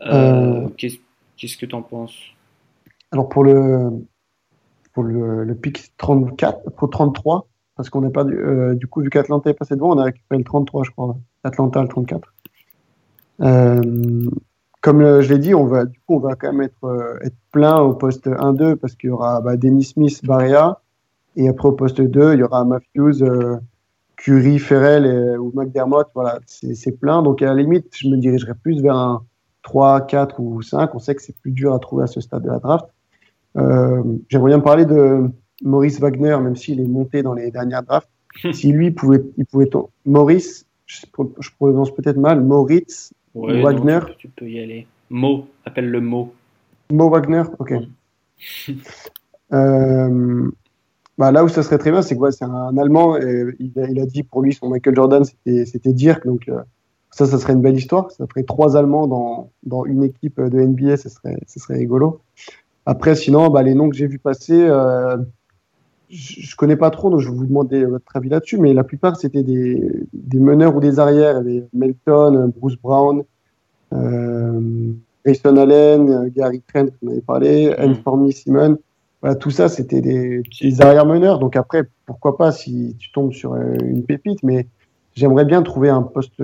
Qu'est-ce 0.00 1.56
que 1.56 1.66
tu 1.66 1.74
en 1.74 1.82
penses? 1.82 2.16
Alors, 3.12 3.28
pour 3.28 3.44
le, 3.44 3.90
pour 4.92 5.02
le, 5.02 5.44
le 5.44 5.54
pic 5.54 5.92
34, 5.96 6.70
pour 6.70 6.90
33, 6.90 7.48
parce 7.76 7.88
qu'on 7.88 8.02
n'est 8.02 8.10
pas 8.10 8.24
euh, 8.24 8.74
du 8.74 8.86
coup, 8.86 9.00
vu 9.00 9.08
qu'Atlanta 9.08 9.48
est 9.48 9.54
passé 9.54 9.74
devant, 9.74 9.94
on 9.94 9.98
a 9.98 10.04
récupéré 10.04 10.38
le 10.38 10.44
33, 10.44 10.84
je 10.84 10.90
crois. 10.90 11.16
Atlanta, 11.44 11.80
le 11.80 11.88
34. 11.88 12.34
Euh, 13.40 14.30
comme 14.82 15.00
euh, 15.00 15.22
je 15.22 15.32
l'ai 15.32 15.38
dit, 15.38 15.54
on 15.54 15.64
va, 15.64 15.86
du 15.86 15.98
coup, 16.00 16.16
on 16.16 16.18
va 16.18 16.34
quand 16.34 16.52
même 16.52 16.60
être, 16.60 17.18
être 17.22 17.36
plein 17.52 17.80
au 17.80 17.94
poste 17.94 18.26
1-2 18.26 18.76
parce 18.76 18.94
qu'il 18.96 19.08
y 19.08 19.10
aura 19.10 19.40
bah, 19.40 19.56
Dennis 19.56 19.84
Smith, 19.84 20.20
Barrea. 20.24 20.82
Et 21.40 21.48
après, 21.48 21.68
au 21.68 21.72
poste 21.72 22.02
2, 22.02 22.34
il 22.34 22.40
y 22.40 22.42
aura 22.42 22.66
Matthews, 22.66 23.24
Curry, 24.16 24.58
Ferrell 24.58 25.06
et, 25.06 25.38
ou 25.38 25.50
McDermott. 25.54 26.08
Voilà, 26.14 26.38
c'est 26.44 27.00
plein. 27.00 27.22
Donc, 27.22 27.40
à 27.40 27.46
la 27.46 27.62
limite, 27.62 27.86
je 27.96 28.08
me 28.08 28.18
dirigerai 28.18 28.52
plus 28.54 28.82
vers 28.82 28.94
un 28.94 29.24
3, 29.62 30.02
4 30.02 30.38
ou 30.38 30.60
5. 30.60 30.94
On 30.94 30.98
sait 30.98 31.14
que 31.14 31.22
c'est 31.22 31.34
plus 31.40 31.52
dur 31.52 31.72
à 31.74 31.78
trouver 31.78 32.04
à 32.04 32.06
ce 32.06 32.20
stade 32.20 32.42
de 32.42 32.48
la 32.48 32.58
draft. 32.58 32.84
Euh, 33.56 34.02
j'aimerais 34.28 34.50
bien 34.50 34.60
parler 34.60 34.84
de 34.84 35.30
Maurice 35.62 35.98
Wagner, 35.98 36.36
même 36.42 36.56
s'il 36.56 36.78
est 36.78 36.86
monté 36.86 37.22
dans 37.22 37.32
les 37.32 37.50
dernières 37.50 37.84
drafts. 37.84 38.10
si 38.52 38.70
lui 38.70 38.90
pouvait, 38.90 39.22
il 39.38 39.46
pouvait 39.46 39.70
Maurice, 40.04 40.66
je, 40.84 41.06
prononce 41.58 41.94
peut-être 41.94 42.18
mal, 42.18 42.42
Moritz 42.42 43.14
Wagner. 43.34 44.00
tu 44.18 44.28
peux 44.28 44.48
y 44.48 44.60
aller. 44.60 44.86
Mo, 45.08 45.46
appelle 45.64 45.90
le 45.90 46.02
Mo. 46.02 46.34
Mo 46.92 47.08
Wagner, 47.08 47.44
ok. 47.58 47.72
euh, 49.52 50.50
bah 51.20 51.30
là 51.32 51.44
où 51.44 51.48
ça 51.48 51.62
serait 51.62 51.76
très 51.76 51.90
bien, 51.90 52.00
c'est 52.00 52.16
que 52.16 52.30
c'est 52.30 52.46
un 52.46 52.78
Allemand. 52.78 53.18
Et 53.18 53.44
il, 53.58 54.00
a, 54.00 54.06
dit 54.06 54.22
pour 54.22 54.40
lui 54.40 54.54
son 54.54 54.70
Michael 54.70 54.96
Jordan, 54.96 55.22
c'était 55.44 55.92
Dirk. 55.92 56.26
Donc 56.26 56.48
euh, 56.48 56.62
ça, 57.10 57.26
ça 57.26 57.38
serait 57.38 57.52
une 57.52 57.60
belle 57.60 57.76
histoire. 57.76 58.10
Ça 58.10 58.26
ferait 58.26 58.42
trois 58.42 58.74
Allemands 58.74 59.06
dans, 59.06 59.50
dans 59.62 59.84
une 59.84 60.02
équipe 60.02 60.40
de 60.40 60.58
NBA, 60.58 60.96
ce 60.96 61.10
serait, 61.10 61.36
ce 61.46 61.60
serait 61.60 61.74
rigolo. 61.74 62.22
Après, 62.86 63.14
sinon, 63.16 63.50
bah, 63.50 63.62
les 63.62 63.74
noms 63.74 63.90
que 63.90 63.96
j'ai 63.96 64.06
vus 64.06 64.18
passer, 64.18 64.62
euh, 64.62 65.18
je, 66.08 66.40
ne 66.40 66.56
connais 66.56 66.76
pas 66.76 66.88
trop, 66.88 67.10
donc 67.10 67.20
je 67.20 67.28
vais 67.28 67.36
vous 67.36 67.46
demander 67.46 67.84
votre 67.84 68.16
avis 68.16 68.30
là-dessus, 68.30 68.56
mais 68.56 68.72
la 68.72 68.82
plupart, 68.82 69.16
c'était 69.16 69.42
des, 69.42 70.06
des, 70.14 70.38
meneurs 70.38 70.74
ou 70.74 70.80
des 70.80 70.98
arrières. 70.98 71.42
Il 71.46 71.68
Melton, 71.74 72.50
Bruce 72.56 72.78
Brown, 72.82 73.24
euh, 73.92 74.92
Grayson 75.22 75.56
Allen, 75.58 76.30
Gary 76.34 76.62
Trent, 76.66 76.86
vous 77.02 77.08
en 77.08 77.12
avez 77.12 77.20
parlé, 77.20 77.76
mm. 77.78 78.30
Simon. 78.32 78.78
Voilà, 79.22 79.36
tout 79.36 79.50
ça, 79.50 79.68
c'était 79.68 80.00
des, 80.00 80.42
des 80.60 80.80
arrières-meneurs. 80.80 81.38
Donc 81.38 81.56
après, 81.56 81.84
pourquoi 82.06 82.36
pas 82.36 82.52
si 82.52 82.96
tu 82.98 83.12
tombes 83.12 83.32
sur 83.32 83.52
euh, 83.52 83.76
une 83.82 84.04
pépite, 84.04 84.42
mais 84.42 84.66
j'aimerais 85.14 85.44
bien 85.44 85.62
trouver 85.62 85.90
un 85.90 86.02
poste, 86.02 86.42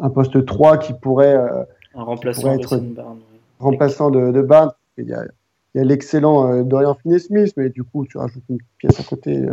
un 0.00 0.10
poste 0.10 0.44
3 0.44 0.78
qui 0.78 0.92
pourrait, 0.92 1.36
euh, 1.36 1.64
un 1.94 2.02
remplaçant, 2.02 2.52
être 2.52 2.82
remplaçant 3.58 4.10
de, 4.10 4.30
de 4.32 4.42
Barnes. 4.42 4.72
Il 4.98 5.06
y 5.06 5.14
a, 5.14 5.24
il 5.74 5.78
y 5.78 5.80
a 5.80 5.84
l'excellent 5.84 6.52
euh, 6.52 6.62
Dorian 6.62 6.94
Finney-Smith, 6.94 7.54
mais 7.56 7.68
du 7.68 7.82
coup, 7.82 8.06
tu 8.06 8.16
rajoutes 8.16 8.44
une 8.48 8.58
pièce 8.78 8.98
à 9.00 9.02
côté. 9.02 9.44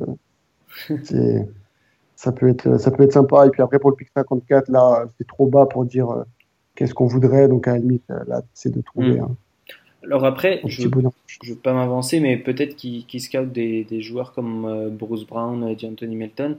Euh, 1.11 1.39
ça 2.15 2.31
peut 2.31 2.49
être 2.49 2.77
ça 2.77 2.91
peut 2.91 3.03
être 3.03 3.13
sympa. 3.13 3.47
Et 3.47 3.49
puis 3.49 3.61
après, 3.61 3.79
pour 3.79 3.89
le 3.89 3.95
pic 3.95 4.09
54, 4.15 4.69
là, 4.69 5.05
c'est 5.17 5.27
trop 5.27 5.47
bas 5.47 5.65
pour 5.65 5.85
dire 5.85 6.09
euh, 6.11 6.23
qu'est-ce 6.75 6.93
qu'on 6.93 7.07
voudrait. 7.07 7.47
Donc 7.47 7.67
à 7.67 7.73
la 7.73 7.79
limite, 7.79 8.03
là, 8.27 8.41
c'est 8.53 8.71
de 8.71 8.81
trouver. 8.81 9.19
Mm. 9.19 9.35
Alors 10.03 10.25
après, 10.25 10.61
je 10.65 10.87
ne 10.87 11.49
veux 11.49 11.55
pas 11.55 11.73
m'avancer, 11.73 12.19
mais 12.19 12.37
peut-être 12.37 12.75
qu'ils 12.75 13.05
qu 13.05 13.19
scoutent 13.19 13.51
des, 13.51 13.83
des, 13.83 14.01
joueurs 14.01 14.33
comme 14.33 14.89
Bruce 14.89 15.27
Brown, 15.27 15.63
Anthony 15.63 16.15
Melton, 16.15 16.57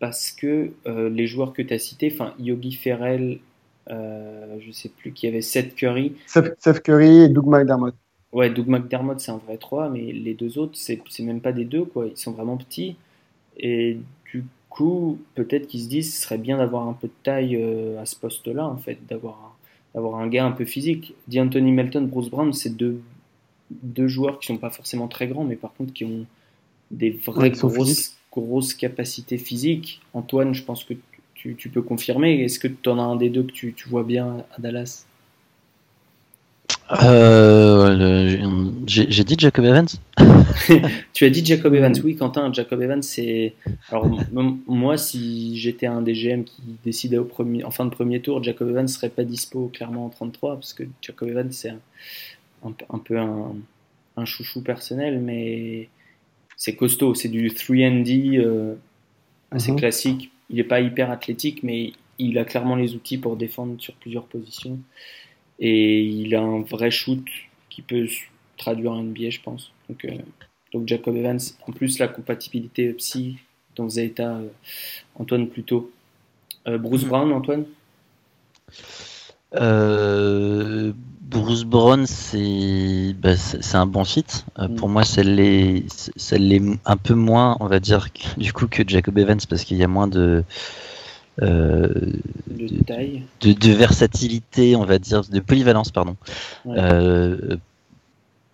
parce 0.00 0.32
que 0.32 0.72
les 0.86 1.26
joueurs 1.26 1.52
que 1.52 1.62
tu 1.62 1.72
as 1.72 1.78
cités, 1.78 2.10
enfin 2.12 2.34
Yogi 2.38 2.72
Ferrell, 2.72 3.38
euh, 3.90 4.56
je 4.60 4.72
sais 4.72 4.88
plus 4.88 5.12
qui 5.12 5.26
avait 5.26 5.42
Seth 5.42 5.74
Curry. 5.74 6.14
Seth, 6.26 6.82
Curry 6.82 7.22
et 7.22 7.28
Doug 7.28 7.46
McDermott. 7.46 7.94
Ouais, 8.32 8.50
Doug 8.50 8.66
McDermott, 8.66 9.20
c'est 9.20 9.30
un 9.30 9.40
vrai 9.46 9.58
3, 9.58 9.90
mais 9.90 10.12
les 10.12 10.34
deux 10.34 10.58
autres, 10.58 10.76
c'est 10.76 11.00
même 11.20 11.40
pas 11.40 11.52
des 11.52 11.64
deux, 11.64 11.84
quoi. 11.84 12.06
Ils 12.06 12.16
sont 12.16 12.32
vraiment 12.32 12.56
petits. 12.56 12.96
Et 13.56 13.98
du 14.32 14.44
coup, 14.68 15.18
peut-être 15.34 15.66
qu'ils 15.68 15.82
se 15.82 15.88
disent 15.88 16.14
ce 16.14 16.22
serait 16.22 16.38
bien 16.38 16.58
d'avoir 16.58 16.88
un 16.88 16.94
peu 16.94 17.06
de 17.06 17.12
taille 17.22 17.56
euh, 17.56 18.00
à 18.00 18.06
ce 18.06 18.16
poste-là, 18.16 18.66
en 18.66 18.76
fait, 18.76 18.98
d'avoir 19.08 19.34
un, 19.34 19.53
un 19.94 20.26
gars 20.28 20.44
un 20.44 20.52
peu 20.52 20.64
physique. 20.64 21.14
D'Anthony 21.28 21.72
Melton, 21.72 22.02
Bruce 22.02 22.30
Brown, 22.30 22.52
c'est 22.52 22.76
deux, 22.76 23.00
deux 23.70 24.08
joueurs 24.08 24.38
qui 24.38 24.46
sont 24.46 24.58
pas 24.58 24.70
forcément 24.70 25.08
très 25.08 25.26
grands, 25.26 25.44
mais 25.44 25.56
par 25.56 25.72
contre 25.74 25.92
qui 25.92 26.04
ont 26.04 26.26
des 26.90 27.10
vraies 27.10 27.50
grosses, 27.50 28.16
grosses 28.30 28.74
capacités 28.74 29.38
physiques. 29.38 30.00
Antoine, 30.12 30.54
je 30.54 30.62
pense 30.62 30.84
que 30.84 30.94
tu, 31.34 31.54
tu 31.56 31.68
peux 31.68 31.82
confirmer. 31.82 32.42
Est-ce 32.42 32.58
que 32.58 32.68
tu 32.68 32.88
en 32.88 32.98
as 32.98 33.02
un 33.02 33.16
des 33.16 33.30
deux 33.30 33.42
que 33.42 33.52
tu, 33.52 33.74
tu 33.74 33.88
vois 33.88 34.04
bien 34.04 34.44
à 34.56 34.60
Dallas? 34.60 35.06
Euh, 36.92 38.70
J'ai 38.86 39.24
dit 39.24 39.36
Jacob 39.38 39.64
Evans? 39.64 39.86
Tu 41.12 41.24
as 41.24 41.30
dit 41.30 41.44
Jacob 41.44 41.74
Evans, 41.74 41.94
oui, 42.04 42.16
Quentin. 42.16 42.52
Jacob 42.52 42.80
Evans, 42.82 43.02
c'est. 43.02 43.54
Alors, 43.88 44.08
moi, 44.66 44.96
si 44.96 45.58
j'étais 45.58 45.86
un 45.86 46.02
des 46.02 46.12
GM 46.12 46.44
qui 46.44 46.62
décidait 46.84 47.18
au 47.18 47.24
premier, 47.24 47.64
en 47.64 47.70
fin 47.70 47.84
de 47.84 47.90
premier 47.90 48.20
tour, 48.20 48.42
Jacob 48.42 48.68
Evans 48.68 48.88
serait 48.88 49.08
pas 49.08 49.24
dispo 49.24 49.70
clairement 49.72 50.06
en 50.06 50.10
33, 50.10 50.54
parce 50.54 50.74
que 50.74 50.84
Jacob 51.00 51.28
Evans, 51.28 51.50
c'est 51.50 51.70
un, 51.70 51.80
un, 52.90 52.98
peu 52.98 53.18
un, 53.18 53.54
un, 54.16 54.24
chouchou 54.24 54.62
personnel, 54.62 55.20
mais 55.20 55.88
c'est 56.56 56.76
costaud. 56.76 57.14
C'est 57.14 57.28
du 57.28 57.48
3D 57.48 58.38
euh, 58.38 58.74
assez 59.50 59.72
mhm. 59.72 59.78
classique. 59.78 60.30
Il 60.50 60.56
n'est 60.56 60.64
pas 60.64 60.80
hyper 60.80 61.10
athlétique, 61.10 61.62
mais 61.62 61.92
il 62.18 62.38
a 62.38 62.44
clairement 62.44 62.76
les 62.76 62.94
outils 62.94 63.18
pour 63.18 63.36
défendre 63.36 63.80
sur 63.80 63.94
plusieurs 63.94 64.24
positions. 64.24 64.78
Et 65.58 66.02
il 66.02 66.34
a 66.34 66.42
un 66.42 66.62
vrai 66.62 66.90
shoot 66.90 67.24
qui 67.70 67.82
peut 67.82 68.06
traduire 68.56 68.92
en 68.92 69.02
NBA, 69.02 69.30
je 69.30 69.40
pense. 69.40 69.72
Donc, 69.88 70.04
euh, 70.04 70.10
donc 70.72 70.88
Jacob 70.88 71.16
Evans, 71.16 71.40
en 71.66 71.72
plus 71.72 71.98
la 71.98 72.08
compatibilité 72.08 72.92
psy 72.94 73.38
dont 73.76 73.84
faisait 73.84 74.06
état 74.06 74.36
euh, 74.36 74.48
Antoine 75.16 75.48
plus 75.48 75.64
tôt. 75.64 75.90
Euh, 76.66 76.78
Bruce 76.78 77.04
mm. 77.04 77.08
Brown, 77.08 77.32
Antoine? 77.32 77.64
Bruce 81.22 81.64
Brown, 81.64 82.06
c'est 82.06 83.14
bah, 83.18 83.36
c'est 83.36 83.76
un 83.76 83.86
bon 83.86 84.04
fit. 84.04 84.24
Mm. 84.58 84.74
Pour 84.76 84.88
moi, 84.88 85.04
c'est 85.04 85.24
l'est 85.24 85.84
un 86.84 86.96
peu 86.96 87.14
moins, 87.14 87.56
on 87.60 87.66
va 87.66 87.80
dire, 87.80 88.08
du 88.36 88.52
coup 88.52 88.66
que 88.66 88.82
Jacob 88.86 89.18
Evans 89.18 89.40
parce 89.48 89.64
qu'il 89.64 89.76
y 89.76 89.84
a 89.84 89.88
moins 89.88 90.08
de 90.08 90.44
euh, 91.42 91.88
de, 92.48 92.84
taille. 92.84 93.24
De, 93.40 93.72
versatilité, 93.72 94.76
on 94.76 94.84
va 94.84 94.98
dire, 94.98 95.22
de 95.22 95.40
polyvalence, 95.40 95.90
pardon. 95.90 96.16
Euh, 96.66 97.56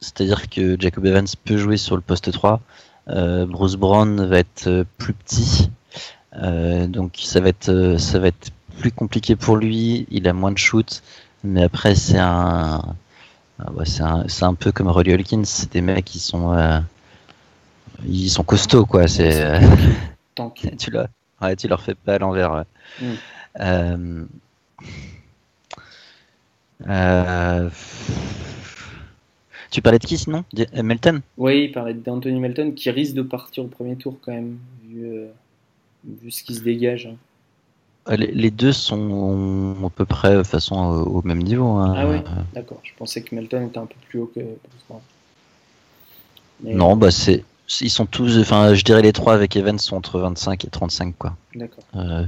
c'est-à-dire 0.00 0.48
que 0.48 0.80
Jacob 0.80 1.04
Evans 1.04 1.26
peut 1.44 1.58
jouer 1.58 1.76
sur 1.76 1.96
le 1.96 2.02
poste 2.02 2.32
3. 2.32 2.60
Bruce 3.48 3.74
Brown 3.74 4.24
va 4.24 4.38
être 4.38 4.84
plus 4.98 5.14
petit, 5.14 5.68
donc 6.32 7.18
ça 7.20 7.40
va 7.40 7.48
être 7.48 7.96
ça 7.98 8.20
va 8.20 8.28
être 8.28 8.52
plus 8.78 8.92
compliqué 8.92 9.34
pour 9.34 9.56
lui. 9.56 10.06
Il 10.12 10.28
a 10.28 10.32
moins 10.32 10.52
de 10.52 10.58
shoot, 10.58 11.02
mais 11.42 11.64
après 11.64 11.96
c'est 11.96 12.18
un 12.18 12.94
c'est 13.84 14.02
un, 14.02 14.24
un, 14.42 14.54
peu 14.54 14.70
comme 14.70 14.86
Roddy 14.86 15.12
Hawkins, 15.12 15.44
c'est 15.44 15.72
des 15.72 15.80
mecs 15.80 16.04
qui 16.04 16.20
sont 16.20 16.54
ils 18.06 18.30
sont 18.30 18.44
costauds 18.44 18.86
quoi. 18.86 19.08
C'est 19.08 19.60
tu 20.78 20.92
leur 20.92 21.08
ouais, 21.40 21.56
tu 21.56 21.68
leur 21.68 21.82
fais 21.82 21.94
pas 21.94 22.14
à 22.14 22.18
l'envers. 22.18 22.64
Mm. 23.00 23.06
Euh, 23.60 24.24
euh, 26.88 27.70
tu 29.70 29.82
parlais 29.82 29.98
de 29.98 30.06
qui 30.06 30.18
sinon? 30.18 30.44
Euh, 30.58 30.82
Melton? 30.82 31.20
Oui, 31.36 31.64
il 31.64 31.72
parlait 31.72 31.94
d'Anthony 31.94 32.40
Melton 32.40 32.72
qui 32.72 32.90
risque 32.90 33.14
de 33.14 33.22
partir 33.22 33.64
au 33.64 33.68
premier 33.68 33.96
tour 33.96 34.16
quand 34.20 34.32
même, 34.32 34.58
vu, 34.84 36.30
ce 36.30 36.42
qui 36.42 36.54
se 36.54 36.62
dégage. 36.62 37.06
Hein. 37.06 38.16
Les, 38.16 38.50
deux 38.50 38.72
sont 38.72 39.76
à 39.84 39.90
peu 39.90 40.04
près 40.04 40.34
de 40.34 40.42
façon 40.42 40.76
au, 40.76 41.22
même 41.22 41.42
niveau. 41.42 41.68
Hein. 41.76 41.94
Ah 41.96 42.08
oui, 42.08 42.16
d'accord. 42.54 42.80
Je 42.82 42.92
pensais 42.96 43.22
que 43.22 43.34
Melton 43.34 43.66
était 43.66 43.78
un 43.78 43.86
peu 43.86 43.94
plus 44.08 44.20
haut 44.20 44.32
que. 44.34 44.40
Non, 46.64 46.96
bah 46.96 47.10
c'est 47.10 47.44
ils 47.80 47.90
sont 47.90 48.06
tous, 48.06 48.38
enfin, 48.38 48.74
je 48.74 48.82
dirais 48.84 49.02
les 49.02 49.12
trois 49.12 49.34
avec 49.34 49.56
Evans 49.56 49.78
sont 49.78 49.96
entre 49.96 50.18
25 50.18 50.64
et 50.64 50.68
35, 50.68 51.14
quoi. 51.16 51.36
D'accord. 51.54 51.84
Euh, 51.94 52.26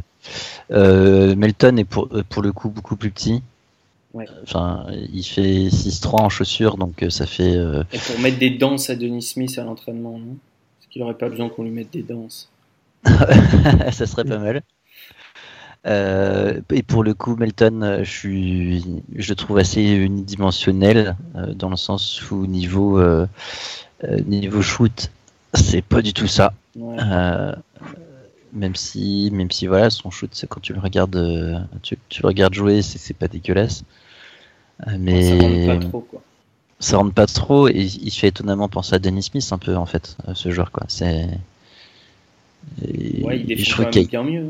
euh, 0.71 1.35
Melton 1.35 1.77
est 1.77 1.85
pour, 1.85 2.09
euh, 2.13 2.23
pour 2.29 2.43
le 2.43 2.53
coup 2.53 2.69
beaucoup 2.69 2.97
plus 2.97 3.11
petit. 3.11 3.43
Ouais. 4.15 4.27
Enfin, 4.43 4.87
il 4.91 5.25
fait 5.25 5.69
6-3 5.69 6.23
en 6.23 6.29
chaussures, 6.29 6.77
donc 6.77 7.05
ça 7.09 7.27
fait. 7.27 7.55
Et 7.55 7.99
pour 7.99 8.21
mettre 8.21 8.39
des 8.39 8.51
danses 8.51 8.91
à 8.91 8.95
Denis 8.95 9.23
Smith 9.23 9.59
à 9.59 9.65
l'entraînement, 9.65 10.19
non? 10.19 10.37
Parce 10.79 10.91
qu'il 10.91 11.01
n'aurait 11.01 11.17
pas 11.17 11.31
besoin 11.31 11.49
qu'on 11.49 11.65
lui 11.65 11.71
mette 11.71 11.91
des 11.91 12.03
danses. 12.03 12.51
ça 13.05 14.07
serait 14.07 14.25
pas 14.25 14.39
mal. 14.39 14.63
et 15.87 16.83
pour 16.83 17.03
le 17.03 17.15
coup, 17.15 17.37
Melton, 17.37 18.01
je, 18.05 18.11
suis, 18.11 18.85
je 19.17 19.31
le 19.31 19.35
trouve 19.35 19.57
assez 19.57 19.83
unidimensionnel 19.83 21.17
dans 21.55 21.71
le 21.71 21.77
sens 21.77 22.31
où 22.31 22.47
niveau, 22.47 23.03
niveau 24.27 24.61
shoot, 24.61 25.11
c'est 25.55 25.83
pas 25.83 26.03
du 26.03 26.13
tout 26.13 26.27
ça. 26.27 26.53
Euh, 26.81 27.55
même 28.53 28.75
si, 28.75 29.31
même 29.33 29.51
si 29.51 29.67
voilà, 29.67 29.91
son 29.91 30.11
shoot, 30.11 30.31
c'est 30.33 30.47
quand 30.49 30.61
tu 30.61 30.73
le 30.73 30.81
regardes, 30.81 31.17
euh, 31.17 31.59
tu, 31.83 31.97
le 32.23 32.27
regardes 32.27 32.55
jouer, 32.55 32.83
c'est 32.83 33.15
pas 33.15 33.29
dégueulasse. 33.29 33.85
Euh, 34.87 34.97
mais 34.99 35.23
ça 35.23 35.35
rentre 35.35 35.67
pas 35.67 35.89
trop, 35.89 36.01
quoi. 36.01 36.23
Ça 36.81 36.97
rentre 36.97 37.15
pas 37.15 37.27
trop 37.27 37.69
et 37.69 37.83
il 37.83 38.11
fait 38.11 38.29
étonnamment 38.29 38.69
penser 38.69 38.95
à 38.95 38.99
Dennis 38.99 39.25
Smith 39.25 39.49
un 39.53 39.59
peu 39.59 39.77
en 39.77 39.87
fait, 39.87 40.17
ce 40.35 40.51
joueur 40.51 40.73
quoi. 40.73 40.85
C'est. 40.89 41.29
Ouais, 43.23 43.41
il 43.41 43.47
défend 43.47 43.85
quand 43.85 43.95
même 43.95 44.07
bien 44.07 44.25
mieux. 44.25 44.49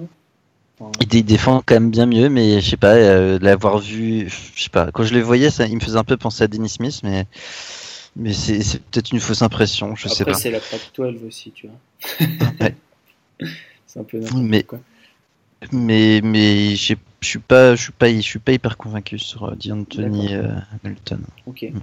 Hein. 0.81 0.91
Il 1.13 1.25
défend 1.25 1.63
quand 1.65 1.75
même 1.75 1.91
bien 1.91 2.07
mieux, 2.07 2.31
mais 2.31 2.61
je 2.63 2.71
sais 2.71 2.77
pas, 2.79 2.97
l'avoir 3.39 3.79
vu, 3.79 4.31
je 4.57 4.63
sais 4.63 4.71
pas, 4.71 4.91
quand 4.91 5.05
je 5.05 5.13
le 5.13 5.21
voyais, 5.21 5.51
ça, 5.51 5.67
il 5.67 5.75
me 5.75 5.81
faisait 5.81 5.99
un 5.99 6.05
peu 6.05 6.17
penser 6.17 6.45
à 6.45 6.49
Dennis 6.49 6.71
Smith, 6.71 7.01
mais 7.05 7.27
mais 8.17 8.33
c'est 8.33 8.59
peut-être 8.91 9.13
une 9.13 9.21
fausse 9.21 9.43
impression, 9.43 9.97
je 9.97 10.09
sais 10.09 10.25
pas. 10.25 10.35
c'est 10.35 10.51
la 10.51 10.61
Pac-12 10.61 11.27
aussi, 11.27 11.53
tu 11.53 11.69
vois. 11.69 12.69
c'est 13.87 14.01
un 14.01 14.05
peu 14.05 14.21
mais, 14.37 14.63
quoi. 14.63 14.81
Mais, 15.73 16.21
mais 16.23 16.75
je 16.75 16.97
suis 17.21 17.39
pas, 17.39 17.75
je 17.75 17.83
suis 17.83 17.93
pas, 17.93 18.13
je 18.13 18.21
suis 18.21 18.39
pas 18.39 18.53
hyper 18.53 18.77
convaincu 18.77 19.19
sur 19.19 19.45
euh, 19.45 19.55
D'Anthony 19.55 20.35
euh, 20.35 20.49
Hamilton. 20.85 21.21
Ok. 21.47 21.67
Hmm. 21.73 21.79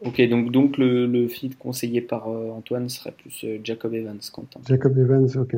Ok, 0.00 0.20
donc, 0.28 0.50
donc 0.50 0.78
le, 0.78 1.06
le 1.06 1.28
feed 1.28 1.56
conseillé 1.56 2.00
par 2.00 2.28
euh, 2.28 2.50
Antoine 2.50 2.88
serait 2.88 3.12
plus 3.12 3.44
Jacob 3.62 3.94
Evans, 3.94 4.18
Quentin. 4.32 4.60
Jacob 4.66 4.98
Evans, 4.98 5.28
ok. 5.36 5.54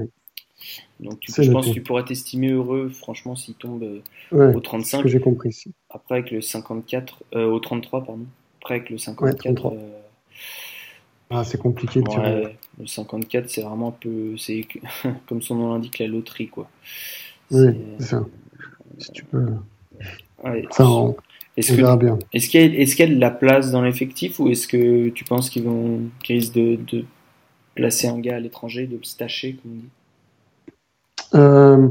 Donc 1.00 1.18
je 1.26 1.50
pense 1.50 1.68
que 1.68 1.72
tu 1.72 1.80
pourrais 1.80 2.04
t'estimer 2.04 2.50
heureux, 2.50 2.88
franchement, 2.90 3.34
s'il 3.34 3.54
tombe 3.54 4.02
au 4.30 4.60
35. 4.60 4.98
C'est 4.98 5.02
que 5.02 5.08
j'ai 5.08 5.20
compris. 5.20 5.64
Après, 5.88 6.16
avec 6.16 6.30
le 6.30 6.40
54, 6.40 7.24
au 7.34 7.58
33, 7.58 8.04
pardon. 8.04 8.26
Après, 8.60 8.74
avec 8.76 8.90
le 8.90 8.98
54, 8.98 9.72
ah, 11.32 11.44
c'est 11.44 11.58
compliqué 11.58 12.00
de 12.00 12.08
tirer. 12.08 12.58
le 12.78 12.86
54, 12.86 13.48
c'est 13.48 13.62
vraiment 13.62 13.88
un 13.88 13.96
peu. 13.98 14.36
C'est 14.36 14.66
comme 15.26 15.42
son 15.42 15.56
nom 15.56 15.72
l'indique, 15.72 15.98
la 15.98 16.06
loterie, 16.06 16.48
quoi. 16.48 16.68
Oui, 17.50 17.74
c'est 17.98 18.06
ça. 18.06 18.24
Si 18.98 19.10
tu 19.12 19.24
peux. 19.24 19.46
ça, 20.70 20.86
on, 20.86 21.16
est-ce 21.56 21.72
que, 21.74 21.96
bien. 21.96 22.18
Est-ce 22.32 22.48
qu'il 22.48 22.60
y, 22.60 22.64
est 22.64 22.98
y, 22.98 23.02
a 23.02 23.06
de 23.06 23.20
la 23.20 23.30
place 23.30 23.70
dans 23.70 23.82
l'effectif 23.82 24.40
ou 24.40 24.48
est-ce 24.48 24.66
que 24.66 25.10
tu 25.10 25.24
penses 25.24 25.50
qu'ils 25.50 25.64
vont 25.64 26.00
risquent 26.26 26.54
de, 26.54 26.78
de, 26.90 27.04
placer 27.74 28.06
un 28.08 28.18
gars 28.18 28.36
à 28.36 28.40
l'étranger, 28.40 28.86
de 28.86 28.96
le 28.96 29.04
stacher, 29.04 29.58
comme 29.62 29.72
on 29.72 29.76
dit? 29.76 29.88
Euh, 31.34 31.88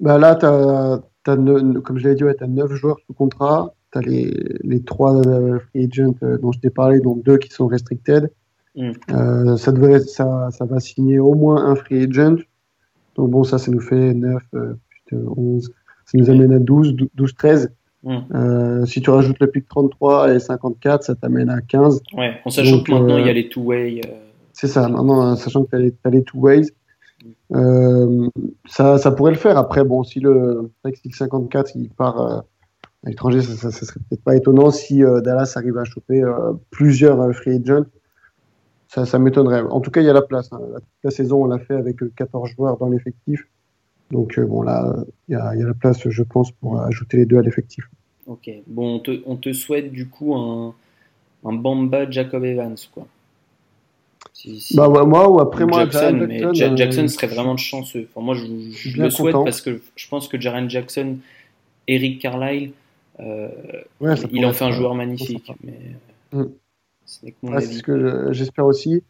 bah 0.00 0.18
Là, 0.18 0.38
as, 0.42 1.00
comme 1.26 1.98
je 1.98 2.08
l'ai 2.08 2.14
dit, 2.14 2.24
tu 2.38 2.44
as 2.44 2.46
9 2.46 2.72
joueurs 2.74 2.98
sous 3.06 3.12
contrat. 3.12 3.74
Tu 3.92 3.98
as 3.98 4.02
les, 4.02 4.58
les 4.62 4.82
3 4.82 5.26
euh, 5.26 5.58
free 5.58 5.84
agents 5.84 6.14
euh, 6.22 6.38
dont 6.38 6.52
je 6.52 6.60
t'ai 6.60 6.70
parlé, 6.70 7.00
donc 7.00 7.22
2 7.24 7.38
qui 7.38 7.50
sont 7.50 7.66
restricted. 7.66 8.30
Mm. 8.74 8.90
Euh, 9.10 9.56
ça, 9.56 9.72
devrait, 9.72 10.00
ça, 10.00 10.48
ça 10.50 10.64
va 10.64 10.80
signer 10.80 11.18
au 11.18 11.34
moins 11.34 11.64
un 11.66 11.74
free 11.74 12.04
agent. 12.04 12.36
Donc 13.16 13.30
bon, 13.30 13.44
ça, 13.44 13.58
ça 13.58 13.70
nous 13.70 13.80
fait 13.80 14.14
9, 14.14 14.42
11. 15.12 15.70
Ça 16.06 16.18
nous 16.18 16.30
amène 16.30 16.52
à 16.52 16.58
12, 16.58 16.96
12, 17.14 17.34
13. 17.34 17.70
si 18.86 19.00
tu 19.02 19.10
rajoutes 19.10 19.40
le 19.40 19.50
pic 19.50 19.68
33 19.68 20.34
et 20.34 20.38
54, 20.38 21.02
ça 21.02 21.14
t'amène 21.14 21.50
à 21.50 21.60
15. 21.60 22.02
Ouais, 22.16 22.38
en 22.44 22.50
sachant 22.50 22.82
que 22.82 22.92
maintenant 22.92 23.18
il 23.18 23.26
y 23.26 23.30
a 23.30 23.32
les 23.32 23.48
two-way. 23.48 24.00
Euh, 24.06 24.10
c'est 24.52 24.68
ça, 24.68 24.88
maintenant, 24.88 25.36
sachant 25.36 25.64
que 25.64 25.70
tu 25.70 25.98
as 26.04 26.10
les, 26.10 26.22
two-ways. 26.22 26.70
Euh, 27.54 28.28
ça, 28.66 28.98
ça 28.98 29.10
pourrait 29.10 29.32
le 29.32 29.38
faire. 29.38 29.58
Après, 29.58 29.84
bon, 29.84 30.04
si 30.04 30.20
le 30.20 30.70
Rex 30.84 31.00
54 31.10 31.72
il 31.74 31.90
part 31.90 32.20
à 32.20 32.44
l'étranger, 33.04 33.42
ça, 33.42 33.70
ça, 33.70 33.86
serait 33.86 34.00
peut-être 34.08 34.22
pas 34.22 34.36
étonnant 34.36 34.70
si 34.70 35.02
Dallas 35.24 35.52
arrive 35.56 35.78
à 35.78 35.84
choper 35.84 36.22
plusieurs 36.70 37.34
free 37.34 37.56
agents 37.56 37.84
ça, 38.88 39.06
ça 39.06 39.18
m'étonnerait. 39.18 39.60
En 39.60 39.80
tout 39.80 39.90
cas, 39.90 40.00
il 40.00 40.06
y 40.06 40.10
a 40.10 40.14
la 40.14 40.22
place. 40.22 40.52
Hein. 40.52 40.60
La, 41.04 41.10
saison, 41.10 41.44
on 41.44 41.46
l'a 41.46 41.58
fait 41.58 41.74
avec 41.74 41.96
14 42.16 42.50
joueurs 42.50 42.78
dans 42.78 42.88
l'effectif. 42.88 43.46
Donc, 44.10 44.38
euh, 44.38 44.46
bon, 44.46 44.62
là, 44.62 44.96
il 45.28 45.32
y, 45.32 45.34
a, 45.36 45.54
y, 45.54 45.62
a, 45.62 45.66
la 45.66 45.74
place, 45.74 46.08
je 46.08 46.22
pense, 46.22 46.50
pour 46.52 46.80
ajouter 46.80 47.18
les 47.18 47.26
deux 47.26 47.38
à 47.38 47.42
l'effectif. 47.42 47.88
Ok. 48.26 48.50
Bon, 48.66 48.96
on 48.96 48.98
te, 49.00 49.22
on 49.26 49.36
te, 49.36 49.52
souhaite 49.52 49.92
du 49.92 50.08
coup 50.08 50.34
un, 50.34 50.74
un 51.44 51.52
Bamba 51.52 52.10
Jacob 52.10 52.44
Evans, 52.44 52.76
quoi. 52.92 53.06
Bah, 54.74 54.88
moi, 55.04 55.28
ou 55.28 55.40
après 55.40 55.66
moi, 55.66 55.88
Jackson, 55.88 56.26
mais 56.28 56.38
Jackson, 56.38 56.76
Jackson 56.76 57.04
euh, 57.04 57.08
serait 57.08 57.26
vraiment 57.26 57.56
chanceux. 57.56 58.08
Enfin, 58.10 58.24
moi, 58.24 58.34
je, 58.34 58.46
je 58.70 59.02
le 59.02 59.10
souhaite 59.10 59.34
parce 59.34 59.60
que 59.60 59.80
je 59.96 60.08
pense 60.08 60.28
que 60.28 60.40
Jaren 60.40 60.70
Jackson, 60.70 61.18
Eric 61.88 62.20
Carlisle, 62.20 62.70
euh, 63.20 63.48
il 64.30 64.46
en 64.46 64.52
fait 64.52 64.64
un 64.64 64.70
joueur 64.70 64.94
magnifique. 64.94 65.50
Mais, 65.64 65.96
mm. 66.32 66.44
C'est 67.08 67.72
ce 67.72 67.82
que 67.82 68.32
j'espère 68.32 68.66
aussi. 68.66 69.02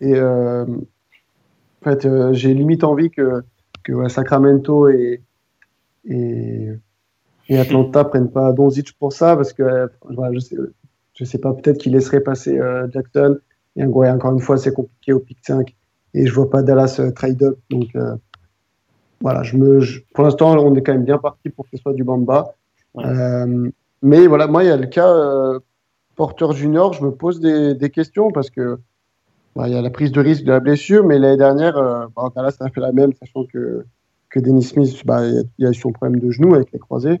Et 0.00 0.14
euh, 0.14 0.64
en 0.64 1.84
fait, 1.84 2.06
euh, 2.06 2.32
j'ai 2.32 2.54
limite 2.54 2.84
envie 2.84 3.10
que, 3.10 3.42
que 3.82 4.08
Sacramento 4.08 4.88
et, 4.88 5.22
et, 6.06 6.70
et 7.48 7.58
Atlanta 7.58 8.04
prennent 8.04 8.30
pas 8.30 8.52
Donzic 8.52 8.96
pour 8.98 9.12
ça, 9.12 9.36
parce 9.36 9.52
que 9.52 9.88
je 10.32 10.38
sais, 10.40 10.56
je 11.14 11.24
sais 11.24 11.38
pas, 11.38 11.52
peut-être 11.52 11.78
qu'ils 11.78 11.92
laisseraient 11.92 12.22
passer 12.22 12.58
euh, 12.58 12.88
Jackson. 12.90 13.38
Et 13.76 13.84
encore 13.84 14.32
une 14.32 14.40
fois, 14.40 14.56
c'est 14.56 14.72
compliqué 14.72 15.12
au 15.12 15.18
pick 15.18 15.38
5 15.42 15.74
et 16.14 16.26
je 16.26 16.32
vois 16.32 16.48
pas 16.48 16.62
Dallas 16.62 17.00
trade 17.14 17.42
up. 17.42 17.58
Donc 17.70 17.88
voilà, 19.20 19.42
je 19.42 19.56
me, 19.56 19.80
pour 20.14 20.24
l'instant, 20.24 20.56
on 20.56 20.74
est 20.76 20.82
quand 20.82 20.92
même 20.92 21.04
bien 21.04 21.18
parti 21.18 21.48
pour 21.48 21.64
que 21.64 21.76
ce 21.76 21.82
soit 21.82 21.92
du 21.92 22.04
Bamba. 22.04 22.54
mais 24.00 24.26
voilà, 24.28 24.46
moi, 24.46 24.62
il 24.62 24.68
y 24.68 24.70
a 24.70 24.76
le 24.76 24.86
cas 24.86 25.58
porteur 26.14 26.52
junior, 26.52 26.92
je 26.92 27.04
me 27.04 27.10
pose 27.10 27.40
des, 27.40 27.90
questions 27.90 28.30
parce 28.30 28.50
que 28.50 28.78
bah, 29.56 29.68
il 29.68 29.74
y 29.74 29.76
a 29.76 29.82
la 29.82 29.90
prise 29.90 30.12
de 30.12 30.20
risque 30.20 30.44
de 30.44 30.52
la 30.52 30.60
blessure, 30.60 31.04
mais 31.04 31.18
l'année 31.18 31.36
dernière, 31.36 31.76
euh, 31.76 32.06
bah, 32.16 32.32
là, 32.36 32.50
ça 32.50 32.66
a 32.66 32.70
fait 32.70 32.80
la 32.80 32.92
même, 32.92 33.12
sachant 33.14 33.44
que, 33.44 33.84
que 34.30 34.40
Dennis 34.40 34.64
Smith, 34.64 35.02
bah, 35.04 35.26
il 35.26 35.44
y, 35.58 35.66
a 35.66 35.70
eu 35.70 35.74
son 35.74 35.92
problème 35.92 36.20
de 36.20 36.30
genou 36.30 36.54
avec 36.54 36.72
les 36.72 36.78
croisés. 36.78 37.20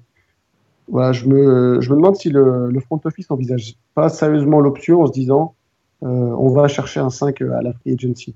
Voilà, 0.88 1.12
je 1.12 1.26
me, 1.26 1.80
je 1.80 1.90
me 1.90 1.96
demande 1.96 2.16
si 2.16 2.28
le, 2.28 2.70
le 2.70 2.80
front 2.80 3.00
office 3.04 3.30
envisage 3.30 3.74
pas 3.94 4.08
sérieusement 4.08 4.60
l'option 4.60 5.02
en 5.02 5.06
se 5.06 5.12
disant 5.12 5.54
euh, 6.02 6.06
on 6.06 6.50
va 6.50 6.68
chercher 6.68 7.00
un 7.00 7.08
5 7.08 7.40
à 7.42 7.62
la 7.62 7.72
free 7.72 7.94
agency. 7.94 8.34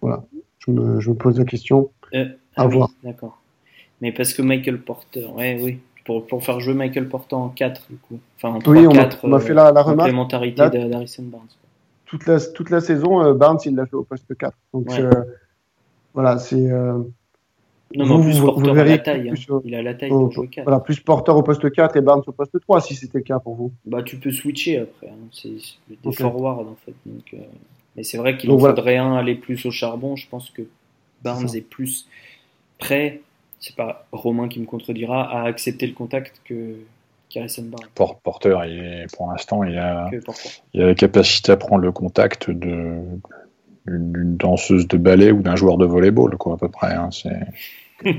Voilà, 0.00 0.24
je 0.58 0.70
me, 0.72 1.00
je 1.00 1.10
me 1.10 1.14
pose 1.14 1.38
la 1.38 1.44
question. 1.44 1.90
Euh, 2.14 2.24
à 2.56 2.62
ah 2.62 2.66
voir. 2.66 2.90
D'accord. 3.04 3.40
Mais 4.00 4.12
parce 4.12 4.34
que 4.34 4.42
Michael 4.42 4.80
Porter, 4.80 5.26
ouais, 5.26 5.60
oui 5.62 5.78
pour, 6.06 6.26
pour, 6.26 6.44
faire 6.44 6.60
jouer 6.60 6.74
Michael 6.74 7.08
Porter 7.08 7.34
en 7.34 7.48
4, 7.48 7.86
du 7.90 7.96
coup. 7.96 8.18
Enfin, 8.36 8.50
en 8.50 8.58
3, 8.60 8.74
oui, 8.74 8.86
on 8.86 8.90
4, 8.90 9.34
a, 9.34 9.40
fait 9.40 9.54
la, 9.54 9.72
la 9.72 9.84
complémentarité 9.84 10.68
d'Harrison 10.70 11.24
Barnes. 11.24 11.48
Toute 12.06 12.26
la, 12.26 12.40
toute 12.40 12.70
la 12.70 12.80
saison, 12.80 13.20
euh, 13.22 13.34
Barnes, 13.34 13.58
il 13.66 13.74
l'a 13.74 13.86
fait 13.86 13.96
au 13.96 14.04
poste 14.04 14.36
4. 14.38 14.56
Donc, 14.72 14.88
ouais. 14.88 15.00
euh, 15.00 15.10
voilà, 16.14 16.38
c'est. 16.38 16.70
Euh, 16.70 16.98
Non, 17.94 18.06
mais 18.06 18.12
en 18.12 18.22
plus, 18.22 18.40
porteur 18.40 18.78
a 18.78 18.84
la 18.84 18.98
taille. 18.98 19.30
Hein. 19.30 19.60
Il 19.64 19.74
a 19.74 19.82
la 19.82 19.94
taille 19.94 20.10
pour 20.10 20.30
jouer 20.30 20.46
4. 20.46 20.64
Voilà, 20.64 20.80
plus 20.80 21.00
porteur 21.00 21.36
au 21.36 21.42
poste 21.42 21.70
4 21.70 21.96
et 21.96 22.00
Barnes 22.00 22.22
au 22.26 22.32
poste 22.32 22.58
3, 22.60 22.80
si 22.80 22.94
c'était 22.94 23.18
le 23.18 23.24
cas 23.24 23.40
pour 23.40 23.56
vous. 23.56 23.72
Bah, 23.84 24.04
tu 24.04 24.18
peux 24.18 24.30
switcher 24.30 24.78
après. 24.78 25.08
Hein. 25.08 25.28
C'est 25.32 25.50
des 25.88 26.12
forwards, 26.12 26.60
en 26.60 26.76
fait. 26.84 26.94
Donc, 27.04 27.24
euh... 27.34 27.38
Mais 27.96 28.04
c'est 28.04 28.18
vrai 28.18 28.36
qu'il 28.36 28.50
en 28.50 28.58
faudrait 28.58 28.98
un 28.98 29.14
aller 29.14 29.34
plus 29.34 29.66
au 29.66 29.70
charbon. 29.70 30.14
Je 30.14 30.28
pense 30.28 30.50
que 30.50 30.62
Barnes 31.22 31.48
est, 31.54 31.58
est, 31.58 31.60
plus 31.62 32.06
prêt, 32.78 33.22
c'est 33.66 33.74
pas 33.74 34.06
Romain 34.12 34.48
qui 34.48 34.60
me 34.60 34.66
contredira, 34.66 35.28
à 35.28 35.44
accepter 35.44 35.88
le 35.88 35.92
contact 35.92 36.40
que 36.44 36.76
Harrison 37.34 37.64
Barnes. 37.64 38.16
Porteur, 38.22 38.64
il 38.64 38.78
est, 38.78 39.06
pour 39.14 39.30
l'instant, 39.30 39.64
il 39.64 39.76
a, 39.76 40.08
il 40.72 40.82
a 40.82 40.86
la 40.86 40.94
capacité 40.94 41.52
à 41.52 41.56
prendre 41.56 41.82
le 41.82 41.92
contact 41.92 42.50
de 42.50 43.02
d'une 43.86 44.36
danseuse 44.36 44.88
de 44.88 44.96
ballet 44.96 45.30
ou 45.30 45.42
d'un 45.42 45.54
joueur 45.54 45.78
de 45.78 45.86
volleyball, 45.86 46.36
quoi, 46.38 46.54
à 46.54 46.56
peu 46.56 46.68
près. 46.68 46.92
Hein, 46.92 47.10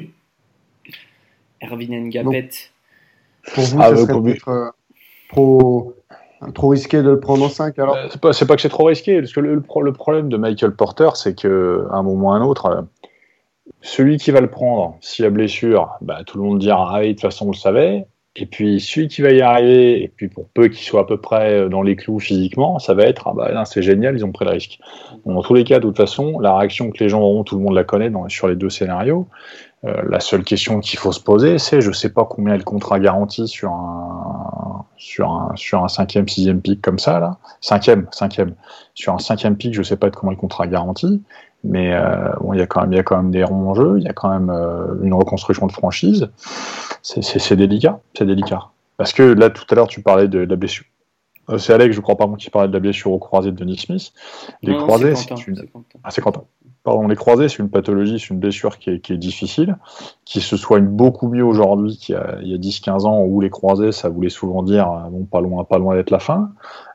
Erwin 1.61 2.07
Ngapet. 2.07 2.49
Pour 3.53 3.63
vous, 3.65 3.81
ah, 3.81 3.89
ça 3.89 3.97
serait 3.97 4.21
peut-être 4.21 4.47
euh, 4.47 4.69
trop, 5.29 5.93
trop 6.53 6.69
risqué 6.69 7.01
de 7.01 7.09
le 7.09 7.19
prendre 7.19 7.43
en 7.43 7.49
5 7.49 7.77
alors? 7.79 7.97
Euh, 7.97 8.07
C'est 8.09 8.21
pas, 8.21 8.31
pas, 8.31 8.55
que 8.55 8.61
c'est 8.61 8.69
trop 8.69 8.85
risqué, 8.85 9.19
parce 9.19 9.33
que 9.33 9.41
le, 9.41 9.55
le, 9.55 9.93
problème 9.93 10.29
de 10.29 10.37
Michael 10.37 10.73
Porter, 10.73 11.09
c'est 11.15 11.35
qu'à 11.35 11.49
un 11.49 12.01
moment 12.01 12.29
ou 12.29 12.31
à 12.31 12.35
un 12.37 12.41
autre, 12.43 12.65
euh, 12.67 12.81
celui 13.81 14.17
qui 14.17 14.31
va 14.31 14.41
le 14.41 14.49
prendre, 14.49 14.97
s'il 15.01 15.23
y 15.23 15.27
a 15.27 15.31
blessure, 15.31 15.97
bah, 16.01 16.23
tout 16.25 16.37
le 16.37 16.43
monde 16.43 16.59
dira 16.59 16.95
ah, 16.95 17.03
de 17.03 17.09
toute 17.09 17.21
façon 17.21 17.47
on 17.47 17.51
le 17.51 17.57
savait. 17.57 18.05
Et 18.39 18.45
puis 18.45 18.79
celui 18.79 19.07
qui 19.07 19.23
va 19.23 19.31
y 19.31 19.41
arriver, 19.41 20.03
et 20.03 20.07
puis 20.07 20.27
pour 20.27 20.47
peu 20.49 20.67
qu'il 20.67 20.85
soit 20.85 21.01
à 21.01 21.03
peu 21.05 21.17
près 21.17 21.53
euh, 21.53 21.69
dans 21.69 21.81
les 21.81 21.95
clous 21.95 22.19
physiquement, 22.19 22.77
ça 22.77 22.93
va 22.93 23.03
être 23.03 23.27
ah 23.27 23.33
bah 23.35 23.65
c'est 23.65 23.81
génial, 23.81 24.15
ils 24.15 24.23
ont 24.23 24.31
pris 24.31 24.45
le 24.45 24.51
risque. 24.51 24.79
dans 25.25 25.41
tous 25.41 25.55
les 25.55 25.63
cas, 25.63 25.79
de 25.79 25.87
toute 25.87 25.97
façon, 25.97 26.39
la 26.39 26.55
réaction 26.55 26.91
que 26.91 27.03
les 27.03 27.09
gens 27.09 27.21
auront, 27.21 27.43
tout 27.43 27.57
le 27.57 27.63
monde 27.63 27.73
la 27.73 27.83
connaît 27.83 28.11
sur 28.27 28.47
les 28.47 28.55
deux 28.55 28.69
scénarios. 28.69 29.27
Euh, 29.85 30.01
la 30.07 30.19
seule 30.19 30.43
question 30.43 30.79
qu'il 30.79 30.99
faut 30.99 31.11
se 31.11 31.19
poser, 31.19 31.59
c'est 31.59 31.81
je 31.81 31.91
sais 31.91 32.11
pas 32.11 32.25
combien 32.25 32.55
est 32.55 32.57
le 32.57 32.63
contrat 32.63 32.99
garanti 32.99 33.47
sur 33.47 33.71
un 33.71 34.85
sur 34.97 35.29
un 35.29 35.55
sur 35.55 35.83
un 35.83 35.87
cinquième, 35.87 36.27
sixième 36.27 36.61
pic 36.61 36.81
comme 36.81 36.99
ça 36.99 37.19
là, 37.19 37.37
cinquième, 37.61 38.07
cinquième, 38.11 38.55
sur 38.93 39.13
un 39.13 39.19
cinquième 39.19 39.55
pic, 39.55 39.73
je 39.73 39.83
sais 39.83 39.97
pas 39.97 40.09
de 40.09 40.15
combien 40.15 40.31
le 40.31 40.39
contrat 40.39 40.67
garanti. 40.67 41.21
Mais 41.63 41.93
euh, 41.93 42.33
bon, 42.39 42.53
il 42.53 42.59
y 42.59 42.61
a 42.61 42.67
quand 42.67 42.81
même, 42.81 42.93
il 42.93 42.95
y 42.95 42.99
a 42.99 43.03
quand 43.03 43.17
même 43.17 43.31
des 43.31 43.43
ronds 43.43 43.69
en 43.69 43.73
jeu, 43.73 43.95
il 43.97 44.03
y 44.03 44.07
a 44.07 44.13
quand 44.13 44.29
même 44.29 44.49
euh, 44.49 44.95
une 45.01 45.13
reconstruction 45.13 45.67
de 45.67 45.71
franchise. 45.71 46.29
C'est 47.01 47.55
délicat, 47.55 47.99
c'est 48.17 48.25
délicat. 48.25 48.69
Parce 48.97 49.13
que 49.13 49.23
là, 49.23 49.49
tout 49.49 49.65
à 49.69 49.75
l'heure, 49.75 49.87
tu 49.87 50.01
parlais 50.01 50.27
de, 50.27 50.39
la 50.39 50.55
blessure. 50.55 50.85
Euh, 51.49 51.57
c'est 51.57 51.73
Alex, 51.73 51.95
je 51.95 52.01
crois 52.01 52.17
pas 52.17 52.27
moi, 52.27 52.37
qui 52.37 52.49
parlait 52.49 52.67
de 52.67 52.73
la 52.73 52.79
blessure 52.79 53.11
au 53.11 53.19
croisé 53.19 53.51
de 53.51 53.55
Denis 53.55 53.77
Smith. 53.77 54.11
Les 54.61 54.75
croisés, 54.75 55.15
c'est 55.15 55.47
une. 55.47 55.65
Ah, 56.03 56.11
c'est 56.11 56.21
Quentin. 56.21 56.43
Pardon, 56.87 57.05
les 57.09 57.17
croisés, 57.17 57.49
c'est 57.49 57.57
une 57.57 57.69
pathologie, 57.69 58.17
c'est 58.17 58.29
une 58.29 58.39
blessure 58.39 58.77
qui 58.79 58.91
est, 58.91 59.01
qui 59.01 59.11
est, 59.11 59.17
difficile, 59.17 59.75
qui 60.23 60.39
se 60.39 60.55
soigne 60.55 60.85
beaucoup 60.85 61.27
mieux 61.27 61.43
aujourd'hui 61.43 61.97
qu'il 61.97 62.15
y 62.15 62.17
a, 62.17 62.37
a 62.37 62.57
10-15 62.57 63.05
ans 63.05 63.25
où 63.25 63.41
les 63.41 63.49
croisés, 63.49 63.91
ça 63.91 64.07
voulait 64.07 64.29
souvent 64.29 64.63
dire 64.63 64.87
bon, 65.11 65.25
pas 65.25 65.41
loin, 65.41 65.65
pas 65.65 65.79
loin 65.79 65.95
d'être 65.97 66.11
la 66.11 66.19
fin. 66.19 66.49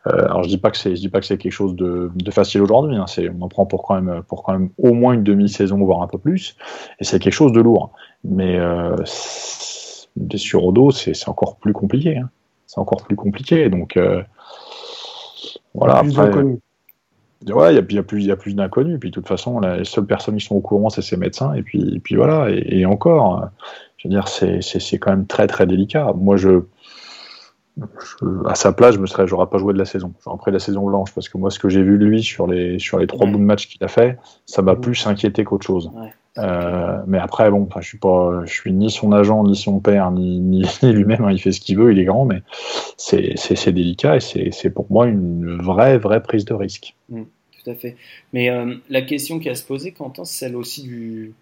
Euh, 0.06 0.24
alors 0.24 0.44
je 0.44 0.48
dis 0.48 0.56
pas 0.56 0.70
que 0.70 0.78
c'est, 0.78 0.96
je 0.96 1.00
dis 1.02 1.10
pas 1.10 1.20
que 1.20 1.26
c'est 1.26 1.36
quelque 1.36 1.52
chose 1.52 1.76
de, 1.76 2.10
de 2.14 2.30
facile 2.30 2.62
aujourd'hui. 2.62 2.96
Hein. 2.96 3.04
C'est, 3.06 3.28
on 3.28 3.42
en 3.42 3.48
prend 3.48 3.66
pour 3.66 3.82
quand 3.82 4.00
même, 4.00 4.22
pour 4.22 4.44
quand 4.44 4.54
même 4.54 4.70
au 4.78 4.94
moins 4.94 5.12
une 5.12 5.24
demi-saison, 5.24 5.76
voire 5.76 6.00
un 6.00 6.08
peu 6.08 6.16
plus, 6.16 6.56
et 6.98 7.04
c'est 7.04 7.18
quelque 7.18 7.34
chose 7.34 7.52
de 7.52 7.60
lourd. 7.60 7.92
Mais 8.24 8.58
euh, 8.58 8.96
sur 9.04 10.64
au 10.64 10.72
dos, 10.72 10.90
c'est, 10.90 11.12
c'est 11.12 11.28
encore 11.28 11.56
plus 11.56 11.74
compliqué. 11.74 12.16
Hein. 12.16 12.30
C'est 12.66 12.78
encore 12.78 13.02
plus 13.02 13.16
compliqué. 13.16 13.68
Donc 13.68 13.98
euh, 13.98 14.22
voilà. 15.74 15.96
Après, 15.96 16.30
Ouais, 17.48 17.74
il 17.74 17.76
y 17.76 17.78
a, 17.78 17.96
y 17.96 17.98
a 17.98 18.02
plus, 18.02 18.20
il 18.20 18.26
y 18.26 18.30
a 18.30 18.36
plus 18.36 18.54
d'inconnus. 18.54 18.98
Puis 19.00 19.10
de 19.10 19.14
toute 19.14 19.28
façon, 19.28 19.60
les 19.60 19.84
seules 19.84 20.06
personnes 20.06 20.36
qui 20.36 20.44
sont 20.44 20.56
au 20.56 20.60
courant, 20.60 20.90
c'est 20.90 21.02
ces 21.02 21.16
médecins. 21.16 21.54
Et 21.54 21.62
puis, 21.62 21.96
et 21.96 22.00
puis 22.00 22.16
voilà. 22.16 22.50
Et, 22.50 22.80
et 22.80 22.86
encore, 22.86 23.48
je 23.96 24.08
veux 24.08 24.14
dire, 24.14 24.28
c'est, 24.28 24.62
c'est, 24.62 24.80
c'est 24.80 24.98
quand 24.98 25.10
même 25.10 25.26
très 25.26 25.46
très 25.46 25.66
délicat. 25.66 26.12
Moi, 26.14 26.36
je, 26.36 26.62
à 28.46 28.54
sa 28.54 28.72
place, 28.72 28.94
je 28.94 29.00
me 29.00 29.06
serais, 29.06 29.26
j'aurais 29.26 29.46
pas 29.46 29.58
joué 29.58 29.72
de 29.72 29.78
la 29.78 29.84
saison. 29.84 30.12
J'aurais 30.24 30.38
pris 30.38 30.52
la 30.52 30.58
saison 30.58 30.86
blanche 30.86 31.12
parce 31.14 31.28
que 31.28 31.38
moi, 31.38 31.50
ce 31.50 31.58
que 31.58 31.68
j'ai 31.68 31.82
vu 31.82 31.98
de 31.98 32.04
lui 32.04 32.22
sur 32.22 32.46
les 32.46 32.78
sur 32.78 32.98
les 32.98 33.06
trois 33.06 33.26
bouts 33.26 33.38
de 33.38 33.44
match 33.44 33.68
qu'il 33.68 33.82
a 33.82 33.88
fait, 33.88 34.18
ça 34.44 34.62
m'a 34.62 34.76
plus 34.76 35.06
inquiété 35.06 35.44
qu'autre 35.44 35.66
chose. 35.66 35.90
Euh, 36.38 37.02
mais 37.06 37.18
après, 37.18 37.50
bon, 37.50 37.68
je 37.80 37.86
suis 37.86 37.98
pas, 37.98 38.42
je 38.44 38.52
suis 38.52 38.72
ni 38.72 38.90
son 38.90 39.12
agent, 39.12 39.44
ni 39.44 39.56
son 39.56 39.80
père, 39.80 40.10
ni, 40.12 40.64
lui-même. 40.82 41.24
Hein, 41.24 41.32
il 41.32 41.40
fait 41.40 41.52
ce 41.52 41.60
qu'il 41.60 41.76
veut, 41.76 41.92
il 41.92 41.98
est 41.98 42.04
grand, 42.04 42.24
mais 42.24 42.42
c'est 42.96 43.72
délicat 43.72 44.16
et 44.16 44.50
c'est 44.50 44.70
pour 44.70 44.86
moi 44.90 45.06
une 45.06 45.60
vraie 45.60 45.98
vraie 45.98 46.22
prise 46.22 46.44
de 46.44 46.54
risque. 46.54 46.94
Mm, 47.08 47.22
tout 47.22 47.70
à 47.70 47.74
fait. 47.74 47.96
Mais 48.32 48.50
euh, 48.50 48.74
la 48.88 49.02
question 49.02 49.38
qui 49.38 49.48
a 49.48 49.54
se 49.54 49.64
poser, 49.64 49.92
Quentin, 49.92 50.24
c'est 50.24 50.46
celle 50.46 50.56
aussi 50.56 50.82
du 50.82 51.34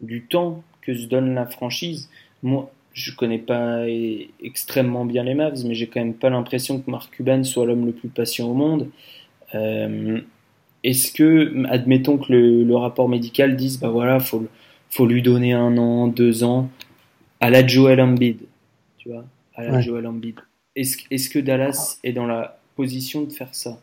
du 0.00 0.22
temps 0.22 0.62
que 0.80 0.94
se 0.94 1.06
donne 1.06 1.34
la 1.34 1.46
franchise. 1.46 2.10
Moi, 2.42 2.70
je 2.92 3.14
connais 3.14 3.38
pas 3.38 3.84
extrêmement 4.42 5.04
bien 5.04 5.22
les 5.22 5.34
Mavs, 5.34 5.64
mais 5.64 5.74
j'ai 5.74 5.86
quand 5.86 6.00
même 6.00 6.14
pas 6.14 6.28
l'impression 6.28 6.80
que 6.80 6.90
Mark 6.90 7.14
Cuban 7.14 7.44
soit 7.44 7.64
l'homme 7.64 7.86
le 7.86 7.92
plus 7.92 8.08
patient 8.08 8.48
au 8.48 8.54
monde. 8.54 8.88
Euh, 9.54 10.20
est-ce 10.84 11.12
que, 11.12 11.64
admettons 11.68 12.18
que 12.18 12.32
le, 12.32 12.74
rapport 12.76 13.08
médical 13.08 13.56
dise, 13.56 13.78
bah 13.78 13.90
voilà, 13.90 14.20
faut, 14.20 14.46
faut 14.90 15.06
lui 15.06 15.22
donner 15.22 15.52
un 15.52 15.76
an, 15.78 16.08
deux 16.08 16.44
ans, 16.44 16.68
à 17.40 17.50
la 17.50 17.66
Joel 17.66 18.00
Embiid, 18.00 18.38
tu 18.98 19.10
vois, 19.10 19.24
à 19.54 19.64
la 19.64 19.80
Joel 19.80 20.06
Embiid. 20.06 20.36
Est-ce 20.74 20.98
est 21.10 21.32
que 21.32 21.38
Dallas 21.38 21.98
est 22.02 22.12
dans 22.12 22.26
la 22.26 22.58
position 22.76 23.22
de 23.22 23.32
faire 23.32 23.54
ça? 23.54 23.78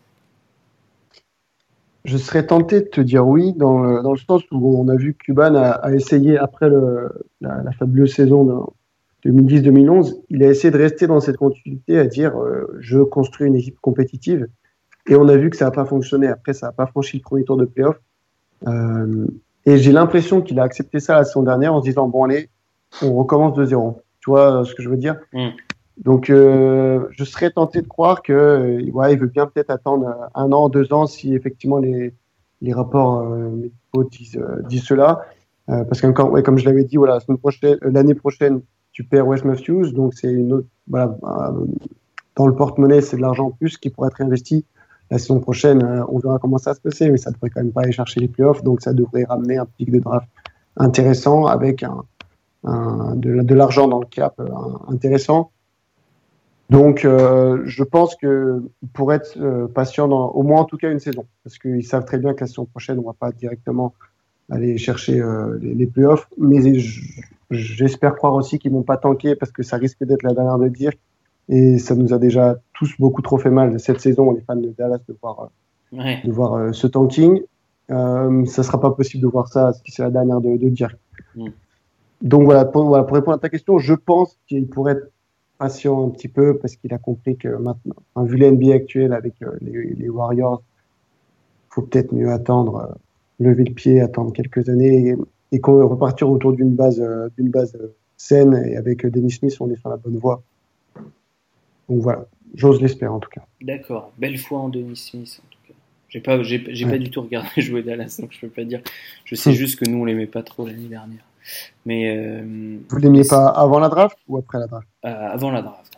Je 2.06 2.18
serais 2.18 2.46
tenté 2.46 2.82
de 2.82 2.88
te 2.88 3.02
dire 3.02 3.28
oui, 3.28 3.54
dans 3.54 3.80
le, 3.80 4.02
dans 4.02 4.14
le 4.14 4.18
sens 4.18 4.42
où 4.52 4.80
on 4.80 4.88
a 4.88 4.96
vu 4.96 5.14
que 5.14 5.26
Cuban 5.26 5.56
a, 5.56 5.72
a 5.72 5.94
essayé, 5.94 6.38
après 6.38 6.70
le, 6.70 7.10
la, 7.42 7.62
la, 7.62 7.72
fabuleuse 7.74 8.14
saison 8.14 8.72
2010-2011, 9.26 10.22
il 10.30 10.44
a 10.44 10.50
essayé 10.50 10.72
de 10.72 10.78
rester 10.78 11.08
dans 11.08 11.20
cette 11.20 11.38
continuité, 11.38 12.00
à 12.00 12.08
dire 12.08 12.38
euh, 12.38 12.78
je 12.80 13.00
construis 13.00 13.48
une 13.48 13.56
équipe 13.56 13.80
compétitive. 13.82 14.48
Et 15.10 15.16
on 15.16 15.28
a 15.28 15.36
vu 15.36 15.50
que 15.50 15.58
ça 15.58 15.66
n'a 15.66 15.72
pas 15.72 15.86
fonctionné. 15.86 16.28
Après, 16.28 16.54
ça 16.54 16.68
n'a 16.68 16.72
pas 16.72 16.86
franchi 16.86 17.18
le 17.18 17.24
premier 17.24 17.44
tour 17.44 17.58
de 17.58 17.66
playoff. 17.66 17.98
Euh, 18.68 19.28
et 19.66 19.78
j'ai 19.78 19.92
l'impression 19.92 20.42
qu'il 20.42 20.60
a 20.60 20.64
accepté 20.64 21.00
ça 21.00 21.16
la 21.16 21.26
saison 21.26 21.44
dernière 21.44 21.74
en 21.74 21.82
se 21.82 21.86
disant 21.86 22.08
bon 22.08 22.24
allez, 22.24 22.50
on 23.02 23.14
recommence 23.16 23.56
de 23.56 23.66
zéro. 23.66 24.02
Tu 24.22 24.30
vois 24.30 24.64
ce 24.66 24.74
que 24.74 24.82
je 24.82 24.90
veux 24.90 24.98
dire? 24.98 25.18
Mm. 25.34 25.50
Donc, 25.98 26.30
euh, 26.30 27.08
je 27.12 27.24
serais 27.26 27.52
tenté 27.52 27.82
de 27.82 27.88
croire 27.88 28.22
que 28.22 28.32
euh, 28.32 28.92
ouais, 28.92 29.14
il 29.14 29.20
veut 29.20 29.28
bien 29.28 29.48
peut-être 29.48 29.70
attendre 29.70 30.30
un 30.34 30.52
an, 30.54 30.70
deux 30.70 30.94
ans 30.94 31.08
si 31.08 31.34
effectivement 31.36 31.78
les, 31.78 32.14
les 32.62 32.74
rapports 32.74 33.26
médicaux 33.26 34.04
disent, 34.06 34.40
disent 34.70 34.84
cela. 34.84 35.26
parce 35.68 36.00
qu'encore, 36.00 36.32
ouais, 36.32 36.42
comme 36.42 36.58
je 36.58 36.66
l'avais 36.66 36.86
dit, 36.86 36.96
voilà, 36.96 37.20
l'année 37.82 38.16
prochaine, 38.16 38.62
tu 39.00 39.06
perds 39.06 39.28
Wes 39.28 39.46
Matthews, 39.46 39.92
donc 39.92 40.14
c'est 40.14 40.32
une 40.32 40.52
autre, 40.52 40.68
voilà, 40.88 41.18
euh, 41.24 41.66
dans 42.36 42.48
le 42.48 42.56
porte-monnaie, 42.56 43.00
c'est 43.00 43.16
de 43.16 43.22
l'argent 43.22 43.48
en 43.48 43.52
plus 43.52 43.78
qui 43.78 43.90
pourrait 43.90 44.10
être 44.10 44.22
investi. 44.22 44.66
La 45.12 45.18
saison 45.18 45.40
prochaine, 45.40 45.84
euh, 45.84 46.04
on 46.10 46.20
verra 46.20 46.40
comment 46.40 46.58
ça 46.58 46.74
se 46.74 46.82
passer, 46.82 47.10
mais 47.10 47.18
ça 47.18 47.32
devrait 47.32 47.50
quand 47.50 47.62
même 47.62 47.72
pas 47.72 47.82
aller 47.82 47.92
chercher 47.92 48.20
les 48.20 48.28
playoffs, 48.28 48.64
donc 48.64 48.82
ça 48.82 48.94
devrait 48.94 49.24
ramener 49.24 49.58
un 49.58 49.66
pic 49.66 49.92
de 49.92 50.00
draft 50.00 50.28
intéressant 50.78 51.46
avec 51.46 51.84
un, 51.84 52.04
un 52.64 53.16
de, 53.16 53.54
l'argent 53.54 53.88
dans 53.88 54.00
le 54.00 54.06
cap 54.06 54.40
euh, 54.40 54.48
intéressant. 54.88 55.52
Donc, 56.70 57.04
euh, 57.04 57.64
je 57.66 57.84
pense 57.84 58.16
que 58.16 58.62
pourrait 58.94 59.16
être 59.16 59.68
patient 59.74 60.08
dans 60.08 60.30
au 60.30 60.44
moins 60.44 60.62
en 60.62 60.66
tout 60.66 60.78
cas 60.78 60.92
une 60.92 61.00
saison, 61.00 61.26
parce 61.44 61.58
qu'ils 61.58 61.84
savent 61.84 62.06
très 62.06 62.20
bien 62.20 62.34
que 62.36 62.42
la 62.42 62.48
saison 62.48 62.66
prochaine, 62.66 63.00
on 63.00 63.08
va 63.08 63.14
pas 63.14 63.32
directement 63.32 63.96
aller 64.52 64.78
chercher 64.78 65.24
les, 65.62 65.74
les 65.74 65.88
playoffs, 65.88 66.28
mais 66.38 66.78
je, 66.80 67.02
J'espère 67.52 68.16
croire 68.16 68.34
aussi 68.34 68.60
qu'ils 68.60 68.72
vont 68.72 68.84
pas 68.84 68.98
tanker 68.98 69.36
parce 69.36 69.52
que 69.52 69.64
ça 69.64 69.78
risque 69.78 70.04
d'être 70.04 70.22
la 70.24 70.34
dernière 70.34 70.60
de 70.60 70.68
dire. 70.68 70.92
Et 71.50 71.80
ça 71.80 71.96
nous 71.96 72.14
a 72.14 72.20
déjà 72.20 72.58
tous 72.74 72.94
beaucoup 73.00 73.24
trop 73.24 73.38
fait 73.38 73.50
mal 73.50 73.80
cette 73.80 74.00
saison, 74.00 74.32
les 74.32 74.42
fans 74.42 74.56
de 74.56 74.70
Dallas, 74.78 75.00
de 75.08 75.18
voir, 75.20 75.50
euh, 75.94 76.14
de 76.24 76.32
voir 76.32 76.54
euh, 76.54 76.72
ce 76.72 76.86
tanking. 76.86 77.42
Euh, 77.90 78.46
ça 78.46 78.62
sera 78.62 78.80
pas 78.80 78.92
possible 78.92 79.24
de 79.24 79.28
voir 79.28 79.48
ça 79.48 79.74
si 79.74 79.92
c'est 79.92 80.04
la 80.04 80.12
dernière 80.12 80.42
de, 80.42 80.58
de 80.58 80.70
dire. 80.70 80.96
Mm. 81.36 81.48
Donc 82.22 82.44
voilà 82.44 82.66
pour, 82.66 82.86
voilà, 82.86 83.04
pour 83.04 83.16
répondre 83.16 83.38
à 83.38 83.40
ta 83.40 83.50
question, 83.50 83.80
je 83.80 83.96
pense 83.96 84.38
qu'il 84.48 84.68
pourrait 84.68 84.94
être 84.94 85.12
patient 85.58 86.06
un 86.06 86.10
petit 86.10 86.28
peu 86.28 86.58
parce 86.58 86.76
qu'il 86.76 86.94
a 86.94 87.00
compris 87.00 87.36
que 87.36 87.48
maintenant, 87.48 87.96
vu 88.24 88.38
les 88.38 88.52
NBA 88.52 88.74
actuels 88.74 89.14
avec 89.14 89.42
euh, 89.42 89.58
les, 89.62 89.96
les, 89.96 90.10
Warriors, 90.10 90.62
faut 91.70 91.82
peut-être 91.82 92.14
mieux 92.14 92.32
attendre, 92.32 92.96
lever 93.40 93.64
le 93.64 93.74
pied, 93.74 94.02
attendre 94.02 94.32
quelques 94.34 94.70
années 94.70 95.16
et 95.52 95.60
qu'on 95.60 95.88
repartir 95.88 96.30
autour 96.30 96.54
d'une 96.54 96.76
base, 96.76 97.04
d'une 97.38 97.50
base 97.50 97.76
saine 98.18 98.54
et 98.66 98.76
avec 98.76 99.06
Dennis 99.06 99.32
Smith, 99.32 99.56
on 99.60 99.70
est 99.72 99.76
sur 99.78 99.90
la 99.90 99.98
bonne 99.98 100.18
voie. 100.18 100.44
Donc 101.90 102.02
voilà, 102.02 102.26
j'ose 102.54 102.82
l'espérer 102.82 103.12
en 103.12 103.20
tout 103.20 103.30
cas. 103.30 103.42
D'accord, 103.62 104.12
belle 104.18 104.38
foi 104.38 104.60
en 104.60 104.70
Dennis 104.70 104.96
Smith 104.98 105.42
en 105.44 105.50
tout 105.50 105.60
cas. 105.68 105.80
J'ai 106.08 106.22
pas, 106.22 106.42
j'ai, 106.44 106.60
pas 106.60 106.98
du 106.98 107.10
tout 107.10 107.22
regardé 107.22 107.50
jouer 107.58 107.84
Dallas, 107.84 108.18
donc 108.20 108.32
je 108.32 108.40
peux 108.40 108.48
pas 108.48 108.64
dire. 108.64 108.82
Je 109.26 109.36
sais 109.36 109.52
hmm. 109.52 109.54
juste 109.54 109.80
que 109.80 109.90
nous 109.90 110.00
on 110.00 110.06
l'aimait 110.06 110.28
pas 110.28 110.44
trop 110.44 110.66
l'année 110.66 110.88
dernière. 110.88 111.24
Mais 111.86 112.16
euh, 112.16 112.78
vous 112.90 112.98
l'aimiez 112.98 113.24
pas 113.28 113.48
avant 113.48 113.80
la 113.80 113.90
draft 113.90 114.18
ou 114.28 114.38
après 114.38 114.60
la 114.60 114.68
draft? 114.68 114.88
Avant 115.02 115.52
la 115.52 115.62
draft. 115.62 115.98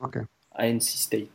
Ok. 0.00 0.18
À 0.52 0.68
NC 0.68 0.82
State. 0.82 1.28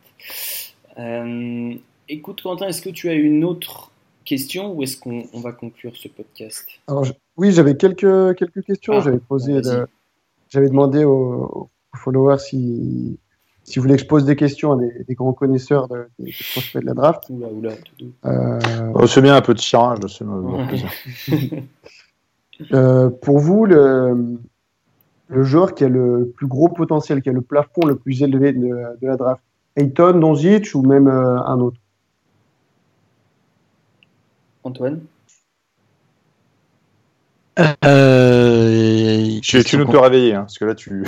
Euh, 0.98 1.74
écoute 2.08 2.42
Quentin, 2.42 2.68
est-ce 2.68 2.82
que 2.82 2.90
tu 2.90 3.08
as 3.08 3.14
une 3.14 3.42
autre 3.44 3.90
questions 4.24 4.72
ou 4.72 4.82
est-ce 4.82 4.98
qu'on 4.98 5.26
va 5.34 5.52
conclure 5.52 5.96
ce 5.96 6.08
podcast? 6.08 6.66
Alors, 6.88 7.06
Oui, 7.36 7.52
j'avais 7.52 7.76
quelques, 7.76 8.36
quelques 8.36 8.64
questions. 8.64 8.94
Ah, 8.94 9.00
j'avais 9.00 9.18
posé, 9.18 9.60
vas-y. 9.60 9.84
j'avais 10.50 10.68
demandé 10.68 11.04
aux, 11.04 11.70
aux 11.92 11.96
followers 11.96 12.38
si, 12.38 13.18
si 13.64 13.78
vous 13.78 13.82
voulez 13.82 13.96
que 13.96 14.02
je 14.02 14.06
pose 14.06 14.24
des 14.24 14.36
questions 14.36 14.72
à 14.72 14.76
des, 14.76 15.04
des 15.04 15.14
grands 15.14 15.32
connaisseurs 15.32 15.88
de, 15.88 16.06
des, 16.18 16.26
des 16.26 16.32
prospects 16.52 16.82
de 16.82 16.86
la 16.86 16.94
draft. 16.94 17.24
Oula. 17.30 17.72
Euh, 18.26 18.58
Oh, 18.94 19.06
c'est 19.06 19.22
bien 19.22 19.34
un 19.34 19.40
peu 19.40 19.54
de 19.54 19.60
me 20.24 20.42
me 20.42 20.56
Ouais. 20.56 20.66
plaisir. 20.68 20.90
euh, 22.72 23.10
pour 23.10 23.38
vous, 23.38 23.64
le, 23.64 24.38
le 25.28 25.42
joueur 25.42 25.74
qui 25.74 25.84
a 25.84 25.88
le 25.88 26.32
plus 26.36 26.46
gros 26.46 26.68
potentiel, 26.68 27.22
qui 27.22 27.30
a 27.30 27.32
le 27.32 27.40
plafond 27.40 27.86
le 27.86 27.96
plus 27.96 28.22
élevé 28.22 28.52
de, 28.52 28.68
de 29.00 29.06
la 29.06 29.16
draft, 29.16 29.42
Ayton, 29.76 30.18
Donzic 30.20 30.74
ou 30.74 30.82
même 30.82 31.08
euh, 31.08 31.40
un 31.42 31.58
autre? 31.58 31.78
Antoine? 34.62 35.00
Euh, 37.58 39.40
Tu, 39.42 39.62
tu 39.64 39.78
nous 39.78 39.86
peux 39.86 39.98
réveiller, 39.98 40.34
hein, 40.34 40.40
parce 40.40 40.58
que 40.58 40.64
là, 40.64 40.74
tu. 40.74 41.04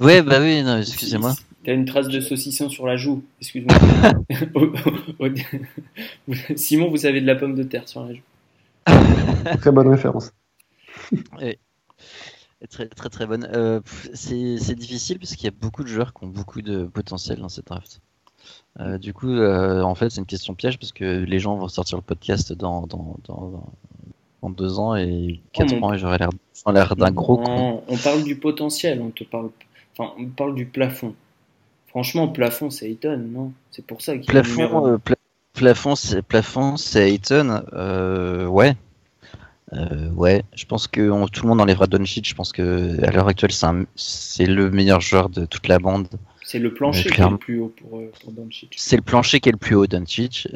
Ouais, 0.00 0.22
bah 0.22 0.38
oui, 0.40 0.62
non, 0.62 0.76
excusez-moi. 0.80 1.32
T'as 1.64 1.74
une 1.74 1.84
trace 1.84 2.08
de 2.08 2.20
saucisson 2.20 2.68
sur 2.68 2.86
la 2.86 2.96
joue, 2.96 3.22
excuse-moi. 3.40 3.76
Simon, 6.56 6.90
vous 6.90 7.06
avez 7.06 7.20
de 7.20 7.26
la 7.26 7.36
pomme 7.36 7.54
de 7.54 7.62
terre 7.62 7.88
sur 7.88 8.04
la 8.04 8.14
joue. 8.14 8.20
Très 9.60 9.70
bonne 9.70 9.88
référence. 9.88 10.32
Très 12.70 12.86
très 12.86 13.08
très 13.08 13.26
bonne. 13.26 13.48
Euh, 13.52 13.80
c'est 14.14 14.74
difficile 14.74 15.18
parce 15.18 15.34
qu'il 15.34 15.44
y 15.44 15.48
a 15.48 15.54
beaucoup 15.60 15.82
de 15.82 15.88
joueurs 15.88 16.14
qui 16.14 16.24
ont 16.24 16.28
beaucoup 16.28 16.62
de 16.62 16.84
potentiel 16.84 17.38
dans 17.40 17.48
cette 17.48 17.66
draft. 17.66 18.00
Euh, 18.80 18.98
du 18.98 19.12
coup, 19.12 19.30
euh, 19.30 19.82
en 19.82 19.94
fait, 19.94 20.10
c'est 20.10 20.20
une 20.20 20.26
question 20.26 20.54
piège 20.54 20.78
parce 20.78 20.92
que 20.92 21.24
les 21.24 21.38
gens 21.40 21.56
vont 21.56 21.68
sortir 21.68 21.98
le 21.98 22.02
podcast 22.02 22.52
dans, 22.52 22.86
dans, 22.86 23.16
dans, 23.24 23.48
dans- 23.50 23.72
dans 24.42 24.50
deux 24.50 24.80
ans 24.80 24.96
et 24.96 25.40
quatre 25.52 25.72
Oh, 25.80 25.84
ans 25.84 25.92
et 25.92 25.98
j'aurai 25.98 26.18
l'air 26.18 26.30
d'un 26.96 27.12
gros 27.12 27.36
con. 27.36 27.82
on, 27.88 27.94
on 27.94 27.96
parle 27.96 28.24
du 28.24 28.34
potentiel, 28.34 29.00
on 29.00 29.10
te 29.10 29.22
parle, 29.22 29.50
enfin, 29.96 30.12
on 30.18 30.26
parle 30.26 30.56
du 30.56 30.66
plafond. 30.66 31.14
Franchement, 31.92 32.26
plafond, 32.28 32.70
c'est 32.70 32.86
Ayton, 32.88 33.18
non? 33.30 33.52
C'est 33.70 33.84
pour 33.84 34.00
ça 34.00 34.16
qu'il 34.16 34.24
Plafond, 34.26 34.86
euh, 34.86 34.96
pla- 34.96 35.14
plafond, 35.52 35.94
c'est 35.94 36.22
plafond, 36.22 36.78
c'est 36.78 37.10
Ayton. 37.10 37.62
Euh, 37.74 38.46
ouais. 38.46 38.74
Euh, 39.74 40.08
ouais, 40.12 40.42
je 40.54 40.64
pense 40.64 40.86
que 40.88 41.10
on- 41.10 41.28
tout 41.28 41.42
le 41.42 41.50
monde 41.50 41.60
enlèvera 41.60 41.86
Doncic. 41.86 42.26
Je 42.26 42.34
pense 42.34 42.50
que 42.52 43.02
à 43.06 43.10
l'heure 43.10 43.28
actuelle, 43.28 43.52
c'est 43.94 44.46
le 44.46 44.70
meilleur 44.70 45.02
joueur 45.02 45.28
de 45.28 45.44
toute 45.44 45.68
la 45.68 45.78
bande. 45.78 46.08
C'est 46.44 46.58
le 46.58 46.72
plancher 46.72 47.10
qui 47.10 47.20
est 47.20 47.28
le 47.28 47.36
plus 47.38 47.60
haut 47.60 47.72
pour, 47.78 48.00
pour 48.22 48.32
Doncic. 48.32 48.74
C'est 48.76 48.96
le 48.96 49.02
plancher 49.02 49.40
qui 49.40 49.50
est 49.50 49.52
le 49.52 49.58
plus 49.58 49.74
haut, 49.74 49.86
Doncic. 49.86 50.48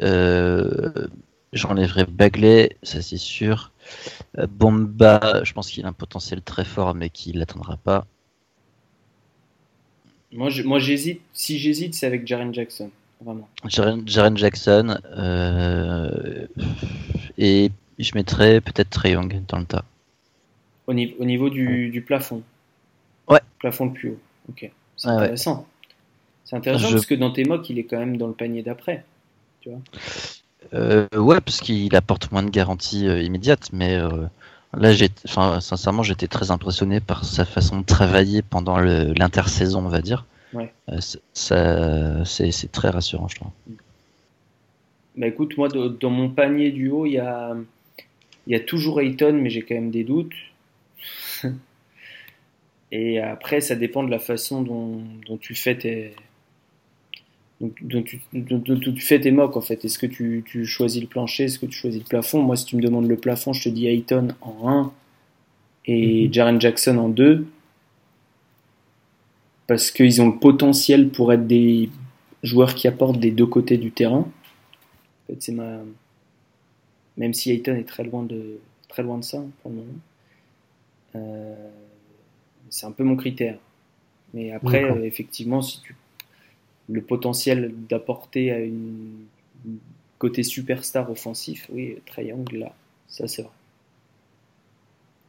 J'enlèverai 1.53 2.05
Bagley, 2.05 2.75
ça 2.83 3.01
c'est 3.01 3.17
sûr. 3.17 3.71
Bomba, 4.49 5.41
je 5.43 5.53
pense 5.53 5.69
qu'il 5.71 5.85
a 5.85 5.87
un 5.87 5.93
potentiel 5.93 6.41
très 6.41 6.65
fort, 6.65 6.93
mais 6.95 7.09
qu'il 7.09 7.37
l'atteindra 7.39 7.77
pas. 7.77 8.05
Moi, 10.31 10.49
je- 10.49 10.63
moi, 10.63 10.79
j'hésite. 10.79 11.21
Si 11.33 11.57
j'hésite, 11.57 11.93
c'est 11.93 12.05
avec 12.05 12.27
Jaren 12.27 12.53
Jackson, 12.53 12.89
vraiment. 13.21 13.47
Jaren 13.65 14.07
Jaren 14.07 14.37
Jackson, 14.37 14.97
euh, 15.15 16.47
et 17.37 17.71
je 17.99 18.11
mettrai 18.15 18.61
peut-être 18.61 18.89
Trey 18.89 19.11
Young 19.11 19.41
dans 19.47 19.59
le 19.59 19.65
tas. 19.65 19.85
Au, 20.87 20.93
niveau 20.93 21.15
au 21.19 21.25
niveau 21.25 21.49
du, 21.49 21.89
du 21.89 22.01
plafond. 22.01 22.43
Ouais. 23.29 23.39
Plafond 23.59 23.85
le 23.85 23.93
plus 23.93 24.09
haut. 24.11 24.19
Ok. 24.49 24.69
C'est 24.95 25.07
ouais. 25.07 25.13
intéressant. 25.15 25.67
C'est 26.45 26.55
intéressant 26.55 26.87
Je- 26.87 26.93
parce 26.93 27.05
que 27.05 27.15
dans 27.15 27.31
tes 27.31 27.43
mocks, 27.43 27.69
il 27.69 27.77
est 27.79 27.83
quand 27.83 27.99
même 27.99 28.17
dans 28.17 28.27
le 28.27 28.33
panier 28.33 28.63
d'après. 28.63 29.03
Euh, 30.73 31.07
ouais, 31.13 31.41
parce 31.41 31.59
qu'il 31.59 31.93
apporte 31.95 32.31
moins 32.31 32.43
de 32.43 32.49
garanties 32.49 33.07
euh, 33.07 33.21
immédiates, 33.21 33.69
mais 33.73 33.95
euh, 33.97 34.25
là, 34.77 34.93
enfin, 35.25 35.59
sincèrement, 35.59 36.03
j'étais 36.03 36.27
très 36.27 36.51
impressionné 36.51 36.99
par 36.99 37.25
sa 37.25 37.45
façon 37.45 37.79
de 37.79 37.85
travailler 37.85 38.41
pendant 38.41 38.77
l'intersaison, 38.79 39.85
on 39.85 39.89
va 39.89 40.01
dire. 40.01 40.25
Ouais. 40.53 40.71
Euh, 40.89 40.97
c'est- 41.33 42.71
très 42.71 42.89
rassurant, 42.89 43.27
je 43.27 43.35
trouve. 43.35 43.51
Bah 45.17 45.27
écoute, 45.27 45.57
moi, 45.57 45.67
de- 45.67 45.87
dans 45.87 46.09
mon 46.09 46.29
panier 46.29 46.71
du 46.71 46.89
haut, 46.89 47.05
il 47.05 47.13
y 47.13 47.19
a, 47.19 47.55
il 48.45 48.53
y 48.53 48.55
a 48.55 48.59
toujours 48.59 49.01
Ayton, 49.01 49.33
mais 49.33 49.49
j'ai 49.49 49.63
quand 49.63 49.75
même 49.75 49.91
des 49.91 50.03
doutes. 50.03 50.33
Et 52.91 53.19
après, 53.19 53.59
ça 53.59 53.75
dépend 53.75 54.03
de 54.03 54.09
la 54.11 54.19
façon 54.19 54.61
dont, 54.61 55.01
dont 55.27 55.37
tu 55.37 55.55
fais 55.55 55.75
tes, 55.77 56.13
dont, 57.59 57.71
dont 57.81 58.03
tu, 58.03 58.21
tu 58.93 59.01
fais 59.01 59.19
tes 59.19 59.31
mocks 59.31 59.57
en 59.57 59.61
fait. 59.61 59.83
Est-ce 59.83 59.97
que 59.97 60.05
tu, 60.05 60.43
tu 60.45 60.65
choisis 60.65 61.01
le 61.01 61.07
plancher, 61.07 61.45
est-ce 61.45 61.59
que 61.59 61.65
tu 61.65 61.77
choisis 61.77 62.01
le 62.01 62.07
plafond? 62.07 62.41
Moi, 62.41 62.55
si 62.55 62.65
tu 62.65 62.75
me 62.75 62.81
demandes 62.81 63.07
le 63.07 63.17
plafond, 63.17 63.53
je 63.53 63.63
te 63.63 63.69
dis 63.69 63.87
Ayton 63.87 64.29
en 64.41 64.69
1 64.69 64.93
et 65.85 66.29
Jaren 66.31 66.59
Jackson 66.59 66.97
en 66.97 67.09
2 67.09 67.47
parce 69.67 69.91
qu'ils 69.91 70.21
ont 70.21 70.27
le 70.27 70.39
potentiel 70.39 71.09
pour 71.09 71.33
être 71.33 71.45
des 71.45 71.89
joueurs 72.41 72.73
qui 72.73 72.87
apportent 72.87 73.19
des 73.19 73.31
deux 73.31 73.45
côtés 73.45 73.77
du 73.77 73.91
terrain. 73.91 74.19
En 74.19 75.27
fait, 75.27 75.41
c'est 75.41 75.51
ma. 75.51 75.79
Même 77.17 77.33
si 77.33 77.51
Ayton 77.51 77.75
est 77.75 77.87
très 77.87 78.03
loin 78.03 78.23
de, 78.23 78.59
très 78.87 79.03
loin 79.03 79.17
de 79.17 79.23
ça 79.23 79.37
hein, 79.37 79.49
pour 79.61 79.71
le 79.71 79.77
moment. 79.77 79.93
Euh, 81.15 81.69
c'est 82.69 82.85
un 82.85 82.91
peu 82.91 83.03
mon 83.03 83.15
critère. 83.15 83.57
Mais 84.33 84.51
après, 84.51 84.83
euh, 84.83 85.03
effectivement, 85.03 85.61
si 85.61 85.81
tu 85.81 85.95
le 86.89 87.01
potentiel 87.03 87.73
d'apporter 87.89 88.51
à 88.51 88.59
une 88.59 89.27
une 89.65 89.79
côté 90.19 90.43
superstar 90.43 91.11
offensif, 91.11 91.67
oui, 91.71 91.97
Triangle 92.05 92.57
là, 92.57 92.75
ça 93.07 93.27
c'est 93.27 93.43
vrai. 93.43 93.51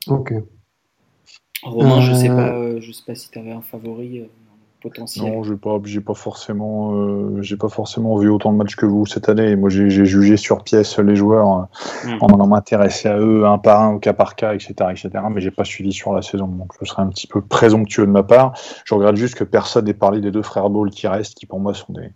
Ok. 0.07 0.33
Romain, 1.63 2.01
je 2.01 2.13
sais 2.13 2.31
Euh, 2.31 2.35
pas, 2.35 2.57
euh, 2.57 2.81
je 2.81 2.93
sais 2.93 3.05
pas 3.05 3.15
si 3.15 3.31
tu 3.31 3.39
avais 3.39 3.53
un 3.53 3.63
favori 3.63 4.21
euh, 4.21 4.27
potentiel. 4.81 5.33
Non, 5.33 5.43
j'ai 5.43 5.57
pas, 5.57 5.79
j'ai 5.85 6.01
pas 6.01 6.15
forcément, 6.15 6.95
euh, 6.95 7.43
j'ai 7.43 7.57
pas 7.57 7.69
forcément 7.69 8.17
vu 8.17 8.29
autant 8.29 8.53
de 8.53 8.59
matchs 8.59 8.77
que 8.77 8.87
vous 8.87 9.07
cette 9.07 9.29
année. 9.29 9.57
Moi, 9.57 9.71
j'ai 9.71 9.89
jugé 9.89 10.37
sur 10.37 10.63
pièce 10.63 10.99
les 10.99 11.17
joueurs 11.17 11.69
Hmm. 12.05 12.19
en 12.21 12.27
allant 12.29 12.47
m'intéresser 12.47 13.09
à 13.09 13.19
eux 13.19 13.47
un 13.47 13.59
par 13.59 13.83
un, 13.83 13.95
au 13.95 13.99
cas 13.99 14.13
par 14.13 14.37
cas, 14.37 14.55
etc., 14.55 14.75
etc. 14.91 15.11
Mais 15.31 15.41
j'ai 15.41 15.51
pas 15.51 15.65
suivi 15.65 15.93
sur 15.93 16.13
la 16.13 16.23
saison, 16.23 16.47
donc 16.47 16.73
ce 16.79 16.85
serait 16.85 17.03
un 17.03 17.09
petit 17.09 17.27
peu 17.27 17.41
présomptueux 17.41 18.07
de 18.07 18.11
ma 18.11 18.23
part. 18.23 18.55
Je 18.85 18.95
regrette 18.95 19.17
juste 19.17 19.35
que 19.35 19.45
personne 19.45 19.87
n'ait 19.87 19.95
parlé 19.95 20.21
des 20.21 20.31
deux 20.31 20.43
frères 20.43 20.71
Ball 20.71 20.91
qui 20.91 21.07
restent, 21.07 21.35
qui 21.35 21.47
pour 21.47 21.61
moi 21.61 21.75
sont 21.75 21.93
des. 21.93 22.13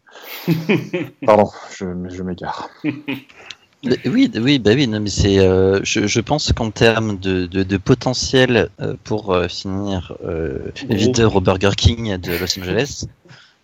Pardon, 1.27 1.49
je, 1.77 1.87
je 2.09 2.23
m'égare. 2.23 2.69
Oui, 3.85 4.31
oui, 4.41 4.59
bah 4.61 4.71
oui, 4.75 4.87
non, 4.87 5.01
mais 5.01 5.11
c'est, 5.11 5.41
euh, 5.41 5.81
je, 5.83 6.07
je 6.07 6.21
pense 6.21 6.53
qu'en 6.53 6.71
termes 6.71 7.19
de, 7.19 7.47
de, 7.47 7.65
de 7.65 7.77
potentiel 7.77 8.69
euh, 8.81 8.95
pour 9.03 9.33
euh, 9.33 9.49
finir 9.49 10.17
euh, 10.25 10.71
Gros. 10.85 10.95
leader 10.95 11.35
au 11.35 11.41
Burger 11.41 11.71
King 11.77 12.17
de 12.17 12.31
Los 12.31 12.59
Angeles, 12.61 13.07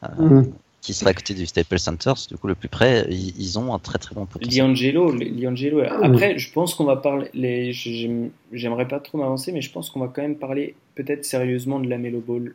euh, 0.03 0.09
Mhm. 0.19 0.53
qui 0.81 0.93
sera 0.95 1.11
à 1.11 1.15
côté 1.15 1.35
du 1.35 1.47
Staples 1.47 1.79
Center, 1.79 2.13
du 2.29 2.37
coup 2.37 2.49
le 2.49 2.57
plus 2.57 2.69
près, 2.69 3.07
ils, 3.11 3.33
ils 3.41 3.59
ont 3.61 3.73
un 3.75 3.79
très 3.79 3.99
très 3.99 4.15
bon 4.15 4.27
potentiel. 4.27 4.65
Liangelo, 4.65 5.13
Liangelo. 5.13 5.83
Après, 6.03 6.37
je 6.39 6.53
pense 6.53 6.75
qu'on 6.75 6.85
va 6.85 6.97
parler. 6.97 7.29
Les, 7.35 7.73
j'aime- 7.73 8.31
j'aimerais 8.53 8.89
pas 8.89 8.99
trop 8.99 9.19
m'avancer, 9.19 9.53
mais 9.53 9.61
je 9.61 9.71
pense 9.71 9.89
qu'on 9.91 10.01
va 10.01 10.09
quand 10.09 10.23
même 10.23 10.37
parler 10.37 10.75
peut-être 10.97 11.25
sérieusement 11.25 11.79
de 11.79 11.89
la 11.89 11.99
Melo 11.99 12.21
Ball 12.21 12.55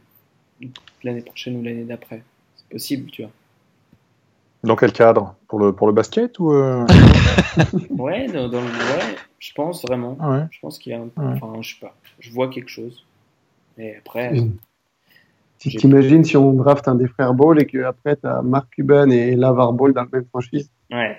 l'année 1.04 1.22
prochaine 1.22 1.56
ou 1.58 1.64
l'année 1.64 1.84
d'après. 1.84 2.24
C'est 2.58 2.70
possible, 2.70 3.10
tu 3.12 3.22
vois. 3.22 3.32
Dans 4.64 4.76
quel 4.76 4.92
cadre? 4.94 5.36
Pour 5.48 5.60
le 5.60 5.74
pour 5.74 5.88
le 5.88 5.94
basket 5.94 6.40
ou 6.40 6.54
euh 6.54 6.86
Ouais, 7.92 8.28
dans, 8.28 8.48
dans 8.48 8.62
le, 8.62 8.68
ouais, 8.68 9.16
je 9.40 9.52
pense 9.54 9.84
vraiment. 9.84 10.18
Ah 10.20 10.30
ouais. 10.32 10.46
Je 10.52 10.60
pense 10.62 10.80
qu'il 10.80 10.92
y 10.94 10.96
a 10.96 11.00
un. 11.00 11.04
Ouais. 11.04 11.40
Enfin, 11.42 11.54
je 11.62 11.70
sais 11.74 11.80
pas. 11.82 11.94
Je 12.20 12.32
vois 12.32 12.50
quelque 12.50 12.70
chose. 12.70 13.06
Et 13.78 13.98
après, 13.98 14.34
Si 15.58 15.70
t'imagines 15.78 16.24
si 16.24 16.38
on 16.38 16.54
draft 16.54 16.88
un 16.88 16.96
des 16.96 17.08
frères 17.08 17.34
Ball 17.34 17.60
et 17.62 17.66
qu'après 17.66 18.16
t'as 18.16 18.42
Mark 18.42 18.68
Cuban 18.72 19.10
et 19.10 19.36
Lavar 19.36 19.74
Ball 19.74 19.94
dans 19.94 20.02
la 20.04 20.08
même 20.14 20.26
franchise, 20.26 20.70
ouais, 20.92 21.18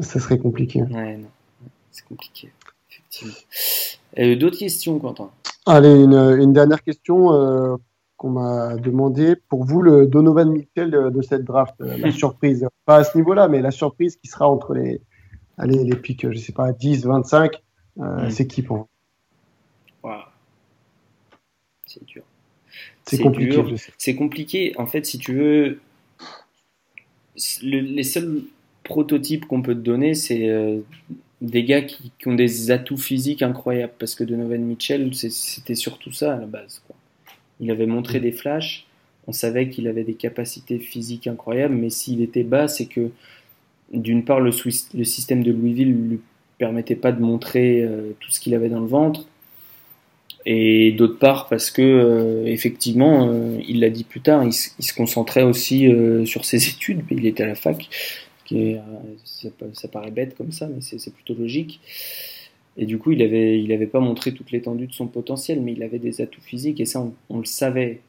ça 0.00 0.20
serait 0.20 0.38
compliqué. 0.38 0.82
ouais, 0.82 1.16
non. 1.16 1.28
C'est 1.90 2.06
compliqué, 2.06 2.50
effectivement. 2.90 3.34
Euh, 4.18 4.34
D'autres 4.36 4.58
questions, 4.58 4.98
Quentin? 4.98 5.30
Allez, 5.66 6.02
une, 6.02 6.14
une 6.40 6.52
dernière 6.52 6.82
question 6.82 7.32
euh, 7.32 7.76
qu'on 8.22 8.30
m'a 8.30 8.76
demandé. 8.76 9.34
Pour 9.48 9.64
vous, 9.64 9.82
le 9.82 10.06
Donovan 10.06 10.48
Mitchell 10.50 10.90
de, 10.92 11.10
de 11.10 11.22
cette 11.22 11.42
draft, 11.44 11.74
euh, 11.80 11.96
la 11.98 12.12
surprise, 12.22 12.66
pas 12.86 12.96
à 12.98 13.04
ce 13.04 13.18
niveau-là, 13.18 13.48
mais 13.48 13.60
la 13.60 13.72
surprise 13.72 14.16
qui 14.16 14.28
sera 14.28 14.48
entre 14.48 14.74
les, 14.74 15.00
allez, 15.58 15.82
les 15.82 15.96
pics, 15.96 16.30
je 16.30 16.38
sais 16.38 16.52
pas, 16.52 16.72
10, 16.72 17.04
25, 17.04 17.56
euh, 17.98 18.26
Mm. 18.26 18.30
c'est 18.30 18.46
qui 18.46 18.62
pour 18.62 18.76
vous? 18.78 18.86
Waouh. 20.04 20.22
C'est 21.84 22.04
dur. 22.04 22.22
C'est 23.04 23.18
compliqué. 23.18 23.62
C'est 23.98 24.14
compliqué. 24.14 24.72
En 24.78 24.86
fait, 24.86 25.04
si 25.04 25.18
tu 25.18 25.34
veux, 25.34 25.80
le- 27.62 27.80
les 27.80 28.02
seuls 28.04 28.42
prototypes 28.84 29.46
qu'on 29.46 29.62
peut 29.62 29.74
te 29.74 29.80
donner, 29.80 30.14
c'est 30.14 30.48
euh, 30.48 30.80
des 31.40 31.64
gars 31.64 31.82
qui, 31.82 32.12
qui 32.18 32.28
ont 32.28 32.34
des 32.34 32.70
atouts 32.70 32.96
physiques 32.96 33.42
incroyables. 33.42 33.92
Parce 33.98 34.14
que 34.14 34.22
Donovan 34.24 34.62
Mitchell, 34.62 35.12
c'était 35.14 35.74
surtout 35.74 36.12
ça 36.12 36.34
à 36.34 36.38
la 36.38 36.46
base. 36.46 36.80
quoi. 36.86 36.96
Il 37.62 37.70
avait 37.70 37.86
montré 37.86 38.20
des 38.20 38.32
flashs. 38.32 38.86
On 39.26 39.32
savait 39.32 39.70
qu'il 39.70 39.88
avait 39.88 40.04
des 40.04 40.14
capacités 40.14 40.78
physiques 40.78 41.26
incroyables. 41.26 41.74
Mais 41.74 41.88
s'il 41.88 42.20
était 42.20 42.42
bas, 42.42 42.68
c'est 42.68 42.86
que 42.86 43.10
d'une 43.94 44.24
part, 44.24 44.40
le, 44.40 44.50
le, 44.94 45.04
système 45.04 45.42
de 45.42 45.52
Louisville 45.52 45.96
ne 45.96 46.08
lui 46.10 46.20
permettait 46.58 46.96
pas 46.96 47.12
de 47.12 47.22
montrer 47.22 47.88
tout 48.20 48.30
ce 48.30 48.40
qu'il 48.40 48.54
avait 48.54 48.68
dans 48.68 48.80
le 48.80 48.86
ventre. 48.86 49.26
Et 50.44 50.92
d'autre 50.92 51.18
part, 51.18 51.48
parce 51.48 51.70
que 51.70 52.42
effectivement, 52.46 53.32
il 53.66 53.80
l'a 53.80 53.90
dit 53.90 54.04
plus 54.04 54.20
tard, 54.20 54.44
il, 54.44 54.52
se 54.52 54.94
concentrait 54.94 55.44
aussi 55.44 55.88
sur 56.24 56.44
ses 56.44 56.68
études. 56.70 57.02
Il 57.10 57.26
était 57.26 57.44
à 57.44 57.48
la 57.48 57.54
fac, 57.54 57.88
qui 58.44 58.76
ça, 59.24 59.48
ça, 59.72 59.88
paraît 59.88 60.10
bête 60.10 60.36
comme 60.36 60.52
ça, 60.52 60.66
mais 60.66 60.80
c'est 60.80 61.14
plutôt 61.14 61.34
logique. 61.34 61.80
Et 62.76 62.86
du 62.86 62.98
coup, 62.98 63.12
il 63.12 63.22
avait, 63.22 63.62
il 63.62 63.70
avait 63.72 63.86
pas 63.86 64.00
montré 64.00 64.32
toute 64.32 64.50
l'étendue 64.50 64.86
de 64.86 64.92
son 64.92 65.06
potentiel, 65.06 65.60
mais 65.60 65.72
il 65.72 65.82
avait 65.82 65.98
des 65.98 66.20
atouts 66.20 66.40
physiques 66.40 66.80
et 66.80 66.86
ça, 66.86 67.06
on, 67.28 67.38
le 67.38 67.44
savait. 67.44 68.00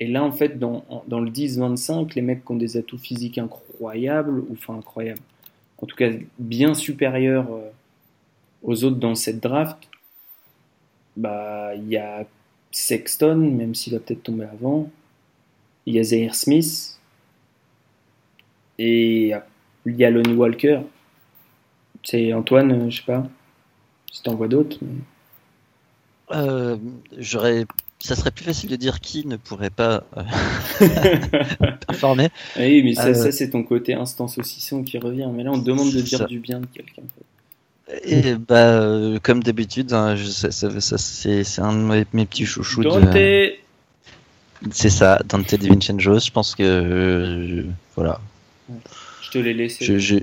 Et 0.00 0.08
là, 0.08 0.24
en 0.24 0.32
fait, 0.32 0.58
dans, 0.58 0.84
dans 1.06 1.20
le 1.20 1.30
10-25, 1.30 2.14
les 2.14 2.22
mecs 2.22 2.44
qui 2.44 2.52
ont 2.52 2.56
des 2.56 2.76
atouts 2.76 2.98
physiques 2.98 3.38
incroyables, 3.38 4.40
ou 4.40 4.48
enfin 4.52 4.74
incroyables, 4.76 5.20
en 5.80 5.86
tout 5.86 5.96
cas 5.96 6.10
bien 6.38 6.74
supérieurs 6.74 7.52
euh, 7.52 7.70
aux 8.64 8.82
autres 8.84 8.96
dans 8.96 9.14
cette 9.14 9.40
draft, 9.40 9.78
bah, 11.16 11.74
il 11.76 11.88
y 11.88 11.96
a 11.96 12.26
Sexton, 12.72 13.36
même 13.36 13.74
s'il 13.74 13.92
va 13.92 14.00
peut-être 14.00 14.24
tomber 14.24 14.44
avant, 14.44 14.90
il 15.86 15.94
y 15.94 16.00
a 16.00 16.02
Zaire 16.02 16.34
Smith, 16.34 16.98
et 18.78 19.32
il 19.86 19.96
y 19.96 20.04
a 20.04 20.10
Lonnie 20.10 20.34
Walker. 20.34 20.80
C'est 22.04 22.32
Antoine, 22.32 22.90
je 22.90 22.98
sais 22.98 23.04
pas. 23.04 23.28
Si 24.12 24.22
t'en 24.22 24.34
vois 24.34 24.48
d'autres. 24.48 24.78
Euh, 26.30 26.76
j'aurais. 27.16 27.66
Ça 28.00 28.14
serait 28.14 28.30
plus 28.30 28.44
facile 28.44 28.70
de 28.70 28.76
dire 28.76 29.00
qui 29.00 29.26
ne 29.26 29.36
pourrait 29.36 29.70
pas 29.70 30.04
euh, 30.16 30.22
performer. 31.86 32.28
Oui, 32.56 32.82
mais 32.84 32.94
ça, 32.94 33.08
euh, 33.08 33.30
c'est 33.32 33.50
ton 33.50 33.64
côté 33.64 33.94
instant 33.94 34.28
saucisson 34.28 34.84
qui 34.84 34.98
revient. 34.98 35.28
Mais 35.34 35.42
là, 35.42 35.50
on 35.50 35.58
te 35.58 35.64
demande 35.64 35.92
de 35.92 36.00
dire 36.00 36.26
du 36.26 36.38
bien 36.38 36.60
de 36.60 36.66
quelqu'un. 36.66 37.02
Et 38.04 38.34
bah, 38.36 39.18
comme 39.22 39.42
d'habitude, 39.42 39.92
hein, 39.92 40.14
c'est 40.16 41.60
un 41.60 41.72
de 41.72 42.04
mes, 42.12 42.26
petits 42.26 42.46
chouchous. 42.46 42.84
Dante 42.84 43.16
C'est 44.70 44.90
ça, 44.90 45.20
Dante 45.26 45.54
De 45.56 45.66
Vincenzo. 45.66 46.20
Je 46.20 46.30
pense 46.30 46.54
que. 46.54 47.64
voilà. 47.96 48.20
Je 49.22 49.30
te 49.30 49.38
l'ai 49.38 49.54
laissé. 49.54 49.98
Je, 49.98 50.20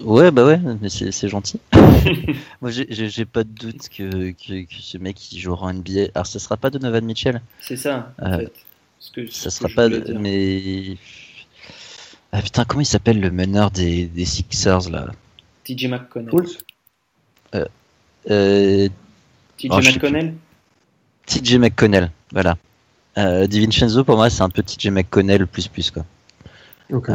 Ouais, 0.00 0.30
bah 0.30 0.46
ouais, 0.46 0.60
mais 0.80 0.88
c'est 0.88 1.28
gentil. 1.28 1.60
Moi, 2.60 2.70
j'ai 2.70 3.24
pas 3.24 3.44
de 3.44 3.50
doute 3.50 3.88
que, 3.88 4.30
que, 4.32 4.66
ce 4.80 4.98
mec 4.98 5.32
il 5.32 5.38
jouera 5.38 5.66
en 5.66 5.74
NBA. 5.74 6.08
Alors, 6.14 6.26
ce 6.26 6.38
sera 6.38 6.56
pas 6.56 6.70
Donovan 6.70 7.04
Mitchell. 7.04 7.40
C'est 7.60 7.76
ça, 7.76 8.12
en 8.20 8.32
euh, 8.32 8.38
fait. 8.38 8.52
Ce 8.98 9.10
que, 9.12 9.30
ça 9.30 9.50
sera 9.50 9.68
pas. 9.74 9.88
Mais. 9.88 10.96
Ah 12.32 12.42
putain, 12.42 12.64
comment 12.64 12.80
il 12.80 12.86
s'appelle 12.86 13.20
le 13.20 13.30
meneur 13.30 13.70
des, 13.70 14.06
des 14.06 14.24
Sixers 14.24 14.88
là? 14.90 15.08
TJ 15.64 15.86
McConnell. 15.86 16.46
Euh, 17.54 17.64
euh, 18.30 18.88
TJ 19.58 19.68
oh, 19.70 19.80
McConnell 19.80 20.34
TJ 21.30 21.58
McConnell, 21.58 22.10
voilà. 22.32 22.56
Euh, 23.18 23.46
DiVincenzo, 23.46 24.04
pour 24.04 24.16
moi, 24.16 24.30
c'est 24.30 24.42
un 24.42 24.48
peu 24.48 24.62
TJ 24.62 24.88
McConnell 24.88 25.46
plus 25.46 25.68
plus 25.68 25.90
quoi. 25.90 26.04
Ok. 26.92 27.08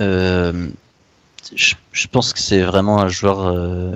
Euh, 0.00 0.68
je, 1.54 2.06
pense 2.08 2.32
que 2.32 2.38
c'est 2.38 2.62
vraiment 2.62 3.00
un 3.00 3.08
joueur 3.08 3.46
euh, 3.46 3.92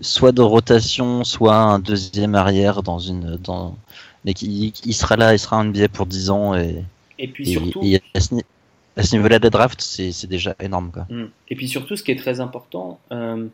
soit 0.00 0.32
de 0.32 0.42
rotation, 0.42 1.24
soit 1.24 1.56
un 1.56 1.78
deuxième 1.78 2.34
arrière 2.34 2.82
dans 2.82 2.98
une 2.98 3.36
dans 3.36 3.76
mais 4.24 4.34
qui 4.34 4.72
il 4.84 4.94
sera 4.94 5.16
là, 5.16 5.34
il 5.34 5.38
sera 5.38 5.58
en 5.58 5.64
NBA 5.64 5.88
pour 5.88 6.06
10 6.06 6.30
ans 6.30 6.54
et 6.54 6.82
et 7.18 7.28
puis 7.28 7.46
surtout 7.46 7.82
à 8.14 9.02
ce, 9.02 9.14
niveau-là 9.14 9.38
de 9.38 9.48
draft, 9.48 9.80
c'est 9.80 10.26
déjà 10.26 10.54
énorme 10.60 10.90
quoi. 10.92 11.06
Hmm. 11.08 11.28
Et 11.48 11.56
puis 11.56 11.68
surtout, 11.68 11.96
ce 11.96 12.02
qui 12.02 12.10
est 12.10 12.16
très 12.16 12.40
important, 12.40 12.98
euh, 13.12 13.46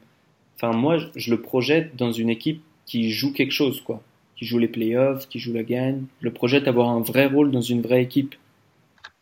moi, 0.62 0.96
je 1.14 1.30
le 1.30 1.40
projette 1.40 1.96
dans 1.96 2.12
une 2.12 2.30
équipe 2.30 2.62
qui 2.86 3.10
joue 3.10 3.32
quelque 3.32 3.52
chose 3.52 3.80
quoi, 3.80 4.02
qui 4.36 4.46
joue 4.46 4.58
les 4.58 4.68
playoffs, 4.68 5.28
qui 5.28 5.38
joue 5.38 5.52
la 5.52 5.62
gagne. 5.62 6.04
Je 6.20 6.26
le 6.26 6.32
projette 6.32 6.68
avoir 6.68 6.88
un 6.90 7.00
vrai 7.00 7.26
rôle 7.26 7.50
dans 7.50 7.60
une 7.60 7.82
vraie 7.82 8.02
équipe. 8.02 8.34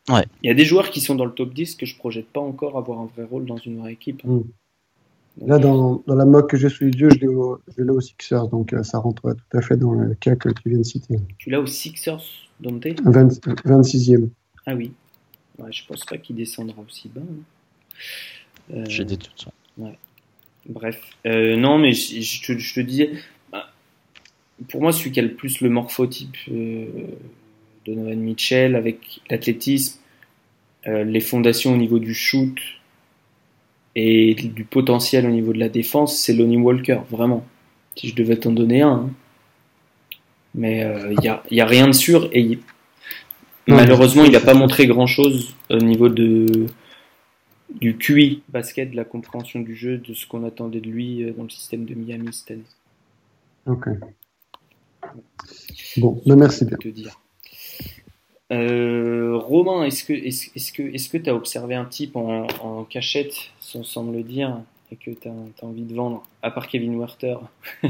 Ouais. 0.08 0.24
Il 0.42 0.48
y 0.48 0.50
a 0.50 0.54
des 0.54 0.64
joueurs 0.64 0.90
qui 0.90 1.00
sont 1.00 1.14
dans 1.14 1.24
le 1.24 1.32
top 1.32 1.54
10 1.54 1.76
que 1.76 1.86
je 1.86 1.96
projette 1.96 2.26
pas 2.26 2.40
encore 2.40 2.76
avoir 2.76 2.98
un 3.00 3.06
vrai 3.06 3.24
rôle 3.24 3.46
dans 3.46 3.56
une 3.56 3.78
vraie 3.78 3.92
équipe. 3.92 4.24
Hmm. 4.24 4.42
là, 5.40 5.58
dans, 5.58 6.02
dans, 6.06 6.14
la 6.14 6.24
mock 6.24 6.50
que 6.50 6.56
j'ai 6.56 6.68
sous 6.68 6.84
les 6.84 6.90
yeux, 6.90 7.10
je 7.10 7.18
l'ai 7.18 7.28
au, 7.28 8.00
Sixers, 8.00 8.48
donc 8.48 8.72
euh, 8.72 8.82
ça 8.82 8.98
rentre 8.98 9.34
tout 9.34 9.56
à 9.56 9.62
fait 9.62 9.76
dans 9.76 9.92
le 9.92 10.14
cas 10.14 10.34
que 10.34 10.48
tu 10.48 10.70
viens 10.70 10.78
de 10.78 10.82
citer. 10.82 11.14
Tu 11.38 11.50
l'as 11.50 11.60
au 11.60 11.66
Sixers, 11.66 12.22
Dante? 12.60 12.86
26e. 12.86 14.28
Ah 14.66 14.74
oui. 14.74 14.92
Ouais, 15.58 15.70
je 15.70 15.86
pense 15.86 16.04
pas 16.04 16.18
qu'il 16.18 16.36
descendra 16.36 16.82
aussi 16.82 17.08
bas. 17.08 17.20
Hein. 17.20 18.74
Euh, 18.74 18.84
j'ai 18.88 19.04
des 19.04 19.16
doutes. 19.16 19.48
Ouais. 19.78 19.98
Bref. 20.68 21.00
Euh, 21.26 21.56
non, 21.56 21.78
mais 21.78 21.92
je, 21.92 22.20
je, 22.20 22.42
te, 22.42 22.58
je 22.58 22.74
te 22.74 22.80
disais, 22.80 23.12
bah, 23.52 23.70
pour 24.68 24.80
moi, 24.80 24.92
celui 24.92 25.12
qui 25.12 25.20
a 25.20 25.22
le 25.22 25.34
plus 25.34 25.60
le 25.60 25.68
morphotype 25.68 26.36
Donovan 27.84 28.18
Mitchell, 28.18 28.76
avec 28.76 29.20
l'athlétisme, 29.30 29.98
euh, 30.86 31.04
les 31.04 31.20
fondations 31.20 31.74
au 31.74 31.76
niveau 31.76 31.98
du 31.98 32.14
shoot 32.14 32.58
et 33.94 34.34
du 34.34 34.64
potentiel 34.64 35.26
au 35.26 35.30
niveau 35.30 35.52
de 35.52 35.58
la 35.58 35.68
défense, 35.68 36.18
c'est 36.18 36.32
Lonnie 36.32 36.56
Walker, 36.56 37.00
vraiment. 37.10 37.44
Si 37.96 38.08
je 38.08 38.14
devais 38.14 38.36
t'en 38.36 38.52
donner 38.52 38.82
un. 38.82 38.90
Hein. 38.90 39.10
Mais 40.54 40.78
il 40.78 40.82
euh, 40.82 41.40
n'y 41.50 41.60
a, 41.60 41.66
rien 41.66 41.86
de 41.86 41.92
sûr 41.92 42.28
et 42.32 42.58
malheureusement, 43.66 44.24
il 44.24 44.32
n'a 44.32 44.40
pas 44.40 44.54
montré 44.54 44.86
grand-chose 44.86 45.54
au 45.70 45.78
niveau 45.78 46.08
de, 46.08 46.66
du 47.80 47.96
QI 47.96 48.42
basket, 48.48 48.90
de 48.90 48.96
la 48.96 49.04
compréhension 49.04 49.60
du 49.60 49.74
jeu, 49.74 49.98
de 49.98 50.14
ce 50.14 50.26
qu'on 50.26 50.44
attendait 50.44 50.80
de 50.80 50.90
lui 50.90 51.22
euh, 51.22 51.32
dans 51.32 51.44
le 51.44 51.50
système 51.50 51.84
de 51.84 51.94
Miami 51.94 52.32
cette 52.32 52.52
année. 52.52 52.62
Ok. 53.66 53.88
Bon, 55.96 56.20
ben, 56.26 56.36
merci 56.36 56.64
bien. 56.64 56.76
Te 56.76 56.88
dire. 56.88 57.21
Euh, 58.52 59.36
Romain, 59.36 59.84
est-ce 59.84 60.04
que 60.04 60.12
est-ce, 60.12 60.50
est 60.54 60.76
que 60.76 60.82
est-ce 60.82 61.08
que 61.08 61.16
tu 61.16 61.30
as 61.30 61.34
observé 61.34 61.74
un 61.74 61.86
type 61.86 62.16
en, 62.16 62.84
cachette, 62.84 63.34
sans, 63.60 64.02
me 64.04 64.12
le 64.12 64.22
dire, 64.22 64.60
et 64.90 64.96
que 64.96 65.10
tu 65.10 65.28
as, 65.28 65.32
envie 65.64 65.84
de 65.84 65.94
vendre, 65.94 66.22
à 66.42 66.50
part 66.50 66.68
Kevin 66.68 66.98
Werther 66.98 67.38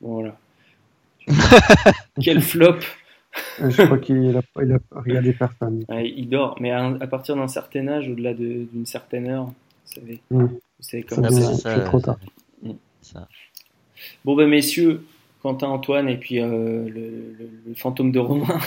Voilà. 0.00 0.36
Quel 2.20 2.40
flop 2.40 2.78
Je 3.60 3.84
crois 3.84 3.98
qu'il 3.98 4.34
a, 4.34 4.40
a 4.40 5.00
regardé 5.00 5.34
personne. 5.34 5.84
il 5.90 6.28
dort, 6.28 6.56
mais 6.58 6.72
à, 6.72 7.06
partir 7.06 7.36
d'un 7.36 7.46
certain 7.48 7.86
âge, 7.86 8.08
au-delà 8.08 8.34
d'une 8.34 8.86
certaine 8.86 9.28
heure, 9.28 9.44
vous 9.44 9.52
savez, 9.94 10.20
mmh. 10.30 10.44
vous 10.44 10.60
savez 10.80 11.02
comment 11.04 11.30
c'est. 11.30 11.84
Trop 11.84 12.00
tard. 12.00 12.18
Mmh. 12.62 12.72
Bon 14.24 14.34
ben 14.34 14.48
messieurs, 14.48 15.04
Quentin 15.42 15.68
Antoine 15.68 16.08
et 16.08 16.16
puis 16.16 16.40
euh, 16.40 16.84
le, 16.88 17.74
fantôme 17.74 18.12
de 18.12 18.18
Romain. 18.18 18.58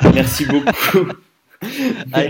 Merci 0.14 0.44
beaucoup. 0.46 1.12
ah, 2.12 2.22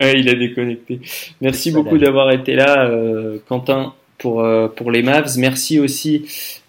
il, 0.00 0.28
a 0.28 0.34
déconnecté. 0.34 1.00
Merci 1.40 1.70
beaucoup 1.70 1.98
d'avoir 1.98 2.30
été 2.32 2.54
là, 2.54 2.84
euh, 2.86 3.38
Quentin, 3.48 3.94
pour, 4.18 4.40
euh, 4.40 4.68
pour 4.68 4.90
les 4.90 5.02
Mavs. 5.02 5.36
Merci 5.38 5.78
aussi 5.78 6.24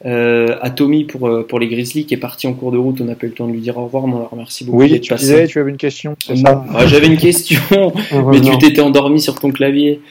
à 0.05 0.69
Tommy 0.69 1.05
pour, 1.05 1.47
pour 1.47 1.59
les 1.59 1.67
Grizzlies 1.67 2.05
qui 2.05 2.13
est 2.13 2.17
parti 2.17 2.45
en 2.45 2.53
cours 2.53 2.71
de 2.71 2.77
route. 2.77 3.01
On 3.01 3.05
n'a 3.05 3.15
pas 3.15 3.25
eu 3.25 3.29
le 3.29 3.35
temps 3.35 3.47
de 3.47 3.53
lui 3.53 3.61
dire 3.61 3.77
au 3.77 3.85
revoir, 3.85 4.07
mais 4.07 4.13
on 4.13 4.19
leur 4.19 4.29
remercie 4.29 4.63
beaucoup. 4.63 4.79
Oui, 4.79 5.01
tu 5.01 5.13
disais, 5.15 5.47
tu 5.47 5.59
avais 5.59 5.71
une 5.71 5.77
question, 5.77 6.15
c'est 6.23 6.35
ça 6.35 6.65
ah, 6.73 6.85
J'avais 6.85 7.07
une 7.07 7.17
question, 7.17 7.61
mais 8.31 8.41
tu 8.41 8.57
t'étais 8.59 8.81
endormi 8.81 9.19
sur 9.19 9.39
ton 9.39 9.51
clavier. 9.51 10.01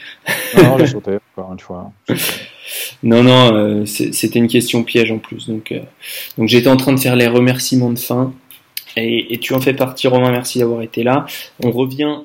non, 0.57 0.77
j'ai 0.79 0.87
sauté, 0.89 1.19
encore 1.37 1.53
une 1.53 1.61
fois. 1.61 1.93
Non, 3.03 3.23
non, 3.23 3.55
euh, 3.55 3.87
c'était 3.87 4.39
une 4.39 4.49
question 4.49 4.85
piège 4.85 5.11
en 5.11 5.19
plus. 5.19 5.49
Donc, 5.49 5.73
euh, 5.73 5.81
donc 6.39 6.49
j'étais 6.49 6.69
en 6.69 6.77
train 6.77 6.93
de 6.93 7.01
faire 7.01 7.17
les 7.17 7.27
remerciements 7.27 7.91
de 7.91 7.99
fin. 7.99 8.35
Et, 8.97 9.39
tu 9.41 9.55
en 9.55 9.61
fais 9.61 9.75
partie, 9.75 10.07
Romain. 10.07 10.31
Merci 10.31 10.59
d'avoir 10.59 10.83
été 10.83 11.03
là. 11.03 11.25
On 11.63 11.71
revient 11.71 12.19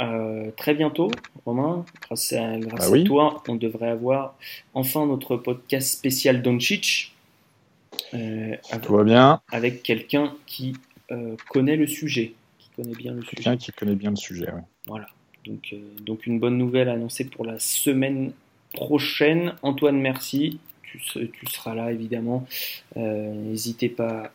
euh, 0.00 0.50
très 0.56 0.74
bientôt, 0.74 1.10
Romain. 1.46 1.84
Grâce 2.02 2.32
à, 2.32 2.58
grâce 2.58 2.90
ah 2.92 3.02
toi, 3.04 3.42
on 3.48 3.54
devrait 3.54 3.90
avoir 3.90 4.34
enfin 4.74 5.06
notre 5.06 5.36
podcast 5.36 5.88
spécial 5.88 6.42
Doncic. 6.42 7.14
Tout 8.10 8.96
va 8.96 9.04
bien. 9.04 9.40
Avec 9.52 9.82
quelqu'un 9.82 10.34
qui 10.46 10.74
connaît 11.48 11.76
le 11.76 11.86
sujet, 11.86 12.32
qui 12.58 12.70
connaît 12.74 12.96
bien 12.96 13.12
le 13.12 13.22
sujet. 13.22 13.36
Quelqu'un 13.36 13.56
qui 13.56 13.72
connaît 13.72 13.94
bien 13.94 14.10
le 14.10 14.16
sujet. 14.16 14.48
oui. 14.52 14.62
Voilà. 14.88 15.06
Donc, 15.46 15.74
donc 16.00 16.26
une 16.26 16.40
bonne 16.40 16.56
nouvelle 16.56 16.88
annoncée 16.88 17.24
pour 17.24 17.44
la 17.44 17.58
semaine 17.58 18.32
prochaine. 18.74 19.54
Antoine, 19.62 19.98
merci. 20.00 20.58
Tu, 20.82 20.98
tu 20.98 21.46
seras 21.46 21.74
là, 21.74 21.90
évidemment. 21.90 22.46
Euh, 22.96 23.32
n'hésitez 23.32 23.88
pas 23.88 24.32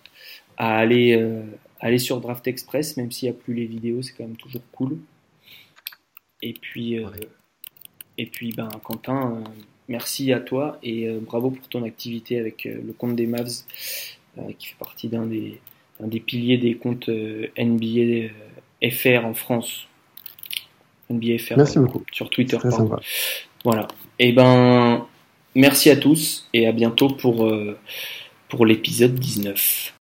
à 0.58 0.78
aller, 0.78 1.16
euh, 1.16 1.44
aller 1.80 2.00
sur 2.00 2.20
Draft 2.20 2.46
Express, 2.48 2.98
même 2.98 3.12
s'il 3.12 3.30
n'y 3.30 3.36
a 3.36 3.40
plus 3.40 3.54
les 3.54 3.66
vidéos, 3.66 4.02
c'est 4.02 4.14
quand 4.14 4.26
même 4.26 4.36
toujours 4.36 4.64
cool. 4.74 4.98
Et 6.42 6.54
puis, 6.54 6.98
euh, 6.98 7.08
et 8.18 8.26
puis 8.26 8.52
ben, 8.52 8.70
Quentin, 8.84 9.44
merci 9.88 10.34
à 10.34 10.40
toi 10.40 10.80
et 10.84 11.10
bravo 11.22 11.52
pour 11.52 11.68
ton 11.70 11.84
activité 11.84 12.40
avec 12.40 12.66
le 12.66 12.92
compte 12.94 13.16
des 13.16 13.28
Mavs, 13.28 13.64
qui 14.58 14.68
fait 14.68 14.78
partie 14.78 15.08
d'un 15.08 15.26
des, 15.26 15.60
des 16.02 16.20
piliers 16.20 16.58
des 16.58 16.76
comptes 16.76 17.10
NBA 17.10 18.30
FR 18.92 19.26
en 19.26 19.34
France. 19.34 19.88
Merci 21.58 21.80
beaucoup. 21.80 22.04
Sur 22.12 22.30
Twitter. 22.30 22.58
Voilà. 23.64 23.88
Et 24.20 24.34
ben, 24.34 25.08
merci 25.56 25.90
à 25.90 25.96
tous 25.96 26.48
et 26.54 26.68
à 26.68 26.72
bientôt 26.72 27.08
pour, 27.08 27.52
pour 28.50 28.66
l'épisode 28.66 29.16
19. 29.16 29.99